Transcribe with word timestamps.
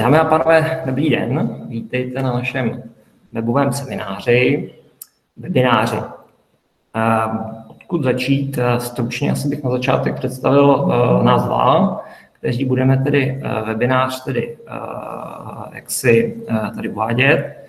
Dámy 0.00 0.18
a 0.18 0.24
pánové, 0.24 0.82
dobrý 0.86 1.10
den. 1.10 1.56
Vítejte 1.68 2.22
na 2.22 2.32
našem 2.32 2.82
webovém 3.32 3.72
semináři, 3.72 4.72
webináři. 5.36 5.96
Odkud 7.68 8.04
začít? 8.04 8.58
Stručně 8.78 9.32
asi 9.32 9.48
bych 9.48 9.64
na 9.64 9.70
začátek 9.70 10.14
představil 10.14 10.86
nás 11.22 11.44
dva, 11.44 12.00
kteří 12.32 12.64
budeme 12.64 12.96
tedy 12.96 13.42
webinář 13.66 14.24
tedy 14.24 14.56
jak 15.72 15.90
si 15.90 16.42
tady 16.74 16.88
uvádět. 16.88 17.68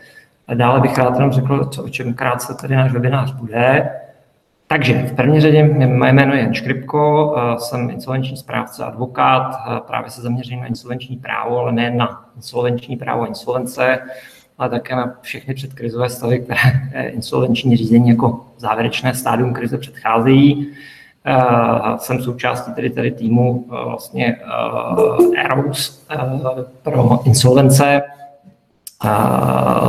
Dále 0.53 0.79
bych 0.79 0.97
rád 0.97 1.13
jenom 1.13 1.31
řekl, 1.31 1.65
co, 1.65 1.83
o 1.83 1.89
čem 1.89 2.13
krátce 2.13 2.53
tady 2.53 2.75
náš 2.75 2.91
webinář 2.91 3.31
bude. 3.31 3.89
Takže 4.71 4.93
v 4.93 5.15
první 5.15 5.41
řadě 5.41 5.63
moje 5.87 6.13
jméno 6.13 6.33
je 6.33 6.41
Jan 6.41 6.53
Škripko, 6.53 7.35
jsem 7.57 7.89
insolvenční 7.89 8.37
správce, 8.37 8.83
advokát, 8.85 9.55
právě 9.87 10.11
se 10.11 10.21
zaměřím 10.21 10.59
na 10.59 10.65
insolvenční 10.65 11.17
právo, 11.17 11.59
ale 11.59 11.71
ne 11.71 11.91
na 11.91 12.25
insolvenční 12.35 12.95
právo 12.95 13.27
insolvence, 13.27 13.99
ale 14.57 14.69
také 14.69 14.95
na 14.95 15.13
všechny 15.21 15.53
předkrizové 15.53 16.09
stavy, 16.09 16.39
které 16.39 17.09
insolvenční 17.09 17.77
řízení 17.77 18.09
jako 18.09 18.45
závěrečné 18.57 19.13
stádium 19.13 19.53
krize 19.53 19.77
předcházejí. 19.77 20.71
Jsem 21.97 22.21
součástí 22.23 22.73
tedy, 22.73 22.89
tedy 22.89 23.11
týmu 23.11 23.65
vlastně 23.69 24.35
Eros 25.45 26.07
pro 26.83 27.19
insolvence 27.25 28.01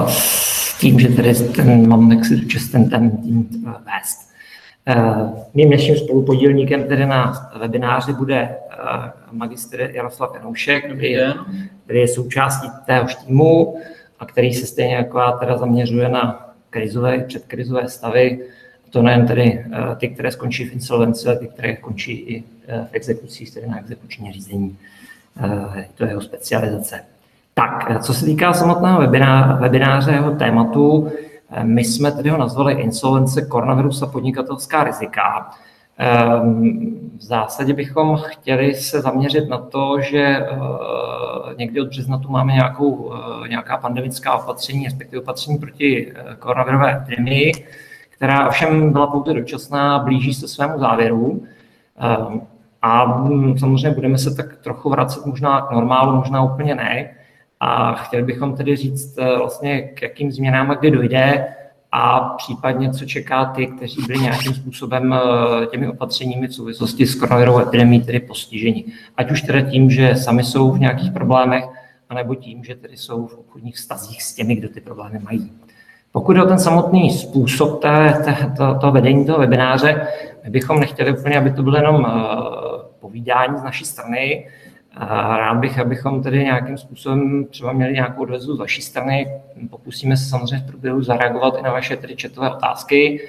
s 0.09 0.79
tím, 0.79 1.01
že 1.01 1.09
tedy 1.09 1.35
ten, 1.35 1.89
mám 1.89 2.13
jak 2.13 2.25
si 2.25 2.37
ten, 2.73 2.91
ten 2.91 3.11
tým 3.11 3.49
vést. 3.65 4.32
Eh, 4.87 5.15
mým 5.55 5.69
dnešním 5.69 5.97
spolupodílníkem 5.97 6.85
tedy 6.85 7.07
na 7.07 7.51
webináři 7.59 8.13
bude 8.13 8.37
eh, 8.41 8.77
magistr 9.33 9.81
Jaroslav 9.81 10.35
Janoušek, 10.35 10.85
který 10.85 11.11
je, 11.11 11.35
který 11.85 12.01
je 12.01 12.09
součástí 12.09 12.69
téhož 12.87 13.15
týmu 13.15 13.79
a 14.21 14.27
který 14.27 14.55
se 14.55 14.67
stejně 14.67 14.95
jako 14.95 15.19
já 15.19 15.33
teda 15.33 15.57
zaměřuje 15.57 16.09
na 16.09 16.49
krizové, 16.71 17.19
předkrizové 17.19 17.89
stavy, 17.89 18.41
to 18.91 19.03
nejen 19.03 19.27
tedy 19.27 19.65
eh, 19.73 19.97
ty, 19.97 20.09
které 20.09 20.33
skončí 20.33 20.65
v 20.65 20.73
insolvenci, 20.73 21.29
ale 21.29 21.37
ty, 21.37 21.47
které 21.47 21.77
končí 21.77 22.13
i 22.13 22.45
v 22.69 22.89
exekucích, 22.93 23.55
tedy 23.55 23.67
na 23.67 23.79
exekuční 23.79 24.33
řízení. 24.33 24.79
To 25.95 26.05
je 26.05 26.11
jeho 26.11 26.21
specializace. 26.21 27.01
Tak, 27.55 28.03
co 28.03 28.15
se 28.15 28.25
týká 28.25 28.53
samotného 28.53 29.01
webináře, 29.61 30.13
jeho 30.13 30.31
tématu, 30.31 31.13
my 31.63 31.85
jsme 31.85 32.13
tedy 32.13 32.31
ho 32.31 32.39
nazvali 32.39 32.73
insolvence, 32.73 33.43
koronavirus 33.43 34.03
a 34.03 34.07
podnikatelská 34.07 34.85
rizika. 34.85 35.51
Ehm, 35.99 37.11
v 37.19 37.23
zásadě 37.23 37.73
bychom 37.73 38.17
chtěli 38.17 38.75
se 38.75 39.01
zaměřit 39.01 39.49
na 39.49 39.59
to, 39.59 40.01
že 40.01 40.19
eh, 40.19 40.47
někdy 41.59 41.81
od 41.81 41.89
března 41.89 42.19
tu 42.19 42.29
máme 42.29 42.53
nějakou, 42.53 43.13
eh, 43.45 43.49
nějaká 43.49 43.77
pandemická 43.77 44.35
opatření, 44.35 44.85
respektive 44.85 45.23
opatření 45.23 45.59
proti 45.59 46.13
eh, 46.17 46.37
koronavirové 46.39 46.97
epidemii, 46.97 47.53
která 48.11 48.49
ovšem 48.49 48.93
byla 48.93 49.07
pouze 49.07 49.35
dočasná, 49.35 49.99
blíží 49.99 50.35
se 50.35 50.49
svému 50.49 50.79
závěru. 50.79 51.43
Ehm, 51.99 52.41
a 52.83 53.05
hm, 53.05 53.59
samozřejmě 53.59 53.91
budeme 53.91 54.19
se 54.19 54.35
tak 54.35 54.57
trochu 54.57 54.91
vracet 54.91 55.27
možná 55.27 55.61
k 55.61 55.71
normálu, 55.71 56.17
možná 56.17 56.43
úplně 56.43 56.75
ne. 56.75 57.11
A 57.65 57.93
chtěli 57.93 58.23
bychom 58.23 58.57
tedy 58.57 58.77
říct 58.77 59.19
eh, 59.19 59.37
vlastně, 59.39 59.83
k 59.83 60.03
jakým 60.03 60.33
změnám 60.33 60.71
a 60.71 60.75
kdy 60.75 60.91
dojde 60.91 61.47
a 61.93 62.21
případně, 62.21 62.91
co 62.91 63.05
čeká 63.05 63.45
ty, 63.45 63.67
kteří 63.67 64.03
byli 64.07 64.19
nějakým 64.19 64.55
způsobem 64.55 65.15
eh, 65.15 65.67
těmi 65.67 65.89
opatřeními 65.89 66.47
v 66.47 66.55
souvislosti 66.55 67.07
s 67.07 67.15
koronavirovou 67.15 67.61
epidemí 67.61 68.01
tedy 68.01 68.21
postiženi. 68.21 68.85
Ať 69.17 69.31
už 69.31 69.43
teda 69.43 69.61
tím, 69.61 69.91
že 69.91 70.17
sami 70.17 70.45
jsou 70.45 70.71
v 70.73 70.81
nějakých 70.81 71.13
problémech, 71.13 71.65
anebo 72.09 72.35
tím, 72.35 72.65
že 72.65 72.75
tedy 72.75 72.97
jsou 72.97 73.27
v 73.27 73.35
obchodních 73.35 73.79
stazích 73.79 74.23
s 74.23 74.35
těmi, 74.35 74.57
kdo 74.57 74.69
ty 74.69 74.81
problémy 74.81 75.19
mají. 75.19 75.53
Pokud 76.13 76.37
je 76.37 76.43
o 76.43 76.47
ten 76.47 76.59
samotný 76.59 77.11
způsob 77.11 77.83
té, 77.83 78.23
té, 78.25 78.53
to, 78.57 78.79
to 78.81 78.93
vedení 78.93 79.27
toho 79.27 79.39
webináře, 79.39 80.07
my 80.45 80.51
bychom 80.51 80.81
nechtěli 80.81 81.19
úplně, 81.19 81.39
aby 81.39 81.53
to 81.53 81.63
bylo 81.63 81.77
jenom 81.77 81.95
uh, 81.95 82.11
povídání 83.01 83.59
z 83.59 83.63
naší 83.63 83.85
strany, 83.85 84.47
a 84.95 85.37
rád 85.39 85.55
bych, 85.55 85.79
abychom 85.79 86.23
tedy 86.23 86.45
nějakým 86.45 86.79
způsobem 86.79 87.45
třeba 87.45 87.73
měli 87.73 87.93
nějakou 87.93 88.23
odvezu 88.23 88.57
z 88.57 88.59
vaší 88.59 88.83
strany. 88.83 89.41
Pokusíme 89.71 90.17
se 90.17 90.25
samozřejmě 90.25 90.59
v 90.59 90.67
průběhu 90.67 91.03
zareagovat 91.03 91.55
i 91.59 91.63
na 91.63 91.73
vaše 91.73 91.97
tedy 91.97 92.17
četové 92.17 92.51
otázky 92.51 93.29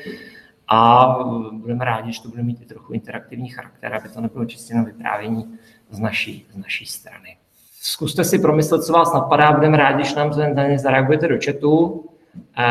a 0.67 1.07
budeme 1.51 1.85
rádi, 1.85 2.13
že 2.13 2.21
to 2.21 2.29
bude 2.29 2.43
mít 2.43 2.61
i 2.61 2.65
trochu 2.65 2.93
interaktivní 2.93 3.49
charakter, 3.49 3.93
aby 3.93 4.09
to 4.09 4.21
nebylo 4.21 4.45
čistě 4.45 4.73
na 4.73 4.83
vyprávění 4.83 5.57
z 5.89 5.99
naší, 5.99 6.45
z 6.51 6.57
naší 6.57 6.85
strany. 6.85 7.37
Zkuste 7.81 8.23
si 8.23 8.39
promyslet, 8.39 8.83
co 8.83 8.93
vás 8.93 9.13
napadá, 9.13 9.51
budeme 9.51 9.77
rádi, 9.77 9.95
když 9.95 10.15
nám 10.15 10.33
zareagujete 10.75 11.27
do 11.27 11.35
chatu 11.45 12.05
a, 12.55 12.65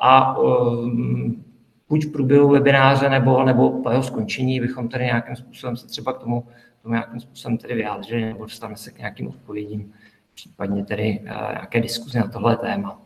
a 0.00 0.38
um, 0.38 1.44
buď 1.88 2.04
v 2.04 2.12
průběhu 2.12 2.48
webináře 2.48 3.08
nebo, 3.08 3.44
nebo 3.44 3.70
po 3.82 3.90
jeho 3.90 4.02
skončení 4.02 4.60
bychom 4.60 4.88
tady 4.88 5.04
nějakým 5.04 5.36
způsobem 5.36 5.76
se 5.76 5.86
třeba 5.86 6.12
k 6.12 6.18
tomu 6.18 6.44
tomu 6.86 6.94
nějakým 6.94 7.20
způsobem 7.20 7.58
tedy 7.58 7.74
vyjádřili 7.74 8.24
nebo 8.24 8.44
dostaneme 8.44 8.76
se 8.76 8.90
k 8.90 8.98
nějakým 8.98 9.28
odpovědím, 9.28 9.92
případně 10.34 10.84
tedy 10.84 11.20
nějaké 11.24 11.80
diskuzi 11.80 12.18
na 12.18 12.28
tohle 12.28 12.56
téma. 12.56 12.98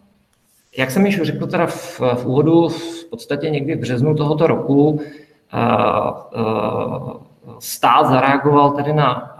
Jak 0.78 0.90
jsem 0.90 1.06
již 1.06 1.22
řekl 1.22 1.46
teda 1.46 1.66
v, 1.66 2.00
v 2.00 2.26
úvodu, 2.26 2.68
v 2.68 3.04
podstatě 3.10 3.50
někdy 3.50 3.74
v 3.74 3.78
březnu 3.78 4.14
tohoto 4.14 4.46
roku 4.46 4.90
uh, 4.90 5.00
uh, 6.36 7.12
stát 7.58 8.08
zareagoval 8.08 8.70
tedy 8.70 8.92
na 8.92 9.36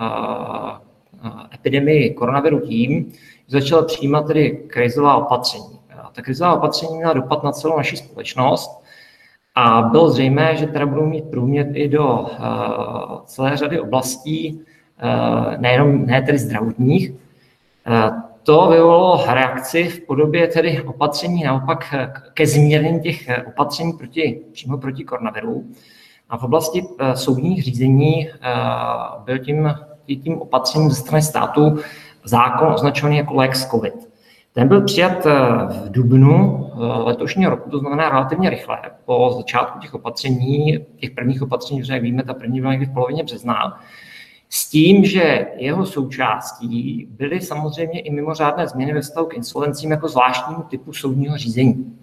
epidemii 1.55 2.15
koronaviru 2.15 2.61
tím, 2.61 3.13
že 3.49 3.61
začal 3.61 3.85
přijímat 3.85 4.27
tedy 4.27 4.51
krizová 4.51 5.17
opatření. 5.17 5.81
Ta 6.13 6.23
krizová 6.23 6.55
opatření 6.55 6.97
měla 6.97 7.13
dopad 7.13 7.43
na 7.43 7.53
celou 7.53 7.77
naši 7.77 7.97
společnost 7.97 8.80
a 9.61 9.83
bylo 9.83 10.11
zřejmé, 10.11 10.57
že 10.57 10.67
teda 10.67 10.87
budou 10.87 11.07
mít 11.07 11.25
průměr 11.25 11.67
i 11.75 11.89
do 11.89 12.21
uh, 12.21 12.29
celé 13.25 13.57
řady 13.57 13.81
oblastí, 13.81 14.61
uh, 14.61 15.61
nejenom 15.61 16.07
ne 16.07 16.23
tedy 16.23 16.39
zdravotních. 16.39 17.11
Uh, 17.11 17.17
to 18.43 18.69
vyvolalo 18.71 19.25
reakci 19.27 19.85
v 19.85 20.01
podobě 20.01 20.47
tedy 20.47 20.83
opatření 20.83 21.45
naopak 21.45 21.95
ke 22.35 22.47
zmírnění 22.47 23.01
těch 23.01 23.29
opatření 23.47 23.93
proti, 23.93 24.41
přímo 24.53 24.79
proti 24.79 25.05
koronaviru. 25.05 25.65
A 26.31 26.37
v 26.37 26.43
oblasti 26.45 26.85
soudních 27.15 27.63
řízení 27.63 28.29
byl 29.25 29.39
tím, 29.39 29.75
tím 30.07 30.39
opatřením 30.39 30.91
ze 30.91 30.97
strany 30.97 31.23
státu 31.23 31.79
zákon 32.25 32.69
označovaný 32.73 33.17
jako 33.17 33.35
Lex 33.35 33.67
COVID. 33.67 34.11
Ten 34.53 34.69
byl 34.69 34.81
přijat 34.81 35.27
eh, 35.27 35.33
v 35.69 35.91
dubnu 35.91 36.67
eh, 36.67 36.70
letošního 36.83 37.51
roku, 37.51 37.71
to 37.71 37.79
znamená 37.79 38.09
relativně 38.09 38.51
rychle, 38.51 38.79
po 39.05 39.35
začátku 39.37 39.79
těch 39.79 39.95
opatření, 39.95 40.87
těch 40.97 41.11
prvních 41.11 41.43
opatření, 41.43 41.85
že 41.85 41.93
jak 41.93 42.03
víme, 42.03 42.23
ta 42.23 42.35
první 42.35 42.61
byla 42.61 42.73
někdy 42.73 42.87
v 42.87 42.95
polovině 42.95 43.23
března, 43.23 43.81
s 44.49 44.71
tím, 44.71 45.05
že 45.05 45.47
jeho 45.57 45.87
součástí 45.87 47.09
byly 47.11 47.41
samozřejmě 47.41 48.01
i 48.01 48.11
mimořádné 48.11 48.69
změny 48.69 48.93
ve 48.93 49.01
vztahu 49.01 49.27
k 49.27 49.35
insolvencím 49.35 49.91
jako 49.91 50.09
zvláštnímu 50.09 50.63
typu 50.63 50.93
soudního 50.93 51.37
řízení. 51.37 51.97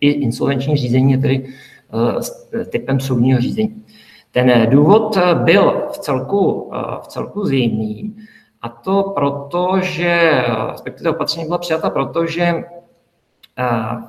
I 0.00 0.10
insolvenční 0.10 0.76
řízení 0.76 1.12
je 1.12 1.18
tedy 1.18 1.48
uh, 1.92 2.64
typem 2.64 3.00
soudního 3.00 3.40
řízení. 3.40 3.84
Ten 4.30 4.70
důvod 4.70 5.18
byl 5.34 5.88
v 5.92 5.98
celku, 5.98 6.52
uh, 6.52 6.74
v 7.02 7.06
celku 7.06 7.46
zjemný, 7.46 8.14
a 8.62 8.68
to 8.68 9.02
proto, 9.02 9.80
že, 9.80 10.44
respektive 10.72 11.10
opatření 11.10 11.46
byla 11.46 11.58
přijata 11.58 11.90
proto, 11.90 12.26
že 12.26 12.42
eh, 12.42 12.64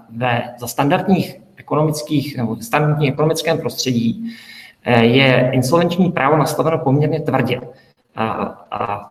ve, 0.09 0.44
za 0.59 0.67
standardních 0.67 1.41
ekonomických 1.55 2.37
nebo 2.37 2.55
v 2.55 2.64
standardním 2.64 3.14
ekonomickém 3.14 3.58
prostředí 3.58 4.35
eh, 4.84 5.05
je 5.05 5.52
insolvenční 5.53 6.11
právo 6.11 6.37
nastaveno 6.37 6.78
poměrně 6.78 7.20
tvrdě. 7.20 7.61
A, 8.16 8.26
a 8.72 9.09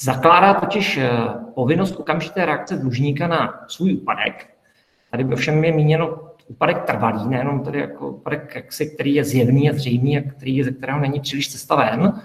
zakládá 0.00 0.54
totiž 0.54 0.96
eh, 0.96 1.10
povinnost 1.54 1.96
okamžité 1.96 2.46
reakce 2.46 2.76
dlužníka 2.76 3.26
na 3.26 3.54
svůj 3.68 3.94
úpadek. 3.94 4.50
Tady 5.10 5.24
by 5.24 5.34
ovšem 5.34 5.64
je 5.64 5.72
míněno 5.72 6.18
úpadek 6.48 6.82
trvalý, 6.82 7.28
nejenom 7.28 7.60
tedy 7.60 7.80
jako 7.80 8.08
úpadek, 8.08 8.54
jaksi, 8.54 8.90
který 8.90 9.14
je 9.14 9.24
zjevný 9.24 9.70
a 9.70 9.74
zřejmý, 9.74 10.18
a 10.18 10.30
který, 10.30 10.62
ze 10.62 10.70
kterého 10.70 11.00
není 11.00 11.20
příliš 11.20 11.52
cesta 11.52 11.74
ven, 11.74 12.20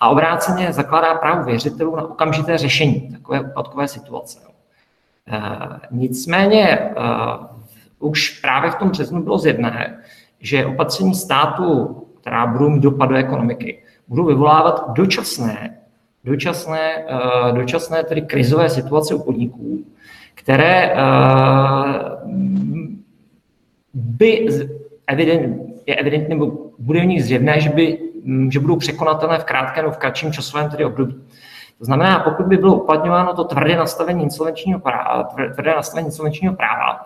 a 0.00 0.08
obráceně 0.08 0.72
zakládá 0.72 1.14
právo 1.14 1.44
věřitelů 1.44 1.96
na 1.96 2.02
okamžité 2.02 2.58
řešení 2.58 3.10
takové 3.12 3.40
úpadkové 3.40 3.88
situace. 3.88 4.53
E, 5.28 5.40
nicméně 5.90 6.68
e, 6.68 6.92
už 7.98 8.40
právě 8.40 8.70
v 8.70 8.74
tom 8.74 8.90
březnu 8.90 9.22
bylo 9.22 9.38
zjedné, 9.38 9.98
že 10.40 10.66
opatření 10.66 11.14
státu, 11.14 11.96
která 12.20 12.46
budou 12.46 12.70
mít 12.70 12.82
dopad 12.82 13.06
do 13.06 13.14
ekonomiky, 13.14 13.82
budou 14.08 14.24
vyvolávat 14.24 14.92
dočasné, 14.92 15.78
dočasné, 16.24 16.94
e, 16.94 17.52
dočasné 17.52 18.04
tedy 18.04 18.22
krizové 18.22 18.68
situace 18.68 19.14
u 19.14 19.22
podniků, 19.22 19.84
které 20.34 20.96
by 23.94 24.48
evident, 25.06 25.62
je 25.86 25.94
evidentně, 25.94 26.28
nebo 26.28 26.70
bude 26.78 27.00
v 27.00 27.06
nich 27.06 27.24
zjevné, 27.24 27.60
že 27.60 27.68
by 27.68 27.98
Mm, 28.24 28.50
že 28.50 28.60
budou 28.60 28.76
překonatelné 28.76 29.38
v 29.38 29.44
krátkém 29.44 29.84
nebo 29.84 29.94
v 29.94 29.98
kratším 29.98 30.32
časovém 30.32 30.70
tedy 30.70 30.84
období. 30.84 31.14
To 31.78 31.84
znamená, 31.84 32.20
pokud 32.20 32.46
by 32.46 32.56
bylo 32.56 32.74
uplatňováno 32.74 33.34
to 33.34 33.44
tvrdé 33.44 33.76
nastavení 33.76 34.22
insolvenčního 34.22 34.80
práva, 34.80 35.28
tvrdé 35.54 35.74
nastavení 35.74 36.06
insolvenčního 36.06 36.54
práva 36.54 37.04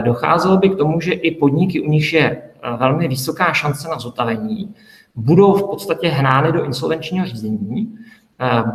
docházelo 0.00 0.56
by 0.56 0.68
k 0.68 0.76
tomu, 0.76 1.00
že 1.00 1.12
i 1.12 1.30
podniky, 1.30 1.80
u 1.80 1.90
nich 1.90 2.12
je 2.12 2.42
velmi 2.76 3.08
vysoká 3.08 3.52
šance 3.52 3.88
na 3.88 3.98
zotavení, 3.98 4.74
budou 5.14 5.54
v 5.54 5.70
podstatě 5.70 6.08
hnány 6.08 6.52
do 6.52 6.64
insolvenčního 6.64 7.26
řízení. 7.26 7.98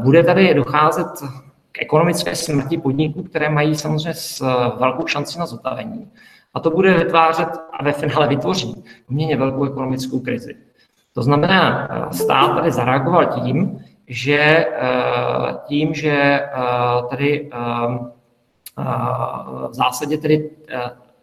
Bude 0.01 0.23
tady 0.23 0.53
docházet 0.53 1.07
k 1.71 1.81
ekonomické 1.81 2.35
smrti 2.35 2.77
podniků, 2.77 3.23
které 3.23 3.49
mají 3.49 3.75
samozřejmě 3.75 4.13
s 4.13 4.41
velkou 4.79 5.07
šanci 5.07 5.39
na 5.39 5.45
zotavení. 5.45 6.07
A 6.53 6.59
to 6.59 6.69
bude 6.69 6.93
vytvářet 6.93 7.49
a 7.79 7.83
ve 7.83 7.91
finále 7.91 8.27
vytvoří 8.27 8.83
poměrně 9.07 9.37
velkou 9.37 9.65
ekonomickou 9.65 10.19
krizi. 10.19 10.55
To 11.13 11.23
znamená, 11.23 11.87
stát 12.11 12.55
tady 12.55 12.71
zareagoval 12.71 13.25
tím, 13.25 13.79
že 14.07 14.65
tím, 15.65 15.93
že 15.93 16.41
tady 17.09 17.49
v 19.69 19.73
zásadě 19.73 20.17
tedy 20.17 20.49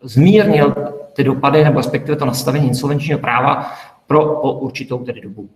zmírnil 0.02 0.74
ty 1.12 1.24
dopady, 1.24 1.64
nebo 1.64 1.78
respektive 1.78 2.16
to 2.16 2.24
nastavení 2.24 2.68
insolvenčního 2.68 3.18
práva 3.18 3.70
pro 4.06 4.24
po 4.24 4.52
určitou 4.52 4.98
tedy 4.98 5.20
dobu. 5.20 5.48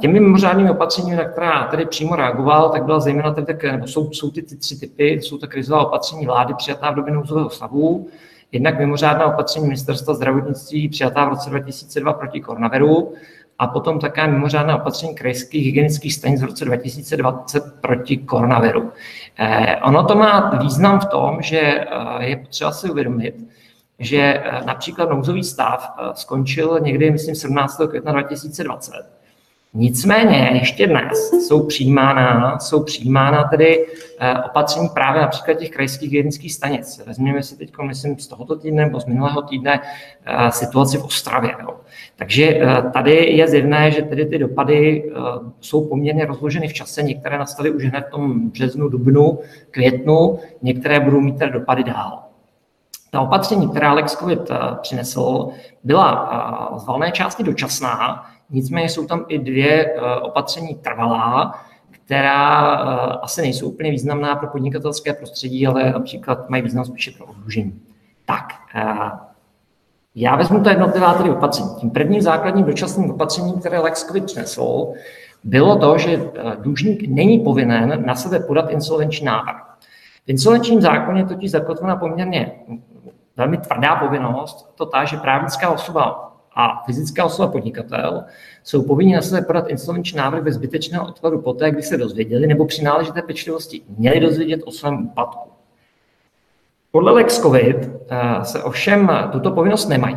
Těmi 0.00 0.20
mimořádnými 0.20 0.70
opatřeními, 0.70 1.16
na 1.16 1.24
která 1.24 1.66
tedy 1.66 1.86
přímo 1.86 2.16
reagoval, 2.16 2.70
tak 2.70 2.84
byla 2.84 3.00
zejména 3.00 3.34
tedy, 3.34 3.72
nebo 3.72 3.86
jsou, 3.86 4.12
jsou 4.12 4.30
ty, 4.30 4.42
ty 4.42 4.56
tři 4.56 4.80
typy, 4.80 5.10
jsou 5.12 5.38
to 5.38 5.48
krizová 5.48 5.86
opatření 5.86 6.26
vlády 6.26 6.54
přijatá 6.54 6.90
v 6.90 6.94
době 6.94 7.14
nouzového 7.14 7.50
stavu, 7.50 8.08
jednak 8.52 8.78
mimořádná 8.78 9.26
opatření 9.26 9.66
ministerstva 9.66 10.14
zdravotnictví 10.14 10.88
přijatá 10.88 11.24
v 11.24 11.28
roce 11.28 11.50
2002 11.50 12.12
proti 12.12 12.40
koronaviru 12.40 13.12
a 13.58 13.66
potom 13.66 13.98
také 13.98 14.26
mimořádná 14.26 14.76
opatření 14.76 15.14
krajských 15.14 15.64
hygienických 15.64 16.14
stanic 16.14 16.42
v 16.42 16.44
roce 16.44 16.64
2020 16.64 17.80
proti 17.80 18.16
koronaviru. 18.16 18.92
Eh, 19.38 19.76
ono 19.82 20.04
to 20.04 20.14
má 20.14 20.50
význam 20.62 21.00
v 21.00 21.06
tom, 21.06 21.42
že 21.42 21.60
eh, 21.60 22.24
je 22.24 22.36
potřeba 22.36 22.72
si 22.72 22.90
uvědomit, 22.90 23.34
že 23.98 24.18
eh, 24.18 24.60
například 24.64 25.10
nouzový 25.10 25.44
stav 25.44 25.92
skončil 26.14 26.80
někdy, 26.80 27.10
myslím, 27.10 27.34
17. 27.34 27.80
května 27.88 28.12
2020 28.12 29.21
Nicméně 29.74 30.50
ještě 30.52 30.86
dnes 30.86 31.30
jsou 31.46 31.66
přijímána, 31.66 32.58
jsou 32.58 32.82
přijímána 32.82 33.44
tedy 33.44 33.86
eh, 34.20 34.34
opatření 34.38 34.88
právě 34.88 35.22
například 35.22 35.54
těch 35.54 35.70
krajských 35.70 36.10
hygienických 36.10 36.54
stanic. 36.54 37.02
Vezměme 37.06 37.42
si 37.42 37.56
teď, 37.56 37.72
myslím, 37.82 38.18
z 38.18 38.26
tohoto 38.26 38.56
týdne 38.56 38.84
nebo 38.84 39.00
z 39.00 39.06
minulého 39.06 39.42
týdne 39.42 39.80
eh, 40.26 40.50
situaci 40.50 40.98
v 40.98 41.04
Ostravě. 41.04 41.54
Jo. 41.60 41.76
Takže 42.16 42.44
eh, 42.44 42.82
tady 42.92 43.14
je 43.14 43.48
zjevné, 43.48 43.90
že 43.90 44.02
tedy 44.02 44.26
ty 44.26 44.38
dopady 44.38 45.12
jsou 45.60 45.88
poměrně 45.88 46.26
rozloženy 46.26 46.68
v 46.68 46.72
čase. 46.72 47.02
Některé 47.02 47.38
nastaly 47.38 47.70
už 47.70 47.84
hned 47.84 48.04
v 48.08 48.10
tom 48.10 48.50
březnu, 48.50 48.88
dubnu, 48.88 49.38
květnu, 49.70 50.38
některé 50.62 51.00
budou 51.00 51.20
mít 51.20 51.38
tedy 51.38 51.52
dopady 51.52 51.84
dál. 51.84 52.22
Ta 53.10 53.20
opatření, 53.20 53.68
která 53.68 53.90
Alex 53.90 54.16
COVID 54.16 54.50
přinesl, 54.80 55.48
byla 55.84 56.74
z 56.76 56.86
valné 56.86 57.12
části 57.12 57.42
dočasná, 57.42 58.26
Nicméně 58.52 58.88
jsou 58.88 59.06
tam 59.06 59.24
i 59.28 59.38
dvě 59.38 59.84
eh, 59.84 60.00
opatření 60.20 60.74
trvalá, 60.74 61.54
která 61.90 62.74
eh, 62.74 63.18
asi 63.22 63.42
nejsou 63.42 63.68
úplně 63.68 63.90
významná 63.90 64.36
pro 64.36 64.48
podnikatelské 64.48 65.12
prostředí, 65.12 65.66
ale 65.66 65.92
například 65.92 66.50
mají 66.50 66.62
význam 66.62 66.84
spíše 66.84 67.10
pro 67.10 67.26
oddlužení. 67.26 67.80
Tak, 68.24 68.44
eh, 68.74 69.10
já 70.14 70.36
vezmu 70.36 70.62
to 70.62 70.68
jednotlivá 70.68 71.14
tedy 71.14 71.30
opatření. 71.30 71.68
Tím 71.80 71.90
prvním 71.90 72.22
základním 72.22 72.64
dočasným 72.64 73.10
opatřením, 73.10 73.54
které 73.54 73.78
Lex 73.78 74.04
COVID 74.04 74.24
přinesl, 74.24 74.92
bylo 75.44 75.76
to, 75.76 75.98
že 75.98 76.30
dlužník 76.58 77.08
není 77.08 77.38
povinen 77.38 78.02
na 78.06 78.14
sebe 78.14 78.40
podat 78.40 78.70
insolvenční 78.70 79.26
návrh. 79.26 79.62
V 80.26 80.28
insolvenčním 80.28 80.80
zákoně 80.80 81.26
totiž 81.26 81.50
zakotvena 81.50 81.96
poměrně 81.96 82.52
velmi 83.36 83.58
tvrdá 83.58 83.96
povinnost, 83.96 84.72
to 84.74 84.86
ta, 84.86 85.04
že 85.04 85.16
právnická 85.16 85.70
osoba 85.70 86.31
a 86.54 86.82
fyzická 86.86 87.24
osoba 87.24 87.52
podnikatel 87.52 88.24
jsou 88.62 88.82
povinni 88.82 89.14
na 89.14 89.22
sebe 89.22 89.42
podat 89.42 89.68
insolvenční 89.68 90.18
návrh 90.18 90.42
bez 90.42 90.54
zbytečného 90.54 91.08
odkladu 91.08 91.38
poté, 91.38 91.70
kdy 91.70 91.82
se 91.82 91.96
dozvěděli 91.96 92.46
nebo 92.46 92.66
při 92.66 92.84
náležité 92.84 93.22
pečlivosti 93.22 93.82
měli 93.98 94.20
dozvědět 94.20 94.60
o 94.64 94.70
svém 94.70 95.06
úpadku. 95.06 95.50
Podle 96.90 97.12
Lex 97.12 97.40
COVID 97.40 97.76
eh, 98.10 98.44
se 98.44 98.62
ovšem 98.62 99.10
tuto 99.32 99.50
povinnost 99.50 99.88
nemají, 99.88 100.16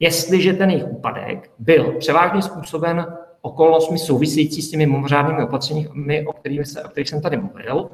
jestliže 0.00 0.52
ten 0.52 0.70
jejich 0.70 0.88
úpadek 0.88 1.50
byl 1.58 1.92
převážně 1.98 2.42
způsoben 2.42 3.06
okolnostmi 3.40 3.98
související 3.98 4.62
s 4.62 4.70
těmi 4.70 4.86
mimořádnými 4.86 5.42
opatřeními, 5.42 6.26
o 6.26 6.32
se, 6.64 6.82
o 6.82 6.88
kterých 6.88 7.08
jsem 7.08 7.20
tady 7.20 7.36
mluvil, 7.36 7.90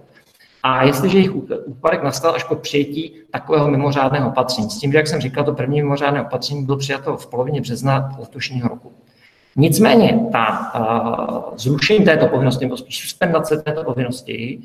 a 0.62 0.84
jestliže 0.84 1.18
jejich 1.18 1.34
úpadek 1.64 2.02
nastal 2.02 2.34
až 2.34 2.44
po 2.44 2.56
přijetí 2.56 3.14
takového 3.30 3.70
mimořádného 3.70 4.28
opatření, 4.28 4.70
s 4.70 4.78
tím, 4.78 4.92
že, 4.92 4.98
jak 4.98 5.06
jsem 5.06 5.20
říkal, 5.20 5.44
to 5.44 5.54
první 5.54 5.82
mimořádné 5.82 6.22
opatření 6.22 6.64
bylo 6.64 6.78
přijato 6.78 7.16
v 7.16 7.26
polovině 7.26 7.60
března 7.60 8.16
letošního 8.18 8.68
roku. 8.68 8.92
Nicméně 9.56 10.20
ta 10.32 10.72
uh, 11.50 11.56
zrušení 11.56 12.04
této 12.04 12.26
povinnosti, 12.26 12.64
nebo 12.64 12.76
spíš 12.76 13.00
suspendace 13.00 13.56
této 13.56 13.84
povinnosti, 13.84 14.60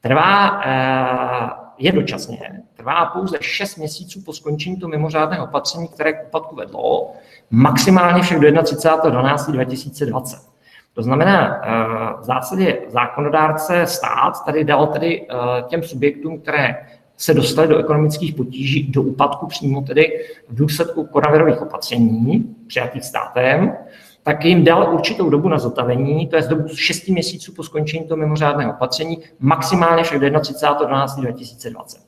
trvá, 0.00 0.50
uh, 0.50 1.50
je 1.78 1.92
dočasně, 1.92 2.62
trvá 2.76 3.06
pouze 3.06 3.38
6 3.40 3.76
měsíců 3.76 4.22
po 4.22 4.32
skončení 4.32 4.76
toho 4.76 4.90
mimořádného 4.90 5.44
opatření, 5.44 5.88
které 5.88 6.12
k 6.12 6.26
úpadku 6.26 6.56
vedlo, 6.56 7.12
maximálně 7.50 8.22
však 8.22 8.40
do 8.40 8.48
31.12.2020. 8.48 10.51
To 10.94 11.02
znamená, 11.02 11.56
eh, 11.56 12.20
v 12.20 12.24
zásadě 12.24 12.78
zákonodárce 12.88 13.86
stát 13.86 14.44
tady 14.46 14.64
dal 14.64 14.86
tedy 14.86 15.26
eh, 15.30 15.62
těm 15.62 15.82
subjektům, 15.82 16.40
které 16.40 16.76
se 17.16 17.34
dostaly 17.34 17.68
do 17.68 17.78
ekonomických 17.78 18.34
potíží, 18.34 18.92
do 18.92 19.02
úpadku 19.02 19.46
přímo 19.46 19.82
tedy 19.82 20.24
v 20.48 20.54
důsledku 20.54 21.06
koronavirových 21.06 21.62
opatření 21.62 22.56
přijatých 22.66 23.04
státem, 23.04 23.76
tak 24.22 24.44
jim 24.44 24.64
dal 24.64 24.94
určitou 24.94 25.30
dobu 25.30 25.48
na 25.48 25.58
zotavení, 25.58 26.26
to 26.26 26.36
je 26.36 26.42
z 26.42 26.48
dobu 26.48 26.68
6 26.68 27.08
měsíců 27.08 27.52
po 27.52 27.62
skončení 27.62 28.04
toho 28.04 28.16
mimořádného 28.16 28.72
opatření, 28.72 29.18
maximálně 29.40 30.04
však 30.04 30.20
do 30.20 30.26
31.12.2020. 30.26 31.98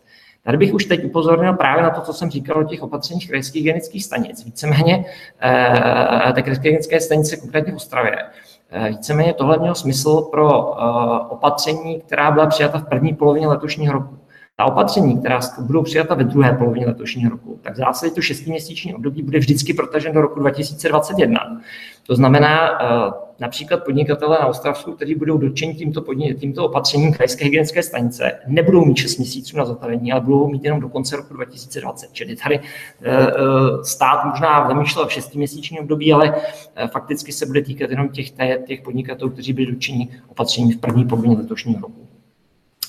Tady 0.44 0.56
bych 0.56 0.74
už 0.74 0.84
teď 0.84 1.04
upozornil 1.04 1.52
právě 1.52 1.82
na 1.82 1.90
to, 1.90 2.00
co 2.00 2.12
jsem 2.12 2.30
říkal 2.30 2.60
o 2.60 2.64
těch 2.64 2.82
opatřeních 2.82 3.28
krajských 3.28 3.62
hygienických 3.62 4.04
stanic. 4.04 4.44
Víceméně 4.44 5.04
eh, 5.42 6.32
té 6.32 6.42
krajské 6.42 6.62
hygienické 6.62 7.00
stanice, 7.00 7.36
konkrétně 7.36 7.72
v 7.72 7.76
Ostravě, 7.76 8.16
víceméně 8.88 9.32
tohle 9.32 9.58
mělo 9.58 9.74
smysl 9.74 10.22
pro 10.22 10.74
eh, 10.74 10.84
opatření, 11.28 12.00
která 12.00 12.30
byla 12.30 12.46
přijata 12.46 12.78
v 12.78 12.88
první 12.88 13.14
polovině 13.14 13.48
letošního 13.48 13.92
roku. 13.92 14.18
Ta 14.56 14.64
opatření, 14.64 15.18
která 15.20 15.40
budou 15.60 15.82
přijata 15.82 16.14
ve 16.14 16.24
druhé 16.24 16.52
polovině 16.52 16.86
letošního 16.86 17.30
roku, 17.30 17.58
tak 17.62 17.74
v 17.74 17.76
zásadě 17.76 18.12
to 18.12 18.20
šestiměsíční 18.20 18.94
období 18.94 19.22
bude 19.22 19.38
vždycky 19.38 19.74
protažen 19.74 20.12
do 20.12 20.20
roku 20.20 20.40
2021. 20.40 21.40
To 22.06 22.14
znamená, 22.14 22.82
eh, 22.82 23.23
například 23.40 23.84
podnikatele 23.84 24.38
na 24.40 24.46
Ostravsku, 24.46 24.92
kteří 24.92 25.14
budou 25.14 25.38
dotčeni 25.38 25.74
tímto, 25.74 26.04
tímto 26.40 26.64
opatřením 26.64 27.12
krajské 27.12 27.44
hygienické 27.44 27.82
stanice, 27.82 28.32
nebudou 28.46 28.84
mít 28.84 28.96
6 28.96 29.18
měsíců 29.18 29.56
na 29.56 29.64
zatavení, 29.64 30.12
ale 30.12 30.20
budou 30.20 30.48
mít 30.48 30.64
jenom 30.64 30.80
do 30.80 30.88
konce 30.88 31.16
roku 31.16 31.34
2020. 31.34 32.12
Čili 32.12 32.36
tady 32.36 32.60
stát 33.82 34.24
možná 34.24 34.68
zamýšlel 34.68 35.06
v 35.06 35.12
šestiměsíčním 35.12 35.80
období, 35.80 36.12
ale 36.12 36.34
fakticky 36.86 37.32
se 37.32 37.46
bude 37.46 37.62
týkat 37.62 37.90
jenom 37.90 38.08
těch, 38.08 38.30
těch 38.66 38.82
podnikatelů, 38.82 39.30
kteří 39.30 39.52
byli 39.52 39.72
dotčeni 39.72 40.08
opatření 40.28 40.72
v 40.72 40.80
první 40.80 41.04
polovině 41.04 41.36
letošního 41.36 41.80
roku. 41.80 42.08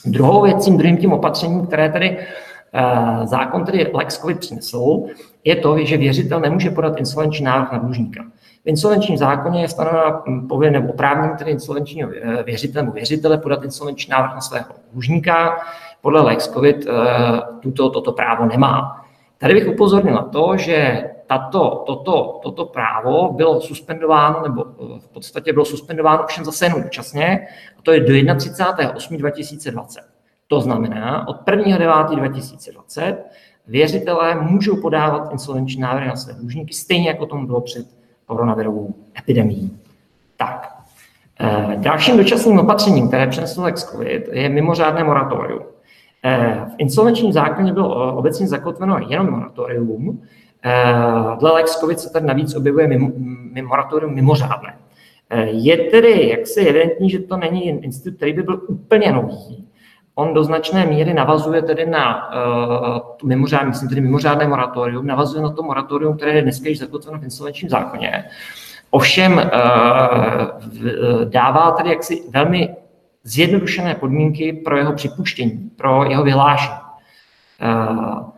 Druhou 0.06 0.42
věcí, 0.42 0.78
druhým 0.78 0.98
tím 0.98 1.14
opatřením, 1.14 1.68
které 1.68 1.90
tedy 1.90 2.18
uh, 2.18 3.26
zákon 3.26 3.66
tedy 3.66 3.92
Lex 3.94 4.18
COVID 4.18 4.40
přinesl, 4.40 5.04
je 5.44 5.56
to, 5.56 5.86
že 5.86 5.98
věřitel 5.98 6.40
nemůže 6.40 6.70
podat 6.70 6.98
insolvenční 6.98 7.46
návrh 7.46 7.72
na 7.72 7.78
dlužníka. 7.78 8.26
V 8.66 8.68
insolvenčním 8.68 9.18
zákoně 9.18 9.62
je 9.62 9.70
stanovena 9.70 10.24
hm, 10.28 10.48
povinnost 10.48 10.82
nebo 10.82 10.94
oprávnění 10.94 11.38
tedy 11.38 11.52
insolvenčního 11.52 12.10
eh, 12.22 12.44
věřitele 12.44 12.84
nebo 12.84 12.94
věřitele 12.94 13.38
podat 13.38 13.64
insolvenční 13.64 14.12
návrh 14.12 14.34
na 14.34 14.42
svého 14.42 14.66
dlužníka. 14.92 15.58
Podle 16.02 16.22
Lex 16.22 16.48
COVID 16.48 16.86
uh, 16.86 17.60
tuto, 17.62 17.90
toto 17.90 18.12
právo 18.12 18.46
nemá. 18.46 19.06
Tady 19.38 19.54
bych 19.54 19.68
upozornil 19.68 20.14
na 20.14 20.22
to, 20.22 20.58
že 20.58 21.04
tato, 21.28 21.84
toto, 21.88 22.40
toto 22.44 22.66
právo 22.66 23.34
bylo 23.34 23.62
suspendováno, 23.62 24.42
nebo 24.44 24.66
eh, 24.66 25.00
v 25.00 25.08
podstatě 25.08 25.54
bylo 25.54 25.66
suspendováno 25.66 26.26
všem 26.28 26.46
zase 26.46 26.66
jenom 26.66 26.84
dočasně, 26.84 27.48
a 27.80 27.82
to 27.82 27.92
je 27.92 28.00
do 28.00 28.14
31.8.2020. 28.14 29.86
To 30.48 30.62
znamená, 30.62 31.28
od 31.28 31.42
1.9.2020 31.48 33.16
věřitelé 33.68 34.36
můžou 34.36 34.82
podávat 34.82 35.32
insolvenční 35.32 35.82
návrhy 35.82 36.08
na 36.08 36.16
své 36.16 36.34
dlužníky, 36.34 36.74
stejně 36.74 37.08
jako 37.08 37.26
tomu 37.26 37.48
bylo 37.48 37.62
před 37.62 38.05
koronavirovou 38.26 38.94
epidemií. 39.20 39.78
Tak, 40.38 40.76
eh, 41.40 41.76
dalším 41.78 42.18
dočasným 42.18 42.60
opatřením, 42.60 43.08
které 43.08 43.28
přinesl 43.28 43.62
Lex 43.62 43.84
COVID, 43.84 44.28
je 44.32 44.50
mimořádné 44.50 45.04
moratorium. 45.04 45.62
Eh, 46.24 46.66
v 46.70 46.76
insolvenčním 46.78 47.34
zákoně 47.34 47.74
bylo 47.74 48.16
obecně 48.16 48.48
zakotveno 48.48 48.98
jenom 49.08 49.30
moratorium, 49.30 50.22
Eh, 50.68 51.36
dle 51.40 51.52
Lex 51.52 51.80
COVID 51.80 52.00
se 52.00 52.10
tady 52.10 52.26
navíc 52.26 52.56
objevuje 52.56 52.88
mimo, 52.88 53.12
moratorium 53.64 54.16
mimořádné. 54.16 54.78
Je 55.46 55.78
tedy 55.78 56.30
jaksi 56.30 56.60
evidentní, 56.60 57.10
že 57.10 57.20
to 57.20 57.38
není 57.38 57.70
institut, 57.70 58.18
který 58.18 58.34
by 58.34 58.44
byl 58.44 58.62
úplně 58.68 59.12
nový. 59.12 59.68
On 60.16 60.34
do 60.34 60.44
značné 60.44 60.86
míry 60.86 61.14
navazuje 61.14 61.62
tedy 61.62 61.86
na 61.86 62.30
uh, 62.30 63.28
mimořádné, 63.30 63.70
myslím 63.70 63.90
tedy 63.90 64.02
mimořádné 64.02 64.48
moratorium, 64.48 65.08
navazuje 65.08 65.44
na 65.44 65.50
to 65.50 65.64
moratorium, 65.64 66.18
které 66.18 66.32
je 66.32 66.42
dneska 66.42 66.70
již 66.70 66.80
zakotveno 66.80 67.20
v 67.20 67.24
insolvenčním 67.24 67.70
zákoně. 67.70 68.26
Ovšem 68.90 69.34
uh, 69.34 69.42
dává 71.24 71.72
tedy 71.72 71.90
jaksi 71.90 72.24
velmi 72.30 72.76
zjednodušené 73.24 73.96
podmínky 73.96 74.54
pro 74.54 74.78
jeho 74.78 74.94
připuštění, 74.94 75.72
pro 75.76 76.04
jeho 76.04 76.24
vyhlášení. 76.24 76.76
Uh, 77.62 78.30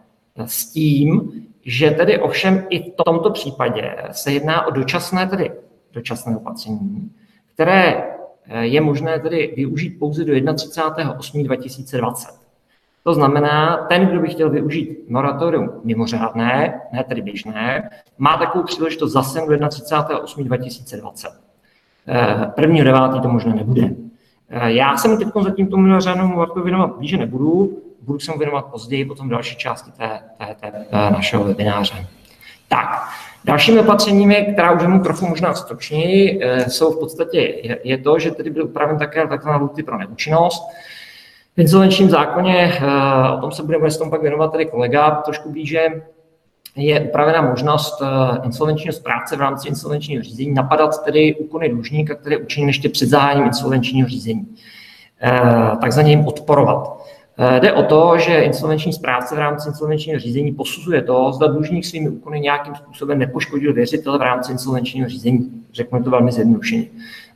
s 0.45 0.71
tím, 0.71 1.31
že 1.65 1.91
tedy 1.91 2.19
ovšem 2.19 2.65
i 2.69 2.91
v 2.91 2.95
tomto 3.05 3.29
případě 3.29 3.95
se 4.11 4.31
jedná 4.31 4.67
o 4.67 4.71
dočasné, 4.71 5.27
tedy 5.27 5.51
dočasné 5.93 6.37
opatření, 6.37 7.11
které 7.53 8.03
je 8.59 8.81
možné 8.81 9.19
tedy 9.19 9.53
využít 9.55 9.99
pouze 9.99 10.25
do 10.25 10.33
31.8.2020. 10.33 12.13
To 13.03 13.13
znamená, 13.13 13.77
ten, 13.77 14.05
kdo 14.05 14.19
by 14.19 14.27
chtěl 14.27 14.49
využít 14.49 15.09
moratorium 15.09 15.71
mimořádné, 15.83 16.81
ne 16.93 17.03
tedy 17.03 17.21
běžné, 17.21 17.89
má 18.17 18.37
takovou 18.37 18.63
příležitost 18.63 19.11
zase 19.11 19.39
do 19.39 19.45
31.8.2020. 19.45 21.27
Eh, 22.07 22.51
prvního 22.55 22.85
devátý 22.85 23.21
to 23.21 23.29
možná 23.29 23.55
nebude. 23.55 23.89
Eh, 24.49 24.71
já 24.71 24.97
jsem 24.97 25.17
teď 25.17 25.27
zatím 25.43 25.67
tomu 25.67 25.83
mimořádnému 25.83 26.35
moratorium 26.35 26.65
věnovat 26.65 26.97
blíže 26.97 27.17
nebudu, 27.17 27.77
budu 28.01 28.19
se 28.19 28.31
mu 28.31 28.37
věnovat 28.37 28.65
později, 28.65 29.05
potom 29.05 29.29
další 29.29 29.55
části 29.55 29.91
té, 29.91 30.19
té, 30.37 30.55
té, 30.59 30.71
té 30.71 31.11
našeho 31.11 31.43
webináře. 31.43 32.07
Tak, 32.67 33.09
dalšími 33.45 33.79
opatřeními, 33.79 34.49
která 34.53 34.71
už 34.71 34.83
mu 34.83 34.99
trochu 34.99 35.27
možná 35.27 35.53
stručněji, 35.53 36.39
eh, 36.43 36.69
jsou 36.69 36.91
v 36.91 36.99
podstatě, 36.99 37.39
je, 37.83 37.97
to, 37.97 38.19
že 38.19 38.31
tedy 38.31 38.49
byl 38.49 38.65
upraven 38.65 38.97
také 38.97 39.27
takzvaná 39.27 39.57
lhuty 39.57 39.83
pro 39.83 39.97
neúčinnost. 39.97 40.63
V 41.57 41.59
insolvenčním 41.59 42.09
zákoně, 42.09 42.73
eh, 42.81 43.31
o 43.37 43.41
tom 43.41 43.51
se 43.51 43.63
budeme 43.63 43.91
s 43.91 43.97
tom 43.97 44.09
pak 44.09 44.21
věnovat 44.21 44.51
tady 44.51 44.65
kolega 44.65 45.11
trošku 45.11 45.51
blíže, 45.51 45.87
je 46.75 47.01
upravena 47.01 47.41
možnost 47.41 48.01
eh, 48.01 48.05
insolvenčního 48.45 48.93
správce 48.93 49.35
v 49.35 49.41
rámci 49.41 49.67
insolvenčního 49.67 50.23
řízení 50.23 50.53
napadat 50.53 51.03
tedy 51.03 51.35
úkony 51.35 51.69
dlužníka, 51.69 52.15
které 52.15 52.37
učiní 52.37 52.67
ještě 52.67 52.89
před 52.89 53.09
zahájením 53.09 53.45
insolvenčního 53.45 54.07
řízení. 54.07 54.55
Takzvaně 55.81 56.09
jim 56.09 56.27
odporovat. 56.27 56.96
Eh, 57.39 57.59
jde 57.59 57.73
o 57.73 57.83
to, 57.83 58.17
že 58.17 58.41
insolvenční 58.41 58.93
správce 58.93 59.35
v 59.35 59.39
rámci 59.39 59.69
insolvenčního 59.69 60.19
řízení 60.19 60.51
posuzuje 60.51 61.01
to, 61.01 61.31
zda 61.31 61.47
dlužník 61.47 61.85
svými 61.85 62.09
úkony 62.09 62.39
nějakým 62.39 62.75
způsobem 62.75 63.19
nepoškodil 63.19 63.73
věřitele 63.73 64.17
v 64.17 64.21
rámci 64.21 64.51
insolvenčního 64.51 65.09
řízení. 65.09 65.65
Řeknu 65.73 66.03
to 66.03 66.09
velmi 66.09 66.31
zjednodušeně. 66.31 66.85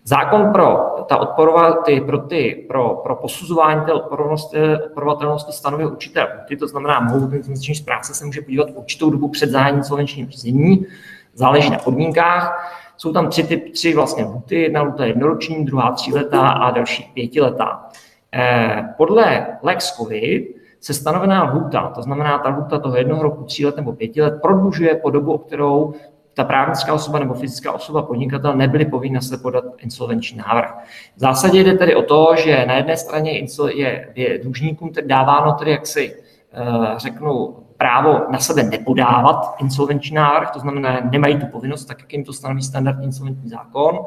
Zákon 0.03 0.51
pro, 0.51 0.77
ta 1.09 1.17
odporova, 1.17 1.73
ty, 1.73 2.01
pro, 2.01 2.17
ty, 2.17 2.65
pro, 2.67 2.89
pro 3.03 3.15
posuzování 3.15 3.81
té 3.85 3.93
odporovatelnosti 3.93 5.51
stanovuje 5.51 5.87
určité 5.87 6.23
lhuty, 6.23 6.57
to 6.57 6.67
znamená, 6.67 6.99
mohou 6.99 7.31
insolvenční 7.31 7.75
správce 7.75 8.13
se 8.13 8.25
může 8.25 8.41
podívat 8.41 8.67
určitou 8.75 9.09
dobu 9.09 9.27
před 9.27 9.49
zahájením 9.49 9.79
insolvenčního 9.79 10.29
řízení, 10.29 10.85
záleží 11.33 11.69
na 11.69 11.77
podmínkách. 11.77 12.77
Jsou 12.97 13.13
tam 13.13 13.29
tři, 13.29 13.43
typ, 13.43 13.73
tři 13.73 13.93
vlastně 13.93 14.23
lhuty, 14.23 14.61
jedna 14.61 14.81
lhuta 14.81 15.05
jednoroční, 15.05 15.65
druhá 15.65 15.91
tříletá 15.91 16.49
a 16.49 16.71
další 16.71 17.11
pětiletá. 17.13 17.89
Eh, 18.35 18.83
podle 18.97 19.47
Lex 19.63 19.95
COVID 19.95 20.55
se 20.79 20.93
stanovená 20.93 21.43
lhuta, 21.43 21.91
to 21.95 22.01
znamená 22.01 22.39
ta 22.39 22.49
lhuta 22.49 22.79
toho 22.79 22.97
jednoho 22.97 23.23
roku, 23.23 23.43
tří 23.43 23.65
let 23.65 23.75
nebo 23.75 23.93
pěti 23.93 24.21
let, 24.21 24.39
prodlužuje 24.41 24.95
po 24.95 25.09
dobu, 25.09 25.33
o 25.33 25.37
kterou 25.37 25.93
ta 26.33 26.43
právnická 26.43 26.93
osoba 26.93 27.19
nebo 27.19 27.33
fyzická 27.33 27.71
osoba 27.71 28.01
podnikatel 28.01 28.53
nebyly 28.53 28.85
povinna 28.85 29.21
se 29.21 29.37
podat 29.37 29.63
insolvenční 29.77 30.37
návrh. 30.37 30.73
V 31.15 31.19
zásadě 31.19 31.63
jde 31.63 31.73
tedy 31.73 31.95
o 31.95 32.01
to, 32.01 32.33
že 32.37 32.65
na 32.65 32.73
jedné 32.73 32.97
straně 32.97 33.45
je, 33.73 34.11
je 34.15 34.39
dlužníkům 34.43 34.89
tedy 34.89 35.07
dáváno 35.07 35.53
tedy 35.53 35.71
jaksi, 35.71 36.15
eh, 36.53 36.93
řeknu, 36.97 37.55
právo 37.81 38.19
na 38.29 38.39
sebe 38.39 38.63
nepodávat 38.63 39.55
insolvenční 39.59 40.15
návrh, 40.15 40.51
to 40.51 40.59
znamená, 40.59 41.01
nemají 41.11 41.37
tu 41.37 41.45
povinnost, 41.45 41.85
tak 41.85 41.99
jak 41.99 42.13
jim 42.13 42.23
to 42.23 42.33
stanoví 42.33 42.61
standardní 42.63 43.05
insolvenční 43.05 43.49
zákon. 43.49 43.99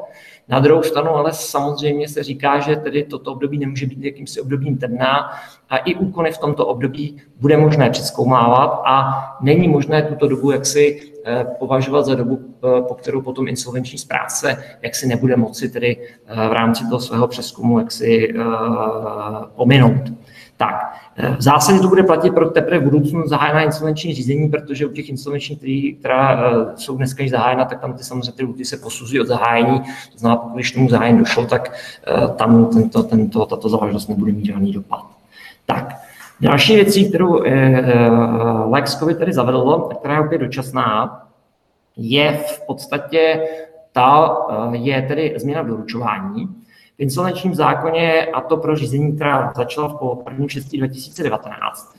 Na 0.47 0.59
druhou 0.59 0.83
stranu 0.83 1.09
ale 1.09 1.33
samozřejmě 1.33 2.09
se 2.09 2.23
říká, 2.23 2.59
že 2.59 2.75
tedy 2.75 3.03
toto 3.03 3.31
období 3.31 3.57
nemůže 3.57 3.85
být 3.85 4.03
jakýmsi 4.03 4.41
obdobím 4.41 4.77
temná 4.77 5.31
a 5.69 5.77
i 5.77 5.95
úkony 5.95 6.31
v 6.31 6.37
tomto 6.37 6.67
období 6.67 7.21
bude 7.39 7.57
možné 7.57 7.89
přeskoumávat 7.89 8.81
a 8.85 9.13
není 9.41 9.67
možné 9.67 10.01
tuto 10.01 10.27
dobu 10.27 10.51
jaksi 10.51 11.11
eh, 11.25 11.45
považovat 11.59 12.05
za 12.05 12.15
dobu, 12.15 12.39
eh, 12.39 12.81
po 12.81 12.93
kterou 12.93 13.21
potom 13.21 13.47
insolvenční 13.47 13.97
správce 13.97 14.63
jaksi 14.81 15.07
nebude 15.07 15.35
moci 15.35 15.69
tedy 15.69 15.97
eh, 16.27 16.47
v 16.49 16.53
rámci 16.53 16.83
toho 16.89 16.99
svého 16.99 17.27
přeskumu 17.27 17.79
jaksi 17.79 18.33
pominout. 19.55 20.01
Tak, 20.57 20.93
v 21.37 21.41
zásadě 21.41 21.79
to 21.79 21.87
bude 21.87 22.03
platit 22.03 22.33
pro 22.33 22.49
teprve 22.49 22.79
v 22.79 22.83
budoucnu 22.83 23.27
zahájená 23.27 23.61
insolvenční 23.61 24.13
řízení, 24.13 24.49
protože 24.49 24.85
u 24.85 24.89
těch 24.89 25.09
insolvenčních, 25.09 25.99
která 25.99 26.51
jsou 26.75 26.97
dneska 26.97 27.23
již 27.23 27.31
zahájena, 27.31 27.65
tak 27.65 27.81
tam 27.81 27.93
ty 27.93 28.03
samozřejmě 28.03 28.31
ty 28.31 28.43
lhuty 28.43 28.65
se 28.65 28.77
posuzují 28.77 29.21
od 29.21 29.27
zahájení. 29.27 29.79
To 30.11 30.17
znamená, 30.17 30.51
když 30.53 30.71
tomu 30.71 30.89
zahájení 30.89 31.19
došlo, 31.19 31.45
tak 31.45 31.73
tam 32.35 32.65
tento, 32.65 33.03
tento, 33.03 33.45
tato 33.45 33.69
záležitost 33.69 34.07
nebude 34.07 34.31
mít 34.31 34.45
žádný 34.45 34.71
dopad. 34.71 35.05
Tak, 35.65 35.95
další 36.41 36.75
věcí, 36.75 37.09
kterou 37.09 37.43
Lex 38.65 38.95
COVID 38.95 39.17
tedy 39.17 39.33
zavedl, 39.33 39.89
která 39.99 40.13
je 40.13 40.21
opět 40.21 40.37
dočasná, 40.37 41.21
je 41.97 42.37
v 42.37 42.61
podstatě 42.67 43.47
ta, 43.91 44.37
eh, 44.49 44.77
je 44.77 45.01
tedy 45.01 45.33
změna 45.37 45.63
doručování. 45.63 46.49
V 46.97 46.99
insolvenčním 46.99 47.55
zákoně, 47.55 48.25
a 48.25 48.41
to 48.41 48.57
pro 48.57 48.75
řízení, 48.75 49.15
která 49.15 49.53
začala 49.55 49.89
po 49.89 50.23
1. 50.29 50.47
6. 50.47 50.63
2019, 50.63 51.95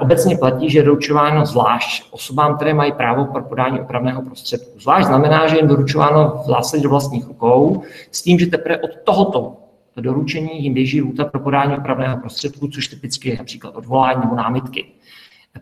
obecně 0.00 0.36
platí, 0.36 0.70
že 0.70 0.78
je 0.78 0.82
doručováno 0.82 1.46
zvlášť 1.46 2.08
osobám, 2.10 2.56
které 2.56 2.74
mají 2.74 2.92
právo 2.92 3.24
pro 3.24 3.44
podání 3.44 3.80
opravného 3.80 4.22
prostředku. 4.22 4.80
Zvlášť 4.80 5.06
znamená, 5.06 5.46
že 5.46 5.56
je 5.56 5.66
doručováno 5.66 6.42
v 6.44 6.46
zásadě 6.46 6.82
do 6.82 6.88
vlastních 6.88 7.26
rukou, 7.26 7.82
s 8.10 8.22
tím, 8.22 8.38
že 8.38 8.46
teprve 8.46 8.78
od 8.78 8.90
tohoto 9.04 9.56
doručení 9.96 10.62
jim 10.62 10.74
běží 10.74 11.02
lůta 11.02 11.24
pro 11.24 11.40
podání 11.40 11.76
opravného 11.76 12.16
prostředku, 12.16 12.68
což 12.68 12.88
typicky 12.88 13.28
je 13.28 13.36
například 13.38 13.76
odvolání 13.76 14.20
nebo 14.20 14.34
námitky. 14.34 14.86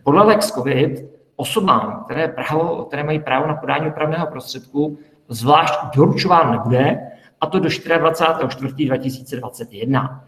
Podle 0.03 0.23
Lex 0.23 0.51
COVID 0.51 1.05
osobám, 1.35 2.03
které, 2.05 2.27
právo, 2.27 2.85
které 2.85 3.03
mají 3.03 3.19
právo 3.19 3.47
na 3.47 3.55
podání 3.55 3.87
opravného 3.87 4.27
prostředku, 4.27 4.97
zvlášť 5.29 5.73
doručován 5.95 6.51
nebude, 6.51 6.99
a 7.43 7.45
to 7.45 7.59
do 7.59 7.69
24.4.2021. 7.69 10.19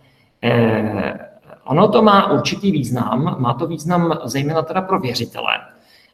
Eh, 0.44 1.20
ono 1.64 1.88
to 1.88 2.02
má 2.02 2.32
určitý 2.32 2.72
význam, 2.72 3.36
má 3.40 3.54
to 3.54 3.68
význam 3.68 4.20
zejména 4.24 4.62
teda 4.62 4.82
pro 4.82 5.00
věřitele. 5.00 5.58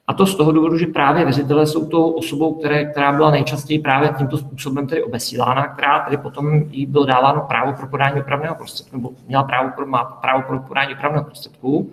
A 0.08 0.13
to 0.13 0.25
z 0.25 0.36
toho 0.36 0.51
důvodu, 0.51 0.77
že 0.77 0.88
právě 0.88 1.24
věřitelé 1.24 1.67
jsou 1.67 1.86
tou 1.86 2.12
osobou, 2.12 2.53
které, 2.53 2.86
která 2.86 3.12
byla 3.12 3.31
nejčastěji 3.31 3.79
právě 3.79 4.13
tímto 4.17 4.38
způsobem 4.38 4.88
tedy 4.88 5.03
obesílána, 5.03 5.67
která 5.67 6.00
tedy 6.00 6.17
potom 6.17 6.53
jí 6.53 6.86
bylo 6.86 7.05
dáváno 7.05 7.41
právo 7.41 7.74
pro 7.74 7.88
podání 7.88 8.22
opravného 8.22 8.55
prostředku, 8.55 8.98
nebo 8.98 9.10
měla 9.27 9.43
právo 9.43 9.70
pro, 9.75 9.86
má 9.86 10.03
právo 10.03 10.43
pro 10.48 10.60
podání 10.60 10.93
opravného 10.93 11.25
prostředku. 11.25 11.91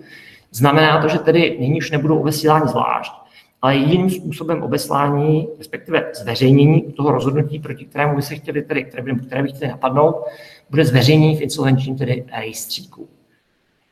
Znamená 0.51 1.01
to, 1.01 1.07
že 1.07 1.19
tedy 1.19 1.57
nyní 1.59 1.77
už 1.77 1.91
nebudou 1.91 2.19
obesíláni 2.19 2.67
zvlášť, 2.67 3.13
ale 3.61 3.75
jiným 3.75 4.09
způsobem 4.09 4.63
obeslání, 4.63 5.47
respektive 5.57 6.11
zveřejnění 6.13 6.81
toho 6.81 7.11
rozhodnutí, 7.11 7.59
proti 7.59 7.85
kterému 7.85 8.15
by 8.15 8.21
se 8.21 8.35
chtěli 8.35 8.61
tedy, 8.61 8.83
které 8.83 9.03
by, 9.03 9.15
které 9.15 9.43
by 9.43 9.49
chtěli 9.49 9.71
napadnout, 9.71 10.15
bude 10.69 10.85
zveřejnění 10.85 11.37
v 11.37 11.41
insolvenčním 11.41 11.97
tedy 11.97 12.25
rejstříku. 12.37 13.07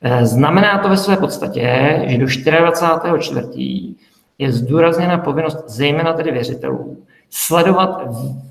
Eh, 0.01 0.25
znamená 0.25 0.77
to 0.77 0.89
ve 0.89 0.97
své 0.97 1.17
podstatě, 1.17 1.61
že 2.07 2.17
do 2.17 2.25
24. 2.25 3.95
je 4.37 4.51
zdůrazněna 4.51 5.17
povinnost 5.17 5.69
zejména 5.69 6.13
tedy 6.13 6.31
věřitelů 6.31 7.03
sledovat 7.29 8.01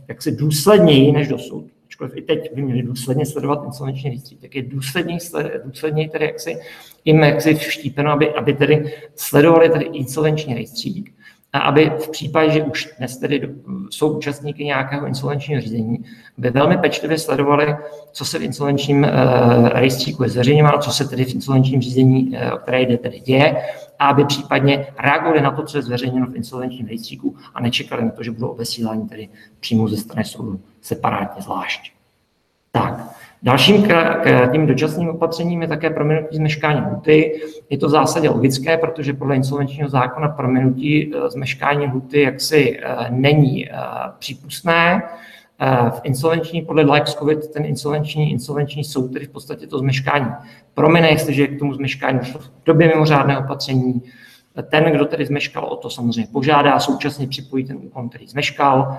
jaksi 0.08 0.36
důsledněji 0.36 1.12
než 1.12 1.28
dosud 1.28 1.64
ačkoliv 1.96 2.16
i 2.16 2.22
teď 2.22 2.54
by 2.54 2.62
měli 2.62 2.82
důsledně 2.82 3.26
sledovat 3.26 3.64
insolvenční 3.64 4.10
rejstřík, 4.10 4.40
tak 4.40 4.54
je 4.54 4.62
důsledněji, 4.62 5.18
důsledněji 5.64 6.08
tedy 6.08 6.24
jaksi 6.24 6.58
jim 7.04 7.20
jaksi 7.20 7.54
vštípeno, 7.54 8.10
aby, 8.10 8.30
aby 8.34 8.52
tedy 8.52 8.94
sledovali 9.14 9.68
tedy 9.68 9.84
insolvenční 9.84 10.54
rejstřík 10.54 11.12
a 11.52 11.58
aby 11.58 11.92
v 11.98 12.10
případě, 12.10 12.50
že 12.50 12.62
už 12.62 12.88
dnes 12.98 13.16
tedy 13.16 13.54
jsou 13.90 14.16
účastníky 14.16 14.64
nějakého 14.64 15.06
insolvenčního 15.06 15.60
řízení, 15.60 16.04
by 16.38 16.50
velmi 16.50 16.78
pečlivě 16.78 17.18
sledovali, 17.18 17.76
co 18.12 18.24
se 18.24 18.38
v 18.38 18.42
insolvenčním 18.42 19.02
uh, 19.02 19.68
rejstříku 19.68 20.22
je 20.22 20.28
zveřejňováno, 20.28 20.78
co 20.78 20.90
se 20.90 21.08
tedy 21.08 21.24
v 21.24 21.34
insolvenčním 21.34 21.80
řízení, 21.80 22.28
uh, 22.28 22.54
o 22.54 22.56
které 22.56 22.82
jde, 22.82 22.98
tedy 22.98 23.20
děje, 23.20 23.56
a 23.98 24.08
aby 24.08 24.24
případně 24.24 24.86
reagovali 24.98 25.40
na 25.40 25.50
to, 25.50 25.62
co 25.62 25.78
je 25.78 25.82
zveřejněno 25.82 26.26
v 26.26 26.36
insolvenčním 26.36 26.86
rejstříku 26.86 27.36
a 27.54 27.60
nečekali 27.60 28.04
na 28.04 28.10
to, 28.10 28.22
že 28.22 28.30
budou 28.30 28.48
obesíláni 28.48 29.08
tedy 29.08 29.28
přímo 29.60 29.88
ze 29.88 29.96
strany 29.96 30.24
soudu 30.24 30.60
separátně 30.86 31.42
zvlášť. 31.42 31.92
Tak, 32.72 33.16
Dalším 33.42 33.88
tím 34.52 34.66
dočasným 34.66 35.08
opatřením 35.08 35.62
je 35.62 35.68
také 35.68 35.90
prominutí 35.90 36.36
zmeškání 36.36 36.80
lhuty. 36.80 37.40
Je 37.70 37.78
to 37.78 37.86
v 37.86 37.90
zásadě 37.90 38.28
logické, 38.28 38.76
protože 38.76 39.12
podle 39.12 39.36
insolvenčního 39.36 39.88
zákona 39.88 40.28
prominutí 40.28 41.12
eh, 41.14 41.30
zmeškání 41.30 41.86
lhuty 41.86 42.22
jaksi 42.22 42.80
eh, 42.82 42.96
není 43.10 43.70
eh, 43.70 43.76
přípustné. 44.18 45.02
v 45.90 46.00
insolvenční, 46.02 46.62
podle 46.62 47.00
COVID, 47.04 47.50
ten 47.52 47.64
insolvenční, 47.64 48.32
insolvenční 48.32 48.84
soud, 48.84 49.12
tedy 49.12 49.26
v 49.26 49.30
podstatě 49.30 49.66
to 49.66 49.78
zmeškání 49.78 50.26
promine, 50.74 51.08
jestliže 51.10 51.46
k 51.46 51.58
tomu 51.58 51.74
zmeškání 51.74 52.18
došlo 52.18 52.40
v 52.40 52.50
době 52.66 52.88
mimořádného 52.88 53.40
opatření, 53.40 54.02
ten, 54.70 54.84
kdo 54.84 55.04
tedy 55.04 55.26
zmeškal 55.26 55.64
o 55.64 55.76
to, 55.76 55.90
samozřejmě 55.90 56.28
požádá, 56.32 56.78
současně 56.78 57.26
připojí 57.26 57.64
ten 57.64 57.76
úkon, 57.76 58.08
který 58.08 58.26
zmeškal, 58.26 58.98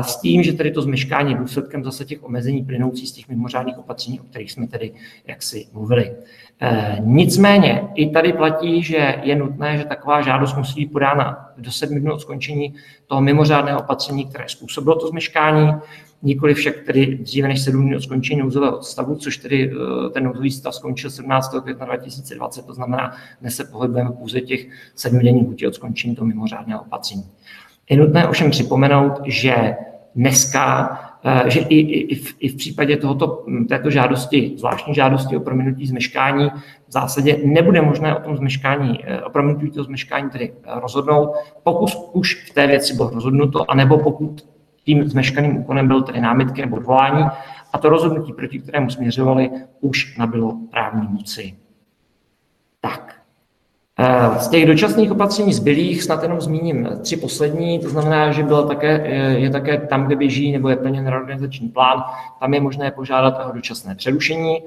s 0.00 0.20
tím, 0.20 0.42
že 0.42 0.52
tedy 0.52 0.70
to 0.70 0.82
zmeškání 0.82 1.32
je 1.32 1.38
důsledkem 1.38 1.84
zase 1.84 2.04
těch 2.04 2.24
omezení 2.24 2.64
plynoucí 2.64 3.06
z 3.06 3.12
těch 3.12 3.28
mimořádných 3.28 3.78
opatření, 3.78 4.20
o 4.20 4.24
kterých 4.24 4.52
jsme 4.52 4.66
tedy 4.66 4.92
jaksi 5.26 5.66
mluvili. 5.72 6.12
E, 6.60 6.96
nicméně 7.00 7.82
i 7.94 8.10
tady 8.10 8.32
platí, 8.32 8.82
že 8.82 9.14
je 9.22 9.36
nutné, 9.36 9.78
že 9.78 9.84
taková 9.84 10.22
žádost 10.22 10.56
musí 10.56 10.80
být 10.80 10.92
podána 10.92 11.50
do 11.58 11.70
sedmi 11.72 12.00
dnů 12.00 12.14
od 12.14 12.20
skončení 12.20 12.74
toho 13.06 13.20
mimořádného 13.20 13.80
opatření, 13.80 14.26
které 14.26 14.44
způsobilo 14.48 14.96
to 14.96 15.08
zmeškání, 15.08 15.72
nikoli 16.22 16.54
však 16.54 16.74
tedy 16.86 17.18
dříve 17.20 17.48
než 17.48 17.62
sedm 17.62 17.82
dní 17.82 17.96
od 17.96 18.02
skončení 18.02 18.40
nouzového 18.40 18.82
stavu, 18.82 19.16
což 19.16 19.36
tedy 19.36 19.72
e, 19.72 20.10
ten 20.10 20.24
nouzový 20.24 20.50
stav 20.50 20.74
skončil 20.74 21.10
17. 21.10 21.54
května 21.62 21.86
2020, 21.86 22.66
to 22.66 22.74
znamená, 22.74 23.16
dnes 23.40 23.56
se 23.56 23.64
pohybujeme 23.64 24.10
pouze 24.10 24.40
těch 24.40 24.68
sedmi 24.94 25.24
denní 25.24 25.66
od 25.66 25.74
skončení 25.74 26.16
toho 26.16 26.26
mimořádného 26.26 26.80
opatření. 26.82 27.24
Je 27.90 27.96
nutné 27.96 28.28
ovšem 28.28 28.50
připomenout, 28.50 29.20
že 29.24 29.76
dneska, 30.14 30.90
eh, 31.24 31.50
že 31.50 31.60
i, 31.60 31.78
i, 31.78 32.14
v, 32.14 32.34
i 32.40 32.48
v 32.48 32.56
případě 32.56 32.96
tohoto, 32.96 33.44
hm, 33.46 33.66
této 33.66 33.90
žádosti, 33.90 34.54
zvláštní 34.56 34.94
žádosti 34.94 35.36
o 35.36 35.40
prominutí 35.40 35.86
zmeškání, 35.86 36.50
v 36.88 36.92
zásadě 36.92 37.40
nebude 37.44 37.82
možné 37.82 38.16
o 38.16 38.20
tom 38.20 38.36
zmeškání, 38.36 39.04
eh, 39.04 39.22
o 39.22 39.30
prominutí 39.30 39.70
toho 39.70 39.84
zmeškání 39.84 40.30
tedy 40.30 40.52
eh, 40.52 40.80
rozhodnout, 40.80 41.32
pokud 41.62 41.90
už 42.12 42.50
v 42.50 42.54
té 42.54 42.66
věci 42.66 42.94
bylo 42.94 43.10
rozhodnuto, 43.10 43.70
anebo 43.70 43.98
pokud 43.98 44.46
tím 44.84 45.08
zmeškaným 45.08 45.56
úkonem 45.56 45.88
byl 45.88 46.02
tedy 46.02 46.20
námitky 46.20 46.60
nebo 46.60 46.76
odvolání 46.76 47.24
a 47.72 47.78
to 47.78 47.88
rozhodnutí, 47.88 48.32
proti 48.32 48.58
kterému 48.58 48.90
směřovali, 48.90 49.50
už 49.80 50.16
nabylo 50.16 50.56
právní 50.70 51.08
moci. 51.10 51.54
Tak. 52.80 53.15
Eh, 53.98 54.38
z 54.40 54.48
těch 54.48 54.66
dočasných 54.66 55.12
opatření 55.12 55.52
zbylých 55.52 56.02
snad 56.02 56.22
jenom 56.22 56.40
zmíním 56.40 56.88
tři 57.02 57.16
poslední, 57.16 57.78
to 57.78 57.88
znamená, 57.88 58.32
že 58.32 58.42
byla 58.42 58.66
také, 58.66 59.02
eh, 59.04 59.38
je 59.38 59.50
také 59.50 59.78
tam, 59.78 60.06
kde 60.06 60.16
běží 60.16 60.52
nebo 60.52 60.68
je 60.68 60.76
plněn 60.76 61.06
reorganizační 61.06 61.68
plán, 61.68 62.04
tam 62.40 62.54
je 62.54 62.60
možné 62.60 62.90
požádat 62.90 63.46
o 63.50 63.52
dočasné 63.52 63.94
přerušení. 63.94 64.58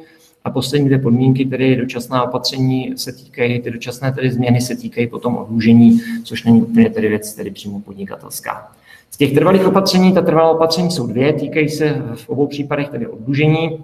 A 0.43 0.49
poslední 0.49 0.87
dvě 0.87 0.99
podmínky, 0.99 1.45
tedy 1.45 1.75
dočasná 1.75 2.23
opatření 2.23 2.93
se 2.95 3.11
týkají, 3.11 3.61
ty 3.61 3.71
dočasné 3.71 4.11
tedy 4.11 4.31
změny 4.31 4.61
se 4.61 4.75
týkají 4.75 5.07
potom 5.07 5.37
odlužení, 5.37 5.99
což 6.23 6.43
není 6.43 6.61
úplně 6.61 6.89
tedy 6.89 7.07
věc 7.07 7.33
tedy 7.33 7.51
přímo 7.51 7.79
podnikatelská. 7.79 8.71
Z 9.11 9.17
těch 9.17 9.33
trvalých 9.33 9.67
opatření, 9.67 10.13
ta 10.13 10.21
trvalá 10.21 10.51
opatření 10.51 10.91
jsou 10.91 11.07
dvě, 11.07 11.33
týkají 11.33 11.69
se 11.69 12.03
v 12.15 12.29
obou 12.29 12.47
případech 12.47 12.89
tedy 12.89 13.07
odlužení. 13.07 13.83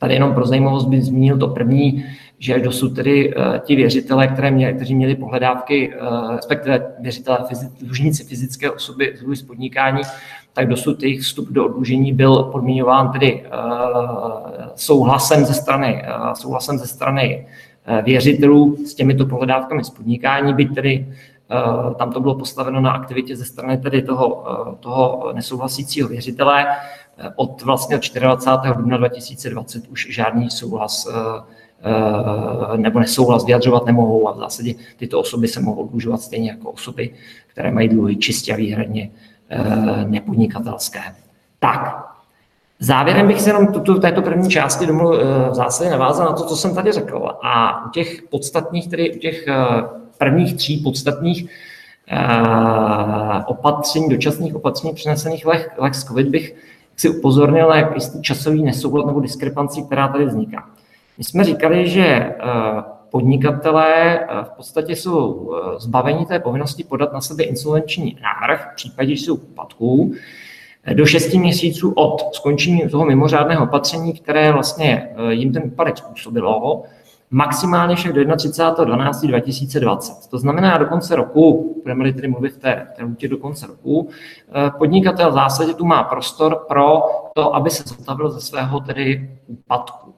Tady 0.00 0.14
jenom 0.14 0.34
pro 0.34 0.46
zajímavost 0.46 0.84
bych 0.84 1.04
zmínil 1.04 1.38
to 1.38 1.48
první, 1.48 2.04
že 2.38 2.60
dosud 2.60 2.88
tedy 2.88 3.34
uh, 3.34 3.58
ti 3.58 3.76
věřitelé, 3.76 4.28
které 4.28 4.50
měli, 4.50 4.74
kteří 4.74 4.94
měli 4.94 5.14
pohledávky, 5.14 5.94
uh, 5.94 6.36
respektive 6.36 6.86
věřitelé, 7.00 7.38
dlužníci 7.80 8.24
fyzické 8.24 8.70
osoby 8.70 9.14
z 9.32 9.42
podnikání, 9.42 10.02
tak 10.52 10.68
dosud 10.68 11.02
jejich 11.02 11.20
vstup 11.20 11.48
do 11.48 11.64
odlužení 11.64 12.12
byl 12.12 12.42
podmíňován 12.42 13.12
tedy 13.12 13.44
uh, 13.46 14.40
souhlasem 14.74 15.44
ze 15.44 15.54
strany, 15.54 16.02
uh, 16.02 16.32
souhlasem 16.32 16.78
ze 16.78 16.86
strany 16.86 17.46
uh, 17.88 18.04
věřitelů 18.04 18.76
s 18.86 18.94
těmito 18.94 19.26
pohledávkami 19.26 19.84
z 19.84 19.90
podnikání, 19.90 20.54
byť 20.54 20.74
tedy 20.74 21.06
uh, 21.86 21.94
tam 21.94 22.12
to 22.12 22.20
bylo 22.20 22.34
postaveno 22.34 22.80
na 22.80 22.90
aktivitě 22.90 23.36
ze 23.36 23.44
strany 23.44 23.78
tedy 23.78 24.02
toho, 24.02 24.28
uh, 24.28 24.74
toho 24.74 25.32
nesouhlasícího 25.34 26.08
věřitele. 26.08 26.66
Od 27.36 27.62
vlastně 27.62 28.00
24. 28.20 28.74
dubna 28.76 28.96
2020 28.96 29.88
už 29.88 30.06
žádný 30.10 30.50
souhlas 30.50 31.06
uh, 31.06 31.12
nebo 32.76 33.00
nesouhlas 33.00 33.44
vyjadřovat 33.44 33.86
nemohou 33.86 34.28
a 34.28 34.32
v 34.32 34.38
zásadě 34.38 34.74
tyto 34.96 35.20
osoby 35.20 35.48
se 35.48 35.60
mohou 35.60 35.82
oddlužovat 35.82 36.20
stejně 36.20 36.50
jako 36.50 36.70
osoby, 36.70 37.10
které 37.46 37.70
mají 37.70 37.88
dluhy 37.88 38.16
čistě 38.16 38.52
a 38.52 38.56
výhradně 38.56 39.10
eh, 39.50 40.04
nepodnikatelské. 40.04 41.00
Tak, 41.58 42.06
závěrem 42.80 43.26
bych 43.26 43.40
se 43.40 43.50
jenom 43.50 43.66
tuto, 43.66 43.94
této 43.94 44.22
první 44.22 44.50
části 44.50 44.86
domů 44.86 45.14
eh, 45.14 45.50
v 45.50 45.54
zásadě 45.54 45.90
navázal 45.90 46.26
na 46.26 46.32
to, 46.32 46.44
co 46.44 46.56
jsem 46.56 46.74
tady 46.74 46.92
řekl. 46.92 47.28
A 47.42 47.86
u 47.86 47.90
těch 47.90 48.22
podstatných, 48.30 48.88
tedy 48.88 49.14
u 49.14 49.18
těch 49.18 49.46
prvních 50.18 50.56
tří 50.56 50.76
podstatných 50.76 51.50
opatření, 53.46 54.08
dočasných 54.08 54.54
opatření 54.54 54.94
přenesených 54.94 55.46
lex 55.78 56.04
COVID 56.04 56.28
bych 56.28 56.54
si 56.96 57.08
upozornil 57.08 57.68
na 57.68 57.94
jistý 57.94 58.22
časový 58.22 58.62
nesoulad 58.62 59.06
nebo 59.06 59.20
diskrepanci, 59.20 59.82
která 59.82 60.08
tady 60.08 60.24
vzniká. 60.24 60.68
My 61.18 61.24
jsme 61.24 61.44
říkali, 61.44 61.88
že 61.88 62.06
eh, 62.06 62.34
podnikatelé 63.10 64.18
eh, 64.18 64.26
v 64.42 64.50
podstatě 64.50 64.96
jsou 64.96 65.50
eh, 65.54 65.80
zbaveni 65.80 66.26
té 66.26 66.38
povinnosti 66.38 66.84
podat 66.84 67.12
na 67.12 67.20
sebe 67.20 67.44
insolvenční 67.44 68.18
návrh 68.22 68.68
v 68.72 68.76
případě, 68.76 69.16
že 69.16 69.24
jsou 69.24 69.34
úpadků 69.34 70.14
do 70.94 71.06
6 71.06 71.34
měsíců 71.34 71.92
od 71.92 72.34
skončení 72.34 72.88
toho 72.90 73.04
mimořádného 73.04 73.64
opatření, 73.64 74.12
které 74.12 74.52
vlastně 74.52 75.10
jim 75.28 75.52
ten 75.52 75.62
úpadek 75.66 75.98
způsobilo, 75.98 76.82
maximálně 77.30 77.96
však 77.96 78.12
do 78.12 78.22
31.12.2020. 78.22 80.30
To 80.30 80.38
znamená 80.38 80.78
do 80.78 80.86
konce 80.86 81.16
roku, 81.16 81.74
budeme 81.82 82.12
tedy 82.12 82.28
mluvit 82.28 82.50
v 82.50 82.58
té, 82.58 82.86
té 83.20 83.28
do 83.28 83.36
konce 83.36 83.66
roku, 83.66 84.08
podnikatel 84.78 85.30
v 85.30 85.34
zásadě 85.34 85.74
tu 85.74 85.84
má 85.84 86.02
prostor 86.02 86.64
pro 86.68 87.02
to, 87.34 87.54
aby 87.54 87.70
se 87.70 87.82
zotavil 87.86 88.30
ze 88.30 88.40
svého 88.40 88.80
tedy 88.80 89.30
úpadku. 89.46 90.17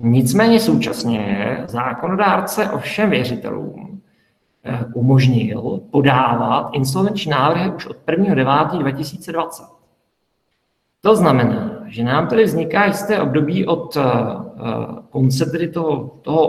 Nicméně 0.00 0.60
současně 0.60 1.56
zákonodárce 1.68 2.70
ovšem 2.70 3.10
věřitelům 3.10 4.02
eh, 4.64 4.84
umožnil 4.94 5.80
podávat 5.90 6.70
insolvenční 6.72 7.30
návrhy 7.30 7.70
už 7.70 7.86
od 7.86 7.96
1.9.2020. 8.06 9.68
To 11.00 11.16
znamená, 11.16 11.82
že 11.86 12.04
nám 12.04 12.26
tady 12.28 12.44
vzniká 12.44 12.84
jisté 12.84 13.20
období 13.20 13.66
od 13.66 13.96
eh, 13.96 14.00
eh, 14.00 14.10
konce 15.10 15.46
tedy 15.46 15.68
toho, 15.68 16.10
toho, 16.22 16.48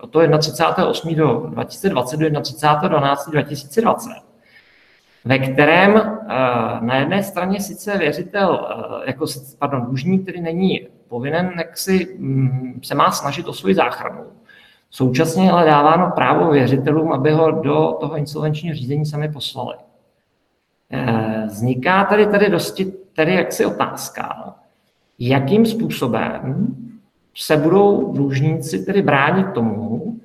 od 0.00 0.10
toho 0.10 0.24
31.8. 0.24 1.16
do 1.16 1.46
2020 1.50 2.16
do 2.16 2.26
31.12.2020, 2.26 4.22
ve 5.24 5.38
kterém 5.38 6.18
na 6.80 6.96
jedné 6.96 7.22
straně 7.22 7.60
sice 7.60 7.98
věřitel, 7.98 8.68
jako, 9.06 9.26
pardon, 9.58 9.84
dlužník, 9.84 10.22
který 10.22 10.40
není 10.40 10.86
povinen 11.08 11.52
jak 11.58 11.78
si, 11.78 12.16
mm, 12.18 12.80
se 12.82 12.94
má 12.94 13.10
snažit 13.12 13.48
o 13.48 13.52
svoji 13.52 13.74
záchranu. 13.74 14.24
Současně 14.90 15.50
ale 15.50 15.66
dáváno 15.66 16.12
právo 16.14 16.50
věřitelům, 16.50 17.12
aby 17.12 17.30
ho 17.30 17.50
do 17.50 17.96
toho 18.00 18.16
insolvenčního 18.16 18.74
řízení 18.74 19.06
sami 19.06 19.32
poslali. 19.32 19.76
Eh, 20.90 21.42
vzniká 21.46 22.04
tady, 22.04 22.26
tady 22.26 22.48
dosti 22.50 22.92
tady 23.16 23.34
jaksi 23.34 23.66
otázka, 23.66 24.54
jakým 25.18 25.66
způsobem 25.66 26.76
se 27.36 27.56
budou 27.56 28.12
dlužníci 28.12 28.84
tedy 28.84 29.02
bránit 29.02 29.46
tomu, 29.54 30.16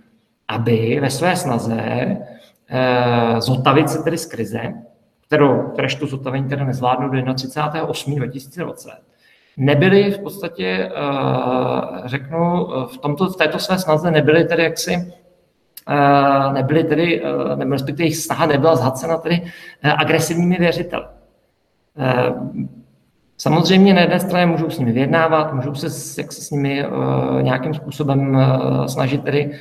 aby 0.48 1.00
ve 1.02 1.10
své 1.10 1.36
snaze 1.36 1.82
eh, 1.82 3.42
zotavit 3.42 3.90
se 3.90 4.04
tedy 4.04 4.18
z 4.18 4.26
krize, 4.26 4.74
kterou, 5.28 5.62
kteréž 5.62 6.00
zotavení 6.00 6.50
tedy 6.50 6.66
nezvládnou 6.66 7.10
do 7.10 7.34
31. 7.34 7.88
2020, 9.58 9.58
nebyly 9.58 10.12
v 10.12 10.20
podstatě, 10.20 10.66
eh, 10.66 12.02
řeknu, 12.06 12.68
v, 12.88 12.98
tomto, 12.98 13.28
v 13.28 13.36
této 13.36 13.60
své 13.60 13.80
snaze 13.80 14.12
nebyly 14.12 14.46
tedy 14.46 14.64
jaksi 14.64 15.14
eh, 15.90 16.54
nebyly 16.54 16.84
tedy, 16.84 17.24
eh, 17.24 17.56
nebo 17.56 17.72
respektive 17.72 18.04
jejich 18.04 18.18
snaha 18.18 18.46
nebyla 18.46 18.76
zhacena 18.76 19.18
tedy 19.18 19.52
agresivními 19.84 20.58
věřiteli. 20.60 21.06
Samozřejmě 23.38 23.94
na 23.94 24.02
jedné 24.02 24.20
straně 24.20 24.46
můžou 24.46 24.70
s 24.70 24.80
nimi 24.80 24.92
vyjednávat, 24.92 25.54
můžou 25.54 25.76
se, 25.76 26.22
jak 26.22 26.32
se 26.32 26.42
s 26.42 26.52
nimi 26.52 26.86
nějakým 27.42 27.74
způsobem 27.74 28.38
snažit 28.88 29.24
tedy 29.24 29.60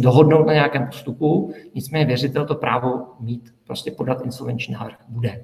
dohodnout 0.00 0.46
na 0.46 0.52
nějakém 0.52 0.86
postupu, 0.86 1.52
nicméně 1.74 2.04
věřitel 2.04 2.46
to 2.46 2.54
právo 2.54 3.06
mít 3.20 3.54
prostě 3.66 3.90
podat 3.90 4.24
insolvenční 4.24 4.74
návrh 4.74 4.96
bude. 5.08 5.42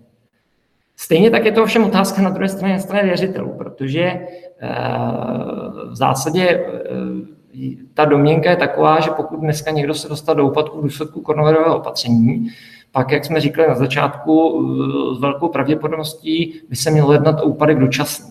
Stejně 1.03 1.31
tak 1.31 1.45
je 1.45 1.53
to 1.53 1.63
ovšem 1.63 1.85
otázka 1.85 2.23
na 2.23 2.31
druhé 2.31 2.49
straně, 2.49 2.75
na 2.75 2.81
straně 2.81 3.05
věřitelů, 3.05 3.55
protože 3.59 4.03
eh, 4.03 4.29
v 5.91 5.97
zásadě 5.97 6.49
eh, 6.49 7.77
ta 7.95 8.05
domněnka 8.05 8.51
je 8.51 8.57
taková, 8.57 9.01
že 9.01 9.11
pokud 9.11 9.41
dneska 9.41 9.71
někdo 9.71 9.95
se 9.95 10.09
dostal 10.09 10.35
do 10.35 10.47
úpadku 10.47 10.79
v 10.79 10.83
důsledku 10.83 11.21
koronavirového 11.21 11.77
opatření, 11.77 12.49
pak, 12.93 13.11
jak 13.11 13.25
jsme 13.25 13.41
říkali 13.41 13.69
na 13.69 13.75
začátku, 13.75 14.63
s 15.17 15.21
velkou 15.21 15.49
pravděpodobností 15.49 16.61
by 16.69 16.77
se 16.77 16.91
měl 16.91 17.13
jednat 17.13 17.41
o 17.41 17.45
úpadek 17.45 17.79
dočasný. 17.79 18.31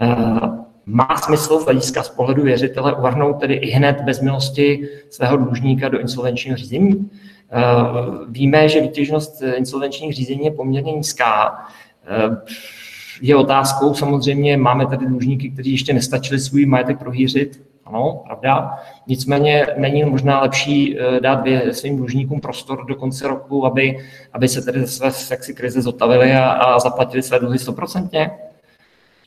Eh, 0.00 0.16
má 0.86 1.16
smysl 1.16 1.58
z 1.58 1.64
hlediska 1.64 2.02
z 2.02 2.08
pohledu 2.08 2.42
věřitele 2.42 2.96
uvrhnout 2.96 3.40
tedy 3.40 3.54
i 3.54 3.70
hned 3.70 4.00
bez 4.00 4.20
milosti 4.20 4.88
svého 5.10 5.36
dlužníka 5.36 5.88
do 5.88 6.00
insolvenčního 6.00 6.56
řízení? 6.56 7.10
Víme, 8.28 8.68
že 8.68 8.80
výtěžnost 8.80 9.42
insolvenčních 9.42 10.14
řízení 10.14 10.44
je 10.44 10.50
poměrně 10.50 10.92
nízká. 10.92 11.58
je 13.20 13.36
otázkou 13.36 13.94
samozřejmě, 13.94 14.56
máme 14.56 14.86
tady 14.86 15.06
dlužníky, 15.06 15.50
kteří 15.50 15.72
ještě 15.72 15.92
nestačili 15.92 16.40
svůj 16.40 16.66
majetek 16.66 16.98
prohýřit, 16.98 17.60
ano, 17.90 18.22
pravda. 18.26 18.78
Nicméně 19.06 19.66
není 19.76 20.04
možná 20.04 20.40
lepší 20.40 20.98
eh, 20.98 21.20
dát 21.20 21.44
svým 21.70 21.96
dlužníkům 21.96 22.40
prostor 22.40 22.86
do 22.86 22.94
konce 22.94 23.28
roku, 23.28 23.66
aby, 23.66 23.98
aby 24.32 24.48
se 24.48 24.62
tedy 24.62 24.80
ze 24.80 24.86
své 24.86 25.10
sexy 25.10 25.54
krize 25.54 25.82
zotavili 25.82 26.32
a, 26.32 26.50
a 26.50 26.78
zaplatili 26.78 27.22
své 27.22 27.38
dluhy 27.38 27.58
stoprocentně? 27.58 28.30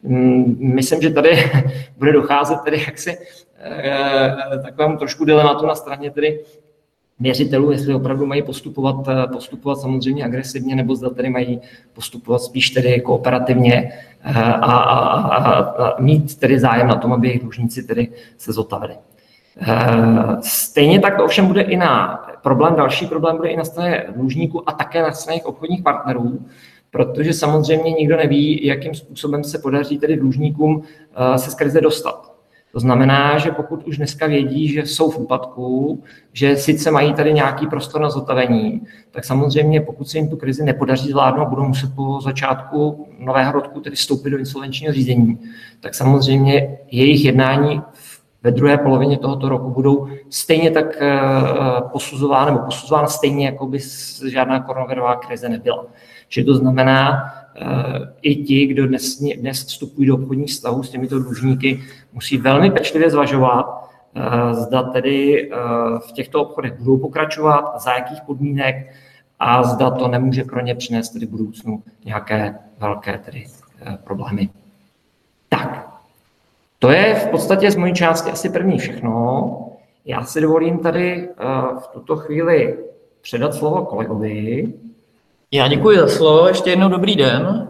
Mm, 0.04 0.58
myslím, 0.60 1.02
že 1.02 1.10
tady 1.10 1.52
bude 1.98 2.12
docházet 2.14 2.60
tedy 2.66 2.84
jaksi 2.88 3.18
eh, 3.60 4.36
takovému 4.64 4.98
trošku 4.98 5.26
dilematu 5.26 5.66
na 5.66 5.76
straně 5.76 6.12
tedy 6.12 6.40
věřitelů, 7.20 7.72
jestli 7.72 7.94
opravdu 7.94 8.26
mají 8.26 8.44
postupovat, 8.44 8.96
eh, 9.08 9.28
postupovat 9.28 9.80
samozřejmě 9.80 10.26
agresivně, 10.26 10.76
nebo 10.76 10.96
zda 10.96 11.10
tedy 11.10 11.30
mají 11.30 11.62
postupovat 11.94 12.40
spíš 12.40 12.70
tedy 12.70 13.02
kooperativně 13.02 13.92
eh, 14.24 14.34
a, 14.44 14.78
a, 14.78 15.20
a, 15.20 15.60
a 15.60 16.02
mít 16.02 16.40
tedy 16.40 16.60
zájem 16.60 16.88
na 16.88 16.96
tom, 16.96 17.14
aby 17.14 17.28
jejich 17.28 17.42
dlužníci 17.42 17.84
tedy 17.84 18.08
se 18.38 18.54
zotavili. 18.54 18.96
Eh, 19.62 20.38
stejně 20.42 21.00
tak 21.00 21.18
to 21.18 21.24
ovšem 21.24 21.48
bude 21.48 21.62
i 21.62 21.78
na 21.78 22.24
problém, 22.44 22.76
další 22.76 23.06
problém 23.08 23.38
bude 23.38 23.50
i 23.50 23.58
na 23.58 23.64
straně 23.64 24.06
dlužníků 24.16 24.70
a 24.70 24.72
také 24.72 25.02
na 25.02 25.12
straně 25.12 25.44
obchodních 25.44 25.84
partnerů, 25.84 26.40
protože 26.92 27.34
samozřejmě 27.34 27.92
nikdo 27.92 28.18
neví, 28.18 28.66
jakým 28.66 28.96
způsobem 28.96 29.44
se 29.44 29.60
podaří 29.60 29.98
tedy 29.98 30.18
dlužníkům 30.18 30.84
se 31.36 31.52
z 31.52 31.56
krize 31.56 31.82
dostat. 31.82 32.33
To 32.74 32.80
znamená, 32.80 33.38
že 33.38 33.52
pokud 33.52 33.84
už 33.84 33.98
dneska 33.98 34.28
vědí, 34.28 34.68
že 34.68 34.82
jsou 34.82 35.12
v 35.12 35.18
úpadku, 35.18 36.04
že 36.34 36.56
sice 36.56 36.92
mají 36.92 37.14
tady 37.14 37.34
nějaký 37.34 37.68
prostor 37.68 38.02
na 38.02 38.10
zotavení, 38.10 38.82
tak 39.12 39.26
samozřejmě 39.26 39.82
pokud 39.82 40.10
se 40.10 40.18
jim 40.18 40.30
tu 40.30 40.38
krizi 40.38 40.64
nepodaří 40.64 41.10
zvládnout, 41.10 41.50
budou 41.50 41.64
muset 41.64 41.96
po 41.96 42.22
začátku 42.22 43.08
nového 43.20 43.52
roku 43.52 43.80
tedy 43.80 43.96
vstoupit 43.96 44.30
do 44.30 44.38
insolvenčního 44.38 44.94
řízení, 44.94 45.40
tak 45.80 45.96
samozřejmě 45.96 46.78
jejich 46.92 47.26
jednání 47.26 47.82
ve 48.44 48.52
druhé 48.52 48.78
polovině 48.78 49.18
tohoto 49.18 49.50
roku 49.50 49.70
budou 49.70 50.08
stejně 50.30 50.72
tak 50.72 51.02
eh, 51.02 51.20
posuzována 51.92 52.46
nebo 52.46 52.66
posuzována 52.66 53.08
stejně, 53.08 53.46
jako 53.46 53.68
by 53.68 53.80
žádná 54.30 54.60
koronavirová 54.60 55.16
krize 55.16 55.50
nebyla. 55.50 55.86
Že 56.30 56.44
to 56.44 56.56
znamená, 56.56 57.34
i 58.22 58.36
ti, 58.36 58.66
kdo 58.66 58.88
dnes, 58.88 59.20
dnes 59.20 59.66
vstupují 59.66 60.08
do 60.08 60.16
obchodních 60.16 60.54
stavů 60.54 60.84
s 60.84 60.90
těmito 60.90 61.20
dlužníky, 61.20 61.84
musí 62.14 62.38
velmi 62.38 62.72
pečlivě 62.72 63.10
zvažovat, 63.10 63.90
eh, 64.16 64.54
zda 64.54 64.84
tedy 64.84 65.50
eh, 65.52 65.56
v 66.00 66.12
těchto 66.12 66.42
obchodech 66.42 66.74
budou 66.80 66.98
pokračovat, 66.98 67.82
za 67.82 67.94
jakých 67.94 68.22
podmínek 68.22 68.94
a 69.40 69.64
zda 69.64 69.92
to 69.92 70.08
nemůže 70.08 70.44
pro 70.44 70.62
ně 70.62 70.76
přinést 70.76 71.10
tedy 71.10 71.26
v 71.26 71.30
budoucnu 71.30 71.84
nějaké 72.06 72.56
velké 72.80 73.18
tedy 73.18 73.46
eh, 73.82 73.98
problémy. 74.04 74.50
Tak, 75.50 76.00
to 76.80 76.92
je 76.92 77.16
v 77.16 77.28
podstatě 77.28 77.72
z 77.72 77.76
mojí 77.76 77.94
části 77.94 78.32
asi 78.32 78.50
první 78.50 78.80
všechno. 78.80 79.70
Já 80.06 80.24
si 80.24 80.42
dovolím 80.42 80.80
tady 80.80 81.30
v 81.80 81.88
tuto 81.88 82.16
chvíli 82.16 82.78
předat 83.22 83.54
slovo 83.54 83.86
kolegovi. 83.86 84.74
Já 85.54 85.68
děkuji 85.68 86.00
za 86.00 86.08
slovo, 86.08 86.48
ještě 86.48 86.70
jednou 86.70 86.90
dobrý 86.90 87.16
den. 87.16 87.68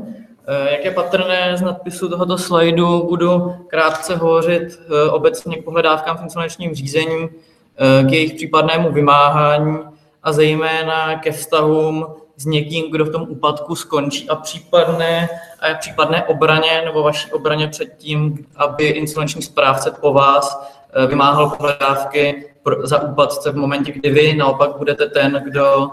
Eh, 0.48 0.72
jak 0.72 0.86
je 0.86 0.92
patrné 0.92 1.58
z 1.58 1.62
nadpisu 1.62 2.10
tohoto 2.10 2.38
slajdu, 2.38 3.08
budu 3.10 3.56
krátce 3.68 4.16
hovořit 4.16 4.64
eh, 4.64 5.10
obecně 5.10 5.58
k 5.58 5.64
pohledávkám 5.64 6.18
v 6.18 6.24
insolvenčním 6.24 6.76
řízení, 6.76 7.30
eh, 7.30 8.04
k 8.04 8.12
jejich 8.12 8.34
případnému 8.34 8.92
vymáhání 8.92 9.78
a 10.24 10.32
zejména 10.32 11.20
ke 11.20 11.32
vztahům 11.32 12.06
s 12.38 12.46
někým, 12.46 12.92
kdo 12.92 13.06
v 13.06 13.12
tom 13.12 13.26
úpadku 13.30 13.76
skončí 13.76 14.30
a 14.30 14.36
případné, 14.36 15.30
a 15.60 15.74
případné 15.74 16.24
obraně 16.24 16.82
nebo 16.86 17.04
vaší 17.04 17.32
obraně 17.32 17.68
před 17.68 17.98
tím, 17.98 18.46
aby 18.56 18.88
insolvenční 18.88 19.42
správce 19.42 19.92
po 20.02 20.14
vás 20.14 20.74
vymáhal 21.08 21.50
pohledávky 21.50 22.46
za 22.84 23.02
úpadce 23.02 23.52
v 23.52 23.56
momentě, 23.56 23.92
kdy 23.92 24.10
vy 24.10 24.34
naopak 24.34 24.78
budete 24.78 25.06
ten, 25.06 25.42
kdo 25.46 25.92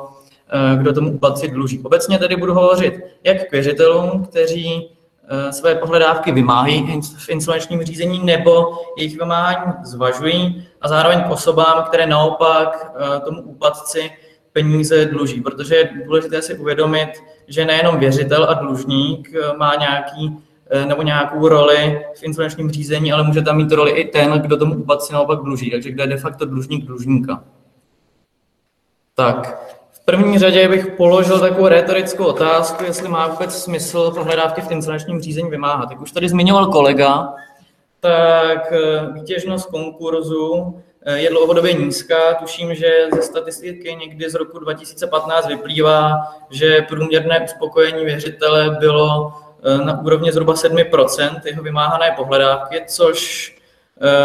kdo 0.77 0.93
tomu 0.93 1.13
úpadci 1.13 1.49
dluží. 1.49 1.81
Obecně 1.83 2.19
tedy 2.19 2.37
budu 2.37 2.55
hovořit 2.55 2.95
jak 3.25 3.49
k 3.49 3.53
věřitelům, 3.53 4.25
kteří 4.25 4.91
eh, 5.29 5.53
své 5.53 5.75
pohledávky 5.75 6.33
vymáhají 6.33 7.01
v 7.19 7.29
insolvenčním 7.29 7.83
řízení 7.83 8.25
nebo 8.25 8.79
jejich 8.99 9.19
vymáhání 9.19 9.73
zvažují 9.85 10.69
a 10.81 10.89
zároveň 10.89 11.23
k 11.23 11.31
osobám, 11.31 11.85
které 11.85 12.07
naopak 12.07 12.93
eh, 13.17 13.21
tomu 13.21 13.43
úpadci 13.43 14.11
peníze 14.53 15.07
dluží, 15.07 15.41
protože 15.41 15.75
je 15.75 15.91
důležité 16.07 16.43
si 16.43 16.55
uvědomit, 16.55 17.09
že 17.49 17.65
nejenom 17.65 17.99
věřitel 17.99 18.45
a 18.51 18.55
dlužník 18.55 19.33
má 19.59 19.75
nějaký 19.75 20.37
nebo 20.87 21.03
nějakou 21.03 21.49
roli 21.49 22.05
v 22.15 22.23
insolvenčním 22.23 22.71
řízení, 22.71 23.13
ale 23.13 23.23
může 23.23 23.43
tam 23.43 23.57
mít 23.57 23.73
roli 23.73 23.91
i 23.91 24.09
ten, 24.09 24.31
kdo 24.33 24.57
tomu 24.57 24.75
úpadci 24.75 25.13
naopak 25.13 25.39
dluží, 25.39 25.71
takže 25.71 25.91
kde 25.91 26.03
je 26.03 26.07
de 26.07 26.17
facto 26.17 26.45
dlužník 26.45 26.85
dlužníka. 26.85 27.45
Tak, 29.15 29.61
první 30.11 30.39
řadě 30.39 30.69
bych 30.69 30.87
položil 30.87 31.41
takovou 31.41 31.69
retorickou 31.69 32.25
otázku, 32.25 32.85
jestli 32.85 33.09
má 33.09 33.27
vůbec 33.27 33.63
smysl 33.63 34.11
pohledávky 34.11 34.61
v 34.61 34.71
insolvenčním 34.71 35.21
řízení 35.21 35.51
vymáhat. 35.51 35.91
Jak 35.91 36.01
už 36.01 36.13
tady 36.13 36.29
zmiňoval 36.29 36.67
kolega, 36.67 37.35
tak 38.01 38.73
eh, 38.73 39.13
výtěžnost 39.13 39.71
konkurzu 39.71 40.75
eh, 41.03 41.19
je 41.19 41.31
dlouhodobě 41.31 41.73
nízká. 41.73 42.35
Tuším, 42.35 42.75
že 42.75 43.07
ze 43.15 43.23
statistiky 43.23 43.97
někdy 44.01 44.31
z 44.31 44.35
roku 44.35 44.59
2015 44.59 45.49
vyplývá, 45.49 46.13
že 46.51 46.87
průměrné 46.89 47.41
uspokojení 47.45 48.05
věřitele 48.05 48.77
bylo 48.81 49.33
eh, 49.63 49.85
na 49.85 50.01
úrovni 50.01 50.33
zhruba 50.33 50.55
7% 50.55 51.41
jeho 51.45 51.63
vymáhané 51.63 52.15
pohledávky, 52.17 52.85
což, 52.87 53.61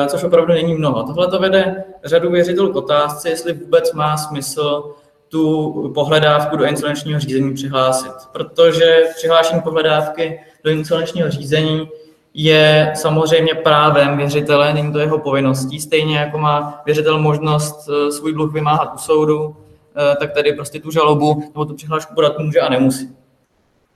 což 0.07 0.23
opravdu 0.23 0.53
není 0.53 0.75
mnoho. 0.75 1.03
Tohle 1.03 1.27
to 1.27 1.39
vede 1.39 1.83
řadu 2.03 2.31
věřitelů 2.31 2.73
k 2.73 2.75
otázce, 2.75 3.29
jestli 3.29 3.53
vůbec 3.53 3.93
má 3.93 4.17
smysl 4.17 4.95
tu 5.35 5.91
pohledávku 5.93 6.57
do 6.57 6.65
insolvenčního 6.65 7.19
řízení 7.19 7.53
přihlásit, 7.53 8.11
protože 8.31 9.03
přihlášení 9.15 9.61
pohledávky 9.61 10.39
do 10.63 10.71
insolvenčního 10.71 11.31
řízení 11.31 11.89
je 12.33 12.91
samozřejmě 12.95 13.55
právem 13.55 14.17
věřitele, 14.17 14.73
není 14.73 14.93
to 14.93 14.99
jeho 14.99 15.19
povinností, 15.19 15.79
stejně 15.79 16.17
jako 16.17 16.37
má 16.37 16.81
věřitel 16.85 17.19
možnost 17.19 17.89
eh, 17.89 18.11
svůj 18.11 18.33
dluh 18.33 18.53
vymáhat 18.53 18.91
u 18.95 18.97
soudu, 18.97 19.55
eh, 19.95 20.15
tak 20.15 20.31
tedy 20.31 20.53
prostě 20.53 20.79
tu 20.79 20.91
žalobu 20.91 21.43
nebo 21.47 21.65
tu 21.65 21.75
přihlášku 21.75 22.15
podat 22.15 22.39
může 22.39 22.59
a 22.59 22.69
nemusí. 22.69 23.07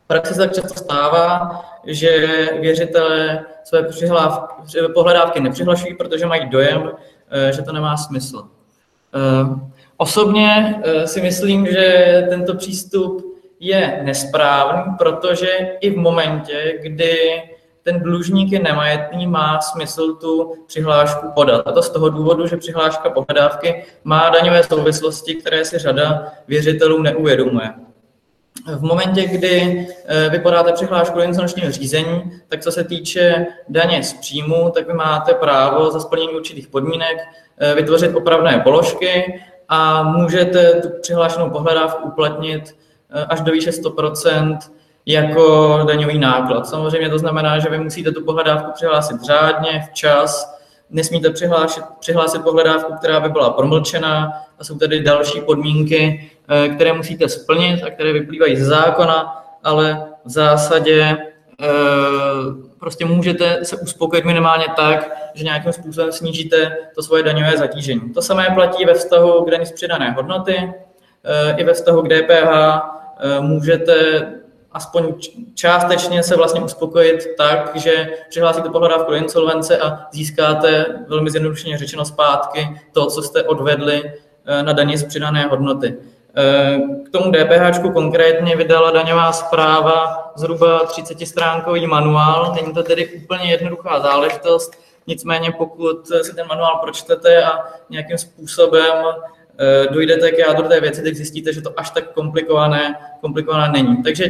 V 0.03 0.07
praxi 0.07 0.33
se 0.33 0.39
tak 0.39 0.53
často 0.53 0.79
stává, 0.79 1.61
že 1.85 2.27
věřitelé 2.59 3.45
své 3.63 3.87
pohledávky 4.93 5.39
nepřihlašují, 5.39 5.95
protože 5.95 6.25
mají 6.25 6.49
dojem, 6.49 6.91
eh, 7.31 7.53
že 7.53 7.61
to 7.61 7.71
nemá 7.71 7.97
smysl. 7.97 8.47
Osobně 10.01 10.81
eh, 10.83 11.07
si 11.07 11.21
myslím, 11.21 11.65
že 11.65 12.25
tento 12.29 12.55
přístup 12.55 13.35
je 13.59 13.99
nesprávný, 14.03 14.93
protože 14.97 15.47
i 15.81 15.89
v 15.89 15.97
momentě, 15.97 16.79
kdy 16.81 17.43
ten 17.83 17.99
dlužník 17.99 18.51
je 18.51 18.59
nemajetný, 18.59 19.27
má 19.27 19.61
smysl 19.61 20.13
tu 20.13 20.53
přihlášku 20.67 21.27
podat. 21.35 21.67
A 21.67 21.71
to 21.71 21.81
z 21.81 21.89
toho 21.89 22.09
důvodu, 22.09 22.47
že 22.47 22.57
přihláška 22.57 23.09
pohledávky 23.09 23.85
má 24.03 24.29
daňové 24.29 24.63
souvislosti, 24.63 25.35
které 25.35 25.65
si 25.65 25.77
řada 25.77 26.33
věřitelů 26.47 27.01
neuvědomuje. 27.01 27.69
V 28.75 28.81
momentě, 28.81 29.25
kdy 29.25 29.87
eh, 30.05 30.29
vy 30.29 30.39
podáte 30.39 30.73
přihlášku 30.73 31.17
do 31.17 31.23
insolvenčního 31.23 31.71
řízení, 31.71 32.31
tak 32.47 32.61
co 32.61 32.71
se 32.71 32.83
týče 32.83 33.45
daně 33.69 34.03
z 34.03 34.13
příjmu, 34.13 34.69
tak 34.69 34.87
vy 34.87 34.93
máte 34.93 35.33
právo 35.33 35.91
za 35.91 35.99
splnění 35.99 36.33
určitých 36.33 36.67
podmínek 36.67 37.17
eh, 37.57 37.75
vytvořit 37.75 38.15
opravné 38.15 38.59
položky 38.59 39.41
a 39.69 40.03
můžete 40.03 40.73
tu 40.73 40.89
přihlášenou 41.01 41.49
pohledávku 41.49 42.07
uplatnit 42.07 42.75
eh, 43.09 43.25
až 43.25 43.41
do 43.41 43.51
výše 43.51 43.69
100% 43.69 44.57
jako 45.05 45.79
daňový 45.87 46.19
náklad. 46.19 46.67
Samozřejmě 46.67 47.09
to 47.09 47.19
znamená, 47.19 47.59
že 47.59 47.69
vy 47.69 47.79
musíte 47.79 48.11
tu 48.11 48.25
pohledávku 48.25 48.71
přihlásit 48.71 49.21
řádně, 49.21 49.87
včas, 49.89 50.59
nesmíte 50.89 51.29
přihlásit, 51.29 51.83
přihlásit 51.99 52.43
pohledávku, 52.43 52.93
která 52.93 53.19
by 53.19 53.29
byla 53.29 53.49
promlčená 53.49 54.33
a 54.59 54.63
jsou 54.63 54.77
tady 54.77 55.03
další 55.03 55.41
podmínky, 55.41 56.31
eh, 56.49 56.69
které 56.69 56.93
musíte 56.93 57.29
splnit 57.29 57.83
a 57.83 57.89
které 57.89 58.13
vyplývají 58.13 58.55
ze 58.55 58.65
zákona, 58.65 59.45
ale 59.63 60.07
v 60.25 60.29
zásadě 60.29 61.17
prostě 62.79 63.05
můžete 63.05 63.65
se 63.65 63.77
uspokojit 63.77 64.25
minimálně 64.25 64.65
tak, 64.75 65.11
že 65.33 65.43
nějakým 65.43 65.73
způsobem 65.73 66.11
snížíte 66.11 66.77
to 66.95 67.03
svoje 67.03 67.23
daňové 67.23 67.57
zatížení. 67.57 68.01
To 68.13 68.21
samé 68.21 68.47
platí 68.55 68.85
ve 68.85 68.93
vztahu 68.93 69.45
k 69.45 69.51
daní 69.51 69.65
z 69.65 69.71
přidané 69.71 70.11
hodnoty, 70.11 70.73
eh, 71.23 71.55
i 71.57 71.63
ve 71.63 71.73
vztahu 71.73 72.01
k 72.01 72.07
DPH 72.07 72.81
eh, 73.19 73.41
můžete 73.41 74.21
aspoň 74.71 75.13
částečně 75.53 76.23
se 76.23 76.35
vlastně 76.35 76.61
uspokojit 76.61 77.27
tak, 77.37 77.71
že 77.75 78.09
přihlásíte 78.29 78.69
pohledávku 78.69 79.11
do 79.11 79.17
insolvence 79.17 79.77
a 79.77 80.07
získáte 80.11 80.85
velmi 81.07 81.31
zjednodušeně 81.31 81.77
řečeno 81.77 82.05
zpátky 82.05 82.79
to, 82.91 83.05
co 83.05 83.21
jste 83.21 83.43
odvedli 83.43 84.13
eh, 84.45 84.63
na 84.63 84.73
daně 84.73 84.97
z 84.97 85.03
přidané 85.03 85.45
hodnoty. 85.45 85.97
K 87.05 87.09
tomu 87.11 87.31
DPH 87.31 87.93
konkrétně 87.93 88.55
vydala 88.55 88.91
daňová 88.91 89.31
zpráva 89.31 90.31
zhruba 90.35 90.85
30-stránkový 90.85 91.87
manuál. 91.87 92.53
Není 92.55 92.73
to 92.73 92.83
tedy 92.83 93.07
úplně 93.07 93.51
jednoduchá 93.51 93.99
záležitost, 93.99 94.71
nicméně 95.07 95.51
pokud 95.51 96.07
si 96.21 96.35
ten 96.35 96.47
manuál 96.47 96.79
pročtete 96.83 97.43
a 97.43 97.59
nějakým 97.89 98.17
způsobem 98.17 98.93
eh, 99.05 99.87
dojdete 99.93 100.31
k 100.31 100.37
jádru 100.37 100.67
té 100.67 100.81
věci, 100.81 101.03
tak 101.03 101.15
zjistíte, 101.15 101.53
že 101.53 101.61
to 101.61 101.73
až 101.77 101.89
tak 101.89 102.13
komplikované, 102.13 102.95
komplikované 103.21 103.71
není. 103.71 104.03
Takže 104.03 104.29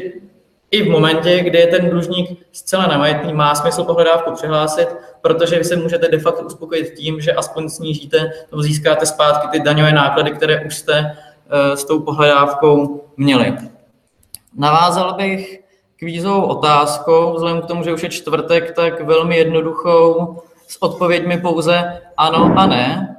i 0.71 0.83
v 0.83 0.89
momentě, 0.89 1.39
kdy 1.39 1.59
je 1.59 1.67
ten 1.67 1.89
dlužník 1.89 2.45
zcela 2.51 2.87
nemajetný, 2.87 3.33
má 3.33 3.55
smysl 3.55 3.83
pohledávku 3.83 4.31
přihlásit, 4.31 4.87
protože 5.21 5.57
vy 5.57 5.63
se 5.63 5.75
můžete 5.75 6.07
de 6.07 6.19
facto 6.19 6.43
uspokojit 6.43 6.93
tím, 6.93 7.21
že 7.21 7.31
aspoň 7.31 7.69
snížíte 7.69 8.31
nebo 8.51 8.61
získáte 8.61 9.05
zpátky 9.05 9.47
ty 9.51 9.59
daňové 9.59 9.91
náklady, 9.91 10.31
které 10.31 10.65
už 10.65 10.75
jste 10.75 11.17
s 11.73 11.85
tou 11.85 11.99
pohledávkou 11.99 13.03
měli. 13.17 13.57
Navázal 14.57 15.13
bych 15.13 15.59
kvízovou 15.99 16.41
otázkou, 16.41 17.33
vzhledem 17.33 17.61
k 17.61 17.65
tomu, 17.65 17.83
že 17.83 17.93
už 17.93 18.03
je 18.03 18.09
čtvrtek, 18.09 18.75
tak 18.75 19.01
velmi 19.01 19.37
jednoduchou 19.37 20.37
s 20.67 20.81
odpověďmi 20.81 21.37
pouze 21.37 22.01
ano 22.17 22.53
a 22.57 22.65
ne. 22.65 23.15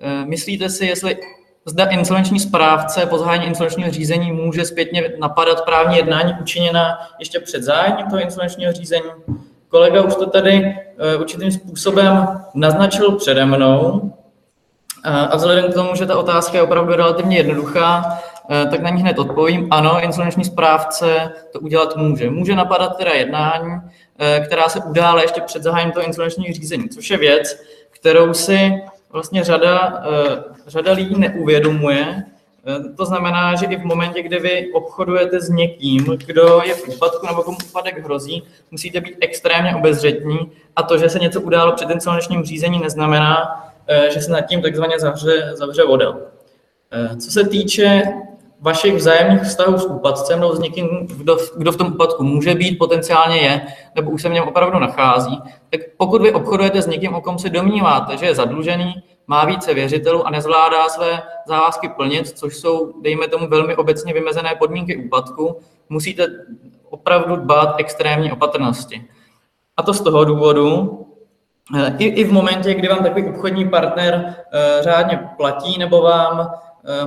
Eh, 0.00 0.24
myslíte 0.24 0.68
si, 0.68 0.86
jestli 0.86 1.16
zda 1.64 1.84
insolvenční 1.84 2.40
správce 2.40 3.06
po 3.06 3.18
zahájení 3.18 3.46
insolvenčního 3.46 3.90
řízení 3.90 4.32
může 4.32 4.64
zpětně 4.64 5.12
napadat 5.18 5.64
právní 5.64 5.96
jednání 5.96 6.34
učiněna 6.40 6.98
ještě 7.18 7.40
před 7.40 7.62
zahájením 7.62 8.06
toho 8.06 8.22
insolvenčního 8.22 8.72
řízení? 8.72 9.10
Kolega 9.68 10.02
už 10.02 10.14
to 10.14 10.26
tady 10.26 10.76
eh, 10.98 11.16
určitým 11.16 11.52
způsobem 11.52 12.40
naznačil 12.54 13.12
přede 13.12 13.46
mnou, 13.46 14.12
a 15.04 15.36
vzhledem 15.36 15.70
k 15.70 15.74
tomu, 15.74 15.94
že 15.94 16.06
ta 16.06 16.18
otázka 16.18 16.56
je 16.56 16.62
opravdu 16.62 16.92
relativně 16.92 17.36
jednoduchá, 17.36 18.18
eh, 18.50 18.66
tak 18.70 18.80
na 18.80 18.90
ní 18.90 19.02
hned 19.02 19.18
odpovím. 19.18 19.68
Ano, 19.70 20.00
insolvenční 20.00 20.44
správce 20.44 21.32
to 21.52 21.60
udělat 21.60 21.96
může. 21.96 22.30
Může 22.30 22.56
napadat 22.56 22.96
teda 22.96 23.12
jednání, 23.12 23.80
eh, 24.18 24.42
která 24.46 24.68
se 24.68 24.80
udále 24.80 25.24
ještě 25.24 25.40
před 25.40 25.62
zahájením 25.62 25.92
toho 25.92 26.06
insolvenčního 26.06 26.54
řízení, 26.54 26.88
což 26.88 27.10
je 27.10 27.16
věc, 27.16 27.56
kterou 27.90 28.34
si 28.34 28.72
vlastně 29.12 29.44
řada, 29.44 30.02
eh, 30.06 30.42
řada 30.66 30.92
lidí 30.92 31.14
neuvědomuje. 31.18 32.24
To 32.96 33.04
znamená, 33.04 33.54
že 33.54 33.66
i 33.66 33.76
v 33.76 33.84
momentě, 33.84 34.22
kdy 34.22 34.38
vy 34.38 34.72
obchodujete 34.72 35.40
s 35.40 35.48
někým, 35.48 36.04
kdo 36.26 36.62
je 36.64 36.74
v 36.74 36.88
úpadku 36.88 37.26
nebo 37.26 37.42
komu 37.42 37.56
úpadek 37.68 38.04
hrozí, 38.04 38.42
musíte 38.70 39.00
být 39.00 39.16
extrémně 39.20 39.76
obezřetní 39.76 40.38
a 40.76 40.82
to, 40.82 40.98
že 40.98 41.08
se 41.08 41.18
něco 41.18 41.40
událo 41.40 41.72
před 41.72 41.90
insolvenčním 41.90 42.44
řízení, 42.44 42.78
neznamená, 42.78 43.62
Eh, 43.62 43.71
že 44.10 44.20
se 44.20 44.32
nad 44.32 44.40
tím 44.40 44.62
takzvaně 44.62 44.98
zavře, 44.98 45.52
zavře 45.54 45.84
voda. 45.84 46.16
Eh, 46.92 47.16
co 47.16 47.30
se 47.30 47.48
týče 47.48 48.02
vašich 48.60 48.94
vzájemných 48.94 49.42
vztahů 49.42 49.78
s 49.78 49.86
úpadcem 49.86 50.40
nebo 50.40 50.56
s 50.56 50.58
někým, 50.58 51.06
kdo, 51.16 51.36
kdo 51.56 51.72
v 51.72 51.76
tom 51.76 51.86
úpadku 51.86 52.24
může 52.24 52.54
být, 52.54 52.78
potenciálně 52.78 53.36
je, 53.36 53.66
nebo 53.94 54.10
už 54.10 54.22
se 54.22 54.28
v 54.28 54.32
něm 54.32 54.44
opravdu 54.44 54.78
nachází, 54.78 55.40
tak 55.70 55.80
pokud 55.96 56.22
vy 56.22 56.32
obchodujete 56.32 56.82
s 56.82 56.86
někým, 56.86 57.14
o 57.14 57.20
kom 57.20 57.38
se 57.38 57.48
domníváte, 57.48 58.16
že 58.16 58.26
je 58.26 58.34
zadlužený, 58.34 58.94
má 59.26 59.44
více 59.44 59.74
věřitelů 59.74 60.26
a 60.26 60.30
nezvládá 60.30 60.88
své 60.88 61.22
závazky 61.46 61.88
plnit, 61.88 62.28
což 62.28 62.56
jsou, 62.56 63.00
dejme 63.00 63.28
tomu, 63.28 63.48
velmi 63.48 63.76
obecně 63.76 64.12
vymezené 64.12 64.54
podmínky 64.58 64.96
úpadku, 64.96 65.58
musíte 65.88 66.26
opravdu 66.90 67.36
dbát 67.36 67.74
extrémní 67.78 68.32
opatrnosti. 68.32 69.04
A 69.76 69.82
to 69.82 69.94
z 69.94 70.00
toho 70.00 70.24
důvodu, 70.24 70.98
Eh, 71.02 71.11
I, 71.98 72.04
I 72.04 72.24
v 72.24 72.32
momentě, 72.32 72.74
kdy 72.74 72.88
vám 72.88 73.02
takový 73.02 73.28
obchodní 73.28 73.68
partner 73.68 74.14
uh, 74.24 74.84
řádně 74.84 75.28
platí 75.36 75.78
nebo 75.78 76.02
vám 76.02 76.38
uh, 76.38 76.46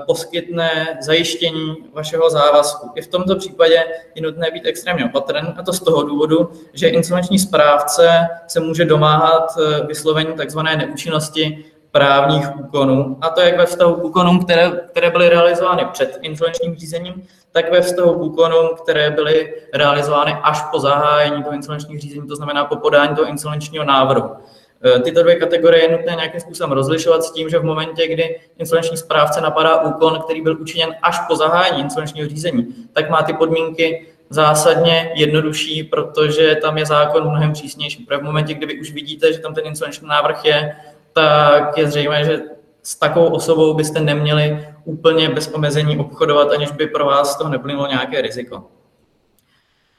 poskytne 0.06 0.98
zajištění 1.02 1.76
vašeho 1.94 2.30
závazku. 2.30 2.92
I 2.96 3.02
v 3.02 3.08
tomto 3.08 3.36
případě 3.36 3.84
je 4.16 4.22
nutné 4.22 4.52
být 4.52 4.66
extrémně 4.66 5.06
opatrný, 5.06 5.54
a 5.58 5.64
to 5.64 5.74
z 5.74 5.80
toho 5.80 6.04
důvodu, 6.04 6.52
že 6.74 6.88
insolvenční 6.88 7.40
správce 7.40 8.28
se 8.48 8.60
může 8.60 8.86
domáhat 8.86 9.58
uh, 9.58 9.88
vyslovení 9.88 10.34
tzv. 10.46 10.60
neúčinnosti 10.60 11.66
právních 11.96 12.60
úkonů, 12.60 13.18
a 13.22 13.30
to 13.30 13.42
jak 13.42 13.58
ve 13.58 13.66
vztahu 13.66 13.94
k 13.94 14.04
úkonům, 14.04 14.40
které, 14.40 14.72
které 14.90 15.10
byly 15.10 15.30
realizovány 15.30 15.86
před 15.92 16.20
insolvenčním 16.22 16.76
řízením, 16.76 17.24
tak 17.52 17.72
ve 17.72 17.82
vztahu 17.82 18.14
k 18.14 18.22
úkonům, 18.22 18.70
které 18.84 19.10
byly 19.10 19.54
realizovány 19.74 20.38
až 20.44 20.62
po 20.72 20.80
zahájení 20.80 21.44
toho 21.44 21.56
insolvenčního 21.56 22.02
řízení, 22.02 22.28
to 22.28 22.36
znamená 22.36 22.66
po 22.66 22.76
podání 22.76 23.16
toho 23.16 23.30
insolvenčního 23.30 23.86
návrhu. 23.86 24.30
E, 24.86 25.00
tyto 25.00 25.24
dvě 25.24 25.36
kategorie 25.36 25.84
je 25.84 25.98
nutné 25.98 26.16
nějakým 26.16 26.40
způsobem 26.40 26.72
rozlišovat 26.72 27.24
s 27.24 27.32
tím, 27.32 27.50
že 27.50 27.60
v 27.60 27.64
momentě, 27.64 28.08
kdy 28.08 28.40
insolvenční 28.58 28.98
správce 28.98 29.42
napadá 29.42 29.82
úkon, 29.82 30.20
který 30.20 30.42
byl 30.42 30.58
učiněn 30.62 30.96
až 31.02 31.20
po 31.28 31.36
zahájení 31.36 31.82
insolvenčního 31.82 32.30
řízení, 32.30 32.68
tak 32.94 33.10
má 33.10 33.22
ty 33.22 33.34
podmínky 33.34 34.08
zásadně 34.30 35.12
jednodušší, 35.16 35.84
protože 35.84 36.56
tam 36.56 36.78
je 36.78 36.86
zákon 36.86 37.30
mnohem 37.30 37.54
přísnější. 37.54 38.06
Protože 38.06 38.20
v 38.20 38.24
momentě, 38.24 38.54
kdy 38.54 38.66
vy 38.66 38.80
už 38.80 38.92
vidíte, 38.92 39.34
že 39.34 39.40
tam 39.40 39.54
ten 39.54 39.66
insolvenční 39.66 40.08
návrh 40.08 40.46
je, 40.46 40.76
tak 41.18 41.78
je 41.78 41.88
zřejmé, 41.88 42.24
že 42.24 42.42
s 42.84 42.96
takovou 42.96 43.28
osobou 43.28 43.74
byste 43.74 44.00
neměli 44.00 44.68
úplně 44.86 45.30
bez 45.30 45.48
omezení 45.54 45.98
obchodovat, 45.98 46.52
aniž 46.52 46.72
by 46.72 46.88
pro 46.88 47.06
vás 47.06 47.38
toho 47.38 47.50
neplynulo 47.50 47.88
nějaké 47.88 48.22
riziko. 48.22 48.64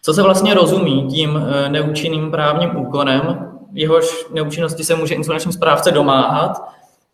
Co 0.03 0.15
se 0.15 0.23
vlastně 0.23 0.55
rozumí 0.55 1.07
tím 1.07 1.37
eh, 1.37 1.69
neúčinným 1.69 2.31
právním 2.31 2.77
úkonem, 2.77 3.53
jehož 3.73 4.27
neúčinnosti 4.31 4.85
se 4.85 4.95
může 4.95 5.15
insolvenční 5.15 5.53
správce 5.53 5.91
domáhat, 5.91 6.63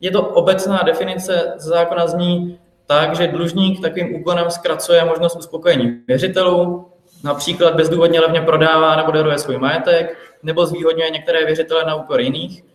je 0.01 0.11
to 0.11 0.23
obecná 0.23 0.83
definice 0.83 1.55
zákona 1.57 2.07
zní 2.07 2.59
tak, 2.87 3.17
že 3.17 3.27
dlužník 3.27 3.81
takovým 3.81 4.15
úkonem 4.15 4.51
zkracuje 4.51 5.05
možnost 5.05 5.37
uspokojení 5.37 6.01
věřitelů, 6.09 6.87
například 7.25 7.75
bezdůvodně 7.75 8.21
levně 8.21 8.41
prodává 8.41 8.97
nebo 8.97 9.12
daruje 9.12 9.38
svůj 9.38 9.59
majetek, 9.59 10.19
nebo 10.43 10.67
zvýhodňuje 10.67 11.11
některé 11.11 11.45
věřitele 11.47 11.85
na 11.85 11.95
úkor 11.95 12.21
jiných, 12.21 12.71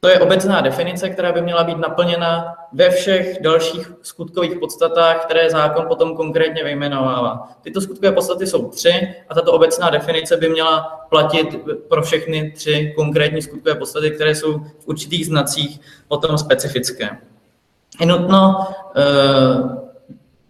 to 0.00 0.08
je 0.08 0.20
obecná 0.20 0.60
definice, 0.60 1.10
která 1.10 1.32
by 1.32 1.42
měla 1.42 1.64
být 1.64 1.78
naplněna 1.78 2.54
ve 2.72 2.90
všech 2.90 3.38
dalších 3.40 3.92
skutkových 4.02 4.58
podstatách, 4.58 5.24
které 5.24 5.50
zákon 5.50 5.84
potom 5.88 6.16
konkrétně 6.16 6.64
vyjmenovává. 6.64 7.48
Tyto 7.62 7.80
skutkové 7.80 8.12
podstaty 8.12 8.46
jsou 8.46 8.68
tři 8.68 9.14
a 9.28 9.34
tato 9.34 9.52
obecná 9.52 9.90
definice 9.90 10.36
by 10.36 10.48
měla 10.48 11.06
platit 11.10 11.56
pro 11.88 12.02
všechny 12.02 12.52
tři 12.56 12.92
konkrétní 12.96 13.42
skutkové 13.42 13.74
podstaty, 13.74 14.10
které 14.10 14.34
jsou 14.34 14.58
v 14.58 14.86
určitých 14.88 15.26
znacích 15.26 15.80
potom 16.08 16.38
specifické. 16.38 17.18
Je 18.00 18.06
nutno 18.06 18.58
uh, 18.58 19.86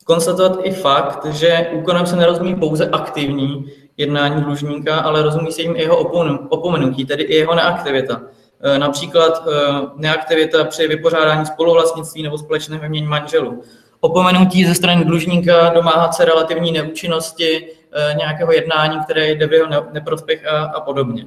konstatovat 0.04 0.58
i 0.62 0.70
fakt, 0.70 1.26
že 1.26 1.66
úkonem 1.72 2.06
se 2.06 2.16
nerozumí 2.16 2.54
pouze 2.54 2.88
aktivní 2.88 3.72
jednání 3.96 4.42
dlužníka, 4.42 4.96
ale 4.96 5.22
rozumí 5.22 5.52
se 5.52 5.62
jim 5.62 5.76
i 5.76 5.82
jeho 5.82 5.96
opomenutí, 6.48 7.04
tedy 7.04 7.22
i 7.22 7.36
jeho 7.36 7.54
neaktivita. 7.54 8.22
Eh, 8.60 8.78
například 8.78 9.42
eh, 9.48 9.52
neaktivita 9.96 10.64
při 10.64 10.88
vypořádání 10.88 11.46
spoluvlastnictví 11.46 12.22
nebo 12.22 12.38
společného 12.38 12.82
vymění 12.82 13.06
manželů. 13.06 13.62
Opomenutí 14.00 14.64
ze 14.64 14.74
strany 14.74 15.04
dlužníka 15.04 15.68
domáhat 15.68 16.14
se 16.14 16.24
relativní 16.24 16.72
neúčinnosti 16.72 17.66
eh, 17.92 18.14
nějakého 18.14 18.52
jednání, 18.52 19.00
které 19.04 19.30
jde 19.30 19.46
v 19.46 19.52
jeho 19.52 19.68
neprospěch 19.92 20.46
a, 20.46 20.64
a 20.64 20.80
podobně. 20.80 21.26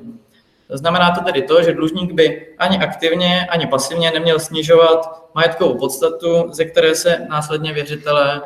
Znamená 0.70 1.12
to 1.12 1.24
tedy 1.24 1.42
to, 1.42 1.64
že 1.64 1.74
dlužník 1.74 2.12
by 2.12 2.48
ani 2.58 2.78
aktivně, 2.78 3.48
ani 3.50 3.68
pasivně 3.68 4.12
neměl 4.12 4.40
snižovat 4.40 5.30
majetkovou 5.36 5.78
podstatu, 5.78 6.48
ze 6.52 6.66
které 6.66 6.96
se 6.96 7.26
následně 7.30 7.74
věřitelé 7.74 8.42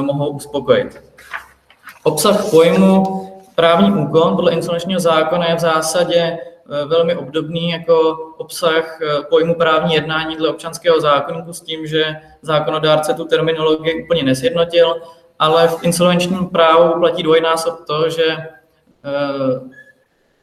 mohou 0.00 0.28
uspokojit. 0.28 1.02
Obsah 2.02 2.50
pojmu 2.50 3.04
právní 3.54 3.92
úkon 3.92 4.36
podle 4.36 4.52
insolvenčního 4.52 5.00
zákona 5.00 5.46
je 5.48 5.56
v 5.56 5.60
zásadě 5.60 6.38
velmi 6.86 7.16
obdobný 7.16 7.70
jako 7.70 8.16
obsah 8.36 8.98
eh, 9.02 9.22
pojmu 9.30 9.54
právní 9.54 9.94
jednání 9.94 10.36
dle 10.36 10.48
občanského 10.48 11.00
zákonníku 11.00 11.52
s 11.52 11.60
tím, 11.60 11.86
že 11.86 12.16
zákonodárce 12.42 13.14
tu 13.14 13.24
terminologii 13.24 14.04
úplně 14.04 14.22
nesjednotil, 14.22 14.96
ale 15.38 15.68
v 15.68 15.84
insolvenčním 15.84 16.46
právu 16.46 17.00
platí 17.00 17.22
dvojnásob 17.22 17.84
to, 17.86 18.10
že 18.10 18.24
eh, 18.24 19.60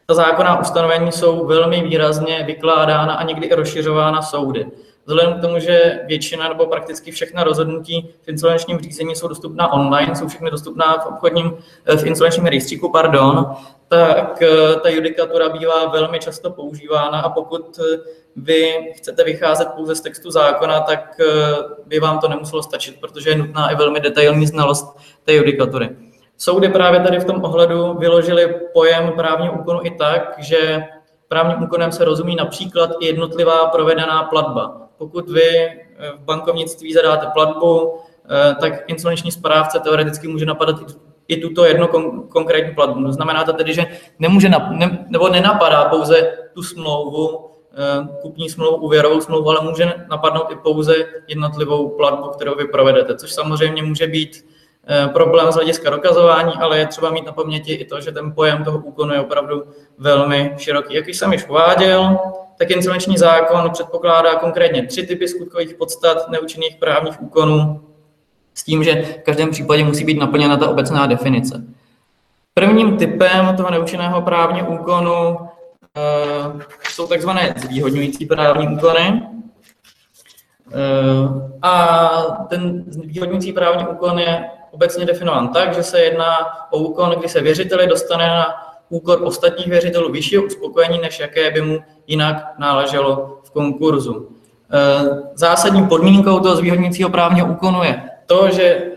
ta 0.05 0.13
zákonná 0.13 0.59
ustanovení 0.59 1.11
jsou 1.11 1.45
velmi 1.45 1.81
výrazně 1.81 2.43
vykládána 2.43 3.13
a 3.13 3.23
někdy 3.23 3.47
i 3.47 3.55
rozšiřována 3.55 4.21
soudy. 4.21 4.65
Vzhledem 5.05 5.33
k 5.33 5.41
tomu, 5.41 5.59
že 5.59 5.99
většina 6.07 6.49
nebo 6.49 6.65
prakticky 6.65 7.11
všechna 7.11 7.43
rozhodnutí 7.43 8.09
v 8.21 8.27
insolvenčním 8.27 8.79
řízení 8.79 9.15
jsou 9.15 9.27
dostupná 9.27 9.73
online, 9.73 10.15
jsou 10.15 10.27
všechny 10.27 10.51
dostupná 10.51 10.97
v 10.97 11.05
obchodním, 11.05 11.57
v 11.97 12.05
insolvenčním 12.05 12.45
rejstříku, 12.45 12.91
pardon, 12.91 13.55
tak 13.93 14.41
eh, 14.41 14.75
ta 14.79 14.89
judikatura 14.89 15.49
bývá 15.49 15.85
velmi 15.85 16.19
často 16.19 16.49
používána 16.49 17.19
a 17.19 17.29
pokud 17.29 17.79
eh, 17.79 17.97
vy 18.35 18.93
chcete 18.95 19.23
vycházet 19.23 19.67
pouze 19.75 19.95
z 19.95 20.01
textu 20.01 20.31
zákona, 20.31 20.79
tak 20.79 21.17
eh, 21.19 21.25
by 21.85 21.99
vám 21.99 22.19
to 22.19 22.27
nemuselo 22.27 22.63
stačit, 22.63 22.99
protože 22.99 23.29
je 23.29 23.35
nutná 23.35 23.69
i 23.69 23.75
velmi 23.75 23.99
detailní 23.99 24.47
znalost 24.47 24.97
té 25.23 25.33
judikatury. 25.33 25.89
Soudy 26.37 26.69
právě 26.69 26.99
tady 26.99 27.19
v 27.19 27.25
tom 27.25 27.43
ohledu 27.43 27.93
vyložili 27.93 28.55
pojem 28.73 29.11
právního 29.15 29.53
úkonu 29.53 29.79
i 29.83 29.91
tak, 29.91 30.35
že 30.37 30.83
právním 31.27 31.63
úkonem 31.63 31.91
se 31.91 32.05
rozumí 32.05 32.35
například 32.35 32.89
i 32.99 33.05
jednotlivá 33.05 33.67
provedená 33.67 34.23
platba. 34.23 34.87
Pokud 34.97 35.29
vy 35.29 35.69
v 36.17 36.19
bankovnictví 36.19 36.93
zadáte 36.93 37.27
platbu, 37.33 37.97
tak 38.61 38.73
insolvenční 38.87 39.31
správce 39.31 39.79
teoreticky 39.79 40.27
může 40.27 40.45
napadat 40.45 40.75
i 41.27 41.37
tuto 41.37 41.65
jedno 41.65 41.87
kon- 41.87 42.27
konkrétní 42.27 42.75
platbu. 42.75 43.03
To 43.03 43.11
znamená 43.11 43.43
to 43.43 43.53
tedy, 43.53 43.73
že 43.73 43.85
nemůže 44.19 44.49
nap- 44.49 44.77
ne, 44.77 45.05
nebo 45.09 45.29
nenapadá 45.29 45.85
pouze 45.85 46.37
tu 46.53 46.63
smlouvu, 46.63 47.49
kupní 48.21 48.49
smlouvu, 48.49 48.85
úvěrovou 48.85 49.21
smlouvu, 49.21 49.49
ale 49.49 49.61
může 49.61 49.93
napadnout 50.09 50.51
i 50.51 50.55
pouze 50.55 50.95
jednotlivou 51.27 51.89
platbu, 51.89 52.27
kterou 52.27 52.55
vy 52.55 52.67
provedete, 52.67 53.15
což 53.15 53.33
samozřejmě 53.33 53.83
může 53.83 54.07
být 54.07 54.45
Eh, 54.87 55.07
problém 55.07 55.51
z 55.51 55.55
hlediska 55.55 55.89
dokazování, 55.89 56.53
ale 56.53 56.79
je 56.79 56.87
třeba 56.87 57.09
mít 57.09 57.25
na 57.25 57.31
paměti 57.31 57.73
i 57.73 57.85
to, 57.85 58.01
že 58.01 58.11
ten 58.11 58.33
pojem 58.33 58.63
toho 58.63 58.77
úkonu 58.77 59.13
je 59.13 59.19
opravdu 59.19 59.63
velmi 59.97 60.53
široký. 60.57 60.93
Jak 60.93 61.07
jsem 61.07 61.33
již 61.33 61.47
uváděl, 61.49 62.17
tak 62.57 62.71
insolvenční 62.71 63.17
zákon 63.17 63.69
předpokládá 63.71 64.35
konkrétně 64.35 64.85
tři 64.87 65.07
typy 65.07 65.27
skutkových 65.27 65.73
podstat 65.73 66.29
neúčinných 66.29 66.75
právních 66.75 67.21
úkonů 67.21 67.81
s 68.53 68.63
tím, 68.63 68.83
že 68.83 69.01
v 69.01 69.23
každém 69.23 69.49
případě 69.49 69.83
musí 69.83 70.05
být 70.05 70.19
naplněna 70.19 70.57
ta 70.57 70.69
obecná 70.69 71.05
definice. 71.05 71.63
Prvním 72.53 72.97
typem 72.97 73.55
toho 73.57 73.71
neúčinného 73.71 74.21
právního 74.21 74.67
úkonu 74.67 75.37
uh, 75.37 76.61
jsou 76.89 77.07
takzvané 77.07 77.53
zvýhodňující 77.57 78.25
právní 78.25 78.67
úkony. 78.67 79.21
Uh, 80.67 81.41
a 81.61 82.17
ten 82.49 82.83
zvýhodňující 82.87 83.53
právní 83.53 83.87
úkon 83.87 84.19
je 84.19 84.45
obecně 84.71 85.05
definován 85.05 85.47
tak, 85.47 85.73
že 85.73 85.83
se 85.83 85.99
jedná 85.99 86.37
o 86.71 86.77
úkon, 86.77 87.09
kdy 87.19 87.29
se 87.29 87.41
věřiteli 87.41 87.87
dostane 87.87 88.27
na 88.27 88.45
úkor 88.89 89.19
ostatních 89.23 89.67
věřitelů 89.67 90.11
vyššího 90.11 90.43
uspokojení, 90.43 90.99
než 91.01 91.19
jaké 91.19 91.51
by 91.51 91.61
mu 91.61 91.79
jinak 92.07 92.59
náleželo 92.59 93.39
v 93.43 93.51
konkurzu. 93.51 94.29
E, 94.71 94.79
zásadní 95.35 95.87
podmínkou 95.87 96.39
toho 96.39 96.55
zvýhodňujícího 96.55 97.09
právního 97.09 97.47
úkonu 97.47 97.83
je 97.83 98.09
to, 98.33 98.49
že 98.51 98.63
e, 98.63 98.91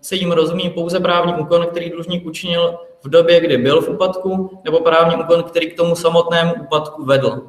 se 0.00 0.16
jim 0.16 0.32
rozumí 0.32 0.70
pouze 0.70 1.00
právní 1.00 1.34
úkon, 1.34 1.66
který 1.66 1.90
dlužník 1.90 2.26
učinil 2.26 2.78
v 3.02 3.08
době, 3.08 3.40
kdy 3.40 3.58
byl 3.58 3.80
v 3.80 3.88
úpadku, 3.88 4.60
nebo 4.64 4.80
právní 4.80 5.16
úkon, 5.16 5.42
který 5.42 5.70
k 5.70 5.76
tomu 5.76 5.94
samotnému 5.94 6.54
úpadku 6.54 7.04
vedl. 7.04 7.40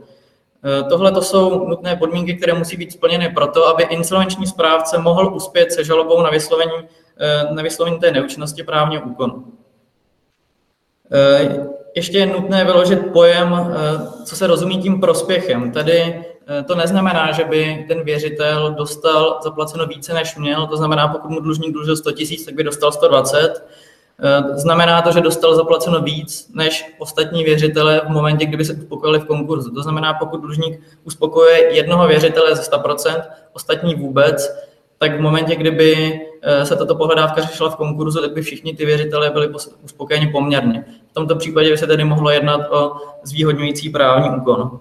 E, 0.80 0.84
tohle 0.84 1.12
to 1.12 1.22
jsou 1.22 1.68
nutné 1.68 1.96
podmínky, 1.96 2.34
které 2.34 2.54
musí 2.54 2.78
být 2.78 2.92
splněny 2.92 3.30
proto, 3.30 3.68
aby 3.68 3.84
insolvenční 3.84 4.48
správce 4.48 4.98
mohl 4.98 5.36
uspět 5.36 5.72
se 5.72 5.84
žalobou 5.84 6.22
na 6.22 6.30
vyslovení 6.30 6.88
Eh, 7.18 7.54
na 7.54 7.64
vyslovení 7.64 8.00
té 8.00 8.12
neúčinnosti 8.12 8.64
právního 8.64 9.04
úkonu. 9.04 9.46
Eh, 11.12 11.68
ještě 11.96 12.18
je 12.18 12.26
nutné 12.26 12.66
vyložit 12.66 13.12
pojem, 13.14 13.54
eh, 13.54 14.26
co 14.26 14.36
se 14.36 14.48
rozumí 14.48 14.78
tím 14.78 15.02
prospěchem. 15.02 15.72
Tady 15.72 16.26
to 16.68 16.76
neznamená, 16.76 17.32
že 17.32 17.44
by 17.44 17.86
ten 17.88 18.04
věřitel 18.04 18.76
dostal 18.78 19.40
zaplaceno 19.44 19.86
více, 19.86 20.14
než 20.14 20.36
měl, 20.36 20.68
to 20.68 20.78
znamená, 20.78 21.08
pokud 21.08 21.32
mu 21.32 21.40
dlužník 21.40 21.74
dlužil 21.74 21.96
100 21.96 22.12
tisíc, 22.12 22.46
tak 22.46 22.56
by 22.56 22.64
dostal 22.64 22.92
120. 22.92 23.64
Znamená 24.56 25.02
to, 25.02 25.12
že 25.12 25.22
dostal 25.22 25.56
zaplaceno 25.56 26.02
víc 26.02 26.52
než 26.56 26.96
ostatní 27.00 27.44
věřitele 27.44 28.02
v 28.06 28.10
momentě, 28.10 28.46
kdyby 28.46 28.66
se 28.66 28.74
uspokojili 28.74 29.20
v 29.20 29.26
konkurzu. 29.26 29.72
To 29.72 29.84
znamená, 29.84 30.14
pokud 30.14 30.42
dlužník 30.42 30.82
uspokojuje 31.04 31.76
jednoho 31.76 32.08
věřitele 32.08 32.56
ze 32.56 32.62
100%, 32.62 33.24
ostatní 33.54 33.96
vůbec, 33.96 34.56
tak 34.98 35.18
v 35.18 35.22
momentě, 35.22 35.56
kdyby 35.56 36.20
eh, 36.42 36.66
se 36.66 36.76
tato 36.76 36.96
pohledávka 36.96 37.42
řešila 37.42 37.70
v 37.70 37.76
konkurzu, 37.76 38.22
tak 38.22 38.34
by 38.34 38.42
všichni 38.42 38.74
ty 38.74 38.86
věřitelé 38.86 39.30
byli 39.30 39.50
uspokojeni 39.84 40.28
poměrně. 40.28 40.86
V 41.12 41.14
tomto 41.14 41.36
případě 41.36 41.72
by 41.72 41.78
se 41.78 41.88
tedy 41.88 42.04
mohlo 42.04 42.30
jednat 42.30 42.62
o 42.72 42.92
zvýhodňující 43.24 43.90
právní 43.90 44.30
úkon. 44.30 44.80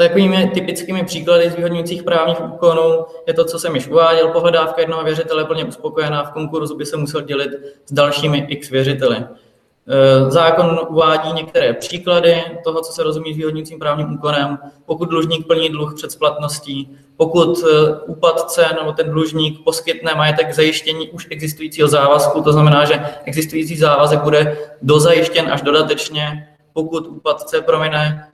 Takovými 0.00 0.50
typickými 0.54 1.04
příklady 1.04 1.50
zvýhodňujících 1.50 2.02
právních 2.02 2.40
úkonů 2.40 3.06
je 3.26 3.34
to, 3.34 3.44
co 3.44 3.58
jsem 3.58 3.74
již 3.74 3.88
uváděl. 3.88 4.28
Pohledávka 4.28 4.80
jednoho 4.80 5.04
věřitele 5.04 5.44
plně 5.44 5.64
uspokojená 5.64 6.24
v 6.24 6.30
konkurzu 6.30 6.76
by 6.76 6.86
se 6.86 6.96
musel 6.96 7.20
dělit 7.20 7.50
s 7.86 7.92
dalšími 7.92 8.46
x 8.48 8.70
věřiteli. 8.70 9.16
Eh, 9.16 10.30
zákon 10.30 10.80
uvádí 10.88 11.32
některé 11.32 11.72
příklady 11.72 12.42
toho, 12.64 12.80
co 12.80 12.92
se 12.92 13.02
rozumí 13.02 13.34
zvýhodňujícím 13.34 13.78
právním 13.78 14.14
úkonem. 14.14 14.58
Pokud 14.86 15.08
dlužník 15.08 15.46
plní 15.46 15.68
dluh 15.68 15.94
před 15.96 16.12
splatností, 16.12 16.90
pokud 17.16 17.58
eh, 17.58 17.94
úpadce 18.06 18.66
nebo 18.80 18.92
ten 18.92 19.10
dlužník 19.10 19.64
poskytne 19.64 20.14
majetek 20.14 20.54
zajištění 20.54 21.10
už 21.10 21.26
existujícího 21.30 21.88
závazku, 21.88 22.42
to 22.42 22.52
znamená, 22.52 22.84
že 22.84 23.00
existující 23.24 23.76
závazek 23.76 24.20
bude 24.20 24.58
dozajištěn 24.82 25.52
až 25.52 25.62
dodatečně, 25.62 26.48
pokud 26.72 27.06
úpadce 27.06 27.60
promine, 27.60 28.27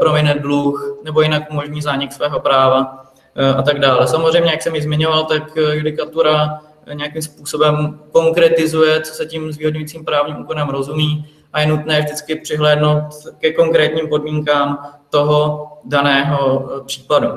promine 0.00 0.34
dluh 0.34 1.00
nebo 1.04 1.20
jinak 1.20 1.50
umožní 1.50 1.82
zánik 1.82 2.12
svého 2.12 2.40
práva 2.40 3.04
a 3.56 3.62
tak 3.62 3.78
dále. 3.78 4.08
Samozřejmě, 4.08 4.50
jak 4.50 4.62
jsem 4.62 4.74
ji 4.74 4.82
zmiňoval, 4.82 5.24
tak 5.24 5.56
judikatura 5.56 6.60
nějakým 6.92 7.22
způsobem 7.22 8.00
konkretizuje, 8.12 9.00
co 9.00 9.14
se 9.14 9.26
tím 9.26 9.52
zvýhodňujícím 9.52 10.04
právním 10.04 10.40
úkonem 10.40 10.68
rozumí 10.68 11.26
a 11.52 11.60
je 11.60 11.66
nutné 11.66 12.00
vždycky 12.00 12.34
přihlédnout 12.36 13.04
ke 13.38 13.52
konkrétním 13.52 14.08
podmínkám 14.08 14.78
toho 15.10 15.68
daného 15.84 16.70
eh, 16.70 16.84
případu. 16.84 17.28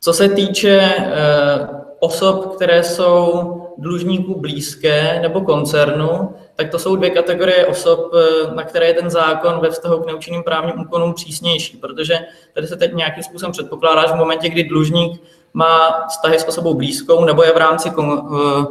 Co 0.00 0.12
se 0.12 0.28
týče 0.28 0.80
eh, 0.80 1.68
osob, 2.00 2.56
které 2.56 2.82
jsou 2.82 3.57
dlužníků 3.78 4.40
blízké 4.40 5.18
nebo 5.22 5.40
koncernu, 5.40 6.34
tak 6.56 6.70
to 6.70 6.78
jsou 6.78 6.96
dvě 6.96 7.10
kategorie 7.10 7.66
osob, 7.66 8.10
eh, 8.14 8.54
na 8.54 8.62
které 8.62 8.86
je 8.86 8.94
ten 8.94 9.10
zákon 9.10 9.60
ve 9.60 9.70
vztahu 9.70 10.02
k 10.02 10.06
neúčinným 10.06 10.42
právním 10.42 10.80
úkonům 10.80 11.14
přísnější, 11.14 11.76
protože 11.76 12.18
tady 12.54 12.66
se 12.66 12.76
teď 12.76 12.94
nějakým 12.94 13.22
způsobem 13.22 13.52
předpokládá, 13.52 14.06
že 14.06 14.12
v 14.12 14.16
momentě, 14.16 14.48
kdy 14.48 14.64
dlužník 14.64 15.22
má 15.52 16.06
vztahy 16.08 16.38
s 16.38 16.48
osobou 16.48 16.74
blízkou 16.74 17.24
nebo 17.24 17.42
je 17.42 17.52
v 17.52 17.56
rámci 17.56 17.88
eh, 17.88 18.64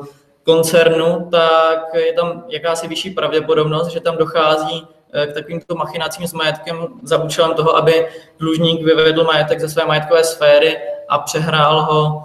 koncernu, 0.44 1.28
tak 1.32 1.94
je 1.94 2.14
tam 2.14 2.44
jakási 2.48 2.88
vyšší 2.88 3.10
pravděpodobnost, 3.10 3.88
že 3.88 4.00
tam 4.00 4.18
dochází 4.18 4.88
eh, 5.14 5.28
k 5.28 5.34
takovýmto 5.34 5.76
machinacím 5.76 6.28
s 6.28 6.34
majetkem 6.34 6.88
za 7.04 7.24
účelem 7.24 7.54
toho, 7.54 7.78
aby 7.78 8.08
dlužník 8.40 8.84
vyvedl 8.84 9.24
majetek 9.24 9.60
ze 9.60 9.70
své 9.70 9.86
majetkové 9.86 10.24
sféry 10.24 10.78
a 11.10 11.20
přehrál 11.20 11.82
ho 11.82 12.24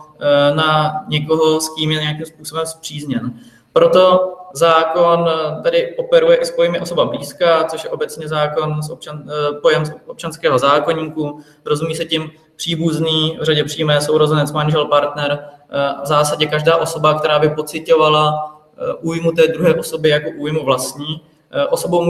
na 0.54 1.04
někoho, 1.08 1.60
s 1.60 1.68
kým 1.74 1.90
je 1.90 2.00
nějakým 2.00 2.26
způsobem 2.26 2.66
zpřízněn. 2.66 3.32
Proto 3.72 4.34
zákon 4.52 5.30
tady 5.62 5.96
operuje 5.96 6.36
i 6.36 6.44
s 6.44 6.50
pojmy 6.50 6.80
osoba 6.80 7.04
blízká, 7.04 7.64
což 7.64 7.84
je 7.84 7.90
obecně 7.90 8.28
zákon 8.28 8.82
z 8.82 8.90
občan, 8.90 9.30
pojem 9.62 9.84
z 9.84 9.92
občanského 10.06 10.58
zákonníku. 10.58 11.40
Rozumí 11.64 11.94
se 11.94 12.04
tím 12.04 12.30
příbuzný, 12.56 13.38
v 13.40 13.44
řadě 13.44 13.64
přímé 13.64 14.00
sourozenec, 14.00 14.52
manžel, 14.52 14.84
partner, 14.84 15.48
eh, 15.70 16.02
v 16.02 16.06
zásadě 16.06 16.46
každá 16.46 16.76
osoba, 16.76 17.18
která 17.18 17.38
by 17.38 17.48
pocitovala 17.48 18.48
eh, 18.78 18.94
újmu 19.00 19.32
té 19.32 19.48
druhé 19.48 19.74
osoby 19.74 20.08
jako 20.08 20.30
újmu 20.38 20.64
vlastní. 20.64 21.22
Eh, 21.52 21.66
osobou 21.66 22.06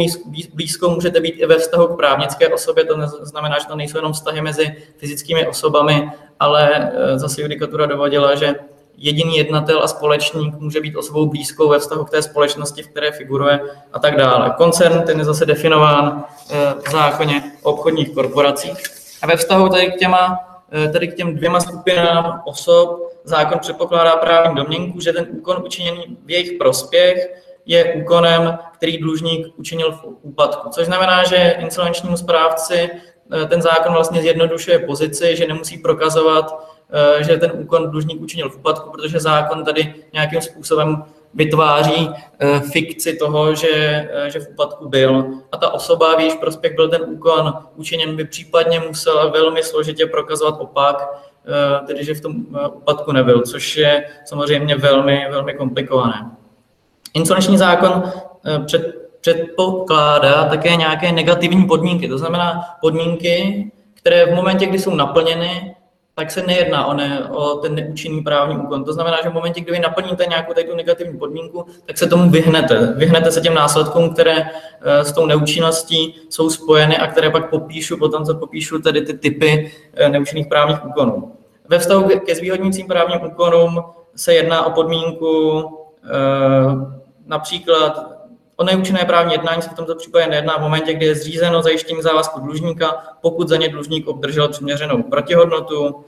blízkou 0.54 0.90
můžete 0.90 1.20
být 1.20 1.34
i 1.38 1.46
ve 1.46 1.58
vztahu 1.58 1.86
k 1.86 1.96
právnické 1.96 2.48
osobě, 2.48 2.84
to 2.84 2.94
znamená, 3.22 3.58
že 3.58 3.66
to 3.66 3.76
nejsou 3.76 3.98
jenom 3.98 4.12
vztahy 4.12 4.40
mezi 4.40 4.76
fyzickými 4.96 5.46
osobami, 5.46 6.10
ale 6.40 6.92
zase 7.16 7.42
judikatura 7.42 7.86
dovodila, 7.86 8.34
že 8.34 8.54
jediný 8.96 9.36
jednatel 9.36 9.82
a 9.82 9.88
společník 9.88 10.54
může 10.58 10.80
být 10.80 10.96
osobou 10.96 11.26
blízkou 11.26 11.68
ve 11.68 11.78
vztahu 11.78 12.04
k 12.04 12.10
té 12.10 12.22
společnosti, 12.22 12.82
v 12.82 12.88
které 12.88 13.12
figuruje 13.12 13.60
a 13.92 13.98
tak 13.98 14.16
dále. 14.16 14.54
Koncern 14.56 15.02
ten 15.02 15.18
je 15.18 15.24
zase 15.24 15.46
definován 15.46 16.24
v 16.86 16.90
zákoně 16.90 17.42
o 17.62 17.72
obchodních 17.72 18.14
korporacích. 18.14 18.78
A 19.22 19.26
ve 19.26 19.36
vztahu 19.36 19.68
tady 19.68 19.92
k, 19.92 19.96
těma, 19.96 20.38
eh, 20.72 20.88
tady 20.88 21.08
k 21.08 21.14
těm 21.14 21.36
dvěma 21.36 21.60
skupinám 21.60 22.42
osob 22.44 23.12
zákon 23.24 23.58
předpokládá 23.58 24.16
právní 24.16 24.54
domněnku, 24.56 25.00
že 25.00 25.12
ten 25.12 25.26
úkon 25.30 25.62
učiněný 25.64 26.18
v 26.24 26.30
jejich 26.30 26.52
prospěch 26.58 27.44
je 27.66 27.94
úkonem, 27.94 28.58
který 28.74 28.98
dlužník 28.98 29.46
učinil 29.56 29.92
v 29.92 30.04
úpadku. 30.22 30.68
Což 30.68 30.86
znamená, 30.86 31.24
že 31.24 31.54
insolvenčnímu 31.58 32.16
správci 32.16 32.90
eh, 33.42 33.46
ten 33.46 33.62
zákon 33.62 33.92
vlastně 33.92 34.22
zjednodušuje 34.22 34.78
pozici, 34.78 35.36
že 35.36 35.46
nemusí 35.46 35.78
prokazovat, 35.78 36.68
eh, 36.92 37.24
že 37.24 37.36
ten 37.36 37.52
úkon 37.54 37.90
dlužník 37.90 38.20
učinil 38.20 38.50
v 38.50 38.56
úpadku, 38.56 38.90
protože 38.90 39.20
zákon 39.20 39.64
tady 39.64 39.94
nějakým 40.12 40.40
způsobem 40.40 41.04
vytváří 41.34 42.10
eh, 42.38 42.60
fikci 42.60 43.16
toho, 43.16 43.54
že, 43.54 44.08
že 44.26 44.40
v 44.40 44.48
úpadku 44.48 44.88
byl. 44.88 45.24
A 45.52 45.56
ta 45.56 45.70
osoba, 45.70 46.16
v 46.16 46.20
jejíž 46.20 46.34
prospěch 46.34 46.74
byl 46.74 46.88
ten 46.88 47.02
úkon 47.06 47.54
učiněn, 47.76 48.16
by 48.16 48.24
případně 48.24 48.80
musela 48.80 49.26
velmi 49.26 49.62
složitě 49.62 50.06
prokazovat 50.06 50.54
opak, 50.58 51.08
tedy 51.86 52.04
že 52.04 52.14
v 52.14 52.20
tom 52.20 52.34
úpadku 52.72 53.12
nebyl, 53.12 53.42
což 53.42 53.76
je 53.76 54.04
samozřejmě 54.24 54.76
velmi, 54.76 55.26
velmi 55.30 55.54
komplikované. 55.54 56.30
Insolvenční 57.14 57.58
zákon 57.58 58.12
před, 58.66 59.02
předpokládá 59.20 60.44
také 60.44 60.76
nějaké 60.76 61.12
negativní 61.12 61.64
podmínky, 61.64 62.08
to 62.08 62.18
znamená 62.18 62.60
podmínky, 62.80 63.70
které 63.94 64.26
v 64.26 64.34
momentě, 64.34 64.66
kdy 64.66 64.78
jsou 64.78 64.94
naplněny, 64.94 65.74
tak 66.14 66.30
se 66.30 66.42
nejedná 66.42 66.86
o, 66.86 66.94
ne, 66.94 67.28
o 67.30 67.54
ten 67.54 67.74
neúčinný 67.74 68.22
právní 68.22 68.56
úkon. 68.56 68.84
To 68.84 68.92
znamená, 68.92 69.16
že 69.22 69.28
v 69.28 69.32
momentě, 69.32 69.60
kdy 69.60 69.72
vy 69.72 69.78
naplníte 69.78 70.26
nějakou 70.26 70.52
tady 70.52 70.66
tu 70.66 70.76
negativní 70.76 71.18
podmínku, 71.18 71.66
tak 71.86 71.98
se 71.98 72.06
tomu 72.06 72.30
vyhnete. 72.30 72.94
Vyhnete 72.96 73.32
se 73.32 73.40
těm 73.40 73.54
následkům, 73.54 74.10
které 74.10 74.36
eh, 74.36 75.04
s 75.04 75.12
tou 75.12 75.26
neúčinností 75.26 76.14
jsou 76.28 76.50
spojeny 76.50 76.98
a 76.98 77.06
které 77.06 77.30
pak 77.30 77.50
popíšu, 77.50 77.96
potom 77.96 78.24
co 78.24 78.34
popíšu 78.34 78.82
tady 78.82 79.00
ty 79.00 79.18
typy 79.18 79.72
eh, 79.94 80.08
neúčinných 80.08 80.46
právních 80.46 80.84
úkonů. 80.86 81.32
Ve 81.68 81.78
vztahu 81.78 82.08
ke 82.26 82.34
zvýhodnícím 82.34 82.86
právním 82.86 83.24
úkonům 83.26 83.84
se 84.16 84.34
jedná 84.34 84.66
o 84.66 84.70
podmínku 84.70 85.62
například 87.32 88.22
O 88.56 88.64
neúčinné 88.64 89.04
právní 89.04 89.32
jednání 89.32 89.62
se 89.62 89.70
v 89.70 89.74
tomto 89.74 89.94
případě 89.94 90.26
nejedná 90.26 90.56
v 90.58 90.60
momentě, 90.60 90.94
kdy 90.94 91.06
je 91.06 91.14
zřízeno 91.14 91.62
zajištění 91.62 92.02
závazku 92.02 92.40
dlužníka, 92.40 93.02
pokud 93.20 93.48
za 93.48 93.56
ně 93.56 93.68
dlužník 93.68 94.08
obdržel 94.08 94.48
přiměřenou 94.48 95.02
protihodnotu. 95.02 96.04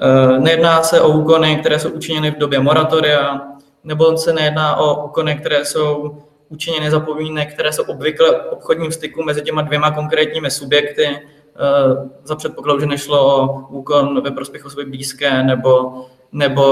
Eh, 0.00 0.38
nejedná 0.38 0.82
se 0.82 1.00
o 1.00 1.08
úkony, 1.08 1.56
které 1.56 1.78
jsou 1.78 1.88
učiněny 1.90 2.30
v 2.30 2.38
době 2.38 2.60
moratoria, 2.60 3.40
nebo 3.84 4.16
se 4.16 4.32
nejedná 4.32 4.76
o 4.76 5.04
úkony, 5.04 5.34
které 5.34 5.64
jsou 5.64 6.18
učiněny 6.48 6.90
za 6.90 7.00
podmínek, 7.00 7.52
které 7.52 7.72
jsou 7.72 7.82
obvykle 7.82 8.40
obchodním 8.42 8.92
styku 8.92 9.22
mezi 9.22 9.42
těma 9.42 9.62
dvěma 9.62 9.90
konkrétními 9.90 10.50
subjekty, 10.50 11.06
eh, 11.06 11.20
za 12.24 12.36
předpokladu, 12.36 12.80
že 12.80 12.86
nešlo 12.86 13.36
o 13.36 13.66
úkon 13.68 14.22
ve 14.22 14.30
prospěch 14.30 14.66
osoby 14.66 14.84
blízké 14.84 15.42
nebo, 15.42 16.04
nebo 16.32 16.62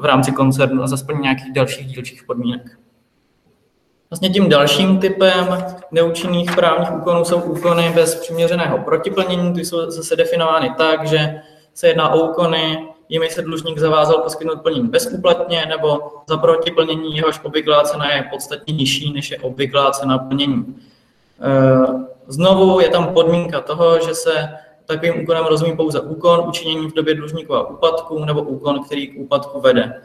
v 0.00 0.04
rámci 0.04 0.32
koncernu 0.32 0.82
a 0.82 0.86
za 0.86 0.96
splnění 0.96 1.22
nějakých 1.22 1.52
dalších 1.52 1.86
dílčích 1.86 2.24
podmínek. 2.24 2.78
Vlastně 4.10 4.30
tím 4.30 4.48
dalším 4.48 4.98
typem 4.98 5.64
neúčinných 5.90 6.54
právních 6.56 6.92
úkonů 6.92 7.24
jsou 7.24 7.40
úkony 7.40 7.92
bez 7.94 8.14
přiměřeného 8.14 8.78
protiplnění. 8.78 9.54
Ty 9.54 9.64
jsou 9.64 9.90
zase 9.90 10.16
definovány 10.16 10.70
tak, 10.78 11.06
že 11.06 11.40
se 11.74 11.88
jedná 11.88 12.08
o 12.08 12.20
úkony, 12.20 12.88
jimi 13.08 13.30
se 13.30 13.42
dlužník 13.42 13.78
zavázal 13.78 14.18
poskytnout 14.18 14.62
plnění 14.62 14.88
bezúplatně 14.88 15.66
nebo 15.66 16.00
za 16.28 16.36
protiplnění 16.36 17.16
jehož 17.16 17.40
obvyklá 17.42 17.82
cena 17.82 18.14
je 18.14 18.28
podstatně 18.30 18.74
nižší, 18.74 19.12
než 19.12 19.30
je 19.30 19.38
obvyklá 19.38 19.90
cena 19.90 20.18
plnění. 20.18 20.76
E, 21.40 21.52
znovu 22.26 22.80
je 22.80 22.88
tam 22.88 23.14
podmínka 23.14 23.60
toho, 23.60 24.00
že 24.00 24.14
se 24.14 24.48
takovým 24.86 25.22
úkonem 25.22 25.44
rozumí 25.44 25.76
pouze 25.76 26.00
úkon 26.00 26.48
učinění 26.48 26.86
v 26.86 26.94
době 26.94 27.14
dlužníkova 27.14 27.70
úpadku 27.70 28.24
nebo 28.24 28.42
úkon, 28.42 28.84
který 28.84 29.06
k 29.06 29.20
úpadku 29.20 29.60
vede. 29.60 30.02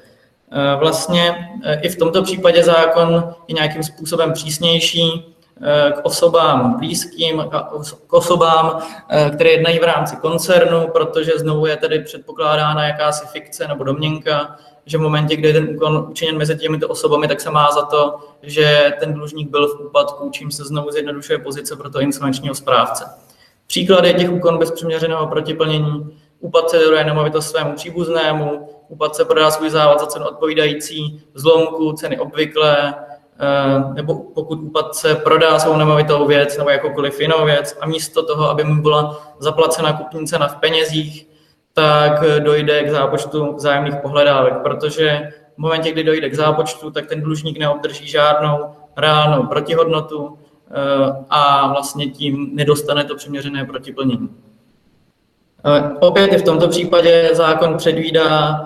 Eh, 0.51 0.75
vlastně 0.79 1.49
eh, 1.63 1.79
i 1.81 1.89
v 1.89 1.97
tomto 1.97 2.23
případě 2.23 2.63
zákon 2.63 3.33
je 3.47 3.55
nějakým 3.55 3.83
způsobem 3.83 4.33
přísnější 4.33 5.35
eh, 5.61 5.91
k 5.91 5.99
osobám 6.03 6.77
blízkým, 6.79 7.43
k 8.07 8.13
osobám, 8.13 8.81
které 9.33 9.49
jednají 9.49 9.79
v 9.79 9.83
rámci 9.83 10.15
koncernu, 10.15 10.87
protože 10.87 11.31
znovu 11.35 11.65
je 11.65 11.77
tedy 11.77 11.99
předpokládána 11.99 12.87
jakási 12.87 13.25
fikce 13.27 13.67
nebo 13.67 13.83
domněnka, 13.83 14.55
že 14.85 14.97
v 14.97 15.01
momentě, 15.01 15.35
kdy 15.35 15.47
je 15.47 15.53
ten 15.53 15.69
úkon 15.75 16.07
učiněn 16.09 16.37
mezi 16.37 16.57
těmito 16.57 16.87
osobami, 16.87 17.27
tak 17.27 17.41
se 17.41 17.51
má 17.51 17.71
za 17.71 17.81
to, 17.81 18.19
že 18.41 18.93
ten 18.99 19.13
dlužník 19.13 19.49
byl 19.49 19.67
v 19.67 19.79
úpadku, 19.79 20.29
čím 20.29 20.51
se 20.51 20.63
znovu 20.63 20.91
zjednodušuje 20.91 21.39
pozice 21.39 21.75
pro 21.75 21.89
to 21.89 21.99
insolvenčního 21.99 22.55
správce. 22.55 23.05
Příklady 23.67 24.13
těch 24.13 24.31
úkon 24.31 24.57
bez 24.57 24.71
přiměřeného 24.71 25.27
protiplnění, 25.27 26.17
úpadce 26.39 26.79
daruje 26.79 27.03
nemovitost 27.03 27.49
svému 27.49 27.73
příbuznému, 27.75 28.69
se 29.11 29.25
prodá 29.25 29.51
svůj 29.51 29.69
závod 29.69 29.99
za 29.99 30.05
cenu 30.05 30.25
odpovídající 30.25 31.21
zlomku, 31.33 31.93
ceny 31.93 32.19
obvyklé, 32.19 32.93
eh, 33.39 33.93
nebo 33.93 34.15
pokud 34.15 34.59
úpadce 34.59 35.15
prodá 35.15 35.59
svou 35.59 35.77
nemovitou 35.77 36.27
věc 36.27 36.57
nebo 36.57 36.69
jakoukoliv 36.69 37.21
jinou 37.21 37.45
věc 37.45 37.77
a 37.81 37.85
místo 37.85 38.25
toho, 38.25 38.49
aby 38.49 38.63
mu 38.63 38.81
byla 38.81 39.33
zaplacena 39.39 39.93
kupní 39.93 40.27
cena 40.27 40.47
v 40.47 40.55
penězích, 40.55 41.27
tak 41.73 42.39
dojde 42.39 42.83
k 42.83 42.91
zápočtu 42.91 43.55
vzájemných 43.55 43.95
pohledávek, 43.95 44.53
protože 44.63 45.29
v 45.55 45.57
momentě, 45.57 45.91
kdy 45.91 46.03
dojde 46.03 46.29
k 46.29 46.35
zápočtu, 46.35 46.91
tak 46.91 47.05
ten 47.05 47.21
dlužník 47.21 47.59
neobdrží 47.59 48.07
žádnou 48.07 48.57
reálnou 48.97 49.47
protihodnotu 49.47 50.37
eh, 50.37 51.25
a 51.29 51.67
vlastně 51.67 52.07
tím 52.07 52.49
nedostane 52.53 53.03
to 53.03 53.15
přiměřené 53.15 53.65
protiplnění. 53.65 54.29
Eh, 55.65 55.97
opět 55.99 56.33
i 56.33 56.37
v 56.37 56.43
tomto 56.43 56.67
případě 56.67 57.29
zákon 57.33 57.77
předvídá 57.77 58.59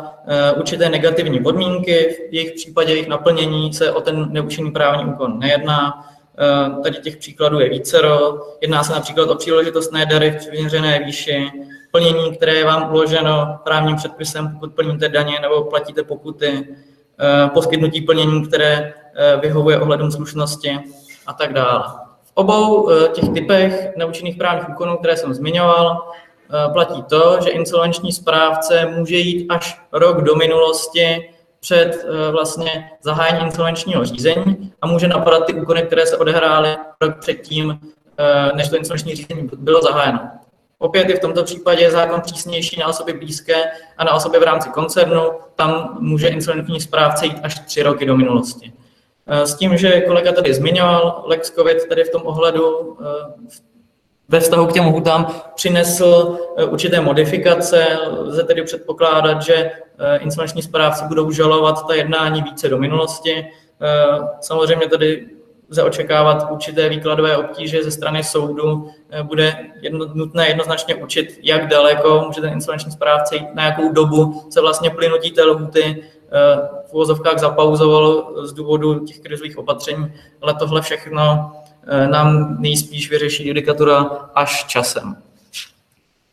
určité 0.57 0.89
negativní 0.89 1.39
podmínky, 1.39 2.17
v 2.29 2.33
jejich 2.33 2.51
případě 2.51 2.93
jejich 2.93 3.07
naplnění 3.07 3.73
se 3.73 3.91
o 3.91 4.01
ten 4.01 4.27
neúčinný 4.31 4.71
právní 4.71 5.05
úkon 5.05 5.39
nejedná. 5.39 6.05
Eh, 6.39 6.81
tady 6.83 6.97
těch 6.97 7.17
příkladů 7.17 7.59
je 7.59 7.69
vícero. 7.69 8.39
Jedná 8.61 8.83
se 8.83 8.93
například 8.93 9.29
o 9.29 9.35
příležitostné 9.35 10.05
dary 10.05 10.31
v 10.31 10.35
přiměřené 10.35 10.99
výši, 10.99 11.51
plnění, 11.91 12.35
které 12.35 12.53
je 12.53 12.65
vám 12.65 12.91
uloženo 12.91 13.59
právním 13.63 13.95
předpisem, 13.95 14.49
pokud 14.53 14.73
plníte 14.73 15.09
daně 15.09 15.39
nebo 15.41 15.63
platíte 15.63 16.03
pokuty, 16.03 16.67
eh, 17.19 17.49
poskytnutí 17.49 18.01
plnění, 18.01 18.47
které 18.47 18.93
vyhovuje 19.41 19.79
ohledům 19.79 20.11
slušnosti 20.11 20.79
a 21.27 21.33
tak 21.33 21.53
dále. 21.53 21.83
V 22.23 22.31
obou 22.33 22.89
těch 23.13 23.29
typech 23.29 23.95
neúčinných 23.95 24.37
právních 24.37 24.69
úkonů, 24.69 24.97
které 24.97 25.17
jsem 25.17 25.33
zmiňoval, 25.33 26.01
Eh, 26.01 26.26
platí 26.73 27.03
to, 27.03 27.37
že 27.43 27.49
insolvenční 27.49 28.11
správce 28.11 28.85
může 28.85 29.15
jít 29.15 29.45
až 29.49 29.81
rok 29.91 30.21
do 30.21 30.35
minulosti 30.35 31.29
před 31.59 32.05
eh, 32.05 32.31
vlastně 32.31 32.91
zahájením 33.01 33.45
insolvenčního 33.45 34.05
řízení 34.05 34.73
a 34.81 34.87
může 34.87 35.07
napadat 35.07 35.45
ty 35.45 35.53
úkony, 35.53 35.81
které 35.81 36.05
se 36.05 36.17
odehrály 36.17 36.77
rok 37.01 37.19
předtím, 37.19 37.79
eh, 38.17 38.51
než 38.55 38.69
to 38.69 38.77
insolvenční 38.77 39.15
řízení 39.15 39.49
bylo 39.57 39.81
zahájeno. 39.81 40.19
Opět 40.79 41.09
je 41.09 41.15
v 41.15 41.19
tomto 41.19 41.43
případě 41.43 41.91
zákon 41.91 42.21
přísnější 42.21 42.79
na 42.79 42.87
osoby 42.87 43.13
blízké 43.13 43.63
a 43.97 44.03
na 44.03 44.13
osoby 44.13 44.39
v 44.39 44.43
rámci 44.43 44.69
koncernu. 44.69 45.31
Tam 45.55 45.97
může 45.99 46.27
insolvenční 46.27 46.81
správce 46.81 47.25
jít 47.25 47.39
až 47.43 47.59
tři 47.59 47.83
roky 47.83 48.05
do 48.05 48.17
minulosti. 48.17 48.73
S 49.27 49.55
tím, 49.55 49.77
že 49.77 50.01
kolega 50.01 50.31
tady 50.31 50.53
zmiňoval, 50.53 51.23
Lex 51.25 51.51
COVID 51.51 51.87
tady 51.89 52.03
v 52.03 52.11
tom 52.11 52.21
ohledu 52.25 52.97
v 53.49 53.61
ve 54.29 54.39
vztahu 54.39 54.67
k 54.67 54.73
těm 54.73 54.83
hutám 54.83 55.27
přinesl 55.55 56.37
eh, 56.57 56.65
určité 56.65 57.01
modifikace. 57.01 57.97
Lze 58.19 58.43
tedy 58.43 58.63
předpokládat, 58.63 59.41
že 59.41 59.55
eh, 59.55 60.17
insolvenční 60.17 60.61
správci 60.61 61.05
budou 61.05 61.31
žalovat 61.31 61.87
ta 61.87 61.93
jednání 61.93 62.41
více 62.41 62.69
do 62.69 62.77
minulosti. 62.77 63.47
Eh, 63.81 64.27
samozřejmě 64.41 64.87
tedy 64.87 65.27
lze 65.69 65.83
očekávat 65.83 66.47
určité 66.51 66.89
výkladové 66.89 67.37
obtíže 67.37 67.83
ze 67.83 67.91
strany 67.91 68.23
soudu. 68.23 68.89
Bude 69.23 69.57
jedno, 69.81 70.05
nutné 70.13 70.47
jednoznačně 70.47 70.95
učit, 70.95 71.39
jak 71.43 71.67
daleko 71.67 72.23
může 72.27 72.41
ten 72.41 72.53
insolvenční 72.53 72.91
správce 72.91 73.35
jít, 73.35 73.47
na 73.53 73.65
jakou 73.65 73.91
dobu 73.91 74.43
se 74.49 74.61
vlastně 74.61 74.89
plynutí 74.89 75.31
té 75.31 75.43
lhuty 75.43 76.03
v 76.89 76.93
uvozovkách 76.93 77.39
zapauzovalo 77.39 78.33
z 78.47 78.53
důvodu 78.53 78.99
těch 78.99 79.19
krizových 79.19 79.57
opatření, 79.57 80.13
ale 80.41 80.53
tohle 80.53 80.81
všechno 80.81 81.51
nám 82.09 82.61
nejspíš 82.61 83.09
vyřeší 83.09 83.47
judikatura 83.47 84.03
až 84.35 84.65
časem. 84.65 85.17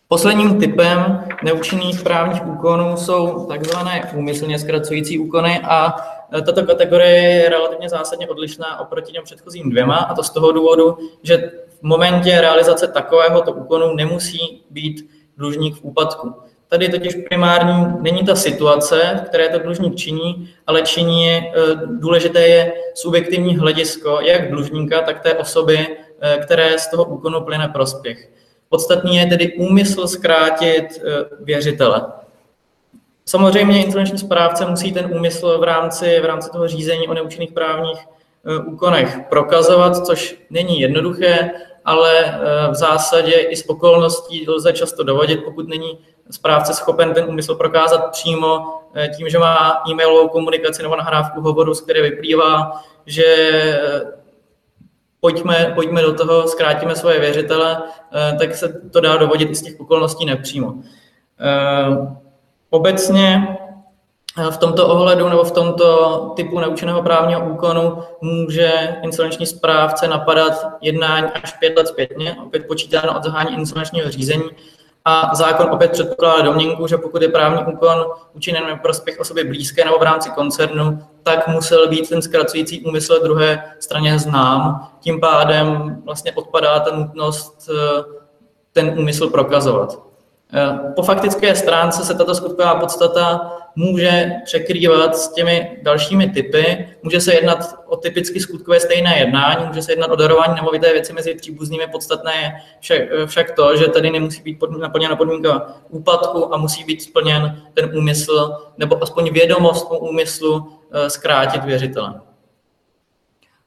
Posledním 0.09 0.61
typem 0.61 1.24
neúčinných 1.45 2.03
právních 2.03 2.47
úkonů 2.47 2.97
jsou 2.97 3.47
takzvané 3.47 4.12
úmyslně 4.14 4.59
zkracující 4.59 5.18
úkony 5.18 5.61
a 5.64 5.97
eh, 6.32 6.42
tato 6.42 6.66
kategorie 6.66 7.22
je 7.22 7.49
relativně 7.49 7.88
zásadně 7.88 8.28
odlišná 8.28 8.80
oproti 8.80 9.12
těm 9.12 9.24
předchozím 9.24 9.70
dvěma 9.70 9.97
a 9.97 10.14
to 10.14 10.22
z 10.22 10.30
toho 10.30 10.53
důvodu, 10.53 10.99
že 11.22 11.53
v 11.80 11.82
momentě 11.82 12.40
realizace 12.40 12.88
takovéhoto 12.88 13.53
úkonu 13.53 13.95
nemusí 13.95 14.62
být 14.70 15.11
dlužník 15.36 15.76
v 15.76 15.84
úpadku. 15.84 16.34
Tady 16.74 16.88
totiž 16.88 17.14
primární 17.28 17.86
není 18.00 18.24
ta 18.24 18.34
situace, 18.34 19.20
v 19.22 19.28
které 19.28 19.48
to 19.48 19.58
dlužník 19.58 19.96
činí, 19.96 20.50
ale 20.66 20.82
činí 20.82 21.24
je, 21.24 21.36
eh, 21.36 21.52
důležité 21.86 22.40
je 22.48 22.72
subjektivní 22.94 23.56
hledisko 23.56 24.18
jak 24.20 24.50
dlužníka, 24.50 25.00
tak 25.00 25.20
té 25.20 25.34
osoby, 25.34 25.86
eh, 26.20 26.38
které 26.42 26.78
z 26.78 26.90
toho 26.90 27.04
úkonu 27.04 27.40
plyne 27.40 27.68
prospěch. 27.68 28.30
Podstatný 28.68 29.16
je 29.16 29.26
tedy 29.26 29.52
úmysl 29.52 30.06
zkrátit 30.06 30.84
eh, 30.98 31.24
věřitele. 31.40 32.06
Samozřejmě 33.24 33.84
insolvenční 33.84 34.18
správce 34.18 34.66
musí 34.66 34.92
ten 34.92 35.10
úmysl 35.14 35.58
v 35.58 35.62
rámci, 35.62 36.20
v 36.20 36.24
rámci 36.24 36.50
toho 36.50 36.68
řízení 36.68 37.08
o 37.08 37.14
neúčinných 37.14 37.52
právních 37.52 37.98
úkonech 38.66 39.18
prokazovat, 39.28 40.06
což 40.06 40.38
není 40.50 40.80
jednoduché, 40.80 41.50
ale 41.84 42.40
v 42.70 42.74
zásadě 42.74 43.32
i 43.32 43.56
z 43.56 43.64
okolností 43.68 44.50
lze 44.50 44.72
často 44.72 45.02
dovodit, 45.02 45.44
pokud 45.44 45.68
není 45.68 45.98
správce 46.30 46.74
schopen 46.74 47.14
ten 47.14 47.24
úmysl 47.28 47.54
prokázat 47.54 48.10
přímo 48.10 48.80
eh, 48.94 49.08
tím, 49.08 49.28
že 49.28 49.38
má 49.38 49.82
e-mailovou 49.90 50.28
komunikaci 50.28 50.82
nebo 50.82 50.96
nahrávku 50.96 51.40
hovoru, 51.40 51.74
z 51.74 51.80
které 51.80 52.02
vyplývá, 52.02 52.82
že 53.06 53.24
eh, 53.24 54.02
pojďme, 55.20 55.72
pojďme 55.74 56.02
do 56.02 56.14
toho, 56.14 56.48
zkrátíme 56.48 56.96
svoje 56.96 57.20
věřitele, 57.20 57.82
eh, 58.12 58.36
tak 58.38 58.54
se 58.54 58.80
to 58.92 59.00
dá 59.00 59.16
dovodit 59.16 59.50
i 59.50 59.54
z 59.54 59.62
těch 59.62 59.80
okolností 59.80 60.26
nepřímo. 60.26 60.74
Obecně 62.70 63.56
v 64.50 64.56
tomto 64.56 64.88
ohledu 64.88 65.28
nebo 65.28 65.44
v 65.44 65.50
tomto 65.50 66.18
typu 66.36 66.60
neučeného 66.60 67.02
právního 67.02 67.50
úkonu 67.50 67.98
může 68.20 68.96
insolvenční 69.02 69.46
správce 69.46 70.08
napadat 70.08 70.66
jednání 70.80 71.26
až 71.26 71.52
pět 71.52 71.76
let 71.76 71.88
zpětně, 71.88 72.36
opět 72.46 72.66
počítáno 72.66 73.16
od 73.16 73.24
zahání 73.24 73.54
insolvenčního 73.54 74.10
řízení, 74.10 74.50
a 75.05 75.34
zákon 75.34 75.70
opět 75.70 75.90
předpokládá 75.92 76.42
domněnku, 76.42 76.86
že 76.86 76.96
pokud 76.96 77.22
je 77.22 77.28
právní 77.28 77.72
úkon 77.72 78.07
učiněn 78.32 78.66
ve 78.66 78.76
prospěch 78.76 79.20
osoby 79.20 79.44
blízké 79.44 79.84
nebo 79.84 79.98
v 79.98 80.02
rámci 80.02 80.30
koncernu, 80.30 80.98
tak 81.22 81.48
musel 81.48 81.88
být 81.88 82.09
ten 82.09 82.22
zkracující 82.22 82.84
úmysl 82.84 83.20
druhé 83.22 83.64
straně 83.80 84.18
znám. 84.18 84.90
Tím 85.00 85.20
pádem 85.20 85.96
vlastně 86.05 86.32
odpadá 86.32 86.80
ta 86.80 86.96
nutnost 86.96 87.70
eh, 87.70 88.02
ten 88.72 88.98
úmysl 88.98 89.30
prokazovat. 89.30 90.13
Po 90.96 91.02
faktické 91.02 91.55
stránce 91.55 92.05
se 92.05 92.14
tato 92.14 92.34
skutková 92.34 92.74
podstata 92.74 93.52
může 93.76 94.32
překrývat 94.44 95.16
s 95.16 95.32
těmi 95.32 95.78
dalšími 95.82 96.30
typy. 96.30 96.88
Může 97.02 97.20
se 97.20 97.34
jednat 97.34 97.78
o 97.86 97.96
typicky 97.96 98.40
skutkové 98.40 98.80
stejné 98.80 99.18
jednání, 99.18 99.66
může 99.66 99.82
se 99.82 99.92
jednat 99.92 100.11
o 100.11 100.16
darování 100.16 100.55
nemovité 100.55 100.92
věci 100.92 101.12
mezi 101.12 101.34
příbuznými. 101.34 101.86
Podstatné 101.92 102.32
je 102.42 102.52
však, 103.26 103.50
to, 103.50 103.76
že 103.76 103.88
tady 103.88 104.11
nemusí 104.11 104.42
být 104.42 104.59
naplněna 104.78 105.16
podmínka 105.16 105.66
úpadku 105.88 106.55
a 106.55 106.57
musí 106.57 106.84
být 106.84 107.02
splněn 107.02 107.62
ten 107.74 107.90
úmysl, 107.98 108.57
nebo 108.78 109.02
aspoň 109.02 109.32
vědomost 109.32 109.86
o 109.90 109.98
úmyslu 109.98 110.72
eh, 110.92 111.11
zkrátit 111.11 111.64
věřitele. 111.64 112.20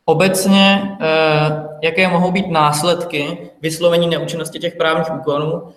Obecně, 0.06 0.98
eh, 1.02 1.68
jaké 1.82 2.08
mohou 2.08 2.32
být 2.32 2.52
následky 2.52 3.50
vyslovení 3.62 4.08
neúčinnosti 4.08 4.60
těch 4.60 4.76
právních 4.76 5.14
úkonů, 5.14 5.74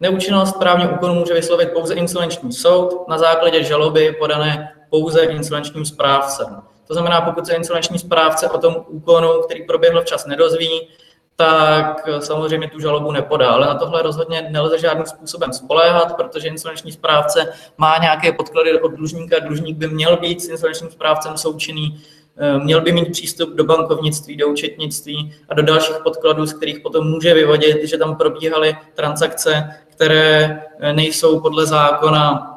neúčinnost 0.00 0.58
právního 0.58 0.90
úkonu 0.90 1.14
může 1.14 1.34
vyslovit 1.34 1.72
pouze 1.72 1.94
insolvenční 1.94 2.52
soud 2.52 3.08
na 3.08 3.18
základě 3.18 3.64
žaloby 3.64 4.16
podané 4.18 4.72
pouze 4.90 5.24
insolvenčním 5.24 5.84
správcem. 5.84 6.62
To 6.86 6.94
znamená, 6.94 7.20
pokud 7.20 7.46
se 7.46 7.54
insolvenční 7.54 7.98
správce 7.98 8.48
o 8.48 8.58
tom 8.58 8.76
úkonu, 8.88 9.28
který 9.44 9.62
proběhl 9.62 10.02
včas, 10.02 10.26
nedozví, 10.26 10.88
tak 11.36 12.08
samozřejmě 12.18 12.68
tu 12.68 12.80
žalobu 12.80 13.12
nepodá. 13.12 13.48
Ale 13.48 13.66
na 13.66 13.74
tohle 13.74 14.02
rozhodně 14.02 14.48
nelze 14.50 14.78
žádným 14.78 15.06
způsobem 15.06 15.52
spoléhat, 15.52 16.16
protože 16.16 16.48
insolvenční 16.48 16.92
správce 16.92 17.52
má 17.78 17.98
nějaké 17.98 18.32
podklady 18.32 18.80
od 18.80 18.92
dlužníka. 18.92 19.38
Dlužník 19.38 19.76
by 19.76 19.88
měl 19.88 20.16
být 20.16 20.40
s 20.40 20.48
insolvenčním 20.48 20.90
správcem 20.90 21.36
součinný, 21.36 22.02
Eh, 22.23 22.23
měl 22.62 22.80
by 22.80 22.92
mít 22.92 23.12
přístup 23.12 23.54
do 23.54 23.64
bankovnictví, 23.64 24.36
do 24.36 24.48
účetnictví 24.48 25.34
a 25.48 25.54
do 25.54 25.62
dalších 25.62 25.96
podkladů, 26.04 26.46
z 26.46 26.52
kterých 26.52 26.80
potom 26.80 27.10
může 27.10 27.34
vyvodit, 27.34 27.84
že 27.84 27.98
tam 27.98 28.16
probíhaly 28.16 28.76
transakce, 28.94 29.70
které 29.88 30.62
eh, 30.80 30.92
nejsou 30.92 31.40
podle 31.40 31.66
zákona 31.66 32.50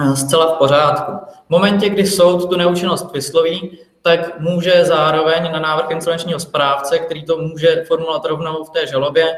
eh, 0.00 0.16
zcela 0.16 0.54
v 0.54 0.58
pořádku. 0.58 1.12
V 1.46 1.50
momentě, 1.50 1.88
kdy 1.88 2.06
soud 2.06 2.50
tu 2.50 2.56
neúčinnost 2.56 3.12
vysloví, 3.12 3.78
tak 4.02 4.40
může 4.40 4.84
zároveň 4.84 5.52
na 5.52 5.58
návrh 5.58 5.90
insolvenčního 5.90 6.40
správce, 6.40 6.98
který 6.98 7.24
to 7.24 7.36
může 7.38 7.84
formulovat 7.88 8.24
rovnou 8.24 8.64
v 8.64 8.70
té 8.70 8.86
žalobě, 8.86 9.34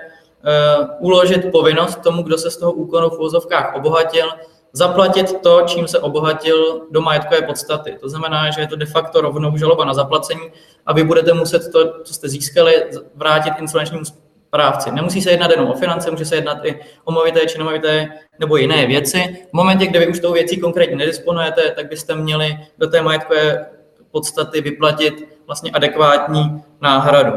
uložit 1.00 1.52
povinnost 1.52 2.02
tomu, 2.02 2.22
kdo 2.22 2.38
se 2.38 2.50
z 2.50 2.56
toho 2.56 2.72
úkonu 2.72 3.08
v 3.10 3.12
úvozovkách 3.12 3.74
obohatil, 3.76 4.28
zaplatit 4.72 5.40
to, 5.40 5.62
čím 5.66 5.88
se 5.88 5.98
obohatil 5.98 6.86
do 6.90 7.00
majetkové 7.00 7.42
podstaty. 7.42 7.96
To 8.00 8.08
znamená, 8.08 8.50
že 8.50 8.60
je 8.60 8.66
to 8.66 8.76
de 8.76 8.86
facto 8.86 9.20
rovnou 9.20 9.56
žaloba 9.56 9.84
na 9.84 9.94
zaplacení 9.94 10.52
a 10.86 10.92
vy 10.92 11.04
budete 11.04 11.32
muset 11.34 11.72
to, 11.72 12.02
co 12.02 12.14
jste 12.14 12.28
získali, 12.28 12.84
vrátit 13.14 13.54
insolvenčnímu 13.58 14.04
správci. 14.48 14.90
Nemusí 14.90 15.22
se 15.22 15.30
jednat 15.30 15.50
jenom 15.50 15.70
o 15.70 15.74
finance, 15.74 16.10
může 16.10 16.24
se 16.24 16.36
jednat 16.36 16.64
i 16.64 16.80
o 17.04 17.12
movité 17.12 17.40
či 17.46 17.58
nemovité 17.58 18.08
nebo 18.38 18.56
jiné 18.56 18.86
věci. 18.86 19.46
V 19.50 19.52
momentě, 19.52 19.86
kdy 19.86 19.98
vy 19.98 20.06
už 20.06 20.20
tou 20.20 20.32
věcí 20.32 20.60
konkrétně 20.60 20.96
nedisponujete, 20.96 21.70
tak 21.70 21.88
byste 21.88 22.14
měli 22.14 22.58
do 22.78 22.86
té 22.86 23.02
majetkové 23.02 23.66
podstaty 24.10 24.60
vyplatit 24.60 25.38
vlastně 25.46 25.70
adekvátní 25.70 26.62
náhradu. 26.80 27.32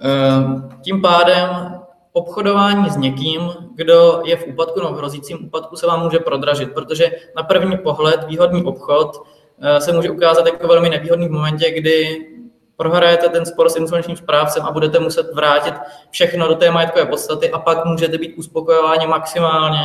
Ehm, 0.00 0.68
tím 0.82 1.02
pádem 1.02 1.77
obchodování 2.12 2.90
s 2.90 2.96
někým, 2.96 3.52
kdo 3.74 4.22
je 4.24 4.36
v 4.36 4.46
úpadku 4.46 4.80
nebo 4.80 4.92
v 4.94 4.96
hrozícím 4.96 5.46
úpadku, 5.46 5.76
se 5.76 5.86
vám 5.86 6.02
může 6.02 6.18
prodražit, 6.18 6.74
protože 6.74 7.10
na 7.36 7.42
první 7.42 7.78
pohled 7.78 8.24
výhodný 8.28 8.64
obchod 8.64 9.22
eh, 9.60 9.80
se 9.80 9.92
může 9.92 10.10
ukázat 10.10 10.46
jako 10.46 10.68
velmi 10.68 10.88
nevýhodný 10.88 11.28
v 11.28 11.32
momentě, 11.32 11.70
kdy 11.70 12.26
prohrajete 12.76 13.28
ten 13.28 13.46
spor 13.46 13.68
s 13.68 13.76
insolvenčním 13.76 14.16
správcem 14.16 14.62
a 14.62 14.72
budete 14.72 14.98
muset 14.98 15.34
vrátit 15.34 15.74
všechno 16.10 16.48
do 16.48 16.54
té 16.54 16.70
majetkové 16.70 17.06
podstaty 17.06 17.50
a 17.50 17.58
pak 17.58 17.84
můžete 17.84 18.18
být 18.18 18.34
uspokojováni 18.34 19.06
maximálně 19.06 19.80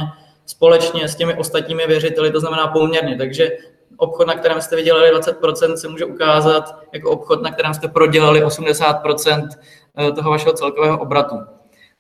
společně 0.45 1.07
s 1.07 1.15
těmi 1.15 1.33
ostatními 1.33 1.87
věřiteli, 1.87 2.31
to 2.31 2.39
znamená 2.39 2.67
poměrně. 2.67 3.17
Takže 3.17 3.51
obchod, 3.97 4.27
na 4.27 4.35
kterém 4.35 4.61
jste 4.61 4.75
vydělali 4.75 5.15
20%, 5.15 5.73
se 5.73 5.87
může 5.87 6.05
ukázat 6.05 6.75
jako 6.93 7.11
obchod, 7.11 7.41
na 7.41 7.51
kterém 7.51 7.73
jste 7.73 7.87
prodělali 7.87 8.45
80% 8.45 9.47
eh, 9.97 10.11
toho 10.11 10.31
vašeho 10.31 10.53
celkového 10.53 10.99
obratu. 10.99 11.35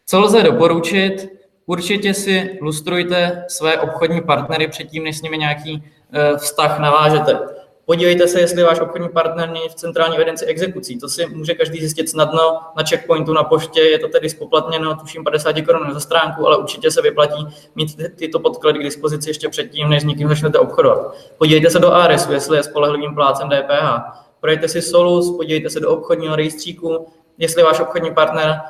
Co 0.05 0.19
lze 0.19 0.43
doporučit? 0.43 1.29
Určitě 1.65 2.13
si 2.13 2.57
lustrujte 2.61 3.45
své 3.47 3.79
obchodní 3.79 4.21
partnery 4.21 4.67
předtím, 4.67 5.03
než 5.03 5.17
s 5.17 5.21
nimi 5.21 5.37
nějaký 5.37 5.83
eh, 6.13 6.37
vztah 6.37 6.79
navážete. 6.79 7.39
Podívejte 7.85 8.27
se, 8.27 8.39
jestli 8.39 8.63
váš 8.63 8.79
obchodní 8.79 9.09
partner 9.09 9.49
není 9.49 9.69
v 9.69 9.75
centrální 9.75 10.15
evidenci 10.15 10.45
exekucí. 10.45 10.99
To 10.99 11.09
si 11.09 11.25
může 11.25 11.53
každý 11.53 11.79
zjistit 11.79 12.09
snadno 12.09 12.59
na 12.77 12.83
checkpointu 12.89 13.33
na 13.33 13.43
poště. 13.43 13.81
Je 13.81 13.99
to 13.99 14.07
tedy 14.07 14.29
spoplatněno, 14.29 14.95
tuším 14.95 15.23
50 15.23 15.61
korun 15.61 15.93
za 15.93 15.99
stránku, 15.99 16.47
ale 16.47 16.57
určitě 16.57 16.91
se 16.91 17.01
vyplatí 17.01 17.47
mít 17.75 17.97
tyto 18.15 18.39
podklady 18.39 18.79
k 18.79 18.83
dispozici 18.83 19.29
ještě 19.29 19.49
předtím, 19.49 19.89
než 19.89 20.01
s 20.01 20.05
někým 20.05 20.27
začnete 20.27 20.59
obchodovat. 20.59 21.15
Podívejte 21.37 21.69
se 21.69 21.79
do 21.79 21.91
ARSu, 21.91 22.33
jestli 22.33 22.57
je 22.57 22.63
spolehlivým 22.63 23.15
plácem 23.15 23.49
DPH. 23.49 24.01
Projďte 24.39 24.67
si 24.67 24.81
Solus, 24.81 25.37
podívejte 25.37 25.69
se 25.69 25.79
do 25.79 25.89
obchodního 25.89 26.35
rejstříku, 26.35 27.07
jestli 27.37 27.63
váš 27.63 27.79
obchodní 27.79 28.13
partner 28.13 28.61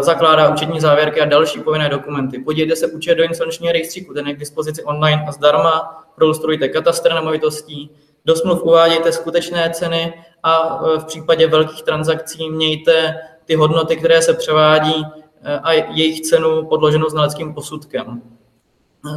zakládá 0.00 0.48
účetní 0.48 0.80
závěrky 0.80 1.20
a 1.20 1.24
další 1.24 1.60
povinné 1.60 1.88
dokumenty. 1.88 2.38
Podívejte 2.38 2.76
se 2.76 2.86
účet 2.86 3.14
do 3.14 3.24
insolvenčního 3.24 3.72
rejstříku, 3.72 4.14
ten 4.14 4.28
je 4.28 4.34
k 4.34 4.38
dispozici 4.38 4.82
online 4.82 5.24
a 5.28 5.32
zdarma, 5.32 6.04
prolustrujte 6.14 6.68
katastr 6.68 7.14
nemovitostí, 7.14 7.90
do 8.24 8.36
smluv 8.36 8.62
uvádějte 8.62 9.12
skutečné 9.12 9.70
ceny 9.70 10.14
a 10.42 10.80
eh, 10.84 10.98
v 10.98 11.04
případě 11.04 11.46
velkých 11.46 11.82
transakcí 11.82 12.50
mějte 12.50 13.16
ty 13.44 13.54
hodnoty, 13.54 13.96
které 13.96 14.22
se 14.22 14.34
převádí 14.34 15.04
eh, 15.42 15.58
a 15.62 15.72
jejich 15.72 16.20
cenu 16.20 16.66
podloženou 16.66 17.08
znaleckým 17.08 17.54
posudkem. 17.54 18.22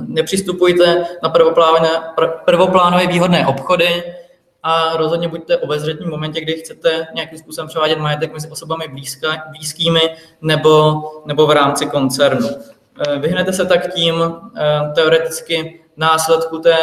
Nepřistupujte 0.07 1.05
na 1.23 1.29
prvoplánové 2.45 3.07
výhodné 3.07 3.47
obchody, 3.47 4.03
a 4.67 4.97
rozhodně 4.97 5.27
buďte 5.27 5.57
obezřetní 5.57 6.05
v 6.05 6.09
momentě, 6.09 6.41
kdy 6.41 6.53
chcete 6.53 7.07
nějakým 7.15 7.37
způsobem 7.37 7.67
převádět 7.67 7.99
majetek 7.99 8.33
mezi 8.33 8.49
osobami 8.49 8.87
blízka, 8.87 9.43
blízkými 9.49 10.01
nebo, 10.41 11.03
nebo 11.25 11.47
v 11.47 11.51
rámci 11.51 11.85
koncernu. 11.85 12.49
Eh, 13.07 13.19
vyhnete 13.19 13.53
se 13.53 13.65
tak 13.65 13.93
tím 13.93 14.15
eh, 14.57 14.91
teoreticky 14.95 15.81
následku 15.97 16.59
té 16.59 16.77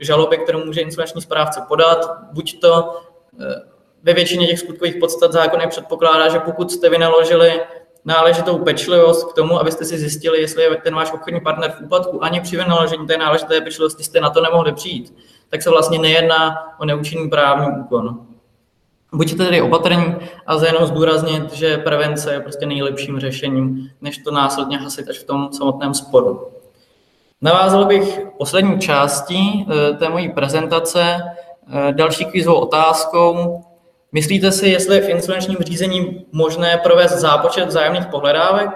žaloby, 0.00 0.38
kterou 0.38 0.64
může 0.64 0.80
insolvenční 0.80 1.22
správce 1.22 1.60
podat, 1.68 2.10
buď 2.32 2.60
to 2.60 3.00
eh, 3.40 3.54
ve 4.02 4.14
většině 4.14 4.46
těch 4.46 4.58
skutkových 4.58 4.96
podstat 4.96 5.32
zákon 5.32 5.60
předpokládá, 5.68 6.28
že 6.28 6.38
pokud 6.38 6.72
jste 6.72 6.90
vynaložili 6.90 7.60
náležitou 8.04 8.58
pečlivost 8.58 9.32
k 9.32 9.34
tomu, 9.34 9.60
abyste 9.60 9.84
si 9.84 9.98
zjistili, 9.98 10.40
jestli 10.40 10.62
je 10.62 10.76
ten 10.76 10.94
váš 10.94 11.12
obchodní 11.12 11.40
partner 11.40 11.70
v 11.70 11.80
úpadku, 11.84 12.24
ani 12.24 12.40
při 12.40 12.56
vynaložení 12.56 13.06
té 13.06 13.16
náležité 13.16 13.60
pečlivosti 13.60 14.04
jste 14.04 14.20
na 14.20 14.30
to 14.30 14.40
nemohli 14.40 14.72
přijít, 14.72 15.14
tak 15.50 15.62
se 15.62 15.70
vlastně 15.70 15.98
nejedná 15.98 16.56
o 16.78 16.84
neúčinný 16.84 17.30
právní 17.30 17.66
úkon. 17.80 18.26
Buďte 19.12 19.36
tedy 19.36 19.62
opatrní 19.62 20.16
a 20.46 20.54
lze 20.54 20.66
jenom 20.66 20.86
zdůraznit, 20.86 21.52
že 21.52 21.78
prevence 21.78 22.32
je 22.32 22.40
prostě 22.40 22.66
nejlepším 22.66 23.20
řešením, 23.20 23.90
než 24.00 24.18
to 24.18 24.30
následně 24.30 24.78
hasit 24.78 25.08
až 25.08 25.18
v 25.18 25.24
tom 25.24 25.52
samotném 25.52 25.94
sporu. 25.94 26.48
Navázal 27.42 27.84
bych 27.84 28.20
poslední 28.38 28.80
částí 28.80 29.66
eh, 29.68 29.94
té 29.94 30.08
mojí 30.08 30.28
prezentace 30.28 31.22
eh, 31.22 31.92
další 31.92 32.24
kvízovou 32.24 32.60
otázkou. 32.60 33.64
Myslíte 34.12 34.52
si, 34.52 34.68
jestli 34.68 34.96
je 34.96 35.02
v 35.02 35.08
insolvenčním 35.08 35.58
řízení 35.60 36.26
možné 36.32 36.78
provést 36.82 37.12
zápočet 37.12 37.66
vzájemných 37.66 38.06
pohledávek? 38.06 38.70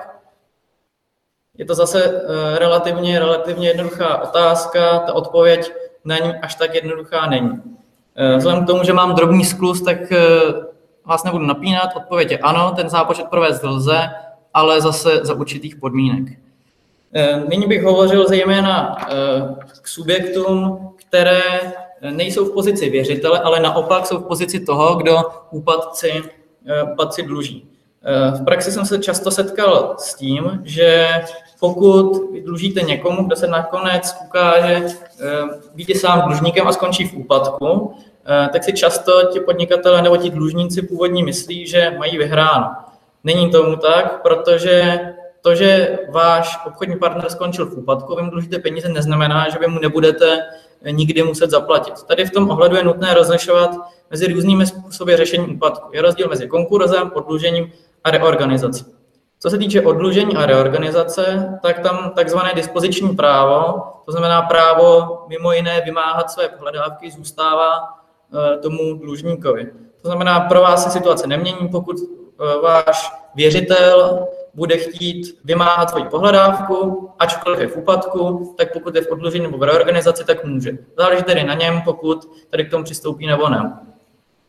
Je 1.59 1.65
to 1.65 1.75
zase 1.75 2.05
eh, 2.05 2.59
relativně, 2.59 3.19
relativně 3.19 3.69
jednoduchá 3.69 4.23
otázka. 4.23 4.99
Ta 4.99 5.13
odpověď 5.13 5.73
na 6.05 6.19
ní 6.19 6.33
až 6.43 6.55
tak 6.55 6.75
jednoduchá 6.75 7.27
není. 7.27 7.63
Eh, 8.17 8.37
vzhledem 8.37 8.65
k 8.65 8.67
tomu, 8.67 8.85
že 8.85 8.93
mám 8.93 9.15
drobný 9.15 9.45
sklus, 9.45 9.83
tak 9.83 10.13
eh, 10.13 10.19
vás 11.05 11.25
nebudu 11.25 11.47
napínat. 11.47 11.97
Odpověď 11.97 12.31
je 12.31 12.39
ano, 12.39 12.73
ten 12.77 12.89
zápočet 12.89 13.27
provést 13.27 13.63
lze, 13.63 14.11
ale 14.55 14.81
zase 14.81 15.21
za 15.23 15.35
určitých 15.35 15.77
podmínek. 15.77 16.39
Eh, 17.15 17.43
nyní 17.49 17.67
bych 17.67 17.83
hovořil 17.83 18.29
zejména 18.29 18.97
k 19.83 19.89
subjektům, 19.89 20.79
které 20.97 21.43
nejsou 22.11 22.45
v 22.45 22.55
pozici 22.55 22.91
věřitele, 22.91 23.39
ale 23.39 23.61
naopak 23.61 24.07
jsou 24.07 24.19
v 24.19 24.27
pozici 24.27 24.61
toho, 24.61 24.95
kdo 24.95 25.23
úpadci, 25.51 26.23
úpadci 26.93 27.23
dluží. 27.23 27.69
V 28.41 28.45
praxi 28.45 28.73
jsem 28.73 28.87
se 28.87 28.99
často 28.99 29.31
setkal 29.31 29.95
s 29.99 30.15
tím, 30.15 30.61
že 30.65 31.09
pokud 31.65 32.23
dlužíte 32.45 32.81
někomu, 32.81 33.25
kdo 33.25 33.37
se 33.37 33.47
nakonec 33.47 34.17
ukáže 34.25 34.85
eh, 34.85 35.27
být 35.75 35.97
sám 35.97 36.23
dlužníkem 36.23 36.69
a 36.69 36.73
skončí 36.73 37.09
v 37.09 37.15
úpadku, 37.15 37.95
eh, 38.27 38.49
tak 38.53 38.65
si 38.65 38.73
často 38.73 39.13
ti 39.33 39.41
podnikatelé 39.41 40.03
nebo 40.03 40.17
ti 40.17 40.31
dlužníci 40.31 40.83
původní 40.83 41.23
myslí, 41.23 41.67
že 41.67 41.95
mají 41.99 42.19
vyhráno. 42.19 42.71
Není 43.25 43.51
tomu 43.51 43.77
tak, 43.77 44.23
protože 44.23 45.01
to, 45.41 45.55
že 45.55 45.99
váš 46.11 46.59
obchodní 46.67 46.97
partner 46.97 47.31
skončil 47.31 47.67
v 47.67 47.79
úpadku, 47.79 48.17
vy 48.17 48.23
mu 48.23 48.31
dlužíte 48.31 48.59
peníze, 48.59 48.89
neznamená, 48.89 49.49
že 49.49 49.59
vy 49.59 49.67
mu 49.67 49.81
nebudete 49.81 50.39
nikdy 50.91 51.23
muset 51.23 51.51
zaplatit. 51.51 52.03
Tady 52.03 52.25
v 52.25 52.31
tom 52.31 52.51
ohledu 52.51 52.77
je 52.77 52.85
nutné 52.85 53.15
rozlišovat 53.15 53.71
mezi 54.11 54.33
různými 54.33 54.67
způsoby 54.67 55.15
řešení 55.15 55.55
úpadku. 55.57 55.89
Je 55.93 56.03
rozdíl 56.03 56.29
mezi 56.29 56.49
konkurzem, 56.49 57.11
podlužením 57.11 57.73
a 58.05 58.11
reorganizací. 58.11 58.85
Co 59.45 59.51
se 59.51 59.59
týče 59.59 59.83
odlužení 59.83 60.37
a 60.37 60.47
reorganizace, 60.47 61.59
tak 61.63 61.79
tam 61.79 62.13
takzvané 62.15 62.53
dispoziční 62.55 63.17
právo, 63.17 63.83
to 64.05 64.13
znamená 64.13 64.43
právo 64.43 65.19
mimo 65.29 65.53
jiné 65.53 65.81
vymáhat 65.81 66.31
své 66.31 66.49
pohledávky, 66.49 67.11
zůstává 67.11 67.79
eh, 67.79 68.59
tomu 68.59 68.95
dlužníkovi. 68.95 69.73
To 70.03 70.09
znamená, 70.09 70.41
pro 70.41 70.61
vás 70.61 70.85
se 70.85 70.91
situace 70.91 71.27
nemění, 71.27 71.69
pokud 71.69 71.97
eh, 72.01 72.61
váš 72.63 73.13
věřitel 73.35 74.27
bude 74.55 74.77
chtít 74.77 75.39
vymáhat 75.45 75.91
svoji 75.91 76.05
pohledávku, 76.05 77.11
ačkoliv 77.19 77.61
je 77.61 77.69
v 77.69 77.77
úpadku, 77.77 78.55
tak 78.59 78.73
pokud 78.73 78.95
je 78.95 79.03
v 79.03 79.11
odlužení 79.11 79.45
nebo 79.45 79.59
v 79.59 79.63
reorganizaci, 79.63 80.25
tak 80.25 80.45
může. 80.45 80.79
Záleží 80.99 81.23
tedy 81.23 81.45
na 81.45 81.55
něm, 81.55 81.83
pokud 81.83 82.25
tady 82.51 82.65
k 82.65 82.71
tomu 82.71 82.85
přistoupí 82.85 83.27
nebo 83.27 83.49
ne. 83.49 83.79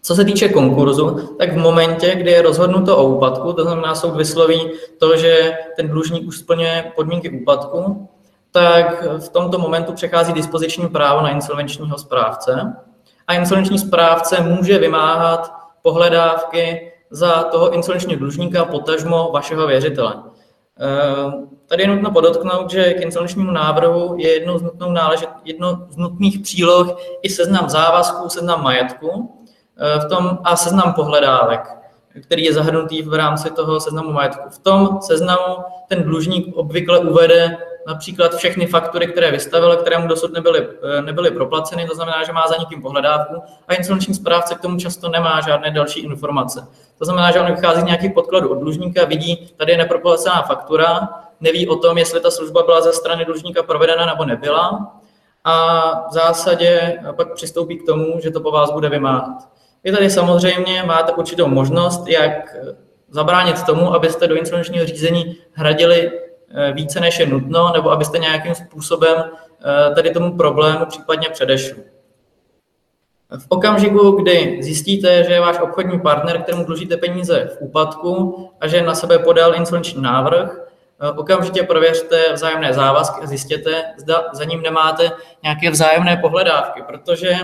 Co 0.06 0.16
se 0.16 0.26
týče 0.26 0.50
konkurzu, 0.50 1.36
tak 1.38 1.54
v 1.54 1.58
momentě, 1.58 2.16
kdy 2.16 2.32
je 2.32 2.42
rozhodnuto 2.42 2.98
o 2.98 3.04
úpadku, 3.04 3.54
to 3.54 3.64
znamená 3.64 3.96
soud 3.96 4.16
vysloví 4.16 4.72
to, 5.00 5.18
že 5.18 5.58
ten 5.76 5.90
dlužník 5.90 6.28
už 6.28 6.38
splňuje 6.38 6.92
podmínky 6.96 7.30
úpadku, 7.30 8.10
tak 8.52 9.04
v 9.18 9.30
tomto 9.30 9.58
momentu 9.60 9.94
přechází 9.94 10.34
dispoziční 10.34 10.88
právo 10.88 11.22
na 11.22 11.30
insolvenčního 11.30 11.98
správce 11.98 12.74
a 13.28 13.34
insolvenční 13.34 13.80
správce 13.80 14.42
může 14.42 14.78
vymáhat 14.78 15.54
pohledávky 15.82 16.92
za 17.10 17.44
toho 17.44 17.74
insolvenčního 17.74 18.20
dlužníka, 18.20 18.66
potažmo 18.66 19.30
vašeho 19.34 19.68
věřitele. 19.68 20.16
Eh, 20.80 21.32
tady 21.66 21.84
je 21.84 21.88
nutno 21.88 22.12
podotknout, 22.12 22.72
že 22.72 22.94
k 22.94 23.02
insolvenčnímu 23.02 23.52
návrhu 23.52 24.16
je 24.18 24.34
jednou 24.34 24.58
z, 24.58 24.62
nutnou 24.62 24.92
náležet, 24.92 25.30
jedno 25.46 25.88
z 25.90 25.98
nutných 25.98 26.40
příloh 26.40 26.98
i 27.22 27.30
seznam 27.30 27.70
závazků, 27.70 28.30
seznam 28.30 28.64
majetku, 28.64 29.32
v 29.78 30.10
tom 30.10 30.40
a 30.44 30.56
seznam 30.56 30.94
pohledávek, 30.94 31.70
který 32.24 32.44
je 32.44 32.54
zahrnutý 32.54 33.02
v 33.02 33.14
rámci 33.14 33.50
toho 33.50 33.80
seznamu 33.80 34.12
majetku. 34.12 34.50
V 34.50 34.60
tom 34.60 35.02
seznamu 35.02 35.58
ten 35.88 36.04
dlužník 36.04 36.56
obvykle 36.56 37.00
uvede 37.00 37.58
například 37.88 38.36
všechny 38.36 38.68
faktury, 38.68 39.08
které 39.08 39.32
vystavil, 39.32 39.78
které 39.78 39.98
mu 39.98 40.08
dosud 40.08 40.34
nebyly, 40.34 40.68
eh, 40.84 41.02
nebyly 41.02 41.32
proplaceny, 41.32 41.88
to 41.88 41.96
znamená, 41.96 42.24
že 42.24 42.32
má 42.32 42.48
za 42.48 42.56
někým 42.60 42.82
pohledávku 42.82 43.42
a 43.68 43.74
insolvenční 43.74 44.14
správce 44.14 44.56
k 44.56 44.62
tomu 44.62 44.78
často 44.78 45.10
nemá 45.10 45.42
žádné 45.42 45.72
další 45.72 46.00
informace. 46.00 46.68
To 46.98 47.06
znamená, 47.06 47.32
že 47.32 47.40
on 47.40 47.56
vychází 47.56 47.82
z 47.82 47.84
nějakých 47.84 48.14
podkladů 48.14 48.50
od 48.50 48.60
dlužníka, 48.60 49.06
vidí, 49.06 49.54
tady 49.58 49.72
je 49.72 49.78
neproplacená 49.78 50.42
faktura, 50.42 51.10
neví 51.42 51.68
o 51.68 51.76
tom, 51.76 51.98
jestli 51.98 52.20
ta 52.20 52.32
služba 52.32 52.64
byla 52.64 52.82
ze 52.82 52.94
strany 52.94 53.26
dlužníka 53.26 53.64
provedena 53.64 54.06
nebo 54.06 54.26
nebyla 54.26 54.92
a 55.44 56.08
v 56.10 56.14
zásadě 56.14 57.00
pak 57.16 57.34
přistoupí 57.34 57.78
k 57.78 57.86
tomu, 57.86 58.20
že 58.20 58.32
to 58.32 58.42
po 58.42 58.52
vás 58.52 58.72
bude 58.72 58.90
vymáhat. 58.90 59.55
Vy 59.86 59.92
tady 59.92 60.10
samozřejmě 60.10 60.84
máte 60.84 61.12
určitou 61.12 61.48
možnost, 61.48 62.08
jak 62.08 62.56
zabránit 63.10 63.64
tomu, 63.64 63.94
abyste 63.94 64.28
do 64.28 64.36
insolvenčního 64.36 64.86
řízení 64.86 65.38
hradili 65.52 66.12
eh, 66.50 66.72
více 66.72 67.00
než 67.00 67.20
je 67.20 67.26
nutno, 67.26 67.72
nebo 67.74 67.92
abyste 67.92 68.18
nějakým 68.18 68.56
způsobem 68.56 69.16
eh, 69.24 69.96
tady 69.96 70.10
tomu 70.10 70.38
problému 70.38 70.86
případně 70.86 71.30
předešli. 71.30 71.84
V 73.38 73.46
okamžiku, 73.50 74.12
kdy 74.12 74.58
zjistíte, 74.62 75.24
že 75.24 75.34
je 75.34 75.42
váš 75.42 75.60
obchodní 75.60 76.00
partner, 76.00 76.42
kterému 76.42 76.64
dlužíte 76.64 76.98
peníze 76.98 77.50
v 77.58 77.62
úpadku 77.62 78.50
a 78.62 78.68
že 78.68 78.82
na 78.82 78.96
sebe 78.96 79.20
podal 79.20 79.56
insolvenční 79.56 80.02
návrh, 80.02 80.60
eh, 81.02 81.10
okamžitě 81.10 81.64
prověřte 81.64 82.34
vzájemné 82.34 82.74
závazky 82.74 83.22
a 83.24 83.28
zjistěte, 83.28 83.84
zda 83.98 84.24
za 84.34 84.44
ním 84.44 84.62
nemáte 84.62 85.12
nějaké 85.44 85.72
vzájemné 85.72 86.18
pohledávky, 86.18 86.84
protože 86.88 87.36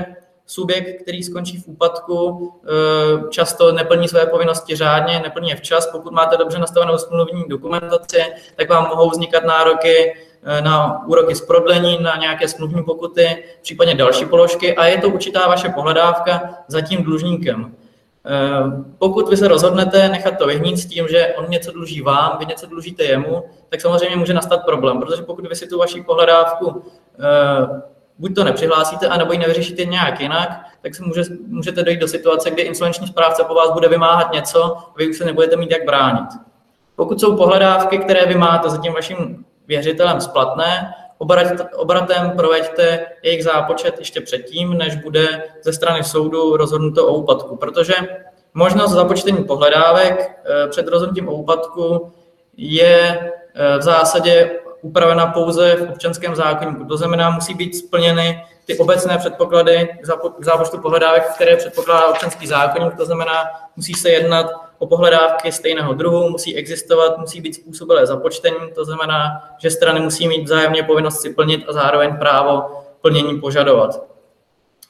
subjekt, 0.51 1.01
který 1.01 1.23
skončí 1.23 1.57
v 1.57 1.67
úpadku, 1.67 2.51
eh, 2.63 3.29
často 3.29 3.71
neplní 3.71 4.07
své 4.07 4.25
povinnosti 4.25 4.75
řádně, 4.75 5.19
neplní 5.19 5.49
je 5.49 5.55
včas. 5.55 5.87
Pokud 5.87 6.13
máte 6.13 6.37
dobře 6.37 6.59
nastavenou 6.59 6.97
smluvní 6.97 7.43
dokumentaci, 7.47 8.23
tak 8.55 8.69
vám 8.69 8.87
mohou 8.89 9.09
vznikat 9.09 9.43
nároky 9.43 10.13
eh, 10.43 10.61
na 10.61 11.05
úroky 11.07 11.35
z 11.35 11.41
prodlení, 11.41 11.97
na 12.01 12.15
nějaké 12.15 12.47
smluvní 12.47 12.83
pokuty, 12.83 13.43
případně 13.61 13.95
další 13.95 14.25
položky 14.25 14.75
a 14.75 14.85
je 14.85 14.97
to 14.97 15.09
určitá 15.09 15.47
vaše 15.47 15.69
pohledávka 15.69 16.53
za 16.67 16.81
tím 16.81 17.03
dlužníkem. 17.03 17.75
Eh, 18.25 18.83
pokud 18.97 19.29
vy 19.29 19.37
se 19.37 19.47
rozhodnete 19.47 20.09
nechat 20.09 20.37
to 20.37 20.47
vyhnít 20.47 20.77
s 20.77 20.85
tím, 20.85 21.07
že 21.07 21.33
on 21.37 21.45
něco 21.49 21.71
dluží 21.71 22.01
vám, 22.01 22.37
vy 22.39 22.45
něco 22.45 22.65
dlužíte 22.65 23.03
jemu, 23.03 23.43
tak 23.69 23.81
samozřejmě 23.81 24.15
může 24.15 24.33
nastat 24.33 24.65
problém, 24.65 24.99
protože 24.99 25.23
pokud 25.23 25.47
vy 25.47 25.55
si 25.55 25.67
tu 25.67 25.77
vaši 25.77 26.03
pohledávku 26.03 26.83
buď 28.17 28.35
to 28.35 28.43
nepřihlásíte, 28.43 29.07
anebo 29.07 29.33
ji 29.33 29.39
nevyřešíte 29.39 29.85
nějak 29.85 30.19
jinak, 30.19 30.49
tak 30.81 30.95
se 30.95 31.03
může, 31.03 31.23
můžete 31.47 31.83
dojít 31.83 31.99
do 31.99 32.07
situace, 32.07 32.51
kdy 32.51 32.61
insolvenční 32.61 33.07
správce 33.07 33.43
po 33.43 33.53
vás 33.53 33.71
bude 33.71 33.87
vymáhat 33.87 34.33
něco 34.33 34.77
a 34.77 34.93
vy 34.97 35.09
už 35.09 35.17
se 35.17 35.25
nebudete 35.25 35.55
mít 35.55 35.71
jak 35.71 35.85
bránit. 35.85 36.29
Pokud 36.95 37.19
jsou 37.19 37.37
pohledávky, 37.37 37.97
které 37.97 38.25
vy 38.25 38.35
máte 38.35 38.69
za 38.69 38.77
tím 38.77 38.93
vaším 38.93 39.45
věřitelem 39.67 40.21
splatné, 40.21 40.93
obratem 41.75 42.31
proveďte 42.37 43.05
jejich 43.23 43.43
zápočet 43.43 43.99
ještě 43.99 44.21
předtím, 44.21 44.77
než 44.77 44.95
bude 44.95 45.43
ze 45.63 45.73
strany 45.73 46.03
soudu 46.03 46.57
rozhodnuto 46.57 47.07
o 47.07 47.13
úpadku, 47.13 47.55
protože 47.55 47.93
možnost 48.53 48.91
započtení 48.91 49.43
pohledávek 49.43 50.41
eh, 50.45 50.67
před 50.67 50.87
rozhodnutím 50.87 51.29
o 51.29 51.33
úpadku 51.33 52.11
je 52.57 53.31
eh, 53.53 53.77
v 53.77 53.81
zásadě 53.81 54.51
upravena 54.81 55.27
pouze 55.27 55.75
v 55.75 55.89
občanském 55.91 56.35
zákonníku. 56.35 56.85
To 56.85 56.97
znamená, 56.97 57.29
musí 57.29 57.53
být 57.53 57.75
splněny 57.75 58.43
ty 58.65 58.77
obecné 58.77 59.17
předpoklady 59.17 59.89
k 60.39 60.45
zápočtu 60.45 60.77
pohledávek, 60.77 61.33
které 61.35 61.55
předpokládá 61.55 62.07
občanský 62.07 62.47
zákonník. 62.47 62.95
To 62.95 63.05
znamená, 63.05 63.43
musí 63.75 63.93
se 63.93 64.09
jednat 64.09 64.45
o 64.77 64.87
pohledávky 64.87 65.51
stejného 65.51 65.93
druhu, 65.93 66.29
musí 66.29 66.55
existovat, 66.55 67.17
musí 67.17 67.41
být 67.41 67.55
způsobilé 67.55 68.05
započtení. 68.05 68.71
To 68.75 68.85
znamená, 68.85 69.43
že 69.57 69.71
strany 69.71 69.99
musí 69.99 70.27
mít 70.27 70.43
vzájemně 70.43 70.83
povinnost 70.83 71.21
si 71.21 71.33
plnit 71.33 71.65
a 71.67 71.73
zároveň 71.73 72.17
právo 72.17 72.63
plnění 73.01 73.39
požadovat. 73.39 74.03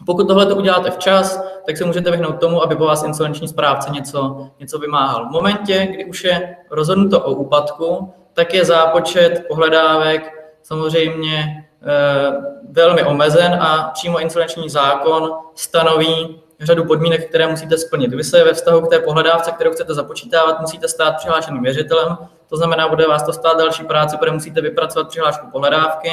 Pokud 0.05 0.27
tohle 0.27 0.45
to 0.45 0.55
uděláte 0.55 0.91
včas, 0.91 1.43
tak 1.65 1.77
se 1.77 1.85
můžete 1.85 2.11
vyhnout 2.11 2.39
tomu, 2.39 2.63
aby 2.63 2.75
po 2.75 2.85
vás 2.85 3.03
insolvenční 3.03 3.47
správce 3.47 3.89
něco, 3.89 4.47
něco 4.59 4.79
vymáhal. 4.79 5.25
V 5.25 5.31
momentě, 5.31 5.87
kdy 5.91 6.05
už 6.05 6.23
je 6.23 6.55
rozhodnuto 6.69 7.21
o 7.21 7.31
úpadku, 7.31 8.13
tak 8.41 8.53
je 8.53 8.65
zápočet 8.65 9.43
pohledávek 9.47 10.49
samozřejmě 10.63 11.65
eh, 11.81 12.41
velmi 12.71 13.03
omezen 13.03 13.53
a 13.53 13.91
přímo 13.93 14.19
insolvenční 14.19 14.69
zákon 14.69 15.31
stanoví 15.55 16.41
řadu 16.59 16.85
podmínek, 16.85 17.29
které 17.29 17.47
musíte 17.47 17.77
splnit. 17.77 18.13
Vy 18.13 18.23
se 18.23 18.43
ve 18.43 18.53
vztahu 18.53 18.81
k 18.81 18.89
té 18.89 18.99
pohledávce, 18.99 19.51
kterou 19.51 19.71
chcete 19.71 19.93
započítávat, 19.93 20.61
musíte 20.61 20.87
stát 20.87 21.15
přihlášeným 21.17 21.63
věřitelem, 21.63 22.17
to 22.49 22.57
znamená, 22.57 22.87
bude 22.87 23.07
vás 23.07 23.23
to 23.23 23.33
stát 23.33 23.57
další 23.57 23.83
práci, 23.83 24.17
protože 24.17 24.31
musíte 24.31 24.61
vypracovat 24.61 25.07
přihlášku 25.07 25.47
pohledávky, 25.51 26.09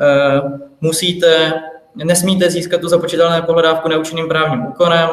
eh, 0.00 0.40
musíte, 0.80 1.52
nesmíte 1.94 2.50
získat 2.50 2.80
tu 2.80 2.88
započítanou 2.88 3.46
pohledávku 3.46 3.88
neúčinným 3.88 4.28
právním 4.28 4.66
úkonem, 4.66 5.08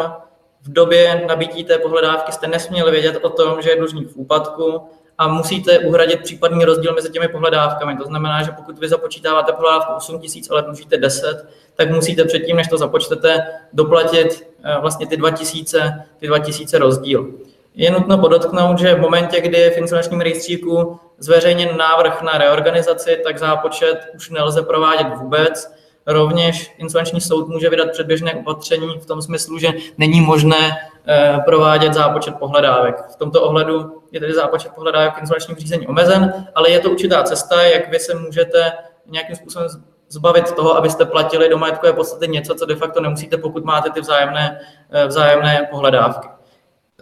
v 0.62 0.74
době 0.74 1.26
nabití 1.28 1.64
té 1.64 1.78
pohledávky 1.78 2.32
jste 2.32 2.48
nesměli 2.48 2.92
vědět 2.92 3.18
o 3.22 3.30
tom, 3.30 3.62
že 3.62 3.70
je 3.70 3.76
dlužník 3.76 4.10
v 4.10 4.16
úpadku, 4.16 4.82
a 5.18 5.28
musíte 5.28 5.80
uhradit 5.80 6.22
případný 6.22 6.66
rozdíl 6.66 6.94
mezi 6.94 7.10
těmi 7.10 7.28
pohledávkami. 7.28 7.98
To 7.98 8.04
znamená, 8.04 8.44
že 8.44 8.52
pokud 8.52 8.80
vy 8.80 8.90
započítáváte 8.90 9.52
pohledávku 9.52 9.94
8 9.94 10.20
tisíc, 10.20 10.50
ale 10.50 10.62
dlužíte 10.62 10.98
10, 10.98 11.46
tak 11.76 11.92
musíte 11.92 12.26
předtím, 12.26 12.56
než 12.56 12.68
to 12.68 12.78
započtete, 12.78 13.48
doplatit 13.74 14.48
eh, 14.64 14.80
vlastně 14.82 15.08
ty 15.08 15.18
2000, 15.18 16.06
ty 16.20 16.28
2000 16.28 16.78
rozdíl. 16.78 17.34
Je 17.76 17.92
nutno 17.92 18.18
podotknout, 18.18 18.80
že 18.80 18.96
v 18.96 19.00
momentě, 19.00 19.42
kdy 19.42 19.58
je 19.58 19.70
v 19.70 19.78
insolvenčním 19.78 20.22
rejstříku 20.22 21.00
zveřejněn 21.18 21.78
návrh 21.78 22.22
na 22.22 22.38
reorganizaci, 22.38 23.22
tak 23.24 23.38
zápočet 23.38 24.08
už 24.16 24.30
nelze 24.30 24.62
provádět 24.62 25.08
vůbec. 25.16 25.74
Rovněž 26.06 26.76
insolvenční 26.78 27.22
soud 27.22 27.48
může 27.48 27.70
vydat 27.70 27.92
předběžné 27.92 28.34
opatření 28.34 29.00
v 29.00 29.06
tom 29.06 29.22
smyslu, 29.22 29.58
že 29.58 29.70
není 29.98 30.22
možné 30.22 30.78
eh, 31.08 31.40
provádět 31.46 31.94
zápočet 31.94 32.36
pohledávek. 32.36 32.96
V 33.14 33.16
tomto 33.16 33.44
ohledu 33.44 34.02
je 34.12 34.20
tedy 34.20 34.34
zápočet 34.34 34.72
pohledávek 34.76 35.16
v 35.16 35.20
insolvenčním 35.20 35.58
řízení 35.58 35.88
omezen, 35.88 36.48
ale 36.56 36.70
je 36.70 36.80
to 36.80 36.90
určitá 36.90 37.24
cesta, 37.24 37.62
jak 37.62 37.90
vy 37.90 38.00
se 38.00 38.16
můžete 38.16 38.72
nějakým 39.06 39.36
způsobem 39.36 39.68
zbavit 40.10 40.52
toho, 40.52 40.78
abyste 40.78 41.06
platili 41.06 41.50
do 41.50 41.58
majetkové 41.58 41.94
podstaty 41.94 42.28
něco, 42.28 42.56
co 42.56 42.66
de 42.66 42.76
facto 42.76 43.02
nemusíte, 43.02 43.38
pokud 43.38 43.66
máte 43.66 43.90
ty 43.90 44.02
vzájemné, 44.02 44.60
eh, 44.92 45.08
vzájemné 45.08 45.68
pohledávky. 45.72 46.28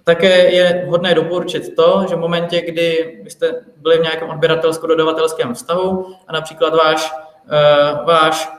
Také 0.04 0.52
je 0.52 0.84
vhodné 0.88 1.16
doporučit 1.16 1.76
to, 1.76 2.06
že 2.10 2.16
v 2.16 2.20
momentě, 2.20 2.62
kdy 2.62 3.20
byste 3.24 3.52
byli 3.78 3.98
v 3.98 4.02
nějakém 4.02 4.30
odběratelsko-dodavatelském 4.30 5.54
vztahu 5.54 6.16
a 6.28 6.34
například 6.34 6.76
váš, 6.76 7.12
eh, 7.52 8.06
váš 8.06 8.59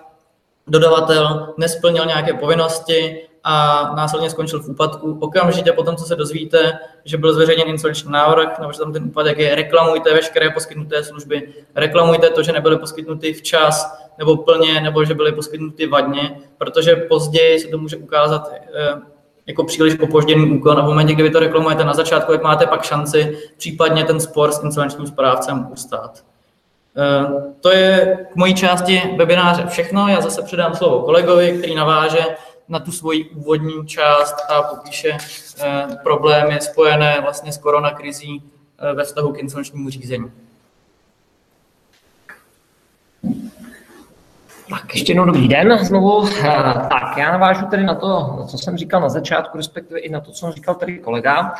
dodavatel 0.71 1.55
nesplnil 1.59 2.05
nějaké 2.05 2.35
povinnosti 2.35 3.27
a 3.45 3.83
následně 3.97 4.31
skončil 4.31 4.63
v 4.63 4.69
úpadku. 4.69 5.19
Okamžitě 5.21 5.73
potom, 5.73 5.97
co 5.97 6.05
se 6.05 6.17
dozvíte, 6.17 6.79
že 7.05 7.19
byl 7.19 7.35
zveřejněn 7.35 7.69
insolvenční 7.69 8.13
návrh, 8.13 8.59
nebo 8.59 8.73
že 8.73 8.79
tam 8.79 8.93
ten 8.93 9.05
úpadek 9.05 9.39
je, 9.39 9.55
reklamujte 9.55 10.15
veškeré 10.15 10.51
poskytnuté 10.51 11.05
služby, 11.05 11.55
reklamujte 11.75 12.31
to, 12.31 12.43
že 12.43 12.53
nebyly 12.53 12.79
poskytnuty 12.79 13.33
včas 13.33 13.99
nebo 14.19 14.37
plně, 14.37 14.81
nebo 14.81 15.05
že 15.05 15.15
byly 15.15 15.33
poskytnuty 15.33 15.87
vadně, 15.87 16.41
protože 16.59 16.97
později 16.97 17.61
se 17.61 17.69
to 17.69 17.79
může 17.79 17.97
ukázat 17.97 18.53
eh, 18.75 19.01
jako 19.47 19.65
příliš 19.65 19.99
opožděný 20.01 20.51
úkon 20.51 20.79
a 20.79 20.83
v 20.83 20.89
momentě, 20.89 21.15
kdy 21.15 21.23
vy 21.23 21.31
to 21.31 21.41
reklamujete 21.41 21.85
na 21.85 21.95
začátku, 21.95 22.33
jak 22.33 22.43
máte 22.43 22.67
pak 22.67 22.85
šanci 22.85 23.39
případně 23.57 24.05
ten 24.05 24.21
spor 24.21 24.53
s 24.53 24.63
insolvenčním 24.63 25.07
správcem 25.07 25.69
ustát. 25.73 26.25
Eh, 26.97 27.53
to 27.61 27.71
je 27.71 28.19
k 28.33 28.37
mojí 28.37 28.55
části 28.55 29.03
webináře 29.17 29.67
všechno. 29.67 30.09
Já 30.09 30.21
zase 30.21 30.43
předám 30.43 30.75
slovo 30.75 31.03
kolegovi, 31.03 31.59
který 31.59 31.75
naváže 31.75 32.21
na 32.69 32.79
tu 32.79 32.93
svoji 32.93 33.25
úvodní 33.25 33.87
část 33.87 34.37
a 34.49 34.63
popíše 34.63 35.17
eh, 35.61 35.87
problémy 36.03 36.61
spojené 36.61 37.19
vlastně 37.21 37.53
s 37.53 37.59
koronakrizí 37.59 38.43
eh, 38.79 38.95
ve 38.95 39.05
vztahu 39.05 39.33
k 39.33 39.39
insolvenčnímu 39.39 39.91
řízení. 39.91 40.33
Tak 44.71 44.95
ještě 44.95 45.11
jednou 45.11 45.25
dobrý 45.25 45.49
den 45.49 45.79
znovu. 45.85 46.29
Tak 46.89 47.17
já 47.17 47.33
navážu 47.33 47.67
tedy 47.67 47.85
na 47.85 47.95
to, 47.95 48.45
co 48.49 48.59
jsem 48.59 48.77
říkal 48.77 49.01
na 49.01 49.09
začátku, 49.09 49.57
respektive 49.57 50.01
i 50.01 50.11
na 50.11 50.21
to, 50.21 50.33
co 50.33 50.39
jsem 50.39 50.53
říkal 50.53 50.75
tady 50.75 50.99
kolega. 50.99 51.55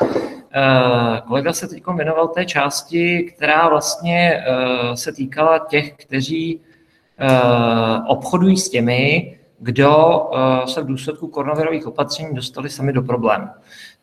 Kolega 1.27 1.53
se 1.53 1.67
teď 1.67 1.83
věnoval 1.95 2.27
té 2.27 2.45
části, 2.45 3.23
která 3.35 3.69
vlastně 3.69 4.43
se 4.93 5.11
týkala 5.11 5.59
těch, 5.59 5.93
kteří 5.93 6.61
obchodují 8.07 8.57
s 8.57 8.69
těmi, 8.69 9.37
kdo 9.59 10.21
se 10.65 10.81
v 10.81 10.85
důsledku 10.85 11.27
koronavirových 11.27 11.87
opatření 11.87 12.35
dostali 12.35 12.69
sami 12.69 12.93
do 12.93 13.01
problému. 13.01 13.47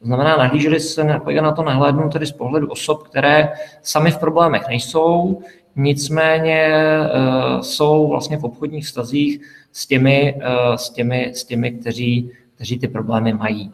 To 0.00 0.06
znamená, 0.06 0.36
nahlíželi 0.36 0.80
se 0.80 1.04
na 1.40 1.52
to 1.52 1.62
nahlédnout 1.62 2.12
tedy 2.12 2.26
z 2.26 2.32
pohledu 2.32 2.68
osob, 2.70 3.02
které 3.02 3.52
sami 3.82 4.10
v 4.10 4.18
problémech 4.18 4.68
nejsou, 4.68 5.42
nicméně 5.78 6.68
uh, 6.68 7.60
jsou 7.60 8.08
vlastně 8.08 8.36
v 8.36 8.44
obchodních 8.44 8.84
vztazích 8.84 9.40
s 9.72 9.86
těmi, 9.86 10.34
uh, 10.36 10.74
s 10.74 10.90
těmi, 10.90 11.32
s 11.34 11.44
těmi 11.44 11.72
kteří, 11.72 12.30
kteří 12.54 12.78
ty 12.78 12.88
problémy 12.88 13.32
mají. 13.32 13.72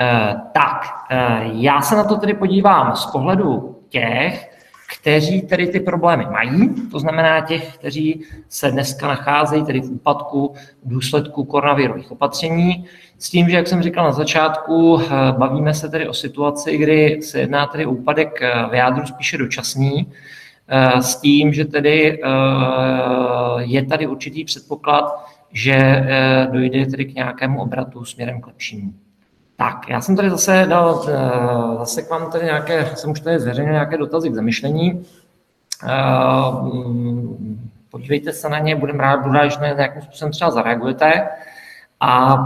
Uh, 0.00 0.40
tak, 0.52 0.82
já 1.52 1.80
se 1.80 1.96
na 1.96 2.04
to 2.04 2.16
tedy 2.16 2.34
podívám 2.34 2.96
z 2.96 3.06
pohledu 3.06 3.78
těch, 3.88 4.50
kteří 5.00 5.42
tedy 5.42 5.66
ty 5.66 5.80
problémy 5.80 6.26
mají, 6.30 6.74
to 6.90 6.98
znamená 6.98 7.40
těch, 7.40 7.74
kteří 7.74 8.24
se 8.48 8.70
dneska 8.70 9.08
nacházejí 9.08 9.64
tedy 9.64 9.80
v 9.80 9.90
úpadku 9.90 10.54
v 10.84 10.88
důsledku 10.88 11.44
koronavirových 11.44 12.12
opatření, 12.12 12.84
s 13.18 13.30
tím, 13.30 13.48
že, 13.48 13.56
jak 13.56 13.66
jsem 13.66 13.82
říkal 13.82 14.04
na 14.04 14.12
začátku, 14.12 15.00
bavíme 15.38 15.74
se 15.74 15.88
tedy 15.88 16.08
o 16.08 16.14
situaci, 16.14 16.76
kdy 16.76 17.22
se 17.22 17.40
jedná 17.40 17.66
tedy 17.66 17.86
o 17.86 17.90
úpadek 17.90 18.40
v 18.70 18.74
jádru 18.74 19.06
spíše 19.06 19.38
dočasný, 19.38 20.06
Eh, 20.06 20.35
s 21.00 21.16
tím, 21.16 21.52
že 21.52 21.64
tedy 21.64 22.22
eh, 22.22 22.28
je 23.58 23.84
tady 23.84 24.06
určitý 24.06 24.44
předpoklad, 24.44 25.26
že 25.52 25.74
eh, 25.74 26.48
dojde 26.52 26.86
tedy 26.86 27.04
k 27.04 27.14
nějakému 27.14 27.62
obratu 27.62 28.04
směrem 28.04 28.40
k 28.40 28.46
lepšímu. 28.46 28.92
Tak, 29.56 29.88
já 29.88 30.00
jsem 30.00 30.16
tady 30.16 30.30
zase 30.30 30.66
dal, 30.68 31.06
zase 31.78 32.02
k 32.02 32.10
vám 32.10 32.30
tady 32.30 32.44
nějaké, 32.44 32.90
jsem 32.94 33.10
už 33.10 33.20
tady 33.20 33.40
zveřejnil 33.40 33.72
nějaké 33.72 33.98
dotazy 33.98 34.30
k 34.30 34.34
zamyšlení. 34.34 35.04
Mm, 36.62 37.70
podívejte 37.90 38.32
se 38.32 38.48
na 38.48 38.58
ně, 38.58 38.76
budeme 38.76 39.02
rád, 39.02 39.20
budu 39.20 39.32
rád, 39.32 39.48
že 39.48 39.58
nějakým 39.60 40.02
způsobem 40.02 40.32
třeba 40.32 40.50
zareagujete. 40.50 41.28
A 42.00 42.36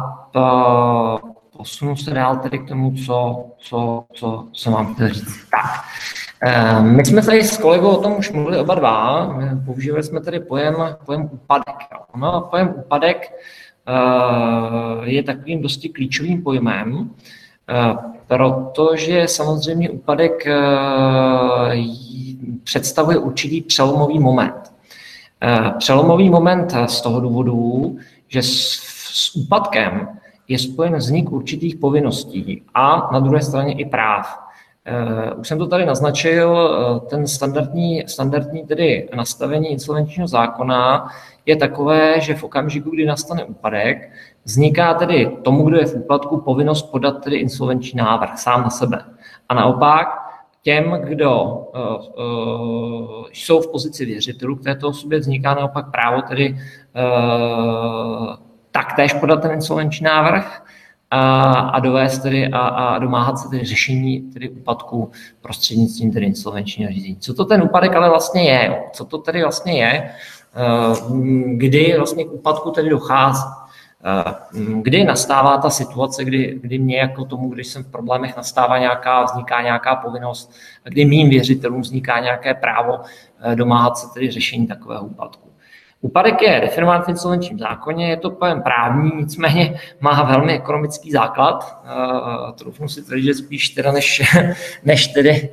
posunu 1.57 1.97
se 1.97 2.11
dál 2.11 2.37
tedy 2.37 2.59
k 2.59 2.68
tomu, 2.68 2.95
co, 3.07 3.45
co, 3.59 4.05
co, 4.14 4.47
co 4.53 4.71
mám 4.71 4.97
říct. 5.09 5.51
Tak, 5.51 5.85
Eh, 6.11 6.30
my 6.80 7.05
jsme 7.05 7.22
tady 7.22 7.45
s 7.45 7.59
kolegou 7.59 7.88
o 7.88 8.03
tom 8.03 8.16
už 8.16 8.32
mluvili 8.32 8.59
oba 8.59 8.74
dva. 8.74 9.30
Používali 9.64 10.03
jsme 10.03 10.20
tady 10.20 10.41
pojem, 10.41 10.76
pojem 11.07 11.28
úpadek. 11.32 11.76
No, 12.16 12.49
pojem 12.51 12.74
úpadek 12.76 13.32
eh, 13.86 15.11
je 15.11 15.22
takovým 15.22 15.62
dosti 15.62 15.88
klíčovým 15.88 16.43
pojmem, 16.43 17.11
eh, 17.68 17.95
protože 18.26 19.28
samozřejmě 19.28 19.91
úpadek 19.91 20.45
představuje 22.64 23.18
určitý 23.18 23.61
přelomový 23.61 24.18
moment. 24.18 24.72
Přelomový 25.78 26.30
moment 26.30 26.74
z 26.86 27.01
toho 27.01 27.20
důvodu, 27.20 27.97
že 28.28 28.43
s 28.43 29.36
úpadkem 29.36 30.09
je 30.49 30.59
spojen 30.59 30.97
vznik 30.97 31.32
určitých 31.32 31.76
povinností 31.76 32.62
a 32.74 33.09
na 33.12 33.20
druhé 33.20 33.43
straně 33.43 33.72
i 33.72 33.84
práv. 33.84 34.50
Eh, 34.85 35.33
už 35.35 35.49
jsem 35.49 35.59
to 35.59 35.66
tady 35.66 35.87
naznačil, 35.87 36.59
eh, 36.59 37.11
ten 37.11 37.26
standardní, 37.26 38.05
standardní 38.07 38.66
tedy 38.66 39.09
nastavení 39.14 39.68
insolvenčního 39.68 40.28
zákona 40.28 41.09
je 41.47 41.57
takové, 41.57 42.20
že 42.20 42.35
v 42.35 42.45
okamžiku, 42.45 42.91
kdy 42.91 43.07
nastane 43.07 43.45
úpadek, 43.45 44.11
vzniká 44.45 44.95
tedy 44.95 45.37
tomu, 45.43 45.64
kdo 45.64 45.76
je 45.76 45.87
v 45.87 45.95
úpadku, 45.95 46.41
povinnost 46.41 46.83
podat 46.83 47.24
tedy 47.24 47.37
insolvenční 47.37 47.99
návrh 47.99 48.39
sám 48.39 48.62
na 48.62 48.70
sebe. 48.70 49.05
A 49.49 49.55
naopak 49.55 50.09
těm, 50.62 50.91
kdo 51.05 51.43
uh, 51.43 52.24
uh, 52.24 53.24
jsou 53.33 53.61
v 53.61 53.72
pozici 53.72 54.05
věřitelů, 54.05 54.57
k 54.57 54.62
této 54.62 54.89
osobě 54.89 55.18
vzniká 55.18 55.55
naopak 55.55 55.91
právo 55.91 56.22
tedy 56.22 56.57
uh, 56.57 58.37
taktéž 58.70 59.12
podat 59.12 59.43
ten 59.43 59.51
insolvenční 59.51 60.05
návrh 60.05 60.62
a, 61.11 61.53
a 61.53 61.81
dovést 61.81 62.23
tedy 62.23 62.49
a, 62.49 62.59
a 62.59 62.99
domáhat 62.99 63.39
se 63.39 63.49
tedy 63.49 63.65
řešení 63.65 64.21
tedy 64.21 64.49
úpadku 64.49 65.11
prostřednictvím 65.41 66.13
tedy 66.13 66.27
insolvenčního 66.27 66.93
řízení. 66.93 67.17
Co 67.17 67.35
to 67.35 67.45
ten 67.45 67.63
úpadek 67.63 67.95
ale 67.95 68.09
vlastně 68.09 68.51
je? 68.51 68.83
Co 68.93 69.05
to 69.05 69.19
tedy 69.19 69.43
vlastně 69.43 69.79
je? 69.83 70.11
Eh, 70.55 70.97
kdy 71.57 71.95
vlastně 71.97 72.25
k 72.25 72.33
úpadku 72.33 72.71
tedy 72.71 72.91
dochází? 72.91 73.45
Eh, 74.05 74.35
kdy 74.83 75.05
nastává 75.05 75.59
ta 75.59 75.71
situace, 75.71 76.25
kdy, 76.25 76.59
kdy 76.63 76.79
mě 76.79 76.99
jako 76.99 77.25
tomu, 77.25 77.49
když 77.49 77.67
jsem 77.67 77.85
v 77.85 77.91
problémech, 77.91 78.37
nastává 78.37 78.79
nějaká, 78.79 79.23
vzniká 79.25 79.63
nějaká 79.63 79.97
povinnost, 79.97 80.53
kdy 80.85 81.05
mým 81.05 81.29
věřitelům 81.29 81.81
vzniká 81.81 82.21
nějaké 82.21 82.55
právo 82.55 83.01
eh, 83.41 83.57
domáhat 83.57 83.99
se 83.99 84.07
tedy 84.15 84.31
řešení 84.31 84.67
takového 84.67 85.05
úpadku. 85.05 85.50
Úpadek 86.03 86.43
je 86.43 86.61
definován 86.61 87.03
v 87.03 87.09
insolvenčním 87.09 87.59
zákoně, 87.59 88.11
je 88.11 88.17
to 88.17 88.31
pojem 88.31 88.63
právní, 88.63 89.11
nicméně 89.17 89.81
má 90.01 90.23
velmi 90.23 90.53
ekonomický 90.53 91.11
základ. 91.11 91.83
Uh, 91.85 92.53
troufnu 92.53 92.89
si 92.89 93.03
tvrdit, 93.03 93.23
že 93.23 93.35
spíš 93.35 93.69
teda 93.69 93.93
než, 93.93 94.23
než 94.85 95.07
tedy 95.07 95.51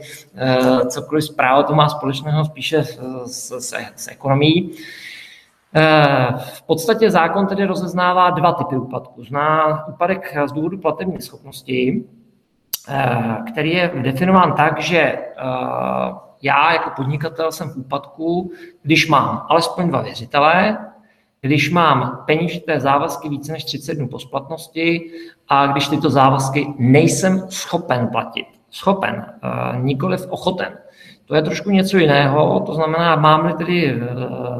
uh, 0.59 0.87
cokoliv 0.87 1.23
zpráva 1.23 1.63
to 1.63 1.75
má 1.75 1.89
společného 1.89 2.45
spíše 2.45 2.83
s, 2.83 3.51
s, 3.59 3.73
s 3.95 4.07
ekonomií. 4.07 4.71
Uh, 4.71 6.39
v 6.39 6.61
podstatě 6.61 7.11
zákon 7.11 7.47
tedy 7.47 7.65
rozeznává 7.65 8.29
dva 8.29 8.53
typy 8.53 8.77
úpadků. 8.77 9.23
Zná 9.23 9.87
úpadek 9.87 10.37
z 10.45 10.51
důvodu 10.51 10.77
platební 10.77 11.21
schopnosti, 11.21 12.03
který 13.51 13.73
je 13.73 13.91
definován 14.01 14.53
tak, 14.53 14.81
že 14.81 15.17
já 16.41 16.73
jako 16.73 16.89
podnikatel 16.95 17.51
jsem 17.51 17.69
v 17.69 17.77
úpadku, 17.77 18.51
když 18.81 19.07
mám 19.07 19.45
alespoň 19.49 19.89
dva 19.89 20.01
věřitele, 20.01 20.77
když 21.41 21.69
mám 21.69 22.23
peněžité 22.25 22.79
závazky 22.79 23.29
více 23.29 23.51
než 23.51 23.63
30 23.63 23.93
dnů 23.93 24.07
po 24.07 24.19
splatnosti 24.19 25.11
a 25.49 25.67
když 25.67 25.87
tyto 25.87 26.09
závazky 26.09 26.67
nejsem 26.77 27.47
schopen 27.49 28.07
platit. 28.07 28.45
Schopen, 28.69 29.25
uh, 29.43 29.83
nikoliv 29.83 30.25
ochoten. 30.29 30.77
To 31.27 31.35
je 31.35 31.41
trošku 31.41 31.69
něco 31.69 31.97
jiného, 31.97 32.59
to 32.59 32.73
znamená, 32.73 33.15
mám-li 33.15 33.53
tedy 33.53 33.91
eh, 33.91 33.99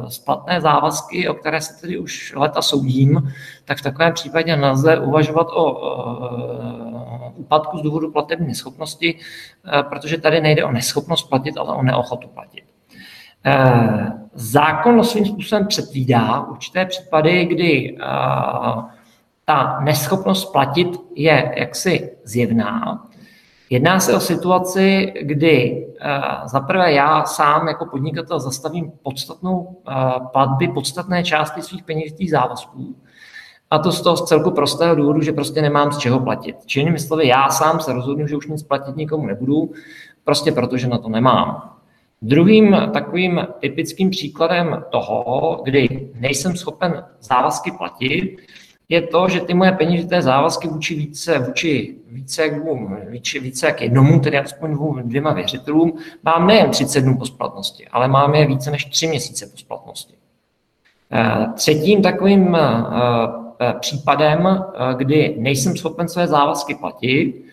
splatné 0.08 0.60
závazky, 0.60 1.28
o 1.28 1.34
které 1.34 1.60
se 1.60 1.80
tedy 1.80 1.98
už 1.98 2.32
leta 2.36 2.62
soudím, 2.62 3.32
tak 3.64 3.78
v 3.78 3.82
takovém 3.82 4.12
případě 4.12 4.56
nelze 4.56 4.98
uvažovat 4.98 5.46
o 5.54 5.80
eh, 7.26 7.32
úpadku 7.36 7.78
z 7.78 7.82
důvodu 7.82 8.12
platební 8.12 8.46
neschopnosti, 8.46 9.18
eh, 9.18 9.82
protože 9.82 10.18
tady 10.18 10.40
nejde 10.40 10.64
o 10.64 10.72
neschopnost 10.72 11.28
platit, 11.28 11.56
ale 11.58 11.74
o 11.74 11.82
neochotu 11.82 12.28
platit. 12.28 12.64
Zákon 14.34 15.04
svým 15.04 15.26
způsobem 15.26 15.66
předvídá 15.66 16.40
určité 16.40 16.86
případy, 16.86 17.44
kdy 17.44 17.96
ta 19.44 19.80
neschopnost 19.80 20.52
platit 20.52 20.88
je 21.14 21.54
jaksi 21.56 22.10
zjevná, 22.24 23.07
Jedná 23.70 24.00
se 24.00 24.14
o 24.16 24.20
situaci, 24.20 25.12
kdy 25.20 25.86
uh, 25.86 26.46
zaprvé 26.46 26.92
já 26.92 27.24
sám 27.24 27.68
jako 27.68 27.86
podnikatel 27.86 28.40
zastavím 28.40 28.92
podstatnou 29.02 29.58
uh, 29.58 30.26
platby, 30.32 30.68
podstatné 30.68 31.24
části 31.24 31.62
svých 31.62 31.82
peněžitých 31.82 32.30
závazků. 32.30 32.96
A 33.70 33.78
to 33.78 33.92
z 33.92 34.00
toho 34.00 34.16
z 34.16 34.24
celku 34.24 34.50
prostého 34.50 34.94
důvodu, 34.94 35.22
že 35.22 35.32
prostě 35.32 35.62
nemám 35.62 35.92
z 35.92 35.98
čeho 35.98 36.20
platit. 36.20 36.56
Čili 36.66 36.98
slovy, 36.98 37.28
já 37.28 37.48
sám 37.48 37.80
se 37.80 37.92
rozhodnu, 37.92 38.26
že 38.26 38.36
už 38.36 38.46
nic 38.46 38.62
platit 38.62 38.96
nikomu 38.96 39.26
nebudu, 39.26 39.70
prostě 40.24 40.52
protože 40.52 40.88
na 40.88 40.98
to 40.98 41.08
nemám. 41.08 41.74
Druhým 42.22 42.76
takovým 42.92 43.46
typickým 43.60 44.10
příkladem 44.10 44.84
toho, 44.90 45.60
kdy 45.64 46.10
nejsem 46.14 46.56
schopen 46.56 47.04
závazky 47.20 47.70
platit, 47.70 48.36
je 48.88 49.02
to, 49.02 49.28
že 49.28 49.40
ty 49.40 49.54
moje 49.54 49.72
peněžité 49.72 50.22
závazky 50.22 50.68
vůči 50.68 50.94
více, 50.94 51.38
vůči 51.38 51.96
více 52.10 52.48
dvou, 52.48 52.88
více, 53.40 53.66
jak 53.66 53.80
jednomu, 53.82 54.20
tedy 54.20 54.38
aspoň 54.38 54.76
dvěma 55.02 55.32
věřitelům, 55.32 55.98
mám 56.22 56.46
nejen 56.46 56.70
30 56.70 57.00
dnů 57.00 57.18
po 57.18 57.26
splatnosti, 57.26 57.88
ale 57.88 58.08
mám 58.08 58.34
je 58.34 58.46
více 58.46 58.70
než 58.70 58.84
3 58.84 59.06
měsíce 59.06 59.46
po 59.46 59.56
splatnosti. 59.56 60.14
Eh, 61.12 61.46
třetím 61.54 62.02
takovým 62.02 62.56
eh, 62.56 63.74
případem, 63.80 64.64
kdy 64.96 65.34
nejsem 65.38 65.76
schopen 65.76 66.08
své 66.08 66.26
závazky 66.26 66.74
platit, 66.74 67.44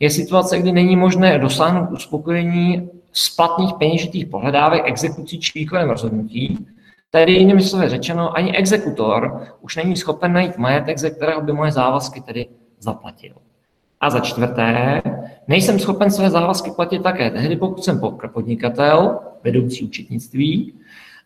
je 0.00 0.10
situace, 0.10 0.58
kdy 0.58 0.72
není 0.72 0.96
možné 0.96 1.38
dosáhnout 1.38 1.90
uspokojení 1.90 2.90
splatných 3.12 3.74
peněžitých 3.78 4.26
pohledávek 4.26 4.82
exekucí 4.84 5.40
či 5.40 5.58
výkonem 5.58 5.90
rozhodnutí, 5.90 6.66
Tedy 7.10 7.32
jinými 7.32 7.62
slovy 7.62 7.88
řečeno, 7.88 8.36
ani 8.36 8.56
exekutor 8.56 9.46
už 9.60 9.76
není 9.76 9.96
schopen 9.96 10.32
najít 10.32 10.58
majetek, 10.58 10.98
ze 10.98 11.10
kterého 11.10 11.40
by 11.40 11.52
moje 11.52 11.72
závazky 11.72 12.20
tedy 12.20 12.46
zaplatil. 12.78 13.34
A 14.00 14.10
za 14.10 14.20
čtvrté, 14.20 15.02
nejsem 15.48 15.78
schopen 15.78 16.10
své 16.10 16.30
závazky 16.30 16.70
platit 16.70 17.02
také 17.02 17.30
tehdy, 17.30 17.56
pokud 17.56 17.84
jsem 17.84 18.00
podnikatel, 18.32 19.18
vedoucí 19.44 19.84
účetnictví, 19.84 20.74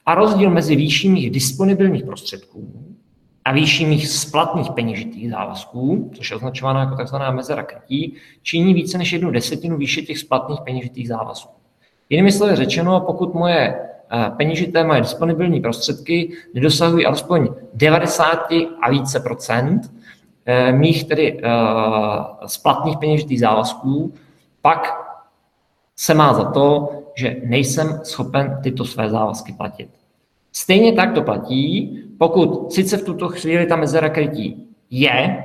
a 0.06 0.14
rozdíl 0.14 0.50
mezi 0.50 0.76
výší 0.76 1.08
mých 1.08 1.30
disponibilních 1.30 2.04
prostředků 2.04 2.72
a 3.44 3.52
výší 3.52 3.86
mých 3.86 4.08
splatných 4.08 4.70
peněžitých 4.70 5.30
závazků, 5.30 6.10
což 6.14 6.30
je 6.30 6.36
označováno 6.36 6.80
jako 6.80 7.04
tzv. 7.04 7.16
mezera 7.30 7.62
krytí, 7.62 8.16
činí 8.42 8.74
více 8.74 8.98
než 8.98 9.12
jednu 9.12 9.30
desetinu 9.30 9.76
výše 9.76 10.02
těch 10.02 10.18
splatných 10.18 10.60
peněžitých 10.60 11.08
závazků. 11.08 11.54
Jinými 12.08 12.32
slovy 12.32 12.56
řečeno, 12.56 13.00
pokud 13.00 13.34
moje 13.34 13.80
peněžité 14.36 14.84
moje 14.84 15.00
disponibilní 15.00 15.60
prostředky 15.60 16.32
nedosahují 16.54 17.06
alespoň 17.06 17.48
90 17.74 18.48
a 18.82 18.90
více 18.90 19.20
procent 19.20 19.92
eh, 20.46 20.72
mých 20.72 21.04
tedy 21.04 21.40
eh, 21.42 21.50
splatných 22.46 22.98
peněžitých 22.98 23.40
závazků, 23.40 24.14
pak 24.62 25.04
se 25.96 26.14
má 26.14 26.34
za 26.34 26.44
to, 26.44 26.88
že 27.16 27.36
nejsem 27.44 28.00
schopen 28.02 28.58
tyto 28.62 28.84
své 28.84 29.10
závazky 29.10 29.52
platit. 29.52 29.88
Stejně 30.52 30.92
tak 30.92 31.12
to 31.12 31.22
platí, 31.22 31.98
pokud 32.18 32.72
sice 32.72 32.96
v 32.96 33.04
tuto 33.04 33.28
chvíli 33.28 33.66
ta 33.66 33.76
mezera 33.76 34.08
krytí 34.08 34.66
je 34.90 35.44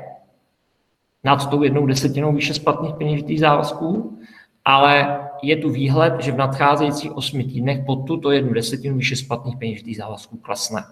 nad 1.24 1.50
tou 1.50 1.64
jednou 1.64 1.86
desetinou 1.86 2.34
výše 2.34 2.54
splatných 2.54 2.94
peněžitých 2.94 3.40
závazků, 3.40 4.20
ale 4.66 5.20
je 5.41 5.55
tu 5.55 5.70
výhled, 5.70 6.14
že 6.20 6.32
v 6.32 6.38
nadcházejících 6.38 7.18
osmi 7.18 7.43
týdnech 7.43 7.86
pod 7.86 7.95
tuto 8.07 8.32
jednu 8.32 8.53
desetinu 8.53 8.97
výše 8.97 9.16
splatných 9.16 9.57
peněžitých 9.57 9.97
závazků 9.97 10.38
klesne. 10.38 10.84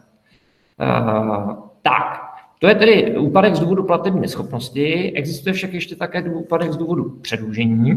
Uh, 0.79 1.53
tak, 1.81 2.21
to 2.59 2.67
je 2.67 2.75
tedy 2.75 3.17
úpadek 3.17 3.55
z 3.55 3.59
důvodu 3.59 3.83
platební 3.83 4.21
neschopnosti. 4.21 5.11
Existuje 5.15 5.53
však 5.53 5.73
ještě 5.73 5.95
také 5.95 6.21
úpadek 6.21 6.73
z 6.73 6.77
důvodu 6.77 7.09
předlužení. 7.21 7.93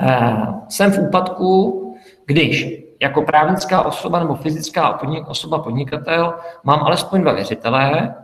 Uh, 0.00 0.68
jsem 0.68 0.92
v 0.92 0.98
úpadku, 0.98 1.82
když 2.26 2.82
jako 3.00 3.22
právnická 3.22 3.82
osoba 3.82 4.18
nebo 4.18 4.34
fyzická 4.34 5.00
osoba 5.26 5.58
podnikatel 5.58 6.34
mám 6.64 6.80
alespoň 6.80 7.20
dva 7.20 7.32
věřitelé 7.32 8.14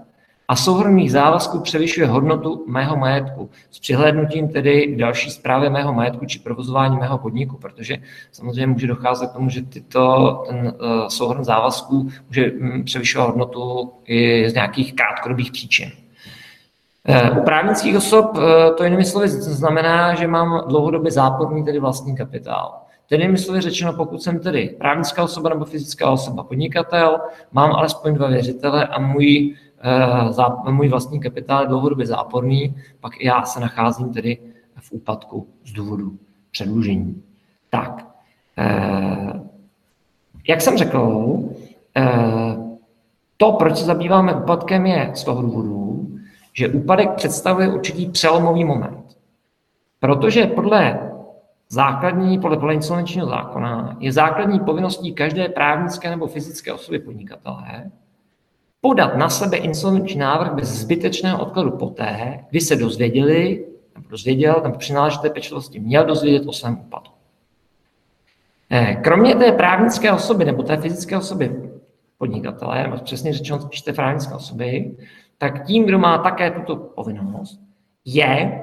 a 0.48 0.56
souhrn 0.56 0.94
mých 0.94 1.12
závazků 1.12 1.60
převyšuje 1.60 2.06
hodnotu 2.06 2.64
mého 2.68 2.96
majetku 2.96 3.50
s 3.70 3.78
přihlédnutím 3.78 4.48
tedy 4.48 4.96
další 4.96 5.30
zprávě 5.30 5.70
mého 5.70 5.92
majetku 5.92 6.26
či 6.26 6.38
provozování 6.38 6.96
mého 6.96 7.18
podniku, 7.18 7.56
protože 7.56 7.96
samozřejmě 8.32 8.66
může 8.66 8.86
docházet 8.86 9.30
k 9.30 9.32
tomu, 9.32 9.50
že 9.50 9.62
tyto, 9.62 10.44
ten 10.48 10.66
uh, 10.66 11.08
souhrn 11.08 11.44
závazků 11.44 12.08
může 12.28 12.52
um, 12.52 12.84
převyšovat 12.84 13.26
hodnotu 13.26 13.92
i 14.06 14.50
z 14.50 14.54
nějakých 14.54 14.94
krátkodobých 14.94 15.52
příčin. 15.52 15.90
Uh, 17.08 17.38
u 17.38 17.42
právnických 17.42 17.96
osob 17.96 18.36
uh, 18.36 18.42
to 18.76 18.84
jinými 18.84 19.04
slovy 19.04 19.28
znamená, 19.28 20.14
že 20.14 20.26
mám 20.26 20.64
dlouhodobě 20.68 21.12
záporný 21.12 21.64
tedy 21.64 21.78
vlastní 21.78 22.16
kapitál. 22.16 22.82
Tedy 23.08 23.28
mi 23.28 23.38
slovy 23.38 23.60
řečeno, 23.60 23.92
pokud 23.92 24.22
jsem 24.22 24.38
tedy 24.38 24.76
právnická 24.78 25.24
osoba 25.24 25.48
nebo 25.48 25.64
fyzická 25.64 26.10
osoba, 26.10 26.42
podnikatel, 26.42 27.18
mám 27.52 27.72
alespoň 27.72 28.14
dva 28.14 28.28
věřitele 28.28 28.86
a 28.86 29.00
můj, 29.00 29.54
uh, 29.84 30.72
můj 30.72 30.88
vlastní 30.88 31.20
kapitál 31.20 31.62
je 31.62 31.68
dlouhodobě 31.68 32.06
záporný, 32.06 32.74
pak 33.00 33.20
já 33.20 33.42
se 33.42 33.60
nacházím 33.60 34.12
tedy 34.12 34.38
v 34.80 34.92
úpadku 34.92 35.48
z 35.64 35.72
důvodu 35.72 36.12
předlužení. 36.50 37.22
Tak, 37.70 38.06
uh, 38.58 39.40
jak 40.48 40.60
jsem 40.60 40.78
řekl, 40.78 40.98
uh, 40.98 41.52
to, 43.36 43.52
proč 43.52 43.76
se 43.76 43.84
zabýváme 43.84 44.34
úpadkem, 44.34 44.86
je 44.86 45.10
z 45.14 45.24
toho 45.24 45.42
důvodu, 45.42 46.08
že 46.52 46.68
úpadek 46.68 47.10
představuje 47.10 47.68
určitý 47.68 48.10
přelomový 48.10 48.64
moment. 48.64 49.16
Protože 50.00 50.46
podle 50.46 51.10
základní, 51.68 52.38
podle, 52.38 52.56
podle 52.56 52.74
insolvenčního 52.74 53.26
zákona, 53.26 53.96
je 53.98 54.12
základní 54.12 54.60
povinností 54.60 55.12
každé 55.12 55.48
právnické 55.48 56.10
nebo 56.10 56.26
fyzické 56.26 56.72
osoby 56.72 56.98
podnikatele 56.98 57.90
podat 58.84 59.16
na 59.16 59.30
sebe 59.30 59.56
insolvenční 59.56 60.18
návrh 60.18 60.52
bez 60.52 60.68
zbytečného 60.68 61.42
odkladu 61.42 61.70
poté, 61.70 62.44
kdy 62.50 62.60
se 62.60 62.76
dozvěděli, 62.76 63.66
nebo 63.94 64.08
dozvěděl, 64.08 64.60
nebo 64.62 64.78
přináležité 64.78 65.30
pečlivosti 65.30 65.80
měl 65.80 66.04
dozvědět 66.04 66.46
o 66.46 66.52
svém 66.52 66.78
úpadku. 66.80 67.14
Eh, 68.70 68.94
kromě 68.94 69.34
té 69.34 69.52
právnické 69.52 70.12
osoby 70.12 70.44
nebo 70.44 70.62
té 70.62 70.76
fyzické 70.76 71.16
osoby 71.16 71.70
podnikatele, 72.18 72.82
nebo 72.82 72.96
přesně 72.96 73.32
řečeno 73.32 73.70
té 73.84 73.92
právnické 73.92 74.34
osoby, 74.34 74.96
tak 75.38 75.66
tím, 75.66 75.84
kdo 75.84 75.98
má 75.98 76.18
také 76.18 76.50
tuto 76.50 76.76
povinnost, 76.76 77.60
je 78.04 78.62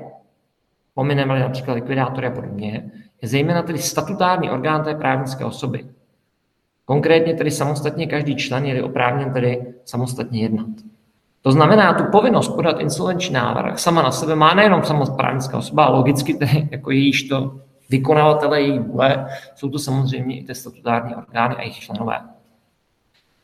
pomineme 0.93 1.39
například 1.39 1.73
likvidátory 1.73 2.27
a 2.27 2.31
podobně, 2.31 2.91
je 3.21 3.27
zejména 3.27 3.61
tedy 3.61 3.79
statutární 3.79 4.49
orgán 4.49 4.83
té 4.83 4.95
právnické 4.95 5.45
osoby. 5.45 5.85
Konkrétně 6.89 7.33
tedy 7.33 7.51
samostatně 7.51 8.07
každý 8.07 8.35
člen 8.35 8.65
je 8.65 8.83
oprávněn 8.83 9.33
tedy 9.33 9.73
samostatně 9.85 10.41
jednat. 10.41 10.67
To 11.41 11.51
znamená, 11.51 11.93
tu 11.93 12.03
povinnost 12.11 12.49
podat 12.49 12.79
insolvenční 12.79 13.33
návrh 13.33 13.79
sama 13.79 14.01
na 14.01 14.11
sebe 14.11 14.35
má 14.35 14.53
nejenom 14.53 14.83
samozprávnická 14.83 15.57
osoba, 15.57 15.85
ale 15.85 15.97
logicky 15.97 16.33
tedy 16.33 16.67
jako 16.71 16.91
jejíž 16.91 17.23
to 17.23 17.59
vykonavatele 17.89 18.61
její 18.61 18.79
vůle, 18.79 19.27
jsou 19.55 19.69
to 19.69 19.79
samozřejmě 19.79 20.39
i 20.39 20.43
ty 20.43 20.55
statutární 20.55 21.15
orgány 21.15 21.55
a 21.55 21.61
jejich 21.61 21.79
členové. 21.79 22.19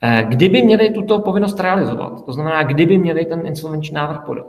Eh, 0.01 0.25
kdyby 0.29 0.61
měli 0.61 0.89
tuto 0.89 1.19
povinnost 1.19 1.59
realizovat, 1.59 2.25
to 2.25 2.33
znamená, 2.33 2.63
kdyby 2.63 2.97
měli 2.97 3.25
ten 3.25 3.47
insolvenční 3.47 3.95
návrh 3.95 4.25
podat, 4.25 4.47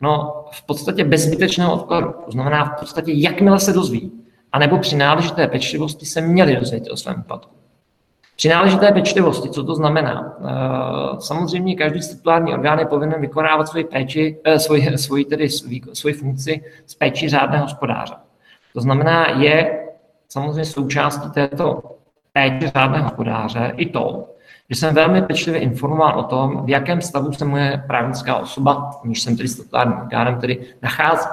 No, 0.00 0.44
v 0.50 0.66
podstatě 0.66 1.04
bez 1.04 1.20
zbytečného 1.20 1.74
odkladu. 1.74 2.14
To 2.24 2.30
znamená, 2.30 2.64
v 2.64 2.80
podstatě, 2.80 3.12
jakmile 3.14 3.60
se 3.60 3.72
dozví, 3.72 4.12
anebo 4.52 4.78
při 4.78 4.96
náležité 4.96 5.46
pečlivosti 5.46 6.06
se 6.06 6.20
měli 6.20 6.56
dozvědět 6.56 6.90
o 6.90 6.96
svém 6.96 7.20
úpadku. 7.20 7.61
Při 8.36 8.48
náležité 8.48 8.92
pečlivosti, 8.92 9.48
co 9.50 9.64
to 9.64 9.74
znamená? 9.74 10.36
Eh, 10.40 11.20
samozřejmě 11.20 11.76
každý 11.76 12.02
statutární 12.02 12.52
orgán 12.52 12.78
je 12.78 12.86
povinen 12.86 13.20
vykonávat 13.20 13.68
svoji 13.68 13.84
péči, 13.84 14.38
eh, 14.44 14.58
svoji, 14.58 14.98
svoji, 14.98 15.24
tedy, 15.24 15.48
svoji 15.92 16.14
funkci 16.14 16.64
z 16.86 16.94
péči 16.94 17.28
řádného 17.28 17.64
hospodáře. 17.64 18.14
To 18.72 18.80
znamená, 18.80 19.30
je 19.30 19.86
samozřejmě 20.28 20.64
součástí 20.64 21.30
této 21.30 21.82
péče 22.32 22.70
řádného 22.74 23.04
hospodáře 23.04 23.72
i 23.76 23.86
to, 23.86 24.28
že 24.70 24.76
jsem 24.76 24.94
velmi 24.94 25.22
pečlivě 25.22 25.60
informován 25.60 26.18
o 26.18 26.22
tom, 26.22 26.64
v 26.64 26.68
jakém 26.68 27.00
stavu 27.00 27.32
se 27.32 27.44
moje 27.44 27.84
právnická 27.86 28.36
osoba, 28.36 28.90
níž 29.04 29.22
jsem 29.22 29.36
tedy 29.36 29.48
statutárním 29.48 29.98
orgánem, 29.98 30.40
tedy 30.40 30.66
nachází. 30.82 31.28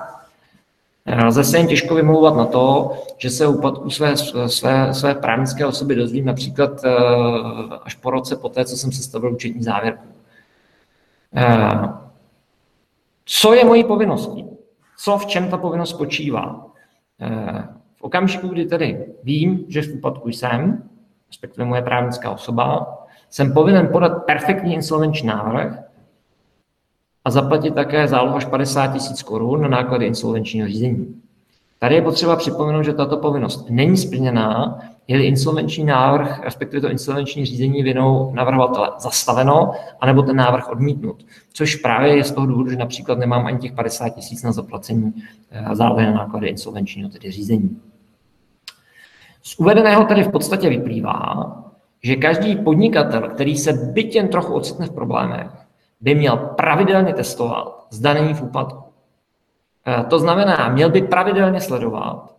Lze 1.06 1.44
se 1.44 1.58
jen 1.58 1.68
těžko 1.68 1.96
vymlouvat 1.96 2.36
na 2.36 2.46
to, 2.46 2.92
že 3.18 3.30
se 3.30 3.48
úpadku 3.48 3.90
své, 3.90 4.18
své, 4.48 4.94
své 4.94 5.16
právnické 5.16 5.66
osoby 5.66 5.96
dozvím 5.96 6.26
například 6.26 6.86
eh, 6.86 6.90
až 7.84 7.96
po 7.96 8.10
roce 8.10 8.36
poté, 8.36 8.66
co 8.66 8.78
jsem 8.78 8.92
sestavil 8.92 9.34
účetní 9.34 9.64
závěrku. 9.64 10.08
Eh, 11.36 11.90
co 13.26 13.54
je 13.54 13.66
mojí 13.66 13.84
povinností? 13.84 14.46
Co 14.98 15.18
v 15.18 15.26
čem 15.26 15.50
ta 15.50 15.58
povinnost 15.58 15.90
spočívá? 15.90 16.66
Eh, 17.22 17.68
v 17.96 18.02
okamžiku, 18.02 18.48
kdy 18.48 18.66
tedy 18.66 19.06
vím, 19.24 19.66
že 19.68 19.82
v 19.82 19.94
úpadku 19.96 20.30
jsem, 20.30 20.90
respektive 21.28 21.66
moje 21.66 21.82
právnická 21.82 22.32
osoba, 22.32 22.98
jsem 23.30 23.54
povinen 23.54 23.88
podat 23.92 24.26
perfektní 24.26 24.74
insolvenční 24.74 25.28
návrh 25.28 25.89
a 27.30 27.32
zaplatit 27.32 27.76
také 27.76 28.08
zálohu 28.08 28.36
až 28.36 28.46
50 28.46 28.88
tisíc 28.88 29.24
korun 29.24 29.62
na 29.62 29.68
náklady 29.68 30.06
insolvenčního 30.06 30.68
řízení. 30.68 31.22
Tady 31.80 31.96
je 31.96 32.02
potřeba 32.02 32.36
připomenout, 32.36 32.84
že 32.84 32.94
tato 32.94 33.18
povinnost 33.18 33.70
není 33.70 33.98
splněná, 33.98 34.80
je 35.08 35.26
insolvenční 35.26 35.84
návrh, 35.84 36.44
respektive 36.44 36.82
to 36.82 36.90
insolvenční 36.90 37.46
řízení 37.46 37.84
vinou 37.84 38.32
navrhovatele 38.34 38.90
zastaveno, 39.00 39.72
anebo 40.02 40.22
ten 40.22 40.36
návrh 40.36 40.70
odmítnut. 40.70 41.26
Což 41.54 41.76
právě 41.76 42.18
je 42.18 42.24
z 42.24 42.32
toho 42.32 42.48
důvodu, 42.48 42.70
že 42.70 42.76
například 42.76 43.20
nemám 43.20 43.46
ani 43.46 43.58
těch 43.58 43.72
50 43.72 44.10
tisíc 44.10 44.44
na 44.44 44.52
zaplacení 44.52 45.14
eh, 45.52 45.76
zálohy 45.76 46.06
na 46.06 46.12
náklady 46.12 46.48
insolvenčního 46.48 47.10
tedy 47.10 47.32
řízení. 47.32 47.80
Z 49.44 49.60
uvedeného 49.60 50.04
tedy 50.04 50.24
v 50.24 50.32
podstatě 50.32 50.70
vyplývá, 50.70 51.54
že 52.04 52.16
každý 52.16 52.56
podnikatel, 52.56 53.22
který 53.22 53.58
se 53.58 53.74
byť 53.74 54.16
jen 54.16 54.28
trochu 54.28 54.54
ocitne 54.54 54.86
v 54.86 54.92
problémech, 54.92 55.59
by 56.02 56.16
měl 56.16 56.38
pravidelně 56.38 57.14
testovat, 57.14 57.88
zda 57.90 58.14
není 58.14 58.34
v 58.34 58.42
úpadku. 58.42 58.84
Eh, 59.88 60.04
to 60.04 60.20
znamená, 60.20 60.70
měl 60.70 60.90
by 60.90 61.02
pravidelně 61.02 61.62
sledovat, 61.62 62.36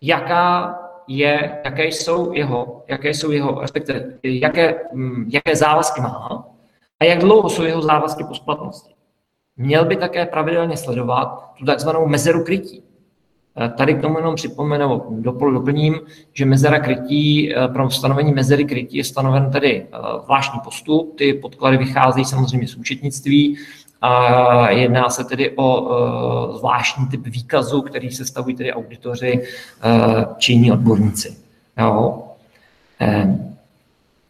jaká 0.00 0.78
je, 1.08 1.60
jaké 1.64 1.84
jsou 1.84 2.32
jeho, 2.32 2.84
jaké 2.88 3.10
jsou 3.10 3.30
jeho, 3.30 3.60
respektive 3.60 4.04
jaké, 4.22 4.74
mm, 4.92 5.30
jaké 5.32 5.56
závazky 5.56 6.00
má 6.00 6.44
a 7.00 7.04
jak 7.04 7.18
dlouho 7.18 7.48
jsou 7.48 7.62
jeho 7.62 7.82
závazky 7.82 8.24
po 8.24 8.34
splatnosti. 8.34 8.94
měl 9.56 9.84
by 9.84 9.96
také 9.96 10.26
pravidelně 10.26 10.76
sledovat 10.76 11.52
tu 11.58 11.64
takzvanou 11.64 12.06
mezeru 12.06 12.44
krytí. 12.44 12.82
Eh, 13.56 13.68
tady 13.68 13.94
k 13.94 14.00
tomu 14.00 14.18
jenom 14.18 14.34
připomenu, 14.34 15.02
doplním, 15.52 16.00
že 16.32 16.44
mezera 16.44 16.78
krytí, 16.78 17.54
eh, 17.54 17.68
pro 17.68 17.90
stanovení 17.90 18.32
mezery 18.32 18.64
krytí 18.64 18.96
je 18.96 19.04
stanoven 19.04 19.50
tedy 19.50 19.86
zvláštní 20.24 20.60
postup. 20.64 21.16
Ty 21.18 21.34
podklady 21.34 21.76
vycházejí 21.76 22.24
samozřejmě 22.24 22.68
z 22.68 22.76
účetnictví 22.76 23.58
a 24.02 24.70
jedná 24.70 25.08
se 25.08 25.24
tedy 25.24 25.56
o 25.56 25.90
zvláštní 26.56 27.06
typ 27.06 27.26
výkazu, 27.26 27.82
který 27.82 28.10
se 28.10 28.24
stavují 28.24 28.56
tedy 28.56 28.72
auditoři 28.72 29.42
či 30.38 30.52
jiní 30.52 30.72
odborníci. 30.72 31.36
Jo. 31.78 32.22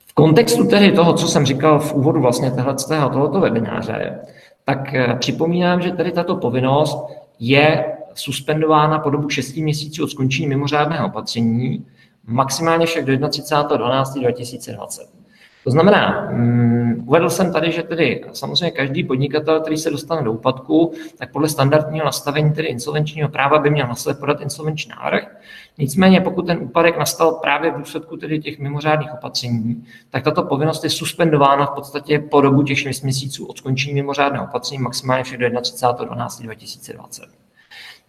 V 0.07 0.15
kontextu 0.15 0.67
tedy 0.67 0.93
toho, 0.93 1.13
co 1.13 1.29
jsem 1.29 1.47
říkal 1.47 1.79
v 1.79 1.95
úvodu 1.95 2.21
vlastně 2.21 2.51
tohoto 2.51 3.41
webináře, 3.41 4.21
tak 4.65 4.95
eh, 4.95 5.17
připomínám, 5.19 5.83
že 5.83 5.91
tady 5.91 6.13
tato 6.13 6.37
povinnost 6.37 7.07
je 7.41 7.85
suspendována 8.15 8.99
po 8.99 9.11
dobu 9.11 9.29
6 9.29 9.57
měsíců 9.57 10.05
od 10.05 10.11
skončení 10.11 10.49
mimořádného 10.49 11.07
opatření, 11.07 11.87
maximálně 12.25 12.87
však 12.87 13.05
do 13.05 13.13
31.12.2020. 13.13 15.21
To 15.65 15.71
znamená, 15.71 16.31
um, 16.31 17.05
uvedl 17.07 17.31
jsem 17.31 17.53
tady, 17.53 17.73
že 17.73 17.83
tedy 17.83 18.25
samozřejmě 18.33 18.71
každý 18.71 19.05
podnikatel, 19.05 19.61
který 19.61 19.77
se 19.77 19.91
dostane 19.91 20.23
do 20.23 20.33
úpadku, 20.33 20.93
tak 21.19 21.33
podle 21.33 21.49
standardního 21.49 22.05
nastavení 22.05 22.53
tedy 22.53 22.69
insolvenčního 22.69 23.29
práva 23.29 23.59
by 23.59 23.71
měl 23.71 23.87
následně 23.87 24.21
podat 24.21 24.41
insolvenční 24.41 24.91
návrh. 24.91 25.37
Nicméně, 25.79 26.21
pokud 26.21 26.47
ten 26.47 26.59
úpadek 26.59 26.99
nastal 26.99 27.33
právě 27.33 27.71
v 27.71 27.79
důsledku 27.79 28.17
tedy 28.17 28.41
těch 28.41 28.59
mimořádných 28.59 29.15
opatření, 29.15 29.85
tak 30.11 30.25
tato 30.25 30.43
povinnost 30.43 30.85
je 30.85 30.91
suspendována 30.91 31.67
v 31.67 31.71
podstatě 31.71 32.19
po 32.19 32.41
dobu 32.41 32.63
těch 32.63 32.79
6 32.79 33.03
měsíců 33.03 33.47
od 33.47 33.59
skončení 33.59 33.95
mimořádného 33.95 34.45
opatření, 34.45 34.83
maximálně 34.83 35.25
však 35.25 35.41
do 35.41 35.47
31.12.2020. 35.47 37.40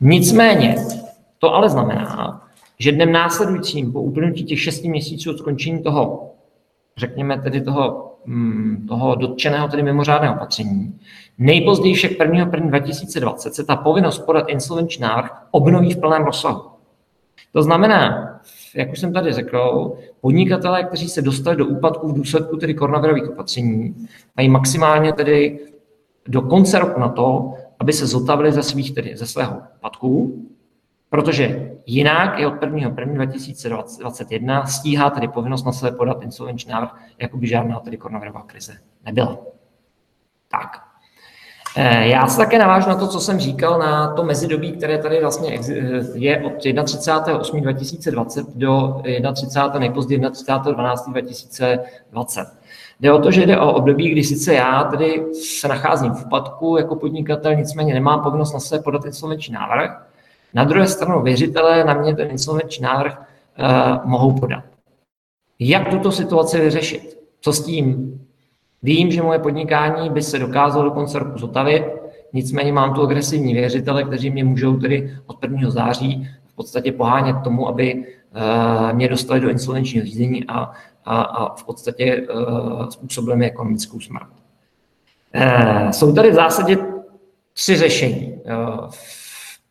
Nicméně, 0.02 0.76
to 1.40 1.54
ale 1.54 1.70
znamená, 1.70 2.42
že 2.80 2.92
dnem 2.92 3.12
následujícím 3.12 3.92
po 3.92 4.02
uplynutí 4.02 4.44
těch 4.44 4.62
6 4.62 4.84
měsíců 4.84 5.30
od 5.30 5.38
skončení 5.38 5.84
toho 5.84 6.32
řekněme 6.98 7.42
tedy 7.42 7.62
toho, 7.62 8.16
mm, 8.26 8.86
toho 8.88 9.16
dotčeného, 9.16 9.68
tedy 9.68 9.84
mimořádného 9.84 10.36
opatření. 10.36 11.00
Nejpozději 11.38 11.96
však 11.96 12.12
1. 12.20 12.40
1. 12.40 12.70
2020 12.70 13.54
se 13.54 13.64
ta 13.64 13.76
povinnost 13.76 14.20
podat 14.20 14.50
insolvenční 14.50 15.02
návrh 15.02 15.32
obnoví 15.52 15.94
v 15.94 16.00
plném 16.00 16.24
rozsahu. 16.24 16.62
To 17.54 17.64
znamená, 17.64 18.30
jak 18.76 18.92
už 18.92 19.00
jsem 19.00 19.14
tady 19.14 19.34
řekl, 19.34 19.92
podnikatelé, 20.22 20.84
kteří 20.84 21.10
se 21.10 21.22
dostali 21.22 21.58
do 21.58 21.66
úpadku 21.66 22.08
v 22.08 22.14
důsledku 22.14 22.58
tedy 22.58 22.74
koronavirových 22.74 23.30
opatření, 23.30 24.08
mají 24.38 24.50
maximálně 24.50 25.14
tedy 25.14 25.60
do 26.28 26.42
konce 26.42 26.80
roku 26.80 27.00
na 27.00 27.10
to, 27.10 27.54
aby 27.82 27.94
se 27.94 28.08
zotavili 28.08 28.52
ze, 28.52 28.64
svých, 28.64 28.96
tedy, 28.96 29.18
ze 29.18 29.26
svého 29.26 29.62
úpadku, 29.78 30.42
Protože 31.12 31.72
jinak 31.86 32.40
je 32.40 32.48
od 32.48 32.62
1. 32.62 32.94
1. 33.00 33.26
2021 33.26 34.66
stíhá 34.66 35.10
tedy 35.10 35.28
povinnost 35.28 35.66
na 35.66 35.72
sebe 35.72 35.98
podat 35.98 36.24
insolvenční 36.24 36.72
návrh, 36.72 36.96
jako 37.20 37.38
by 37.38 37.48
žádná 37.48 37.80
tedy 37.80 37.98
koronavirová 37.98 38.42
krize 38.42 38.74
nebyla. 39.06 39.38
Tak. 40.52 40.82
Eh, 41.78 42.08
já 42.08 42.28
se 42.28 42.38
také 42.38 42.60
navážu 42.60 42.90
na 42.90 42.96
to, 42.96 43.08
co 43.08 43.20
jsem 43.20 43.40
říkal, 43.40 43.80
na 43.80 44.14
to 44.14 44.24
mezidobí, 44.24 44.72
které 44.72 44.98
tady 44.98 45.22
vlastně 45.22 45.60
je 46.14 46.44
od 46.44 46.54
31.8.2020 46.54 48.46
do 48.56 49.02
31. 49.34 49.80
nejpozději 49.80 50.22
31.12.2020. 50.22 52.46
Jde 53.02 53.14
o 53.14 53.20
to, 53.20 53.32
že 53.32 53.46
jde 53.46 53.60
o 53.60 53.74
období, 53.74 54.10
kdy 54.10 54.24
sice 54.24 54.54
já 54.54 54.84
tedy 54.84 55.26
se 55.34 55.68
nacházím 55.68 56.14
v 56.14 56.26
úpadku 56.26 56.78
jako 56.78 56.96
podnikatel, 56.96 57.56
nicméně 57.56 57.94
nemám 57.94 58.24
povinnost 58.24 58.54
na 58.54 58.60
sebe 58.60 58.84
podat 58.84 59.06
insolvenční 59.06 59.54
návrh, 59.54 60.08
na 60.54 60.64
druhé 60.64 60.88
stranu 60.88 61.22
věřitelé 61.22 61.84
na 61.84 61.94
mě 61.94 62.16
ten 62.16 62.32
insolvenční 62.32 62.84
návrh 62.84 63.20
uh, 63.20 64.10
mohou 64.10 64.40
podat. 64.40 64.64
Jak 65.60 65.90
tuto 65.90 66.12
situaci 66.12 66.60
vyřešit? 66.60 67.20
Co 67.42 67.54
s 67.54 67.64
tím? 67.64 68.20
Vím, 68.84 69.12
že 69.12 69.22
moje 69.22 69.40
podnikání 69.40 70.10
by 70.10 70.22
se 70.22 70.40
dokázalo 70.40 70.84
do 70.86 70.92
konce 70.92 71.20
roku 71.20 71.38
zotavit, 71.38 71.84
nicméně 72.34 72.74
mám 72.74 72.94
tu 72.94 73.02
agresivní 73.02 73.54
věřitele, 73.54 74.04
kteří 74.04 74.30
mě 74.30 74.44
můžou 74.44 74.80
tedy 74.80 75.18
od 75.26 75.44
1. 75.44 75.70
září 75.70 76.30
v 76.48 76.56
podstatě 76.56 76.92
pohánět 76.92 77.36
tomu, 77.44 77.68
aby 77.68 78.06
mě 78.92 79.08
dostali 79.08 79.40
do 79.40 79.50
insolvenčního 79.50 80.06
řízení 80.06 80.48
a, 80.48 80.72
a, 81.06 81.22
a 81.22 81.56
v 81.56 81.64
podstatě 81.64 82.28
uh, 82.34 82.90
způsobili 82.90 83.38
mi 83.38 83.46
ekonomickou 83.46 84.00
smrt. 84.00 84.28
Uh, 85.36 85.90
jsou 85.90 86.14
tady 86.14 86.32
v 86.32 86.34
zásadě 86.34 86.78
tři 87.54 87.78
řešení. 87.78 88.42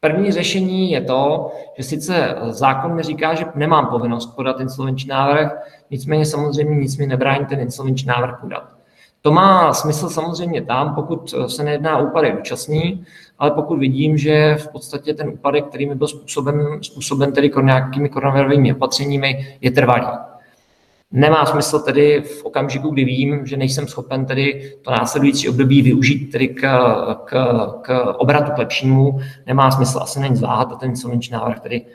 První 0.01 0.33
řešení 0.33 0.91
je 0.91 1.01
to, 1.01 1.53
že 1.77 1.83
sice 1.83 2.37
zákon 2.49 2.95
mi 2.95 3.03
říká, 3.03 3.35
že 3.35 3.45
nemám 3.55 3.87
povinnost 3.87 4.27
podat 4.27 4.61
insolvenční 4.61 5.09
návrh, 5.09 5.53
nicméně 5.91 6.27
samozřejmě 6.27 6.77
nic 6.77 6.97
mi 6.97 7.07
nebrání 7.07 7.47
ten 7.47 7.61
insolvenční 7.61 8.07
návrh 8.07 8.41
podat. 8.41 8.80
To 9.23 9.33
má 9.33 9.73
smysl 9.73 10.09
samozřejmě 10.09 10.63
tam, 10.63 10.95
pokud 10.95 11.35
se 11.47 11.65
nejedná 11.65 11.99
o 11.99 12.05
úpadek 12.05 12.37
dočasný, 12.37 13.05
ale 13.39 13.51
pokud 13.51 13.79
vidím, 13.79 14.19
že 14.19 14.55
v 14.55 14.69
podstatě 14.69 15.15
ten 15.15 15.29
úpadek, 15.29 15.65
který 15.65 15.87
mi 15.87 15.95
byl 15.95 16.09
způsoben, 16.09 16.83
způsoben 16.83 17.33
tedy 17.33 17.51
nějakými 17.63 18.09
koronavirovými 18.09 18.75
opatřeními, 18.75 19.57
je 19.61 19.71
trvalý. 19.71 20.07
Nemá 21.13 21.47
smysl 21.47 21.79
tedy 21.79 22.23
v 22.23 22.45
okamžiku, 22.45 22.91
kdy 22.91 23.05
vím, 23.05 23.47
že 23.47 23.57
nejsem 23.57 23.89
schopen 23.89 24.27
tedy 24.27 24.73
to 24.83 24.91
následující 24.91 25.49
období 25.49 25.83
využít 25.83 26.33
tedy 26.33 26.49
k, 26.49 26.61
k, 27.25 27.33
k 27.83 28.15
obratu 28.19 28.53
k 28.53 28.59
lepšímu, 28.59 29.21
nemá 29.47 29.71
smysl 29.71 29.99
asi 30.03 30.21
není 30.21 30.37
zváhat 30.37 30.73
a 30.73 30.75
ten 30.75 30.91
insolvenční 30.91 31.33
návrh 31.33 31.61
tedy 31.61 31.87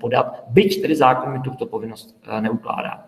podat, 0.00 0.44
byť 0.48 0.82
tedy 0.82 0.96
zákon 0.96 1.32
mi 1.32 1.40
tuto 1.40 1.66
povinnost 1.66 2.16
eh, 2.28 2.40
neukládá. 2.40 3.04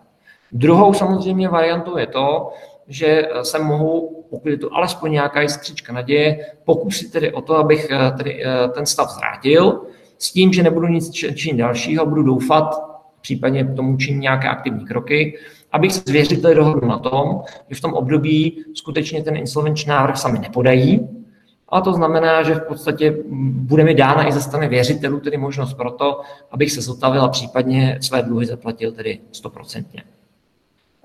Druhou 0.52 0.94
samozřejmě 0.94 1.48
variantou 1.48 1.98
je 1.98 2.06
to, 2.06 2.52
že 2.88 3.28
se 3.42 3.58
mohu, 3.58 4.24
pokud 4.30 4.48
je 4.48 4.58
to 4.58 4.74
alespoň 4.74 5.12
nějaká 5.12 5.40
jiskřička 5.42 5.92
naděje, 5.92 6.46
pokusit 6.64 7.12
tedy 7.12 7.32
o 7.32 7.40
to, 7.40 7.56
abych 7.56 7.88
eh, 7.90 8.10
tedy 8.16 8.44
eh, 8.44 8.68
ten 8.68 8.86
stav 8.86 9.10
zvrátil, 9.10 9.82
s 10.18 10.32
tím, 10.32 10.52
že 10.52 10.62
nebudu 10.62 10.86
nic 10.86 11.10
činit 11.10 11.56
dalšího, 11.56 12.06
budu 12.06 12.22
doufat, 12.22 12.74
případně 13.20 13.64
k 13.64 13.76
tomu 13.76 13.96
činí 13.96 14.18
nějaké 14.18 14.48
aktivní 14.48 14.86
kroky, 14.86 15.38
abych 15.72 15.92
se 15.92 16.00
s 16.00 16.10
věřiteli 16.10 16.54
dohodl 16.54 16.86
na 16.86 16.98
tom, 16.98 17.42
že 17.68 17.74
v 17.74 17.80
tom 17.80 17.92
období 17.92 18.64
skutečně 18.74 19.22
ten 19.22 19.36
insolvenční 19.36 19.88
návrh 19.88 20.16
sami 20.16 20.38
nepodají, 20.38 21.08
a 21.68 21.80
to 21.80 21.92
znamená, 21.92 22.42
že 22.42 22.54
v 22.54 22.62
podstatě 22.62 23.16
bude 23.50 23.84
mi 23.84 23.94
dána 23.94 24.28
i 24.28 24.32
ze 24.32 24.42
strany 24.42 24.68
věřitelů 24.68 25.20
tedy 25.20 25.36
možnost 25.36 25.74
pro 25.74 25.90
to, 25.90 26.20
abych 26.50 26.72
se 26.72 26.82
zotavil 26.82 27.22
a 27.22 27.28
případně 27.28 27.98
své 28.00 28.22
dluhy 28.22 28.46
zaplatil 28.46 28.92
tedy 28.92 29.18
stoprocentně. 29.32 30.02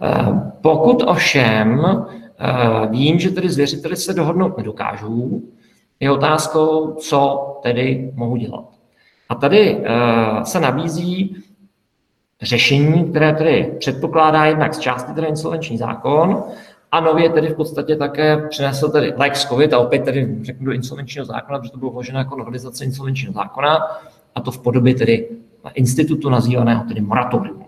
Eh, 0.04 0.42
pokud 0.62 1.04
ovšem 1.08 1.86
eh, 1.86 2.88
vím, 2.88 3.20
že 3.20 3.30
tedy 3.32 3.50
s 3.50 3.58
věřiteli 3.58 3.96
se 3.96 4.14
dohodnout 4.14 4.58
nedokážu, 4.58 5.44
je 6.00 6.12
otázkou, 6.12 6.94
co 6.94 7.48
tedy 7.64 8.12
mohu 8.16 8.36
dělat. 8.36 8.66
A 9.30 9.36
tady 9.36 9.78
eh, 9.84 10.46
se 10.46 10.60
nabízí 10.60 11.36
řešení, 12.42 13.10
které 13.10 13.34
tedy 13.34 13.76
předpokládá 13.80 14.46
jednak 14.46 14.74
z 14.74 14.80
části 14.80 15.14
tedy 15.14 15.28
insolvenční 15.28 15.78
zákon 15.78 16.44
a 16.92 17.00
nově 17.00 17.30
tedy 17.30 17.48
v 17.48 17.56
podstatě 17.56 17.96
také 17.96 18.48
přinesl 18.50 18.90
tedy 18.90 19.14
Lex 19.18 19.46
COVID 19.46 19.74
a 19.74 19.80
opět 19.80 20.04
tedy 20.06 20.38
řeknu 20.42 20.66
do 20.66 20.72
insolvenčního 20.72 21.26
zákona, 21.26 21.60
protože 21.60 21.72
to 21.72 21.78
bylo 21.78 21.92
vloženo 21.92 22.20
jako 22.20 22.36
novelizace 22.36 22.86
insolvenčního 22.86 23.34
zákona 23.34 23.80
a 24.36 24.42
to 24.42 24.52
v 24.52 24.60
podobě 24.60 24.96
tedy 24.96 25.30
institutu 25.74 26.30
nazývaného 26.30 26.84
tedy 26.88 27.02
moratorium. 27.02 27.61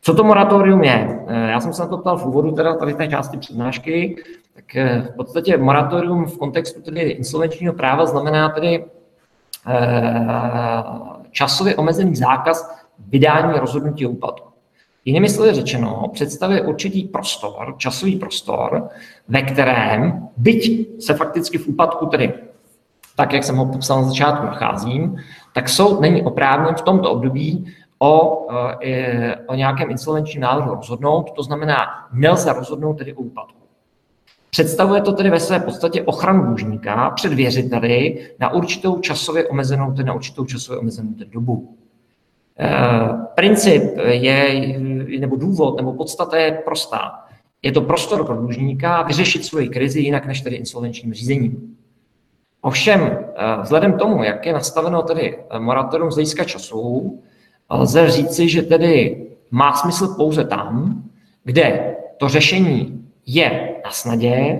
Co 0.00 0.14
to 0.14 0.24
moratorium 0.24 0.84
je? 0.84 1.24
Eh, 1.26 1.50
já 1.50 1.60
jsem 1.60 1.72
se 1.72 1.82
na 1.82 1.88
to 1.88 1.98
ptal 1.98 2.18
v 2.18 2.26
úvodu 2.26 2.52
teda 2.52 2.74
tady 2.74 2.94
té 2.94 3.08
části 3.08 3.38
přednášky, 3.38 4.16
tak 4.54 4.76
eh, 4.76 5.08
v 5.12 5.16
podstatě 5.16 5.56
moratorium 5.56 6.26
v 6.26 6.38
kontextu 6.38 6.82
tedy 6.82 7.00
insolvenčního 7.00 7.72
práva 7.72 8.06
znamená 8.06 8.48
tedy 8.48 8.84
eh, 9.68 10.84
časově 11.30 11.76
omezený 11.76 12.16
zákaz 12.16 12.76
vydání 13.08 13.58
rozhodnutí 13.58 14.06
o 14.06 14.10
úpadku. 14.10 14.48
Jinými 15.04 15.28
slovy 15.28 15.54
řečeno, 15.54 16.10
představuje 16.12 16.60
určitý 16.60 17.04
prostor, 17.04 17.74
časový 17.78 18.16
prostor, 18.16 18.88
ve 19.28 19.42
kterém, 19.42 20.28
byť 20.36 20.88
se 21.02 21.14
fakticky 21.14 21.58
v 21.58 21.68
úpadku 21.68 22.06
tedy, 22.06 22.32
tak 23.16 23.32
jak 23.32 23.44
jsem 23.44 23.56
ho 23.56 23.66
popsal 23.66 24.02
na 24.02 24.08
začátku, 24.08 24.46
nacházím, 24.46 25.16
tak 25.52 25.68
soud 25.68 26.00
není 26.00 26.22
oprávněn 26.22 26.74
v 26.74 26.82
tomto 26.82 27.10
období 27.10 27.74
o, 27.98 28.46
e, 28.84 29.36
o 29.46 29.54
nějakém 29.54 29.90
insolvenčním 29.90 30.42
návrhu 30.42 30.74
rozhodnout, 30.74 31.30
to 31.36 31.42
znamená, 31.42 31.76
nelze 32.12 32.52
rozhodnout 32.52 32.94
tedy 32.94 33.14
o 33.14 33.20
úpadku. 33.20 33.60
Představuje 34.50 35.00
to 35.00 35.12
tedy 35.12 35.30
ve 35.30 35.40
své 35.40 35.60
podstatě 35.60 36.02
ochranu 36.02 36.46
dlužníka 36.46 37.10
před 37.10 37.32
věřiteli 37.32 38.28
na 38.38 38.52
určitou 38.52 38.98
časově 38.98 39.48
omezenou, 39.48 39.92
tedy 39.92 40.06
na 40.06 40.14
určitou 40.14 40.44
časově 40.44 40.80
omezenou 40.80 41.12
tedy 41.12 41.30
dobu. 41.30 41.76
Eh, 42.58 43.08
princip 43.34 43.82
je, 44.08 44.70
nebo 45.20 45.36
důvod, 45.36 45.76
nebo 45.76 45.92
podstata 45.92 46.36
je 46.36 46.52
prostá. 46.52 47.12
Je 47.62 47.72
to 47.72 47.80
prostor 47.80 48.26
pro 48.26 48.36
dlužníka 48.36 49.02
vyřešit 49.02 49.44
svoji 49.44 49.68
krizi 49.68 50.00
jinak 50.00 50.26
než 50.26 50.40
tedy 50.40 50.56
insolvenčním 50.56 51.14
řízením. 51.14 51.76
Ovšem, 52.60 53.18
vzhledem 53.62 53.92
k 53.92 53.98
tomu, 53.98 54.24
jak 54.24 54.46
je 54.46 54.52
nastaveno 54.52 55.02
tedy 55.02 55.38
moratorium 55.58 56.10
z 56.10 56.14
hlediska 56.14 56.44
času, 56.44 57.22
lze 57.70 58.10
říci, 58.10 58.48
že 58.48 58.62
tedy 58.62 59.26
má 59.50 59.72
smysl 59.72 60.14
pouze 60.16 60.44
tam, 60.44 61.02
kde 61.44 61.96
to 62.18 62.28
řešení 62.28 63.04
je 63.26 63.74
na 63.84 63.90
snadě, 63.90 64.58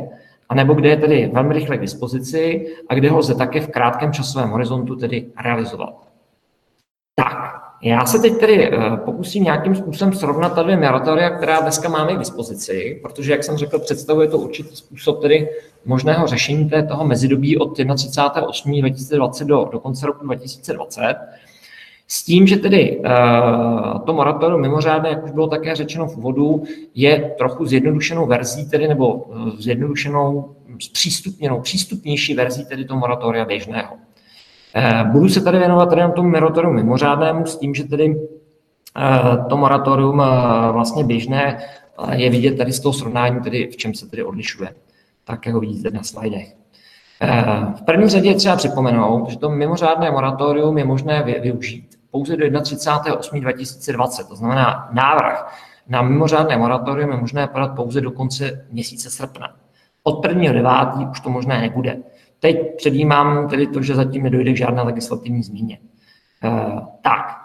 anebo 0.48 0.74
kde 0.74 0.88
je 0.88 0.96
tedy 0.96 1.30
velmi 1.32 1.54
rychle 1.54 1.78
k 1.78 1.80
dispozici 1.80 2.66
a 2.88 2.94
kde 2.94 3.11
ho 3.11 3.18
lze 3.18 3.34
také 3.34 3.61
v 3.61 3.68
krátkém 3.68 4.12
časovém 4.12 4.50
horizontu 4.50 4.96
tedy 4.96 5.26
realizovat. 5.44 5.94
Tak, 7.14 7.66
já 7.82 8.07
se 8.07 8.18
teď 8.18 8.38
tedy 8.38 8.72
eh, 8.72 8.96
pokusím 8.96 9.44
nějakým 9.44 9.74
způsobem 9.74 10.14
srovnat 10.14 10.54
ta 10.54 10.62
dvě 10.62 10.76
moratoria, 10.76 11.30
která 11.30 11.61
dneska 11.61 11.88
máme 11.88 12.14
k 12.14 12.18
dispozici, 12.18 13.00
protože, 13.02 13.32
jak 13.32 13.44
jsem 13.44 13.57
řekl, 13.57 13.78
představuje 13.78 14.28
to 14.28 14.38
určitý 14.38 14.76
způsob 14.76 15.22
tedy 15.22 15.48
možného 15.84 16.26
řešení 16.26 16.70
té 16.70 16.82
toho 16.82 17.07
mezidobí 17.07 17.59
od 17.59 17.78
31.8.2020 17.78 19.46
do, 19.46 19.68
do 19.72 19.80
konce 19.80 20.07
roku 20.07 20.24
2020. 20.24 21.16
S 22.09 22.24
tím, 22.24 22.46
že 22.46 22.57
tedy 22.57 22.98
uh, 22.98 23.98
to 23.98 24.12
moratorium 24.14 24.61
mimořádné, 24.61 25.09
jak 25.09 25.24
už 25.24 25.30
bylo 25.30 25.46
také 25.46 25.74
řečeno 25.74 26.07
v 26.07 26.16
úvodu, 26.16 26.62
je 26.94 27.34
trochu 27.38 27.66
zjednodušenou 27.66 28.26
verzí, 28.26 28.70
tedy 28.70 28.88
nebo 28.88 29.14
uh, 29.14 29.48
zjednodušenou, 29.59 30.57
zpřístupněnou, 30.80 31.61
přístupnější 31.61 32.34
verzí 32.34 32.64
tedy 32.64 32.84
toho 32.84 33.00
moratoria 33.00 33.44
běžného. 33.44 33.94
Uh, 33.94 35.11
budu 35.11 35.28
se 35.28 35.40
tady 35.40 35.59
věnovat 35.59 35.88
tady 35.88 36.00
na 36.00 36.11
tomu 36.11 36.30
moratorium 36.30 36.74
mimořádnému 36.74 37.46
s 37.46 37.59
tím, 37.59 37.74
že 37.74 37.84
tedy 37.84 38.16
to 39.48 39.57
moratorium 39.57 40.22
vlastně 40.72 41.04
běžné 41.04 41.59
je 42.12 42.30
vidět 42.30 42.59
tady 42.59 42.72
z 42.72 42.80
toho 42.80 42.92
srovnání, 42.92 43.40
tedy 43.40 43.68
v 43.72 43.76
čem 43.76 43.94
se 43.94 44.07
tedy 44.07 44.24
odlišuje. 44.24 44.74
Tak, 45.24 45.46
jak 45.46 45.54
ho 45.54 45.61
vidíte 45.61 45.90
na 45.90 46.02
slajdech. 46.02 46.57
V 47.76 47.82
první 47.84 48.09
řadě 48.09 48.28
je 48.28 48.34
třeba 48.34 48.57
připomenout, 48.57 49.30
že 49.30 49.38
to 49.38 49.50
mimořádné 49.50 50.11
moratorium 50.11 50.78
je 50.78 50.84
možné 50.84 51.22
využít 51.42 51.95
pouze 52.16 52.36
do 52.36 52.46
31.8.2020. 52.46 54.28
To 54.28 54.36
znamená, 54.36 54.88
návrh 54.92 55.46
na 55.88 56.02
mimořádné 56.02 56.56
moratorium 56.56 57.10
je 57.10 57.16
možné 57.16 57.46
podat 57.46 57.76
pouze 57.76 58.00
do 58.00 58.10
konce 58.10 58.66
měsíce 58.70 59.10
srpna. 59.10 59.48
Od 60.02 60.26
1.9. 60.26 61.10
už 61.10 61.20
to 61.20 61.30
možné 61.30 61.60
nebude. 61.60 61.96
Teď 62.40 62.76
předjímám 62.76 63.48
tedy 63.48 63.66
to, 63.66 63.82
že 63.82 63.94
zatím 63.94 64.22
nedojde 64.22 64.52
k 64.52 64.56
žádné 64.56 64.82
legislativní 64.82 65.42
změně. 65.42 65.78
Eh, 66.44 66.80
tak, 67.02 67.36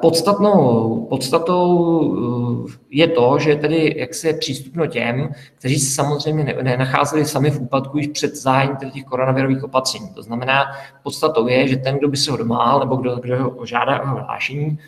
podstatnou, 0.00 1.06
podstatou 1.10 2.66
eh, 2.66 2.78
je 2.90 3.08
to, 3.08 3.38
že 3.38 3.56
tedy 3.56 3.94
jak 3.96 4.14
se 4.14 4.28
je 4.28 4.34
přístupno 4.34 4.86
těm, 4.86 5.28
kteří 5.58 5.78
se 5.78 5.94
samozřejmě 5.94 6.56
nenacházeli 6.62 7.24
sami 7.24 7.50
v 7.50 7.60
úpadku 7.60 7.98
již 7.98 8.06
před 8.06 8.36
zájem 8.36 8.76
těch 8.92 9.04
koronavirových 9.04 9.64
opatření. 9.64 10.08
To 10.14 10.22
znamená, 10.22 10.64
podstatou 11.02 11.48
je, 11.48 11.68
že 11.68 11.76
ten, 11.76 11.98
kdo 11.98 12.08
by 12.08 12.16
se 12.16 12.30
ho 12.30 12.36
domáhal 12.36 12.80
nebo 12.80 12.96
kdo, 12.96 13.16
kdo 13.16 13.50
ho 13.58 13.66
žádá 13.66 14.02
o 14.02 14.06
hlášení, 14.06 14.78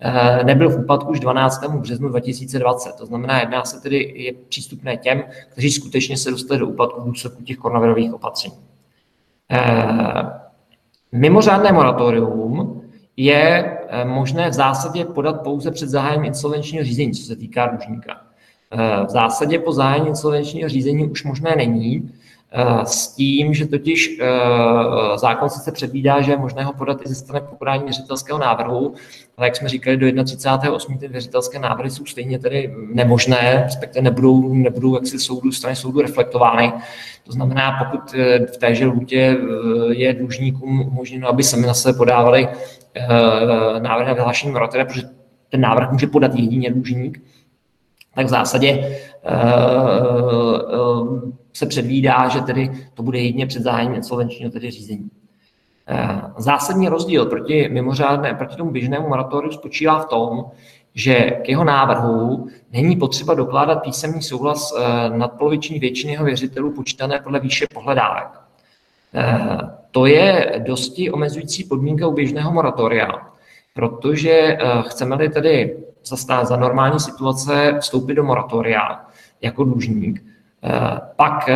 eh, 0.00 0.44
nebyl 0.44 0.70
v 0.70 0.78
úpadku 0.78 1.10
už 1.10 1.20
12. 1.20 1.80
březnu 1.80 2.08
2020. 2.08 2.92
To 2.98 3.06
znamená, 3.06 3.40
jedná 3.40 3.64
se 3.64 3.80
tedy 3.80 4.12
je 4.16 4.32
přístupné 4.48 4.96
těm, 4.96 5.22
kteří 5.52 5.70
skutečně 5.70 6.16
se 6.16 6.30
dostali 6.30 6.60
do 6.60 6.66
úpadku 6.66 7.00
v 7.00 7.04
důsledku 7.04 7.42
těch 7.42 7.56
koronavirových 7.56 8.14
opatření. 8.14 8.54
Mimořádné 11.12 11.72
moratorium 11.72 12.77
je 13.18 13.78
eh, 13.88 14.04
možné 14.04 14.50
v 14.50 14.52
zásadě 14.52 15.04
podat 15.04 15.42
pouze 15.42 15.70
před 15.70 15.88
zahájením 15.88 16.24
insolvenčního 16.24 16.84
řízení, 16.84 17.12
co 17.12 17.22
se 17.22 17.36
týká 17.36 17.66
dlužníka. 17.66 18.20
Eh, 18.70 19.04
v 19.06 19.10
zásadě 19.10 19.58
po 19.58 19.72
zahájení 19.72 20.08
insolvenčního 20.08 20.68
řízení 20.68 21.08
už 21.08 21.24
možné 21.24 21.56
není, 21.56 22.12
s 22.84 23.14
tím, 23.14 23.54
že 23.54 23.66
totiž 23.66 24.20
zákon 25.16 25.50
sice 25.50 25.72
předvídá, 25.72 26.20
že 26.20 26.32
je 26.32 26.36
možné 26.36 26.64
ho 26.64 26.72
podat 26.72 27.00
i 27.04 27.08
ze 27.08 27.14
strany 27.14 27.46
podání 27.58 27.84
věřitelského 27.84 28.38
návrhu, 28.38 28.94
ale 29.36 29.46
jak 29.46 29.56
jsme 29.56 29.68
říkali, 29.68 29.96
do 29.96 30.06
31.8. 30.06 30.98
ty 30.98 31.08
věřitelské 31.08 31.58
návrhy 31.58 31.90
jsou 31.90 32.06
stejně 32.06 32.38
tedy 32.38 32.74
nemožné, 32.92 33.62
respektive 33.64 34.02
nebudou, 34.02 34.54
nebudou 34.54 34.94
jaksi 34.94 35.18
soudu, 35.18 35.52
strany 35.52 35.76
soudu 35.76 36.00
reflektovány. 36.00 36.72
To 37.26 37.32
znamená, 37.32 37.84
pokud 37.84 38.12
v 38.54 38.56
téže 38.56 38.86
lhůtě 38.86 39.36
je 39.90 40.14
dlužníkům 40.14 40.80
umožněno, 40.80 41.28
aby 41.28 41.42
sami 41.42 41.66
na 41.66 41.74
sebe 41.74 41.98
podávali 41.98 42.48
Eh, 42.94 43.80
návrh 43.80 44.06
na 44.06 44.12
vyhlášení 44.12 44.52
moratoria, 44.52 44.84
protože 44.84 45.08
ten 45.48 45.60
návrh 45.60 45.92
může 45.92 46.06
podat 46.06 46.34
jedině 46.34 46.70
dlužník, 46.70 47.22
tak 48.14 48.26
v 48.26 48.28
zásadě 48.28 48.68
eh, 48.68 48.98
eh, 49.24 49.32
se 51.58 51.66
předvídá, 51.66 52.28
že 52.28 52.40
tedy 52.40 52.70
to 52.94 53.02
bude 53.02 53.18
jedině 53.18 53.46
před 53.46 53.62
zájem 53.62 53.94
insolvenčního 53.94 54.50
tedy 54.50 54.70
řízení. 54.70 55.10
Zásadní 56.36 56.88
rozdíl 56.88 57.26
proti 57.26 57.68
mimořádné, 57.68 58.34
proti 58.34 58.56
tomu 58.56 58.70
běžnému 58.70 59.08
moratoriu 59.08 59.52
spočívá 59.52 59.98
v 59.98 60.06
tom, 60.06 60.44
že 60.94 61.14
k 61.14 61.48
jeho 61.48 61.64
návrhu 61.64 62.48
není 62.72 62.96
potřeba 62.96 63.34
dokládat 63.34 63.82
písemný 63.82 64.22
souhlas 64.22 64.74
nadpoloviční 65.08 65.78
většiny 65.78 66.12
jeho 66.12 66.24
věřitelů 66.24 66.72
počítané 66.72 67.20
podle 67.20 67.40
výše 67.40 67.66
pohledávek. 67.74 68.28
Eh, 69.14 69.58
to 69.90 70.06
je 70.06 70.62
dosti 70.66 71.10
omezující 71.10 71.64
podmínka 71.64 72.06
u 72.06 72.12
běžného 72.12 72.52
moratoria, 72.52 73.08
protože 73.74 74.30
eh, 74.30 74.58
chceme-li 74.88 75.28
tedy 75.28 75.76
za, 76.04 76.44
za 76.44 76.56
normální 76.56 77.00
situace 77.00 77.76
vstoupit 77.80 78.14
do 78.14 78.24
moratoria 78.24 79.06
jako 79.40 79.64
dlužník, 79.64 80.22
eh, 80.26 80.27
pak 81.16 81.48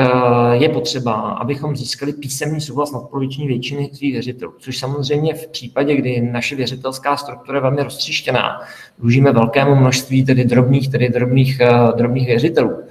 je 0.52 0.68
potřeba, 0.68 1.12
abychom 1.12 1.76
získali 1.76 2.12
písemný 2.12 2.60
souhlas 2.60 2.92
nadpoloviční 2.92 3.46
většiny 3.46 3.90
svých 3.92 4.12
věřitelů, 4.12 4.52
což 4.58 4.78
samozřejmě 4.78 5.34
v 5.34 5.46
případě, 5.46 5.96
kdy 5.96 6.20
naše 6.20 6.56
věřitelská 6.56 7.16
struktura 7.16 7.58
je 7.58 7.62
velmi 7.62 7.82
roztříštěná, 7.82 8.60
dlužíme 8.98 9.32
velkému 9.32 9.74
množství 9.74 10.24
tedy 10.24 10.44
drobných, 10.44 10.90
tedy 10.90 11.08
drobných, 11.08 11.60
drobných 11.96 12.26
věřitelů, 12.26 12.82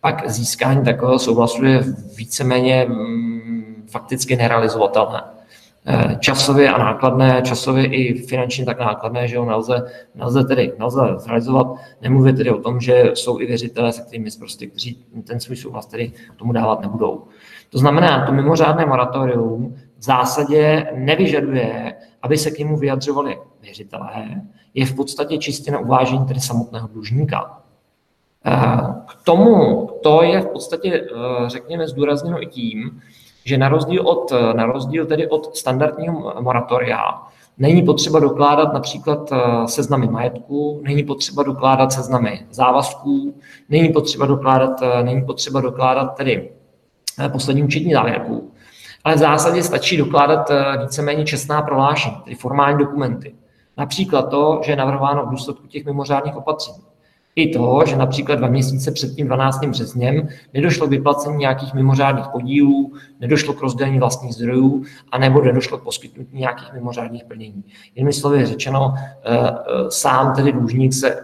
pak 0.00 0.30
získání 0.30 0.84
takového 0.84 1.18
souhlasu 1.18 1.64
je 1.64 1.84
víceméně 2.16 2.86
mm, 2.88 3.86
fakticky 3.90 4.36
nerealizovatelné. 4.36 5.39
Eh, 5.86 6.16
časově 6.20 6.70
a 6.70 6.78
nákladné, 6.78 7.42
časově 7.44 7.86
i 7.86 8.14
finančně 8.14 8.64
tak 8.64 8.80
nákladné, 8.80 9.28
že 9.28 9.38
ho 9.38 9.44
nelze, 9.44 9.82
nelze 10.14 10.44
tedy 10.44 10.72
nelze 10.78 11.00
zrealizovat. 11.16 11.66
Nemluvě 12.02 12.32
tedy 12.32 12.50
o 12.50 12.60
tom, 12.60 12.80
že 12.80 13.10
jsou 13.14 13.40
i 13.40 13.46
věřitelé, 13.46 13.92
se 13.92 14.02
kterými 14.02 14.30
prostě, 14.38 14.66
kteří 14.66 15.04
ten 15.26 15.40
svůj 15.40 15.56
souhlas 15.56 15.86
tedy 15.86 16.12
tomu 16.36 16.52
dávat 16.52 16.80
nebudou. 16.80 17.24
To 17.70 17.78
znamená, 17.78 18.26
to 18.26 18.32
mimořádné 18.32 18.86
moratorium 18.86 19.76
v 19.98 20.02
zásadě 20.02 20.86
nevyžaduje, 20.94 21.94
aby 22.22 22.38
se 22.38 22.50
k 22.50 22.58
němu 22.58 22.76
vyjadřovali 22.76 23.38
věřitelé, 23.62 24.42
je 24.74 24.86
v 24.86 24.94
podstatě 24.94 25.38
čistě 25.38 25.70
na 25.70 25.78
uvážení 25.78 26.26
tedy 26.26 26.40
samotného 26.40 26.88
dlužníka. 26.88 27.60
Eh, 28.46 28.94
k 29.06 29.24
tomu 29.24 29.86
to 30.02 30.22
je 30.22 30.40
v 30.40 30.46
podstatě, 30.46 30.92
eh, 30.94 31.48
řekněme, 31.48 31.88
zdůrazněno 31.88 32.42
i 32.42 32.46
tím, 32.46 33.00
že 33.50 33.58
na 33.58 33.68
rozdíl, 33.68 34.08
od, 34.08 34.32
na 34.52 34.66
rozdíl 34.66 35.06
tedy 35.06 35.28
od 35.28 35.56
standardního 35.56 36.34
moratoria 36.40 37.22
není 37.58 37.82
potřeba 37.82 38.18
dokládat 38.18 38.72
například 38.72 39.32
eh, 39.32 39.36
seznamy 39.68 40.08
majetku, 40.08 40.80
není 40.82 41.02
potřeba 41.02 41.42
dokládat 41.42 41.92
seznamy 41.92 42.46
závazků, 42.50 43.34
není 43.68 43.88
potřeba 43.88 44.26
dokládat, 44.26 44.82
eh, 44.82 45.02
není 45.02 45.24
potřeba 45.24 45.60
dokládat 45.60 46.14
tedy 46.16 46.50
eh, 47.18 47.28
poslední 47.28 47.62
účetní 47.62 47.92
závěrku, 47.92 48.52
ale 49.04 49.14
v 49.14 49.18
zásadě 49.18 49.62
stačí 49.62 49.96
dokládat 49.96 50.50
víceméně 50.82 51.24
čestná 51.24 51.62
prohlášení, 51.62 52.16
tedy 52.24 52.36
formální 52.36 52.78
dokumenty. 52.78 53.34
Například 53.76 54.22
to, 54.22 54.60
že 54.64 54.72
je 54.72 54.76
navrhováno 54.76 55.26
v 55.26 55.30
důsledku 55.30 55.66
těch 55.66 55.84
mimořádných 55.84 56.36
opatření 56.36 56.89
i 57.40 57.52
to, 57.52 57.82
že 57.86 57.96
například 57.96 58.34
dva 58.34 58.48
měsíce 58.48 58.92
před 58.92 59.14
tím 59.14 59.26
12. 59.26 59.64
březnem 59.66 60.28
nedošlo 60.54 60.86
k 60.86 60.90
vyplacení 60.90 61.36
nějakých 61.36 61.74
mimořádných 61.74 62.26
podílů, 62.32 62.92
nedošlo 63.20 63.54
k 63.54 63.60
rozdělení 63.60 63.98
vlastních 63.98 64.34
zdrojů, 64.34 64.84
anebo 65.12 65.42
nedošlo 65.42 65.78
k 65.78 65.82
poskytnutí 65.84 66.36
nějakých 66.36 66.72
mimořádných 66.72 67.24
plnění. 67.24 67.64
Jinými 67.94 68.12
slovy 68.12 68.46
řečeno, 68.46 68.94
eh, 68.96 69.10
eh, 69.24 69.90
sám 69.90 70.34
tedy 70.34 70.52
dlužník 70.52 70.92
se 70.92 71.20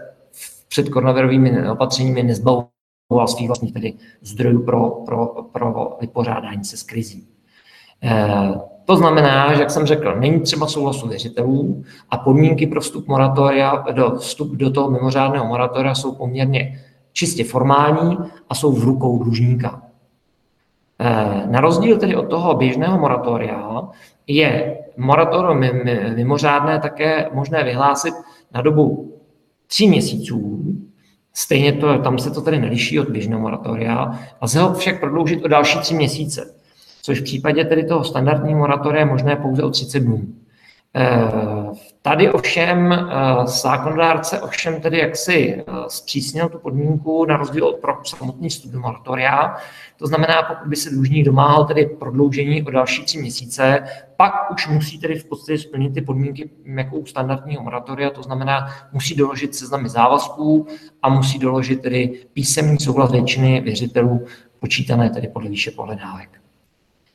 před 0.68 0.88
koronavirovými 0.88 1.68
opatřeními 1.70 2.22
nezbavoval 2.22 3.26
svých 3.26 3.46
vlastních 3.46 3.72
tedy 3.72 3.94
zdrojů 4.22 4.64
pro, 4.64 4.90
pro, 4.90 5.26
pro 5.26 5.96
vypořádání 6.00 6.64
se 6.64 6.76
s 6.76 6.82
krizí. 6.82 7.28
To 8.86 8.96
znamená, 8.96 9.54
že, 9.54 9.60
jak 9.60 9.70
jsem 9.70 9.86
řekl, 9.86 10.14
není 10.14 10.40
třeba 10.40 10.66
souhlasu 10.66 11.08
věřitelů 11.08 11.84
a 12.10 12.16
podmínky 12.18 12.66
pro 12.66 12.80
vstup, 12.80 13.08
moratoria, 13.08 13.84
do, 13.92 14.10
vstup 14.10 14.52
do 14.52 14.70
toho 14.70 14.90
mimořádného 14.90 15.46
moratoria 15.46 15.94
jsou 15.94 16.14
poměrně 16.14 16.80
čistě 17.12 17.44
formální 17.44 18.18
a 18.48 18.54
jsou 18.54 18.72
v 18.72 18.84
rukou 18.84 19.22
dlužníka. 19.22 19.82
Eh, 20.98 21.46
na 21.46 21.60
rozdíl 21.60 21.98
tedy 21.98 22.16
od 22.16 22.30
toho 22.30 22.54
běžného 22.54 22.98
moratoria 22.98 23.82
je 24.26 24.78
moratorium 24.96 25.60
mimořádné 26.16 26.78
také 26.78 27.28
možné 27.32 27.64
vyhlásit 27.64 28.14
na 28.54 28.62
dobu 28.62 29.12
tří 29.66 29.88
měsíců. 29.88 30.64
Stejně 31.32 31.72
to, 31.72 31.98
tam 31.98 32.18
se 32.18 32.30
to 32.30 32.40
tedy 32.40 32.58
neliší 32.58 33.00
od 33.00 33.10
běžného 33.10 33.40
moratoria. 33.40 34.18
Lze 34.42 34.60
ho 34.60 34.74
však 34.74 35.00
prodloužit 35.00 35.44
o 35.44 35.48
další 35.48 35.78
tři 35.78 35.94
měsíce 35.94 36.55
což 37.06 37.20
v 37.20 37.24
případě 37.24 37.64
tedy 37.64 37.84
toho 37.84 38.04
standardního 38.04 38.58
moratoria 38.58 39.00
je 39.00 39.06
možné 39.06 39.36
pouze 39.36 39.62
o 39.62 39.70
30 39.70 40.00
dnů. 40.00 40.22
Tady 42.02 42.32
ovšem 42.32 43.08
zákonodárce 43.44 44.40
ovšem 44.40 44.80
tedy 44.80 44.98
jaksi 44.98 45.64
zpřísnil 45.88 46.48
tu 46.48 46.58
podmínku 46.58 47.26
na 47.26 47.36
rozdíl 47.36 47.64
od 47.64 47.76
pro 47.76 47.94
samotný 48.04 48.50
studium 48.50 48.82
moratoria, 48.82 49.56
to 49.96 50.06
znamená, 50.06 50.42
pokud 50.42 50.68
by 50.68 50.76
se 50.76 50.90
dlužník 50.90 51.24
domáhal 51.24 51.64
tedy 51.64 51.86
prodloužení 51.86 52.62
o 52.62 52.70
další 52.70 53.04
tři 53.04 53.18
měsíce, 53.18 53.84
pak 54.16 54.32
už 54.52 54.68
musí 54.68 54.98
tedy 54.98 55.14
v 55.14 55.24
podstatě 55.24 55.58
splnit 55.58 55.94
ty 55.94 56.00
podmínky 56.00 56.50
jako 56.64 56.96
u 56.96 57.06
standardního 57.06 57.62
moratoria, 57.62 58.10
to 58.10 58.22
znamená, 58.22 58.68
musí 58.92 59.14
doložit 59.14 59.54
seznamy 59.54 59.88
závazků 59.88 60.66
a 61.02 61.08
musí 61.08 61.38
doložit 61.38 61.82
tedy 61.82 62.20
písemný 62.32 62.78
souhlas 62.78 63.12
většiny 63.12 63.60
věřitelů, 63.60 64.26
počítané 64.60 65.10
tedy 65.10 65.28
podle 65.28 65.48
výše 65.48 65.70
pohledávek. 65.70 66.45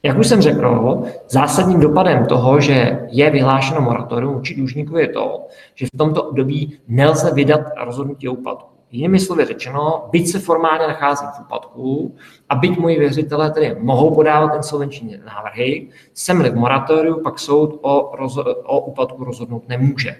Jak 0.03 0.17
už 0.17 0.27
jsem 0.27 0.41
řekl, 0.41 1.03
zásadním 1.29 1.79
dopadem 1.79 2.25
toho, 2.25 2.59
že 2.61 3.07
je 3.11 3.29
vyhlášeno 3.29 3.81
moratorium 3.81 4.33
vůči 4.33 4.55
dlužníku 4.55 4.97
je 4.97 5.07
to, 5.07 5.47
že 5.75 5.85
v 5.85 5.97
tomto 5.97 6.23
období 6.23 6.79
nelze 6.87 7.33
vydat 7.33 7.61
rozhodnutí 7.85 8.29
o 8.29 8.33
úpadku. 8.33 8.71
Jinými 8.91 9.19
slovy 9.19 9.45
řečeno, 9.45 10.07
byť 10.11 10.27
se 10.27 10.39
formálně 10.39 10.87
nacházím 10.87 11.27
v 11.27 11.41
úpadku 11.45 12.15
a 12.49 12.55
byť 12.55 12.77
moji 12.77 12.99
věřitelé 12.99 13.51
tedy 13.51 13.75
mohou 13.79 14.15
podávat 14.15 14.55
insolvenční 14.55 15.17
návrhy, 15.25 15.87
jsem-li 16.13 16.49
v 16.49 16.55
moratoriu, 16.55 17.21
pak 17.23 17.39
soud 17.39 17.79
o, 17.81 18.15
rozho- 18.15 18.55
o 18.63 18.79
úpadku 18.79 19.23
rozhodnout 19.23 19.69
nemůže. 19.69 20.15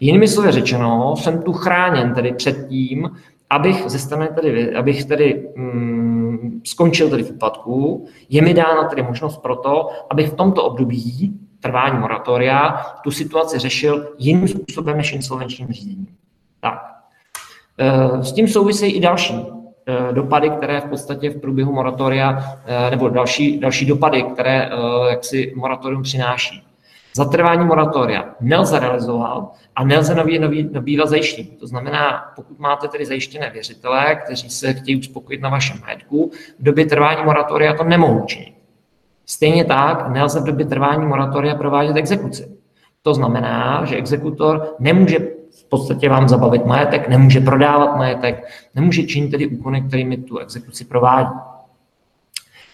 Jinými 0.00 0.28
slovy 0.28 0.52
řečeno, 0.52 1.16
jsem 1.16 1.42
tu 1.42 1.52
chráněn 1.52 2.14
tedy 2.14 2.32
před 2.32 2.68
tím, 2.68 3.10
abych 3.50 3.82
ze 3.86 3.98
strany 3.98 4.28
tedy, 4.34 4.74
abych 4.74 5.04
tedy 5.04 5.48
mm, 5.56 6.17
skončil 6.64 7.10
tedy 7.10 7.22
v 7.22 7.30
úpadku, 7.30 8.06
je 8.28 8.42
mi 8.42 8.54
dána 8.54 8.88
tedy 8.88 9.02
možnost 9.02 9.36
pro 9.36 9.56
to, 9.56 9.88
abych 10.10 10.28
v 10.28 10.34
tomto 10.34 10.64
období 10.64 11.40
trvání 11.60 11.98
moratoria 11.98 12.86
tu 13.04 13.10
situaci 13.10 13.58
řešil 13.58 14.08
jiným 14.18 14.48
způsobem 14.48 14.96
než 14.96 15.12
insolvenčním 15.12 15.68
řízením. 15.68 16.06
Tak, 16.60 16.98
Eh, 17.78 18.24
s 18.24 18.32
tím 18.32 18.48
souvisejí 18.48 18.92
i 18.92 19.00
další 19.00 19.34
eh, 19.86 20.12
dopady, 20.12 20.50
které 20.50 20.80
v 20.80 20.84
podstatě 20.84 21.30
v 21.30 21.40
průběhu 21.40 21.72
moratoria, 21.72 22.58
eh, 22.66 22.90
nebo 22.90 23.08
další, 23.08 23.58
další 23.58 23.86
dopady, 23.86 24.22
které 24.22 24.70
jak 25.10 25.24
si 25.24 25.52
moratorium 25.56 26.02
přináší. 26.02 26.62
Zatrvání 27.16 27.64
moratoria 27.64 28.24
nelze 28.40 28.78
realizovat 28.78 29.54
a 29.76 29.84
nelze 29.84 30.14
nový, 30.14 30.38
nový, 30.38 30.68
nabývat 30.72 31.08
zajištění. 31.08 31.48
To 31.48 31.66
znamená, 31.66 32.32
pokud 32.36 32.58
máte 32.58 32.88
tedy 32.88 33.06
zajištěné 33.06 33.50
věřitele, 33.50 34.16
kteří 34.24 34.50
se 34.50 34.74
chtějí 34.74 34.98
uspokojit 34.98 35.40
na 35.40 35.48
vašem 35.48 35.80
majetku, 35.80 36.30
v 36.58 36.62
době 36.62 36.86
trvání 36.86 37.24
moratoria 37.24 37.74
to 37.74 37.84
nemohou 37.84 38.24
činit. 38.24 38.54
Stejně 39.26 39.64
tak 39.64 40.08
nelze 40.08 40.40
v 40.40 40.44
době 40.44 40.66
trvání 40.66 41.06
moratoria 41.06 41.54
provádět 41.54 41.96
exekuci. 41.96 42.58
To 43.02 43.14
znamená, 43.14 43.84
že 43.84 43.96
exekutor 43.96 44.74
nemůže 44.78 45.18
v 45.60 45.64
podstatě 45.68 46.08
vám 46.08 46.28
zabavit 46.28 46.66
majetek, 46.66 47.08
nemůže 47.08 47.40
prodávat 47.40 47.96
majetek, 47.96 48.48
nemůže 48.74 49.02
činit 49.02 49.30
tedy 49.30 49.46
úkony, 49.46 49.82
kterými 49.82 50.16
tu 50.16 50.38
exekuci 50.38 50.84
provádí. 50.84 51.38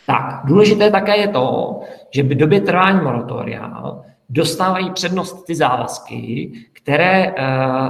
Tak, 0.06 0.40
důležité 0.44 0.90
také 0.90 1.16
je 1.16 1.28
to, 1.28 1.80
že 2.10 2.22
v 2.22 2.28
době 2.28 2.60
trvání 2.60 3.00
moratoria 3.00 3.82
dostávají 4.28 4.90
přednost 4.90 5.44
ty 5.44 5.54
závazky, 5.54 6.52
které 6.72 7.32
uh, 7.32 7.38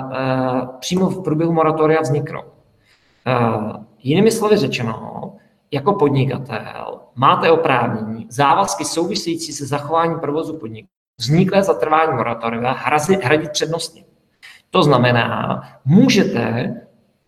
uh, 0.07 0.67
přímo 0.81 1.11
v 1.11 1.23
průběhu 1.23 1.53
moratoria 1.53 2.01
vzniknou. 2.01 2.43
Uh, 2.43 3.77
jinými 4.03 4.31
slovy 4.31 4.57
řečeno, 4.57 5.33
jako 5.71 5.93
podnikatel 5.93 7.01
máte 7.15 7.51
oprávnění 7.51 8.27
závazky 8.31 8.85
související 8.85 9.53
se 9.53 9.67
zachováním 9.67 10.19
provozu 10.19 10.59
podniku 10.59 10.89
vzniklé 11.19 11.63
za 11.63 11.75
trvání 11.75 12.17
moratoria 12.17 12.73
hradit 13.23 13.51
přednostně. 13.51 14.05
To 14.71 14.83
znamená, 14.83 15.63
můžete, 15.85 16.75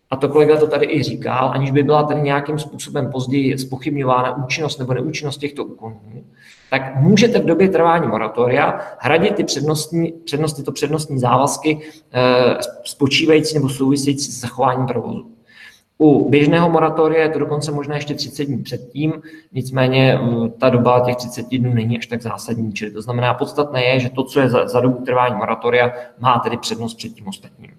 a 0.09 0.15
to 0.15 0.29
kolega 0.29 0.59
to 0.59 0.67
tady 0.67 0.85
i 0.85 1.03
říkal, 1.03 1.51
aniž 1.53 1.71
by 1.71 1.83
byla 1.83 2.03
tady 2.03 2.21
nějakým 2.21 2.59
způsobem 2.59 3.11
později 3.11 3.57
spochybňována 3.57 4.37
účinnost 4.37 4.77
nebo 4.77 4.93
neúčinnost 4.93 5.37
těchto 5.37 5.65
úkonů, 5.65 6.23
tak 6.69 6.95
můžete 6.95 7.39
v 7.39 7.45
době 7.45 7.69
trvání 7.69 8.07
moratoria 8.07 8.79
hradit 8.99 9.35
ty 9.35 9.43
přednostní, 9.43 10.13
přednost, 10.25 10.53
tyto 10.53 10.71
přednostní 10.71 11.19
závazky 11.19 11.79
e, 12.13 12.21
spočívající 12.83 13.55
nebo 13.55 13.69
související 13.69 14.31
s 14.31 14.41
zachováním 14.41 14.85
provozu. 14.85 15.31
U 15.97 16.29
běžného 16.29 16.69
moratoria 16.69 17.23
je 17.23 17.29
to 17.29 17.39
dokonce 17.39 17.71
možná 17.71 17.95
ještě 17.95 18.13
30 18.13 18.45
dní 18.45 18.63
předtím, 18.63 19.13
nicméně 19.53 20.19
mm, 20.21 20.51
ta 20.51 20.69
doba 20.69 20.99
těch 20.99 21.15
30 21.15 21.45
dnů 21.57 21.73
není 21.73 21.97
až 21.97 22.07
tak 22.07 22.21
zásadní. 22.21 22.73
Čili 22.73 22.91
to 22.91 23.01
znamená, 23.01 23.33
podstatné 23.33 23.83
je, 23.83 23.99
že 23.99 24.09
to, 24.09 24.23
co 24.23 24.39
je 24.39 24.49
za, 24.49 24.67
za 24.67 24.79
dobu 24.79 25.05
trvání 25.05 25.35
moratoria, 25.35 25.91
má 26.19 26.39
tedy 26.39 26.57
přednost 26.57 26.93
před 26.93 27.09
tím 27.09 27.27
ostatním. 27.27 27.71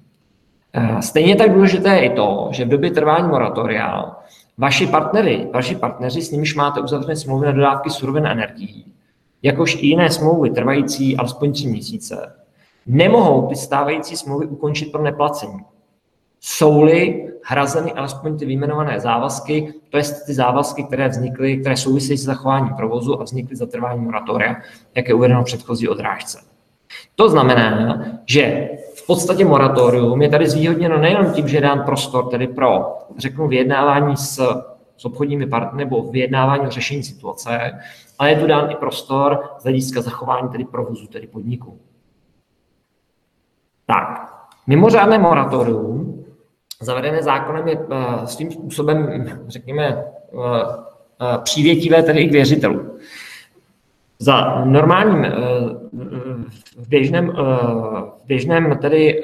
Eh, 0.72 1.02
stejně 1.02 1.36
tak 1.36 1.52
důležité 1.52 1.88
je 1.88 2.04
i 2.04 2.10
to, 2.10 2.48
že 2.52 2.64
v 2.64 2.68
době 2.68 2.90
trvání 2.90 3.28
moratoria 3.28 4.16
vaši 4.58 4.86
partnery, 4.86 5.48
vaši 5.52 5.76
partneři, 5.76 6.22
s 6.22 6.30
nimiž 6.30 6.54
máte 6.54 6.80
uzavřené 6.80 7.16
smlouvy 7.16 7.46
na 7.46 7.52
dodávky 7.52 7.90
surovin 7.90 8.26
a 8.26 8.30
energií, 8.30 8.92
jakož 9.42 9.74
i 9.74 9.86
jiné 9.86 10.10
smlouvy 10.10 10.50
trvající 10.50 11.16
alespoň 11.16 11.52
tři 11.52 11.66
měsíce, 11.66 12.34
nemohou 12.86 13.48
ty 13.48 13.56
stávající 13.56 14.16
smlouvy 14.16 14.46
ukončit 14.46 14.92
pro 14.92 15.02
neplacení. 15.02 15.58
Jsou-li 16.40 17.28
hrazeny 17.44 17.92
alespoň 17.92 18.38
ty 18.38 18.46
vyjmenované 18.46 19.00
závazky, 19.00 19.74
to 19.90 19.98
je 19.98 20.04
ty 20.26 20.34
závazky, 20.34 20.84
které 20.84 21.08
vznikly, 21.08 21.56
které 21.56 21.76
souvisejí 21.76 22.18
s 22.18 22.24
zachováním 22.24 22.74
provozu 22.74 23.20
a 23.20 23.24
vznikly 23.24 23.56
za 23.56 23.66
trvání 23.66 24.00
moratoria, 24.00 24.56
jak 24.94 25.08
je 25.08 25.14
uvedeno 25.14 25.42
v 25.42 25.44
předchozí 25.44 25.88
odrážce. 25.88 26.38
To 27.14 27.28
znamená, 27.28 28.02
že 28.26 28.68
podstatě 29.08 29.44
moratorium 29.44 30.22
je 30.22 30.28
tady 30.28 30.48
zvýhodněno 30.48 30.98
nejenom 30.98 31.32
tím, 31.32 31.48
že 31.48 31.56
je 31.56 31.60
dán 31.60 31.82
prostor 31.84 32.28
tedy 32.28 32.46
pro, 32.46 32.98
řeknu, 33.18 33.48
vyjednávání 33.48 34.16
s, 34.16 34.34
s 34.96 35.04
obchodními 35.04 35.46
partnery 35.46 35.84
nebo 35.84 36.02
vyjednávání 36.02 36.66
o 36.66 36.70
řešení 36.70 37.02
situace, 37.02 37.80
ale 38.18 38.30
je 38.30 38.36
tu 38.36 38.46
dán 38.46 38.70
i 38.70 38.74
prostor 38.74 39.44
z 39.58 39.62
hlediska 39.62 40.00
zachování 40.00 40.48
tedy 40.48 40.64
provozu, 40.64 41.06
tedy 41.06 41.26
podniku. 41.26 41.78
Tak, 43.86 44.34
mimořádné 44.66 45.18
moratorium 45.18 46.24
zavedené 46.80 47.22
zákonem 47.22 47.68
je 47.68 47.78
eh, 47.90 48.26
svým 48.26 48.50
způsobem, 48.50 49.26
řekněme, 49.48 49.84
eh, 49.86 50.04
eh, 51.20 51.38
přívětivé 51.42 52.02
tedy 52.02 52.20
i 52.20 52.28
k 52.28 52.32
věřitelům. 52.32 52.90
Za 54.18 54.64
normálním, 54.64 55.32
v 56.76 56.88
běžném, 56.88 57.32
v 58.22 58.26
běžném 58.26 58.78
tedy, 58.78 59.20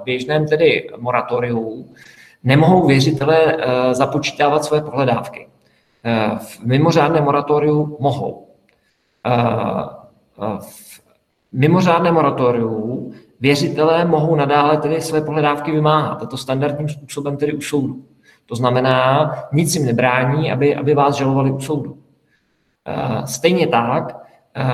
v 0.00 0.04
běžném 0.04 0.48
tedy 0.48 0.88
moratoriu 0.98 1.86
nemohou 2.44 2.86
věřitelé 2.86 3.56
započítávat 3.92 4.64
své 4.64 4.80
pohledávky. 4.80 5.48
V 6.38 6.60
mimořádném 6.64 7.24
moratoriu 7.24 7.96
mohou. 8.00 8.46
V 10.60 11.00
mimořádném 11.52 12.14
moratoriu 12.14 13.12
věřitelé 13.40 14.04
mohou 14.04 14.36
nadále 14.36 14.76
tedy 14.76 15.00
své 15.00 15.20
pohledávky 15.20 15.72
vymáhat, 15.72 16.22
a 16.22 16.26
to 16.26 16.36
standardním 16.36 16.88
způsobem 16.88 17.36
tedy 17.36 17.52
u 17.52 17.60
soudu. 17.60 18.04
To 18.46 18.54
znamená, 18.54 19.30
nic 19.52 19.74
jim 19.74 19.86
nebrání, 19.86 20.52
aby, 20.52 20.76
aby 20.76 20.94
vás 20.94 21.14
žalovali 21.14 21.50
u 21.50 21.60
soudu. 21.60 21.98
Eh, 22.86 23.26
stejně 23.26 23.66
tak 23.66 24.16
eh, 24.54 24.64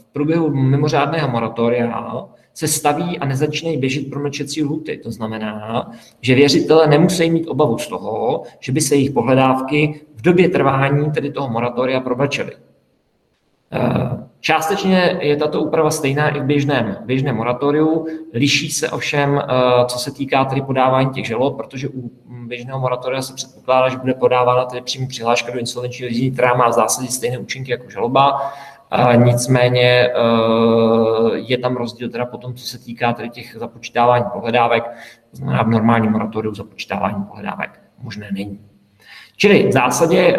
v 0.00 0.04
průběhu 0.12 0.50
mimořádného 0.54 1.28
moratoria 1.28 2.26
se 2.54 2.68
staví 2.68 3.18
a 3.18 3.26
nezačínají 3.26 3.76
běžet 3.76 4.10
promlčecí 4.10 4.62
lhuty. 4.62 4.98
To 4.98 5.10
znamená, 5.10 5.90
že 6.20 6.34
věřitelé 6.34 6.86
nemusí 6.86 7.30
mít 7.30 7.46
obavu 7.46 7.78
z 7.78 7.88
toho, 7.88 8.42
že 8.60 8.72
by 8.72 8.80
se 8.80 8.94
jejich 8.94 9.10
pohledávky 9.10 10.00
v 10.14 10.22
době 10.22 10.48
trvání 10.48 11.12
tedy 11.12 11.32
toho 11.32 11.48
moratoria 11.48 12.00
promlčely. 12.00 12.52
Eh, 14.44 14.46
částečně 14.46 15.18
je 15.20 15.36
tato 15.36 15.60
úprava 15.60 15.90
stejná 15.90 16.28
i 16.28 16.40
v 16.40 16.44
běžném, 16.44 16.96
běžném 17.04 17.36
moratoriu, 17.36 18.06
liší 18.32 18.70
se 18.70 18.90
ovšem, 18.90 19.38
eh, 19.38 19.84
co 19.86 19.98
se 19.98 20.10
týká 20.10 20.44
tedy 20.44 20.62
podávání 20.62 21.10
těch 21.10 21.26
žalob, 21.26 21.56
protože 21.56 21.88
u 21.88 22.10
běžného 22.26 22.80
moratoria 22.80 23.22
se 23.22 23.34
předpokládá, 23.34 23.88
že 23.88 23.98
bude 23.98 24.14
podávána 24.14 24.64
tedy 24.64 24.82
přímo 24.82 25.08
přihláška 25.08 25.52
do 25.52 25.58
insolvenčního 25.58 26.08
řízení, 26.08 26.30
která 26.30 26.54
má 26.54 26.68
v 26.68 26.72
zásadě 26.72 27.08
stejné 27.08 27.38
účinky 27.38 27.70
jako 27.70 27.90
žaloba, 27.90 28.52
nicméně 29.16 30.08
eh, 30.08 30.12
je 31.34 31.58
tam 31.58 31.76
rozdíl 31.76 32.10
teda 32.10 32.26
potom, 32.26 32.54
co 32.54 32.66
se 32.66 32.78
týká 32.78 33.12
tedy 33.12 33.30
těch 33.30 33.56
započítávání 33.58 34.24
pohledávek, 34.32 34.84
to 35.30 35.36
znamená 35.36 35.62
v 35.62 35.68
normálním 35.68 36.12
moratoriu 36.12 36.54
započítávání 36.54 37.24
pohledávek 37.24 37.80
možné 38.02 38.28
není. 38.32 38.73
Čili 39.36 39.68
v 39.68 39.72
zásadě, 39.72 40.36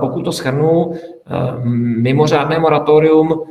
pokud 0.00 0.22
to 0.22 0.32
schrnu, 0.32 0.92
Eh, 1.30 1.60
mimořádné 2.00 2.58
moratorium 2.58 3.42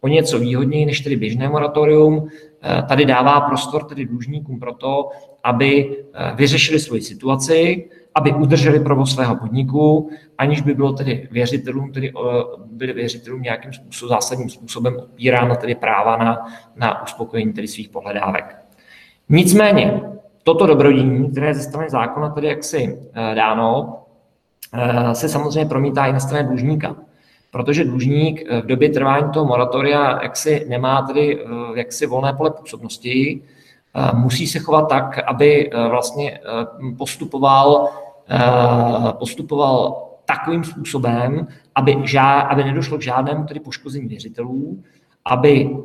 o 0.00 0.08
něco 0.08 0.38
výhodněji 0.38 0.86
než 0.86 1.00
tedy 1.00 1.16
běžné 1.16 1.48
moratorium. 1.48 2.28
Eh, 2.62 2.82
tady 2.82 3.04
dává 3.04 3.40
prostor 3.40 3.84
tedy 3.84 4.06
dlužníkům 4.06 4.60
pro 4.60 4.74
to, 4.74 5.08
aby 5.44 5.96
eh, 6.14 6.32
vyřešili 6.34 6.80
svoji 6.80 7.02
situaci 7.02 7.88
aby 8.14 8.32
udrželi 8.32 8.80
provoz 8.80 9.14
svého 9.14 9.36
podniku, 9.36 10.10
aniž 10.38 10.60
by 10.60 10.74
bylo 10.74 10.92
tedy 10.92 11.28
věřitelům, 11.30 11.92
tedy 11.92 12.12
byli 12.72 12.92
věřitelům 12.92 13.42
nějakým 13.42 13.72
způsobem, 13.72 14.08
zásadním 14.08 14.50
způsobem 14.50 14.96
opírána 14.96 15.54
tedy 15.54 15.74
práva 15.74 16.16
na, 16.16 16.46
na 16.76 17.02
uspokojení 17.02 17.52
tedy 17.52 17.68
svých 17.68 17.88
pohledávek. 17.88 18.56
Nicméně, 19.28 20.00
toto 20.42 20.66
dobrodění, 20.66 21.30
které 21.30 21.46
je 21.46 21.54
ze 21.54 21.62
strany 21.62 21.90
zákona 21.90 22.28
tedy 22.28 22.46
jaksi 22.46 22.98
dáno, 23.34 24.01
se 25.12 25.28
samozřejmě 25.28 25.68
promítá 25.68 26.06
i 26.06 26.12
na 26.12 26.20
straně 26.20 26.48
dlužníka. 26.48 26.96
Protože 27.50 27.84
dlužník 27.84 28.50
v 28.62 28.66
době 28.66 28.88
trvání 28.88 29.30
toho 29.32 29.46
moratoria 29.46 30.22
jaksi 30.22 30.66
nemá 30.68 31.02
tedy 31.02 31.44
jaksi 31.74 32.06
volné 32.06 32.32
pole 32.32 32.50
působnosti, 32.50 33.42
musí 34.14 34.46
se 34.46 34.58
chovat 34.58 34.88
tak, 34.88 35.18
aby 35.26 35.70
vlastně 35.90 36.40
postupoval, 36.98 37.88
postupoval 39.18 40.08
takovým 40.24 40.64
způsobem, 40.64 41.46
aby, 41.74 41.96
žá, 42.04 42.40
aby 42.40 42.64
nedošlo 42.64 42.98
k 42.98 43.02
žádnému 43.02 43.44
tedy 43.44 43.60
poškození 43.60 44.08
věřitelů, 44.08 44.82
aby 45.24 45.76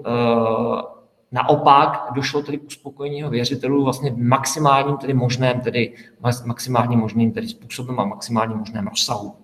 naopak 1.31 2.07
došlo 2.15 2.41
tedy 2.41 2.57
k 2.57 2.63
uspokojení 2.67 3.23
věřitelů 3.23 3.83
vlastně 3.83 4.13
maximálním 4.17 4.97
tedy 4.97 5.13
možném, 5.13 5.59
tedy 5.59 5.93
maximálně 6.45 6.97
možným 6.97 7.31
tedy 7.31 7.47
způsobem 7.47 7.99
a 7.99 8.05
maximálně 8.05 8.55
možném 8.55 8.87
rozsahu. 8.87 9.35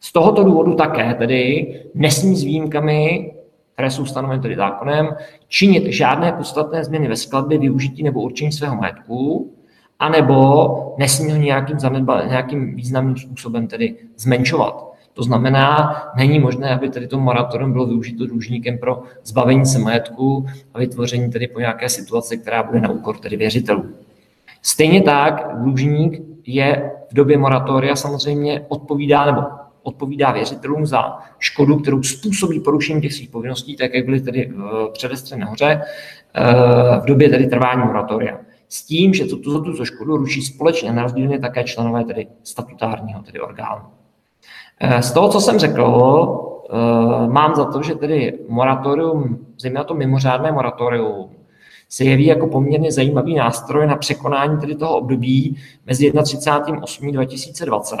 Z 0.00 0.12
tohoto 0.12 0.44
důvodu 0.44 0.74
také 0.74 1.14
tedy 1.14 1.66
nesmí 1.94 2.36
s 2.36 2.44
výjimkami, 2.44 3.32
které 3.72 3.90
jsou 3.90 4.06
stanoveny 4.06 4.42
tedy 4.42 4.56
zákonem, 4.56 5.08
činit 5.48 5.84
žádné 5.86 6.32
podstatné 6.32 6.84
změny 6.84 7.08
ve 7.08 7.16
skladbě, 7.16 7.58
využití 7.58 8.02
nebo 8.02 8.22
určení 8.22 8.52
svého 8.52 8.76
majetku, 8.76 9.52
anebo 9.98 10.94
nesmí 10.98 11.32
ho 11.32 11.38
nějakým, 11.38 11.78
zanedba, 11.78 12.24
nějakým 12.24 12.76
významným 12.76 13.16
způsobem 13.16 13.66
tedy 13.66 13.96
zmenšovat. 14.16 14.93
To 15.14 15.22
znamená, 15.22 15.96
není 16.16 16.38
možné, 16.38 16.74
aby 16.74 16.88
tedy 16.88 17.06
to 17.06 17.20
moratorium 17.20 17.72
bylo 17.72 17.86
využito 17.86 18.26
dlužníkem 18.26 18.78
pro 18.78 19.02
zbavení 19.24 19.66
se 19.66 19.78
majetku 19.78 20.46
a 20.74 20.78
vytvoření 20.78 21.30
tedy 21.30 21.48
po 21.48 21.60
nějaké 21.60 21.88
situaci, 21.88 22.38
která 22.38 22.62
bude 22.62 22.80
na 22.80 22.90
úkor 22.90 23.18
tedy 23.18 23.36
věřitelů. 23.36 23.84
Stejně 24.62 25.02
tak 25.02 25.46
dlužník 25.62 26.22
je 26.46 26.90
v 27.10 27.14
době 27.14 27.38
moratoria 27.38 27.96
samozřejmě 27.96 28.64
odpovídá 28.68 29.26
nebo 29.26 29.42
odpovídá 29.82 30.32
věřitelům 30.32 30.86
za 30.86 31.18
škodu, 31.38 31.78
kterou 31.78 32.02
způsobí 32.02 32.60
porušení 32.60 33.00
těch 33.00 33.12
svých 33.12 33.30
povinností, 33.30 33.76
tak 33.76 33.94
jak 33.94 34.04
byly 34.04 34.20
tedy 34.20 34.52
v 34.54 34.90
předestře 34.92 35.36
nahoře, 35.36 35.80
eh, 36.34 37.00
v 37.00 37.04
době 37.04 37.28
tedy 37.28 37.46
trvání 37.46 37.82
moratoria. 37.84 38.38
S 38.68 38.86
tím, 38.86 39.14
že 39.14 39.24
tuto, 39.24 39.60
tuto 39.60 39.84
škodu 39.84 40.16
ruší 40.16 40.42
společně 40.42 40.92
nerozdílně 40.92 41.38
také 41.38 41.64
členové 41.64 42.04
tedy 42.04 42.26
statutárního 42.42 43.22
tedy 43.22 43.40
orgánu. 43.40 43.82
Eh, 44.80 45.02
z 45.02 45.12
toho, 45.12 45.28
co 45.28 45.40
jsem 45.40 45.58
řekl, 45.58 45.84
eh, 46.70 47.28
mám 47.28 47.54
za 47.54 47.64
to, 47.64 47.82
že 47.82 47.94
tedy 47.94 48.38
moratorium, 48.48 49.38
zejména 49.58 49.84
to 49.84 49.94
mimořádné 49.94 50.52
moratorium, 50.52 51.30
se 51.88 52.04
jeví 52.04 52.26
jako 52.26 52.46
poměrně 52.46 52.92
zajímavý 52.92 53.34
nástroj 53.34 53.86
na 53.86 53.96
překonání 53.96 54.58
tedy 54.58 54.74
toho 54.74 54.96
období 54.96 55.56
mezi 55.86 56.10
31.8.2020 56.10 57.96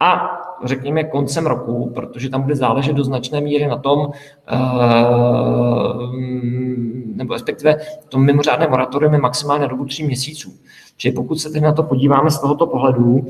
a 0.00 0.38
řekněme 0.64 1.04
koncem 1.04 1.46
roku, 1.46 1.92
protože 1.94 2.30
tam 2.30 2.42
bude 2.42 2.56
záležet 2.56 2.92
do 2.92 3.04
značné 3.04 3.40
míry 3.40 3.66
na 3.66 3.76
tom, 3.76 4.10
eh, 4.48 4.56
nebo 7.14 7.34
respektive 7.34 7.76
to 8.08 8.18
mimořádné 8.18 8.68
moratorium 8.68 9.12
je 9.12 9.20
maximálně 9.20 9.62
na 9.62 9.68
dobu 9.68 9.84
tří 9.84 10.06
měsíců. 10.06 10.52
Čili 10.96 11.14
pokud 11.14 11.40
se 11.40 11.50
teď 11.50 11.62
na 11.62 11.72
to 11.72 11.82
podíváme 11.82 12.30
z 12.30 12.40
tohoto 12.40 12.66
pohledu, 12.66 13.26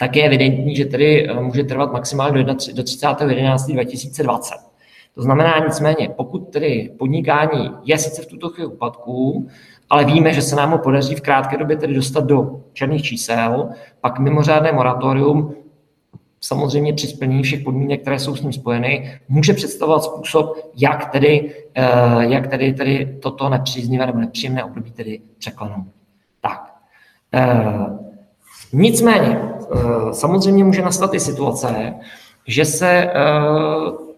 tak 0.00 0.16
je 0.16 0.24
evidentní, 0.24 0.76
že 0.76 0.84
tedy 0.84 1.30
eh, 1.30 1.40
může 1.40 1.64
trvat 1.64 1.92
maximálně 1.92 2.44
do 2.44 2.52
30.11.2020. 2.52 4.38
To 5.14 5.22
znamená 5.22 5.58
nicméně, 5.58 6.08
pokud 6.16 6.38
tedy 6.38 6.90
podnikání 6.98 7.70
je 7.84 7.98
sice 7.98 8.22
v 8.22 8.26
tuto 8.26 8.48
chvíli 8.48 8.66
úpadku, 8.66 9.48
ale 9.90 10.04
víme, 10.04 10.32
že 10.32 10.42
se 10.42 10.56
nám 10.56 10.70
ho 10.70 10.78
podaří 10.78 11.14
v 11.14 11.20
krátké 11.20 11.56
době 11.56 11.76
tedy 11.76 11.94
dostat 11.94 12.24
do 12.24 12.60
černých 12.72 13.02
čísel, 13.02 13.68
pak 14.00 14.18
mimořádné 14.18 14.72
moratorium 14.72 15.54
samozřejmě 16.40 16.92
při 16.92 17.06
splnění 17.06 17.42
všech 17.42 17.60
podmínek, 17.64 18.00
které 18.00 18.18
jsou 18.18 18.36
s 18.36 18.42
ním 18.42 18.52
spojeny, 18.52 19.20
může 19.28 19.52
představovat 19.52 20.04
způsob, 20.04 20.70
jak 20.76 21.10
tedy, 21.10 21.54
eh, 21.74 21.84
jak 22.18 22.46
tedy, 22.46 22.72
tedy 22.72 23.18
toto 23.22 23.48
nepříznivé 23.48 24.06
nebo 24.06 24.18
nepříjemné 24.18 24.64
období 24.64 24.90
tedy 24.90 25.20
překlenout. 25.38 25.86
Tak. 26.40 26.74
Eh, 28.60 28.76
nicméně, 28.76 29.42
eh, 29.74 30.12
samozřejmě 30.12 30.64
může 30.64 30.82
nastat 30.82 31.14
i 31.14 31.20
situace, 31.20 31.94
že 32.46 32.64
se 32.64 33.10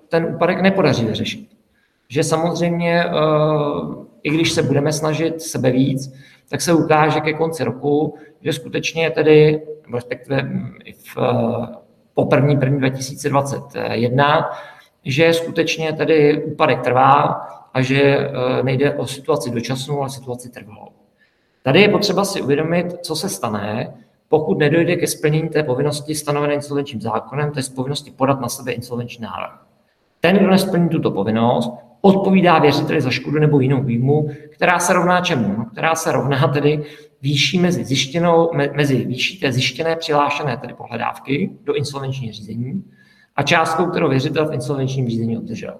ten 0.09 0.24
úpadek 0.35 0.60
nepodaří 0.60 1.05
vyřešit. 1.05 1.48
Že 2.09 2.24
samozřejmě, 2.24 3.05
i 4.23 4.31
když 4.31 4.52
se 4.52 4.62
budeme 4.62 4.93
snažit 4.93 5.43
sebe 5.43 5.70
víc, 5.70 6.12
tak 6.48 6.60
se 6.60 6.73
ukáže 6.73 7.20
ke 7.20 7.32
konci 7.32 7.64
roku, 7.64 8.19
že 8.40 8.52
skutečně 8.52 9.10
tedy, 9.10 9.62
respektive 9.94 10.51
i 10.85 10.93
v 10.93 11.16
po 12.14 12.28
1. 12.35 12.51
1. 12.51 12.78
2021, 12.78 14.51
že 15.05 15.32
skutečně 15.32 15.93
tedy 15.93 16.44
úpadek 16.44 16.81
trvá 16.81 17.16
a 17.74 17.82
že 17.82 18.31
nejde 18.62 18.94
o 18.94 19.06
situaci 19.06 19.51
dočasnou, 19.51 20.01
ale 20.01 20.10
situaci 20.10 20.51
trvalou. 20.51 20.89
Tady 21.62 21.81
je 21.81 21.89
potřeba 21.89 22.24
si 22.24 22.43
uvědomit, 22.43 22.86
co 23.02 23.16
se 23.16 23.28
stane, 23.28 23.94
pokud 24.32 24.59
nedojde 24.59 24.96
ke 24.96 25.06
splnění 25.06 25.48
té 25.48 25.62
povinnosti 25.62 26.14
stanovené 26.14 26.54
insolvenčním 26.54 27.00
zákonem, 27.00 27.50
to 27.50 27.59
je 27.59 27.62
povinnosti 27.74 28.10
podat 28.10 28.40
na 28.40 28.48
sebe 28.48 28.72
insolvenční 28.72 29.22
návrh. 29.22 29.66
Ten, 30.20 30.36
kdo 30.36 30.50
nesplní 30.50 30.88
tuto 30.88 31.10
povinnost, 31.10 31.72
odpovídá 32.00 32.59
věřiteli 32.59 33.00
za 33.00 33.10
škodu 33.10 33.38
nebo 33.38 33.60
jinou 33.60 33.82
výjmu, 33.82 34.28
která 34.48 34.78
se 34.78 34.92
rovná 34.92 35.20
čemu? 35.20 35.54
No, 35.59 35.64
která 35.64 35.94
se 35.94 36.12
rovná 36.12 36.48
tedy 36.48 36.84
výší 37.22 37.59
mezi, 37.59 37.84
zjištěnou, 37.84 38.50
mezi 38.72 39.04
výší 39.04 39.40
té 39.40 39.52
zjištěné 39.52 39.96
přihlášené 39.96 40.56
tedy 40.56 40.74
pohledávky 40.74 41.50
do 41.64 41.74
insolvenčního 41.74 42.32
řízení 42.32 42.84
a 43.36 43.42
částkou, 43.42 43.86
kterou 43.86 44.09
věřitel 44.09 44.48
v 44.48 44.54
insolvenčním 44.54 45.09
řízení 45.09 45.38
obdržel. 45.38 45.74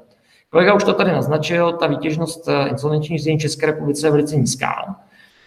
Kolega 0.51 0.75
už 0.75 0.85
to 0.85 0.93
tady 0.93 1.13
naznačil, 1.13 1.73
ta 1.73 1.87
výtěžnost 1.87 2.49
eh, 2.49 2.69
insolvenčních 2.69 3.19
řízení 3.19 3.39
České 3.39 3.67
republice 3.67 4.07
je 4.07 4.11
velice 4.11 4.37
nízká. 4.37 4.97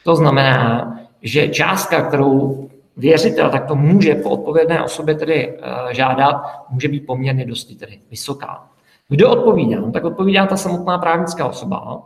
To 0.03 0.15
znamená, 0.15 0.99
že 1.21 1.47
částka, 1.47 2.01
kterou 2.01 2.69
věřitel 2.97 3.49
takto 3.49 3.75
může 3.75 4.15
po 4.15 4.29
odpovědné 4.29 4.83
osobě 4.83 5.15
tedy 5.15 5.57
eh, 5.57 5.93
žádat, 5.93 6.35
může 6.69 6.87
být 6.87 7.05
poměrně 7.05 7.45
dosti 7.45 7.75
tedy 7.75 7.99
vysoká. 8.11 8.67
Kdo 9.09 9.31
odpovídá? 9.31 9.81
No, 9.81 9.91
tak 9.91 10.03
odpovídá 10.03 10.45
ta 10.45 10.57
samotná 10.57 10.97
právnická 10.97 11.47
osoba, 11.47 12.01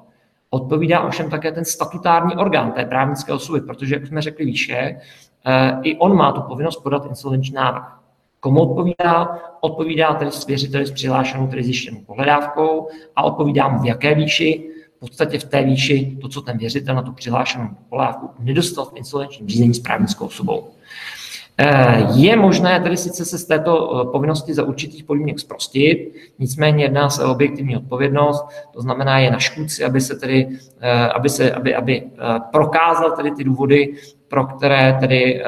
odpovídá 0.49 1.01
ovšem 1.01 1.29
také 1.29 1.51
ten 1.51 1.65
statutární 1.65 2.35
orgán 2.35 2.71
té 2.71 2.85
právnické 2.85 3.33
osoby, 3.33 3.61
protože, 3.61 3.95
jak 3.95 4.07
jsme 4.07 4.21
řekli 4.21 4.45
výše, 4.45 4.99
eh, 5.45 5.79
i 5.83 5.97
on 5.97 6.15
má 6.15 6.31
tu 6.31 6.41
povinnost 6.41 6.77
podat 6.83 7.05
insolvenční 7.05 7.55
návrh. 7.55 7.99
Komu 8.39 8.61
odpovídá? 8.61 9.39
Odpovídá 9.61 10.13
tedy 10.13 10.31
svěřiteli 10.31 10.85
s 10.85 10.91
přihlášenou, 10.91 11.47
tedy 11.47 11.63
zjištěnou 11.63 11.99
pohledávkou 12.05 12.87
a 13.15 13.23
odpovídá 13.23 13.67
mu 13.67 13.79
v 13.79 13.85
jaké 13.85 14.15
výši, 14.15 14.69
v 14.97 14.99
podstatě 14.99 15.39
v 15.39 15.43
té 15.43 15.63
výši, 15.63 16.17
to, 16.21 16.29
co 16.29 16.41
ten 16.41 16.57
věřitel 16.57 16.95
na 16.95 17.01
tu 17.01 17.13
přihlášenou 17.13 17.67
pohledávku 17.89 18.29
nedostal 18.39 18.85
v 18.85 18.95
insolvenčním 18.95 19.49
řízení 19.49 19.73
s 19.73 19.79
právnickou 19.79 20.25
osobou. 20.25 20.67
Eh, 21.61 22.07
je 22.13 22.35
možné 22.35 22.79
tedy 22.79 22.97
sice 22.97 23.25
se 23.25 23.37
z 23.37 23.45
této 23.45 24.01
eh, 24.01 24.11
povinnosti 24.11 24.53
za 24.53 24.63
určitých 24.63 25.03
podmínek 25.03 25.39
zprostit, 25.39 26.13
nicméně 26.39 26.83
jedná 26.83 27.09
se 27.09 27.25
o 27.25 27.31
objektivní 27.31 27.77
odpovědnost, 27.77 28.45
to 28.73 28.81
znamená 28.81 29.19
je 29.19 29.31
na 29.31 29.39
škůdci, 29.39 29.83
aby 29.83 30.01
se 30.01 30.15
tedy, 30.15 30.47
eh, 30.81 31.07
aby, 31.07 31.29
se, 31.29 31.51
aby, 31.51 31.75
aby 31.75 32.03
prokázal 32.51 33.11
tedy 33.11 33.31
ty 33.31 33.43
důvody, 33.43 33.93
pro 34.27 34.45
které 34.45 34.97
tedy 34.99 35.43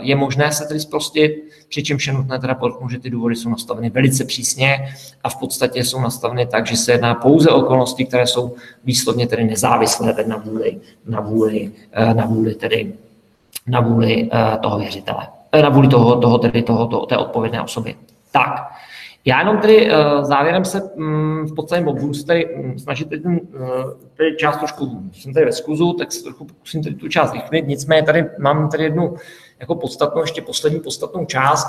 je 0.00 0.16
možné 0.16 0.52
se 0.52 0.64
tedy 0.64 0.80
zprostit, 0.80 1.32
přičemž 1.68 2.06
je 2.06 2.12
nutné 2.12 2.38
teda 2.38 2.54
podotknout, 2.54 2.90
že 2.90 2.98
ty 2.98 3.10
důvody 3.10 3.36
jsou 3.36 3.50
nastaveny 3.50 3.90
velice 3.90 4.24
přísně 4.24 4.88
a 5.24 5.28
v 5.28 5.36
podstatě 5.36 5.84
jsou 5.84 6.00
nastaveny 6.00 6.46
tak, 6.46 6.66
že 6.66 6.76
se 6.76 6.92
jedná 6.92 7.14
pouze 7.14 7.50
o 7.50 7.56
okolnosti, 7.56 8.04
které 8.04 8.26
jsou 8.26 8.54
výslovně 8.84 9.26
tedy 9.26 9.44
nezávislé 9.44 10.14
na 10.26 10.36
vůli, 10.36 10.80
na 11.06 11.20
vůli, 11.20 11.72
na 12.14 12.26
vůli 12.26 12.54
tedy 12.54 12.92
na 13.66 13.80
vůli 13.80 14.30
toho 14.62 14.78
věřitele. 14.78 15.28
Eh, 15.52 15.62
na 15.62 15.68
vůli 15.68 15.88
toho, 15.88 16.20
toho, 16.20 16.38
tedy 16.38 16.62
toho, 16.62 16.86
toho, 16.86 17.06
té 17.06 17.16
odpovědné 17.16 17.62
osoby. 17.62 17.94
Tak, 18.32 18.68
Já 19.24 19.38
jenom 19.38 19.58
tedy 19.58 19.90
závěrem 20.22 20.64
se 20.64 20.90
mm, 20.96 21.46
v 21.46 21.54
podstatě 21.54 21.82
budu 21.82 22.14
se 22.14 22.26
tady 22.26 22.48
mm, 22.56 22.78
snažit 22.78 23.08
ten, 23.08 23.40
tady 24.16 24.36
část 24.36 24.56
trošku, 24.56 25.02
jsem 25.12 25.34
tady 25.34 25.46
ve 25.46 25.52
skluzu, 25.52 25.92
tak 25.92 26.12
se 26.12 26.22
trochu 26.22 26.44
pokusím 26.44 26.82
tady 26.82 26.94
tu 26.94 27.08
část 27.08 27.32
rychlit, 27.32 27.66
nicméně 27.66 28.02
tady 28.02 28.26
mám 28.38 28.68
tady 28.68 28.84
jednu 28.84 29.14
jako 29.60 29.74
podstatnou, 29.74 30.20
ještě 30.20 30.42
poslední 30.42 30.80
podstatnou 30.80 31.24
část. 31.24 31.66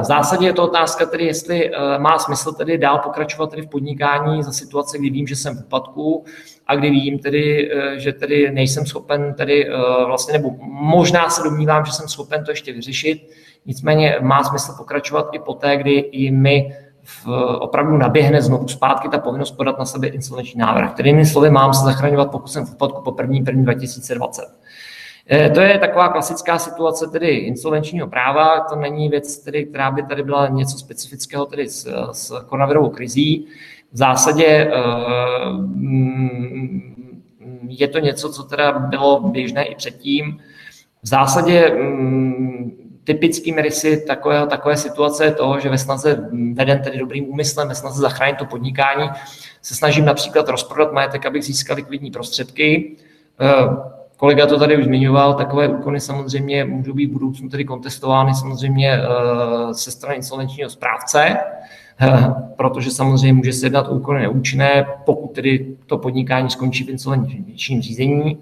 V 0.00 0.04
zásadě 0.04 0.46
je 0.46 0.52
to 0.52 0.64
otázka 0.64 1.06
tedy, 1.06 1.24
jestli 1.24 1.70
má 1.98 2.18
smysl 2.18 2.52
tedy 2.52 2.78
dál 2.78 2.98
pokračovat 2.98 3.50
tedy 3.50 3.62
v 3.62 3.68
podnikání 3.68 4.42
za 4.42 4.52
situace, 4.52 4.98
kdy 4.98 5.10
vím, 5.10 5.26
že 5.26 5.36
jsem 5.36 5.56
v 5.56 5.60
úpadku 5.60 6.24
a 6.70 6.76
kdy 6.76 6.90
vím 6.90 7.18
tedy, 7.18 7.70
že 7.96 8.12
tedy 8.12 8.50
nejsem 8.50 8.86
schopen 8.86 9.34
tedy 9.34 9.68
vlastně, 10.06 10.32
nebo 10.32 10.50
možná 10.70 11.30
se 11.30 11.42
domnívám, 11.42 11.84
že 11.84 11.92
jsem 11.92 12.08
schopen 12.08 12.44
to 12.44 12.50
ještě 12.50 12.72
vyřešit, 12.72 13.30
Nicméně 13.66 14.16
má 14.20 14.44
smysl 14.44 14.72
pokračovat 14.78 15.28
i 15.32 15.38
poté, 15.38 15.76
kdy 15.76 15.92
i 15.92 16.30
my 16.30 16.76
v, 17.02 17.26
opravdu 17.58 17.96
naběhne 17.96 18.42
znovu 18.42 18.68
zpátky 18.68 19.08
ta 19.08 19.18
povinnost 19.18 19.50
podat 19.50 19.78
na 19.78 19.84
sebe 19.84 20.06
insolvenční 20.06 20.60
návrh. 20.60 20.94
Tedy 20.94 21.08
jinými 21.08 21.26
slovy, 21.26 21.50
mám 21.50 21.74
se 21.74 21.84
zachraňovat, 21.84 22.30
pokud 22.30 22.48
jsem 22.48 22.66
v 22.66 22.72
úpadku 22.72 23.02
po 23.02 23.16
1. 23.22 23.36
1. 23.36 23.62
2020. 23.62 24.42
To 25.54 25.60
je 25.60 25.78
taková 25.78 26.08
klasická 26.08 26.58
situace 26.58 27.06
tedy 27.06 27.28
insolvenčního 27.28 28.08
práva, 28.08 28.60
to 28.60 28.76
není 28.76 29.08
věc, 29.08 29.38
tedy, 29.38 29.66
která 29.66 29.90
by 29.90 30.02
tady 30.02 30.22
byla 30.22 30.48
něco 30.48 30.78
specifického 30.78 31.46
tedy 31.46 31.68
s, 31.68 32.08
s 32.12 32.44
koronavirovou 32.46 32.88
krizí. 32.88 33.46
V 33.92 33.96
zásadě 33.96 34.46
eh, 34.46 34.70
je 37.68 37.88
to 37.88 37.98
něco, 37.98 38.32
co 38.32 38.42
teda 38.42 38.78
bylo 38.78 39.20
běžné 39.20 39.64
i 39.64 39.74
předtím. 39.74 40.40
V 41.02 41.06
zásadě 41.08 41.70
mm, 41.70 42.50
typickými 43.04 43.62
rysy 43.62 44.04
takové, 44.06 44.46
takové 44.46 44.76
situace 44.76 45.24
je 45.24 45.32
to, 45.32 45.60
že 45.60 45.68
ve 45.68 45.78
snaze 45.78 46.28
veden 46.52 46.82
tedy 46.82 46.98
dobrým 46.98 47.28
úmyslem, 47.28 47.68
ve 47.68 47.74
snaze 47.74 48.00
zachránit 48.00 48.36
to 48.38 48.44
podnikání, 48.44 49.10
se 49.62 49.74
snažím 49.74 50.04
například 50.04 50.48
rozprodat 50.48 50.92
majetek, 50.92 51.26
abych 51.26 51.44
získal 51.44 51.76
likvidní 51.76 52.10
prostředky. 52.10 52.96
Eh, 53.40 53.76
kolega 54.16 54.46
to 54.46 54.58
tady 54.58 54.76
už 54.76 54.84
zmiňoval, 54.84 55.34
takové 55.34 55.68
úkony 55.68 56.00
samozřejmě 56.00 56.64
můžou 56.64 56.92
být 56.92 57.06
v 57.06 57.12
budoucnu 57.12 57.48
tedy 57.48 57.64
kontestovány 57.64 58.34
samozřejmě 58.34 58.92
eh, 58.92 59.74
se 59.74 59.90
strany 59.90 60.16
insolvenčního 60.16 60.70
správce, 60.70 61.26
eh, 61.28 61.79
protože 62.56 62.90
samozřejmě 62.90 63.32
může 63.32 63.52
se 63.52 63.66
jednat 63.66 63.88
o 63.88 64.12
neúčinné, 64.12 64.86
pokud 65.06 65.32
tedy 65.32 65.76
to 65.86 65.98
podnikání 65.98 66.50
skončí 66.50 66.84
v 66.84 66.88
insolvenčním 66.88 67.82
řízení. 67.82 68.38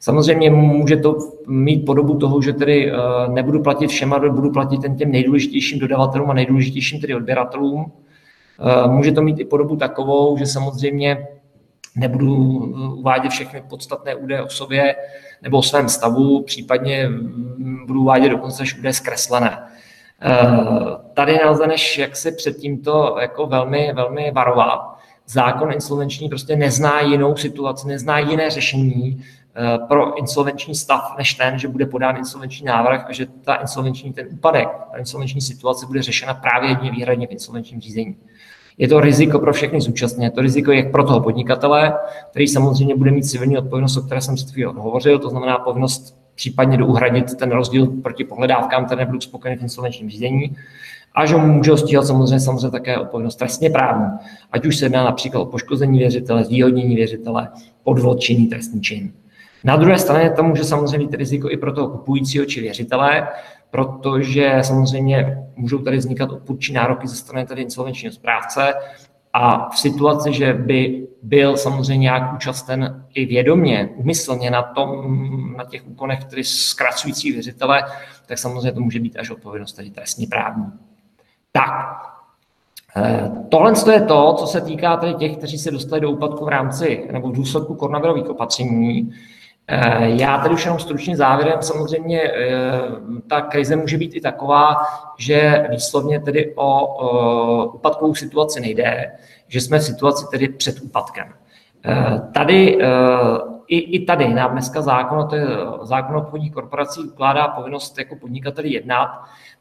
Samozřejmě 0.00 0.50
může 0.50 0.96
to 0.96 1.16
mít 1.46 1.84
podobu 1.86 2.18
toho, 2.18 2.42
že 2.42 2.52
tedy 2.52 2.92
eh, 2.92 2.94
nebudu 3.28 3.62
platit 3.62 3.86
všem, 3.86 4.12
ale 4.12 4.30
budu 4.30 4.50
platit 4.50 4.80
ten 4.80 4.96
těm 4.96 5.10
nejdůležitějším 5.10 5.78
dodavatelům 5.78 6.30
a 6.30 6.34
nejdůležitějším 6.34 7.00
tedy 7.00 7.14
odběratelům. 7.14 7.92
Eh, 8.60 8.88
může 8.88 9.12
to 9.12 9.22
mít 9.22 9.40
i 9.40 9.44
podobu 9.44 9.76
takovou, 9.76 10.38
že 10.38 10.46
samozřejmě 10.46 11.26
nebudu 11.96 12.62
eh, 12.64 12.94
uvádět 12.94 13.32
všechny 13.32 13.62
podstatné 13.68 14.14
údaje 14.14 14.42
o 14.42 14.48
sobě 14.48 14.96
nebo 15.42 15.58
o 15.58 15.62
svém 15.62 15.88
stavu, 15.88 16.42
případně 16.42 17.08
mm, 17.08 17.86
budu 17.86 18.00
uvádět 18.00 18.30
dokonce 18.30 18.62
až 18.62 18.78
údaje 18.78 18.92
zkreslené. 18.92 19.58
Tady 21.14 21.32
nelze 21.32 21.66
než 21.66 21.98
jak 21.98 22.16
se 22.16 22.32
před 22.32 22.56
tímto 22.56 23.16
jako 23.20 23.46
velmi, 23.46 23.92
velmi 23.92 24.30
varovat. 24.30 24.96
Zákon 25.26 25.72
insolvenční 25.72 26.28
prostě 26.28 26.56
nezná 26.56 27.00
jinou 27.00 27.36
situaci, 27.36 27.88
nezná 27.88 28.18
jiné 28.18 28.50
řešení, 28.50 29.24
Eh, 29.54 29.78
pro 29.88 30.18
insolvenční 30.18 30.74
stav 30.74 31.14
než 31.18 31.34
ten, 31.34 31.58
že 31.58 31.68
bude 31.68 31.86
podán 31.86 32.16
insolvenční 32.16 32.66
návrh 32.66 33.04
a 33.08 33.12
že 33.12 33.26
ta 33.44 33.54
insolvenční, 33.54 34.12
ten 34.12 34.26
úpadek, 34.30 34.68
ta 34.92 34.98
insolvenční 34.98 35.40
situace 35.40 35.86
bude 35.86 36.02
řešena 36.02 36.34
právě 36.34 36.70
jedně 36.70 36.90
výhradně 36.90 37.26
v 37.26 37.30
insolvenčním 37.30 37.80
řízení. 37.80 38.16
Je 38.78 38.88
to 38.88 39.00
riziko 39.00 39.38
pro 39.38 39.52
všechny 39.52 39.80
zúčastněné. 39.80 40.26
Je 40.26 40.30
to 40.30 40.40
riziko 40.40 40.72
jak 40.72 40.90
pro 40.90 41.04
toho 41.04 41.20
podnikatele, 41.20 41.94
který 42.30 42.48
samozřejmě 42.48 42.96
bude 42.96 43.10
mít 43.10 43.22
civilní 43.22 43.58
odpovědnost, 43.58 43.96
o 43.96 44.02
které 44.02 44.20
jsem 44.20 44.34
před 44.34 44.50
chvíli 44.50 44.72
hovořil, 44.76 45.18
to 45.18 45.28
znamená 45.28 45.58
povinnost 45.58 46.16
případně 46.34 46.76
douhradit 46.76 47.34
ten 47.34 47.50
rozdíl 47.50 47.86
proti 47.86 48.24
pohledávkám, 48.24 48.86
které 48.86 49.00
nebudou 49.00 49.20
spokojeny 49.20 49.58
v 49.58 49.62
insolvenčním 49.62 50.10
řízení, 50.10 50.56
a 51.14 51.26
že 51.26 51.36
mu 51.36 51.46
může 51.46 51.76
stíhat 51.76 52.06
samozřejmě, 52.06 52.40
samozřejmě 52.40 52.70
také 52.70 52.98
odpovědnost 52.98 53.36
trestně 53.36 53.70
právní, 53.70 54.06
ať 54.52 54.66
už 54.66 54.76
se 54.76 54.84
jedná 54.84 55.04
například 55.04 55.40
o 55.40 55.46
poškození 55.46 55.98
věřitele, 55.98 56.44
zvýhodnění 56.44 56.96
věřitele, 56.96 57.48
podvod, 57.82 58.20
činný 58.20 58.46
trestný 58.46 58.80
čin. 58.80 59.12
Na 59.64 59.76
druhé 59.76 59.98
straně 59.98 60.30
to 60.30 60.42
může 60.42 60.64
samozřejmě 60.64 60.98
být 60.98 61.14
riziko 61.14 61.50
i 61.50 61.56
pro 61.56 61.72
toho 61.72 61.88
kupujícího 61.88 62.44
či 62.44 62.60
věřitele, 62.60 63.28
protože 63.70 64.58
samozřejmě 64.62 65.38
můžou 65.56 65.78
tady 65.78 65.96
vznikat 65.96 66.30
odpůrčí 66.30 66.72
nároky 66.72 67.08
ze 67.08 67.16
strany 67.16 67.46
tady 67.46 67.62
insolvenčního 67.62 68.12
správce 68.12 68.74
a 69.32 69.68
v 69.68 69.78
situaci, 69.78 70.32
že 70.32 70.52
by 70.52 71.08
byl 71.22 71.56
samozřejmě 71.56 72.02
nějak 72.02 72.34
účasten 72.34 73.04
i 73.14 73.26
vědomě, 73.26 73.90
umyslně 73.96 74.50
na, 74.50 74.62
tom, 74.62 75.54
na 75.56 75.64
těch 75.64 75.86
úkonech, 75.86 76.24
které 76.24 76.44
zkracující 76.44 77.32
věřitele, 77.32 77.82
tak 78.26 78.38
samozřejmě 78.38 78.72
to 78.72 78.80
může 78.80 79.00
být 79.00 79.16
až 79.16 79.30
odpovědnost 79.30 79.72
tady 79.72 79.90
trestní 79.90 80.26
právní. 80.26 80.66
Tak, 81.52 82.02
eh, 82.96 83.30
Tohle 83.48 83.72
je 83.92 84.00
to, 84.00 84.34
co 84.38 84.46
se 84.46 84.60
týká 84.60 84.96
tady 84.96 85.14
těch, 85.14 85.36
kteří 85.36 85.58
se 85.58 85.70
dostali 85.70 86.00
do 86.00 86.10
úpadku 86.10 86.44
v 86.44 86.48
rámci 86.48 87.08
nebo 87.12 87.28
v 87.28 87.36
důsledku 87.36 87.74
koronavirových 87.74 88.28
opatření. 88.28 89.12
Eh, 89.72 90.08
já 90.08 90.38
tady 90.38 90.54
už 90.54 90.64
jenom 90.64 90.78
stručně 90.78 91.16
závěrem, 91.16 91.62
samozřejmě 91.62 92.22
eh, 92.22 92.60
ta 93.28 93.40
krize 93.40 93.76
může 93.76 93.98
být 93.98 94.16
i 94.16 94.20
taková, 94.20 94.76
že 95.18 95.66
výslovně 95.70 96.20
tedy 96.20 96.52
o 96.56 97.68
úpadkovou 97.74 98.14
situaci 98.14 98.60
nejde, 98.60 99.12
že 99.48 99.60
jsme 99.60 99.78
v 99.78 99.84
situaci 99.84 100.26
tedy 100.30 100.48
před 100.48 100.80
úpadkem. 100.80 101.28
Eh, 101.84 102.20
tady, 102.34 102.78
i, 103.68 103.78
i 103.78 104.04
tady 104.04 104.34
nám 104.34 104.52
dneska 104.52 104.82
zákon, 104.82 105.28
to 105.28 105.36
je 105.36 105.46
zákon 105.82 106.16
o 106.16 106.20
obchodních 106.20 106.52
korporací, 106.52 107.00
ukládá 107.00 107.48
povinnost 107.48 107.98
jako 107.98 108.16
podnikateli 108.16 108.72
jednat, 108.72 109.08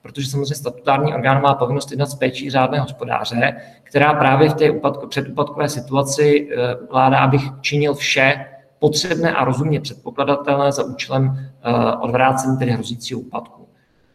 protože 0.01 0.27
samozřejmě 0.27 0.55
statutární 0.55 1.13
orgán 1.13 1.41
má 1.41 1.53
povinnost 1.53 1.91
jednat 1.91 2.05
s 2.05 2.15
péčí 2.15 2.49
řádného 2.49 2.83
hospodáře, 2.83 3.55
která 3.83 4.13
právě 4.13 4.49
v 4.49 4.53
té 4.53 4.71
úpadko, 4.71 5.07
předúpadkové 5.07 5.69
situaci 5.69 6.49
ukládá, 6.83 7.17
abych 7.17 7.41
činil 7.61 7.93
vše, 7.93 8.45
potřebné 8.79 9.33
a 9.33 9.45
rozumně 9.45 9.81
předpokladatelné 9.81 10.71
za 10.71 10.83
účelem 10.83 11.39
eh, 11.39 11.95
odvrácení 11.95 12.57
tedy 12.57 12.71
hrozícího 12.71 13.19
úpadku. 13.19 13.65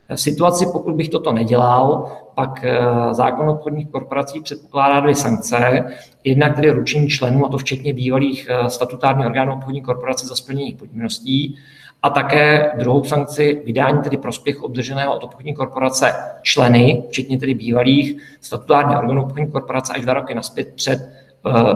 V 0.09 0.20
situaci, 0.20 0.66
pokud 0.73 0.95
bych 0.95 1.09
toto 1.09 1.32
nedělal, 1.32 2.12
pak 2.35 2.65
eh, 2.65 2.78
zákon 3.11 3.49
obchodních 3.49 3.89
korporací 3.89 4.41
předpokládá 4.41 5.01
dvě 5.01 5.15
sankce. 5.15 5.85
Jednak 6.24 6.57
tedy 6.57 6.70
ručení 6.70 7.09
členů, 7.09 7.47
a 7.47 7.49
to 7.49 7.59
včetně 7.59 7.93
bývalých 7.93 8.49
eh, 8.51 8.70
statutárních 8.70 9.27
orgánů 9.27 9.55
obchodní 9.55 9.82
korporace 9.82 10.27
za 10.27 10.35
splnění 10.35 10.73
povinností, 10.73 11.59
a 12.03 12.11
také 12.11 12.73
druhou 12.78 13.05
sankci 13.05 13.62
vydání 13.65 14.03
tedy 14.03 14.16
prospěchu 14.16 14.65
obdrženého 14.65 15.16
od 15.16 15.24
obchodní 15.24 15.55
korporace 15.55 16.15
členy, 16.43 17.03
včetně 17.09 17.39
tedy 17.39 17.55
bývalých 17.55 18.23
statutárních 18.41 18.99
orgánů 18.99 19.23
obchodní 19.23 19.51
korporace 19.51 19.93
až 19.93 20.03
dva 20.03 20.15
roky 20.15 20.35
naspět 20.35 20.73
před, 20.74 21.09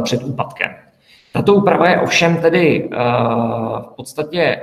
před 0.03 0.23
úpadkem. 0.23 0.71
Tato 1.33 1.55
úprava 1.55 1.89
je 1.89 2.01
ovšem 2.01 2.37
tedy 2.37 2.85
uh, 2.85 2.91
v 3.83 3.93
podstatě 3.97 4.61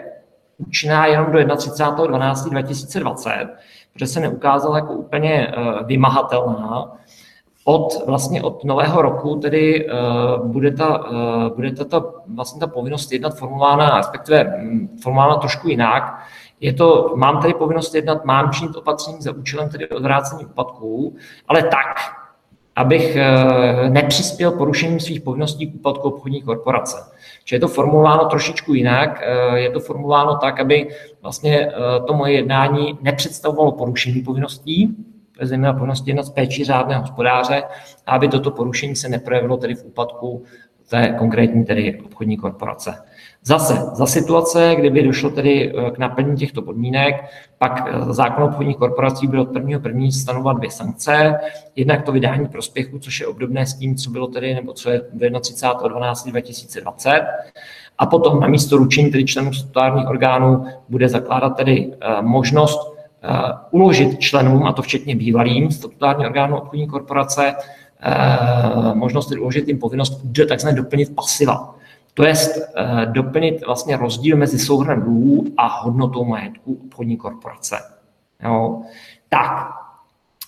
účinná 0.58 1.06
jenom 1.06 1.32
do 1.32 1.40
31.12.2020, 1.40 3.50
protože 3.94 4.08
se 4.08 4.20
neukázala 4.20 4.78
jako 4.78 4.94
úplně 4.94 5.54
uh, 5.58 5.88
vymahatelná. 5.88 6.92
Od, 7.68 8.08
vlastně 8.08 8.44
od 8.44 8.64
nového 8.64 9.02
roku 9.02 9.36
tedy 9.36 9.90
uh, 9.90 9.94
bude, 10.48 10.72
ta, 10.72 11.10
uh, 11.10 11.48
bude 11.56 11.72
ta, 11.72 11.84
ta, 11.84 12.04
vlastně 12.36 12.60
ta 12.60 12.68
povinnost 12.68 13.12
jednat 13.12 13.38
formulována, 13.38 13.98
respektive 13.98 14.44
hm, 14.44 14.98
formulována 15.04 15.36
trošku 15.36 15.68
jinak. 15.68 16.20
Je 16.60 16.74
to, 16.74 17.14
mám 17.16 17.42
tedy 17.42 17.54
povinnost 17.54 17.96
jednat, 17.96 18.26
mám 18.26 18.52
činit 18.52 18.76
opatření 18.76 19.22
za 19.22 19.32
účelem 19.32 19.70
tedy 19.70 19.90
odvrácení 19.90 20.46
úpadků, 20.46 21.16
ale 21.48 21.64
tak, 21.64 22.25
abych 22.76 23.16
eh, 23.16 23.90
nepřispěl 23.90 24.52
porušením 24.52 25.00
svých 25.00 25.22
povinností 25.22 25.68
k 25.68 25.76
úpadku 25.76 26.10
obchodní 26.10 26.42
korporace. 26.42 26.98
Čiže 27.44 27.56
je 27.56 27.60
to 27.60 27.68
formulováno 27.68 28.26
trošičku 28.26 28.74
jinak, 28.74 29.22
eh, 29.24 29.60
je 29.60 29.70
to 29.70 29.80
formulováno 29.80 30.36
tak, 30.36 30.60
aby 30.60 30.90
vlastně 31.22 31.60
eh, 31.60 31.72
to 32.08 32.14
moje 32.14 32.34
jednání 32.34 32.98
nepředstavovalo 33.02 33.72
porušení 33.72 34.22
povinností, 34.22 34.96
zejména 35.42 35.74
povinnosti 35.74 36.10
jednat 36.10 36.24
z 36.24 36.30
péčí 36.30 36.66
řádného 36.66 37.02
hospodáře, 37.02 37.64
a 38.06 38.12
aby 38.12 38.28
toto 38.28 38.52
porušení 38.52 38.96
se 38.96 39.10
neprojevilo 39.10 39.58
tedy 39.58 39.76
v 39.76 39.86
úpadku 39.86 40.44
té 40.90 41.16
konkrétní 41.18 41.66
tedy 41.66 42.02
obchodní 42.06 42.38
korporace. 42.38 42.96
Zase, 43.48 43.74
za 43.94 44.06
situace, 44.06 44.76
kdyby 44.78 45.04
došlo 45.04 45.30
tedy 45.30 45.74
eh, 45.78 45.92
k 45.92 45.98
naplnění 45.98 46.38
těchto 46.38 46.62
podmínek, 46.62 47.16
pak 47.58 47.88
eh, 47.88 48.14
zákon 48.14 48.44
obchodních 48.44 48.78
korporací 48.78 49.28
byl 49.28 49.42
od 49.42 49.50
prvního 49.50 49.80
první 49.80 50.12
stanovat 50.12 50.58
dvě 50.58 50.72
sankce. 50.72 51.40
Jednak 51.76 52.04
to 52.04 52.12
vydání 52.12 52.48
prospěchu, 52.48 53.00
což 53.00 53.20
je 53.20 53.28
obdobné 53.28 53.66
s 53.66 53.74
tím, 53.74 53.96
co 53.96 54.10
bylo 54.10 54.28
tedy, 54.28 54.54
nebo 54.54 54.74
co 54.74 54.90
je 54.90 55.00
31.12.2020. 55.00 57.26
A 57.98 58.06
potom 58.06 58.40
na 58.40 58.48
místo 58.48 58.78
ručení 58.78 59.12
tedy 59.12 59.26
členů 59.26 59.54
statutárních 59.54 60.08
orgánů 60.08 60.66
bude 60.90 61.10
zakládat 61.10 61.50
tedy 61.50 61.94
eh, 62.02 62.22
možnost 62.22 62.96
uložit 63.72 64.20
členům, 64.20 64.64
a 64.64 64.74
to 64.74 64.82
včetně 64.82 65.16
bývalým 65.16 65.72
statutární 65.72 66.26
orgánu 66.26 66.58
obchodní 66.58 66.88
korporace, 66.88 67.56
možnost 68.94 69.32
uložit 69.32 69.68
jim 69.68 69.80
povinnost 69.80 70.22
takzvaně 70.48 70.78
doplnit 70.78 71.16
pasiva. 71.16 71.76
To 72.16 72.26
je 72.26 72.34
doplnit 73.06 73.66
vlastně 73.66 73.98
rozdíl 73.98 74.38
mezi 74.38 74.60
souhrnem 74.60 75.02
dluhů 75.02 75.46
a 75.58 75.68
hodnotou 75.68 76.26
majetku 76.26 76.80
obchodní 76.86 77.18
korporace. 77.18 77.76
Jo. 78.44 78.82
Tak, 79.30 79.70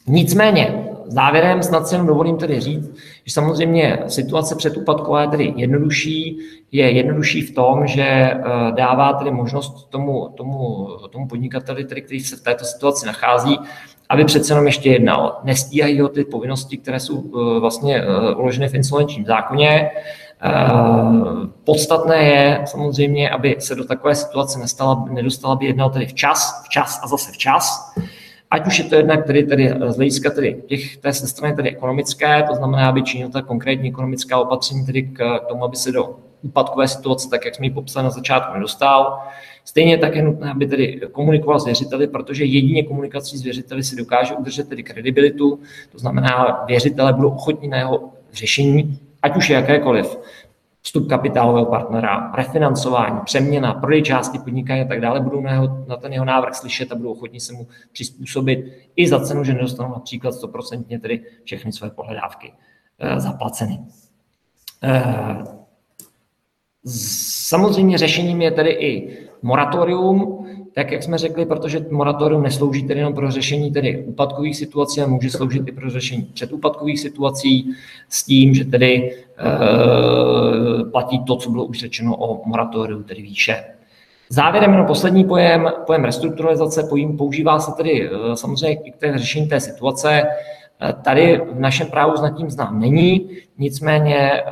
nicméně, 0.08 0.90
závěrem 1.06 1.64
snad 1.64 1.88
si 1.88 1.96
jenom 1.96 2.08
dovolím 2.08 2.38
tedy 2.38 2.60
říct, 2.60 2.90
že 3.26 3.34
samozřejmě 3.34 4.00
situace 4.08 4.56
předúpadková 4.56 5.22
je 5.22 5.28
tedy 5.28 5.54
jednodušší, 5.56 6.40
je 6.72 6.92
jednodušší 6.92 7.42
v 7.42 7.56
tom, 7.56 7.88
že 7.88 8.04
eh, 8.04 8.42
dává 8.72 9.14
tedy 9.14 9.32
možnost 9.32 9.90
tomu, 9.90 10.30
tomu, 10.38 10.88
tomu 11.12 11.28
podnikateli, 11.28 11.84
tedy, 11.84 12.02
který 12.02 12.20
se 12.20 12.36
v 12.36 12.42
této 12.42 12.66
situaci 12.66 13.06
nachází, 13.06 13.60
aby 14.10 14.26
přece 14.26 14.52
jenom 14.52 14.66
ještě 14.66 14.92
jednal. 14.92 15.40
Nestíhají 15.44 16.00
ho 16.00 16.10
ty 16.10 16.24
povinnosti, 16.24 16.78
které 16.78 17.00
jsou 17.00 17.24
eh, 17.26 17.60
vlastně 17.60 17.98
eh, 17.98 18.36
uloženy 18.36 18.70
v 18.70 18.74
insolvenčním 18.74 19.26
zákoně. 19.26 19.90
Podstatné 21.64 22.18
je 22.18 22.62
samozřejmě, 22.66 23.30
aby 23.30 23.56
se 23.60 23.76
do 23.76 23.86
takové 23.86 24.16
situace 24.16 24.60
nestala, 24.60 25.06
nedostala, 25.10 25.54
aby 25.54 25.66
jednal 25.66 25.90
tedy 25.90 26.06
včas, 26.06 26.64
včas 26.66 27.00
a 27.04 27.08
zase 27.08 27.32
včas. 27.32 27.94
Ať 28.52 28.68
už 28.68 28.80
je 28.80 28.86
to 28.86 28.96
jednak 28.96 29.26
tedy, 29.26 29.44
tedy 29.44 29.74
z 29.88 29.96
hlediska 29.96 30.30
tedy 30.30 30.64
těch, 30.68 30.98
té 30.98 31.14
strany 31.14 31.56
tedy 31.56 31.70
ekonomické, 31.70 32.44
to 32.50 32.56
znamená, 32.56 32.90
aby 32.90 33.04
činil 33.04 33.30
ta 33.30 33.42
konkrétní 33.42 33.90
ekonomická 33.90 34.40
opatření 34.40 34.86
tedy 34.86 35.04
k 35.04 35.40
tomu, 35.48 35.64
aby 35.64 35.76
se 35.76 35.92
do 35.92 36.16
úpadkové 36.42 36.88
situace, 36.88 37.30
tak 37.30 37.46
jak 37.46 37.56
jsme 37.56 37.66
ji 37.66 37.72
popsali 37.72 38.04
na 38.04 38.10
začátku, 38.10 38.54
nedostal. 38.54 39.20
Stejně 39.68 39.98
tak 39.98 40.16
je 40.16 40.22
nutné, 40.22 40.52
aby 40.52 40.68
tedy 40.68 41.02
komunikoval 41.12 41.60
s 41.60 41.66
věřiteli, 41.66 42.08
protože 42.08 42.46
jedině 42.46 42.84
komunikací 42.84 43.38
s 43.38 43.44
věřiteli 43.44 43.84
si 43.84 43.96
dokáže 43.96 44.34
udržet 44.34 44.70
tedy 44.70 44.84
kredibilitu, 44.84 45.60
to 45.92 46.00
znamená, 46.00 46.64
věřitele 46.68 47.14
budou 47.14 47.30
ochotní 47.30 47.68
na 47.68 47.78
jeho 47.78 48.14
řešení, 48.34 49.00
ať 49.22 49.38
už 49.38 49.50
je 49.50 49.56
jakékoliv 49.56 50.18
vstup 50.82 51.10
kapitálového 51.10 51.66
partnera, 51.66 52.32
refinancování, 52.36 53.20
přeměna, 53.26 53.74
prodej 53.74 54.04
části 54.04 54.40
podnikání 54.40 54.82
a 54.82 54.88
tak 54.88 55.02
dále, 55.02 55.20
budou 55.20 55.42
na, 55.42 55.52
jeho, 55.52 55.86
na 55.88 55.98
ten 55.98 56.14
jeho 56.14 56.26
návrh 56.26 56.56
slyšet 56.56 56.92
a 56.92 56.96
budou 56.96 57.12
ochotní 57.12 57.40
se 57.40 57.54
mu 57.54 57.68
přizpůsobit 57.92 58.60
i 58.96 59.08
za 59.08 59.20
cenu, 59.20 59.44
že 59.44 59.54
nedostanou 59.54 59.90
například 59.90 60.34
100% 60.34 61.00
tedy 61.00 61.24
všechny 61.44 61.72
své 61.72 61.90
pohledávky 61.90 62.54
e, 63.00 63.20
zaplaceny. 63.20 63.80
Samozřejmě 66.88 67.98
řešením 67.98 68.42
je 68.42 68.52
tedy 68.52 68.70
i 68.70 69.18
moratorium, 69.42 70.46
tak 70.74 70.92
jak 70.92 71.04
jsme 71.04 71.18
řekli, 71.18 71.46
protože 71.46 71.86
moratorium 71.92 72.44
neslouží 72.44 72.88
tedy 72.88 73.00
jenom 73.00 73.14
pro 73.14 73.32
řešení 73.32 73.72
tedy 73.72 74.04
úpadkových 74.08 74.58
situací, 74.58 75.02
ale 75.02 75.10
může 75.10 75.30
sloužit 75.30 75.68
i 75.68 75.72
pro 75.72 75.90
řešení 75.90 76.22
předúpadkových 76.34 77.00
situací 77.00 77.74
s 78.10 78.24
tím, 78.24 78.54
že 78.54 78.66
tedy 78.66 78.94
e, 78.96 79.12
platí 80.92 81.20
to, 81.24 81.36
co 81.36 81.50
bylo 81.50 81.66
už 81.66 81.80
řečeno 81.80 82.16
o 82.16 82.42
moratoriu, 82.46 83.04
tedy 83.04 83.22
výše. 83.22 83.64
Závěrem 84.30 84.72
jenom 84.72 84.88
poslední 84.88 85.24
pojem, 85.24 85.72
pojem 85.86 86.04
restrukturalizace, 86.04 86.84
pojem 86.90 87.18
používá 87.18 87.60
se 87.60 87.72
tedy 87.72 88.10
e, 88.10 88.38
samozřejmě 88.38 88.82
i 88.84 88.92
k 88.92 88.96
té 88.96 89.18
řešení 89.18 89.48
té 89.48 89.60
situace. 89.60 90.24
E, 90.82 90.94
tady 90.94 91.42
v 91.52 91.60
našem 91.60 91.88
právu 91.88 92.18
zatím 92.18 92.50
znám 92.50 92.80
není, 92.80 93.30
nicméně 93.58 94.44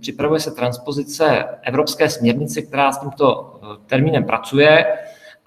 připravuje 0.00 0.40
se 0.40 0.50
transpozice 0.50 1.44
evropské 1.62 2.08
směrnice, 2.08 2.62
která 2.62 2.92
s 2.92 2.98
tímto 2.98 3.54
termínem 3.86 4.24
pracuje 4.24 4.84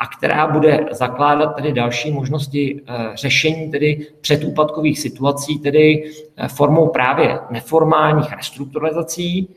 a 0.02 0.08
která 0.08 0.48
bude 0.48 0.86
zakládat 0.92 1.56
tedy 1.56 1.74
další 1.74 2.12
možnosti 2.12 2.82
eh, 2.88 3.12
řešení 3.16 3.72
tedy 3.72 4.08
předúpadkových 4.22 5.00
situací, 5.00 5.60
tedy 5.60 6.12
eh, 6.38 6.48
formou 6.48 6.88
právě 6.88 7.40
neformálních 7.50 8.32
restrukturalizací. 8.32 9.50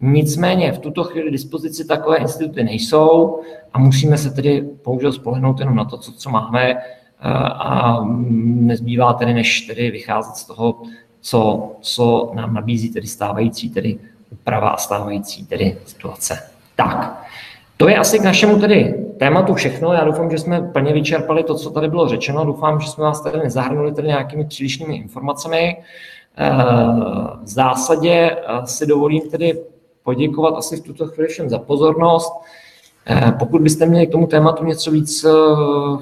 Nicméně 0.00 0.72
v 0.72 0.78
tuto 0.78 1.04
chvíli 1.04 1.30
dispozici 1.30 1.84
takové 1.84 2.16
instituty 2.16 2.64
nejsou 2.64 3.40
a 3.72 3.78
musíme 3.78 4.18
se 4.18 4.30
tedy 4.30 4.64
bohužel 4.84 5.12
spolehnout 5.12 5.60
jenom 5.60 5.76
na 5.76 5.84
to, 5.84 5.98
co, 5.98 6.12
co 6.12 6.30
máme 6.30 6.74
eh, 6.74 6.82
a 7.22 8.00
nezbývá 8.40 9.12
tedy, 9.12 9.34
než 9.34 9.60
tedy 9.60 9.90
vycházet 9.90 10.36
z 10.36 10.44
toho, 10.44 10.82
co, 11.20 11.70
co 11.80 12.30
nám 12.34 12.54
nabízí 12.54 12.92
tedy 12.92 13.06
stávající 13.06 13.70
tedy 13.70 13.98
úprava 14.30 14.68
a 14.68 14.76
stávající 14.76 15.46
tedy 15.46 15.78
situace. 15.86 16.50
Tak, 16.76 17.24
to 17.76 17.88
je 17.88 17.96
asi 17.96 18.18
k 18.18 18.22
našemu 18.22 18.60
tedy 18.60 18.94
tématu 19.18 19.54
všechno. 19.54 19.92
Já 19.92 20.04
doufám, 20.04 20.30
že 20.30 20.38
jsme 20.38 20.60
plně 20.60 20.92
vyčerpali 20.92 21.42
to, 21.42 21.54
co 21.54 21.70
tady 21.70 21.88
bylo 21.88 22.08
řečeno. 22.08 22.44
Doufám, 22.44 22.80
že 22.80 22.88
jsme 22.88 23.04
vás 23.04 23.20
tady 23.22 23.38
nezahrnuli 23.38 23.94
tady 23.94 24.08
nějakými 24.08 24.44
přílišnými 24.44 24.96
informacemi. 24.96 25.76
Eh, 26.36 26.52
v 27.42 27.48
zásadě 27.48 28.30
eh, 28.30 28.66
si 28.66 28.86
dovolím 28.86 29.30
tedy 29.30 29.60
poděkovat 30.02 30.54
asi 30.54 30.76
v 30.76 30.80
tuto 30.84 31.06
chvíli 31.06 31.28
všem 31.28 31.48
za 31.48 31.58
pozornost. 31.58 32.32
Eh, 33.10 33.32
pokud 33.38 33.62
byste 33.62 33.86
měli 33.86 34.06
k 34.06 34.12
tomu 34.12 34.26
tématu 34.26 34.64
něco 34.64 34.90
víc 34.90 35.26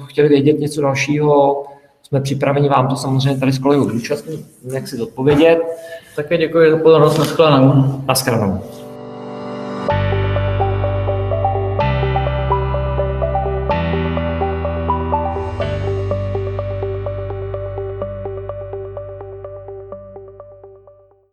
chtěli 0.05 0.29
vědět, 0.29 0.59
něco 0.59 0.81
dalšího, 0.81 1.63
jsme 2.03 2.21
připraveni 2.21 2.69
vám 2.69 2.87
to 2.87 2.95
samozřejmě 2.95 3.39
tady 3.39 3.51
s 3.51 3.59
kolegou 3.59 3.89
zúčastnit, 3.89 4.45
jak 4.73 4.87
si 4.87 5.01
odpovědět. 5.01 5.59
Také 6.15 6.37
děkuji 6.37 6.71
za 6.71 6.77
pozornost, 6.77 7.17
nashledanou. 7.17 8.01
Nashledanou. 8.07 8.61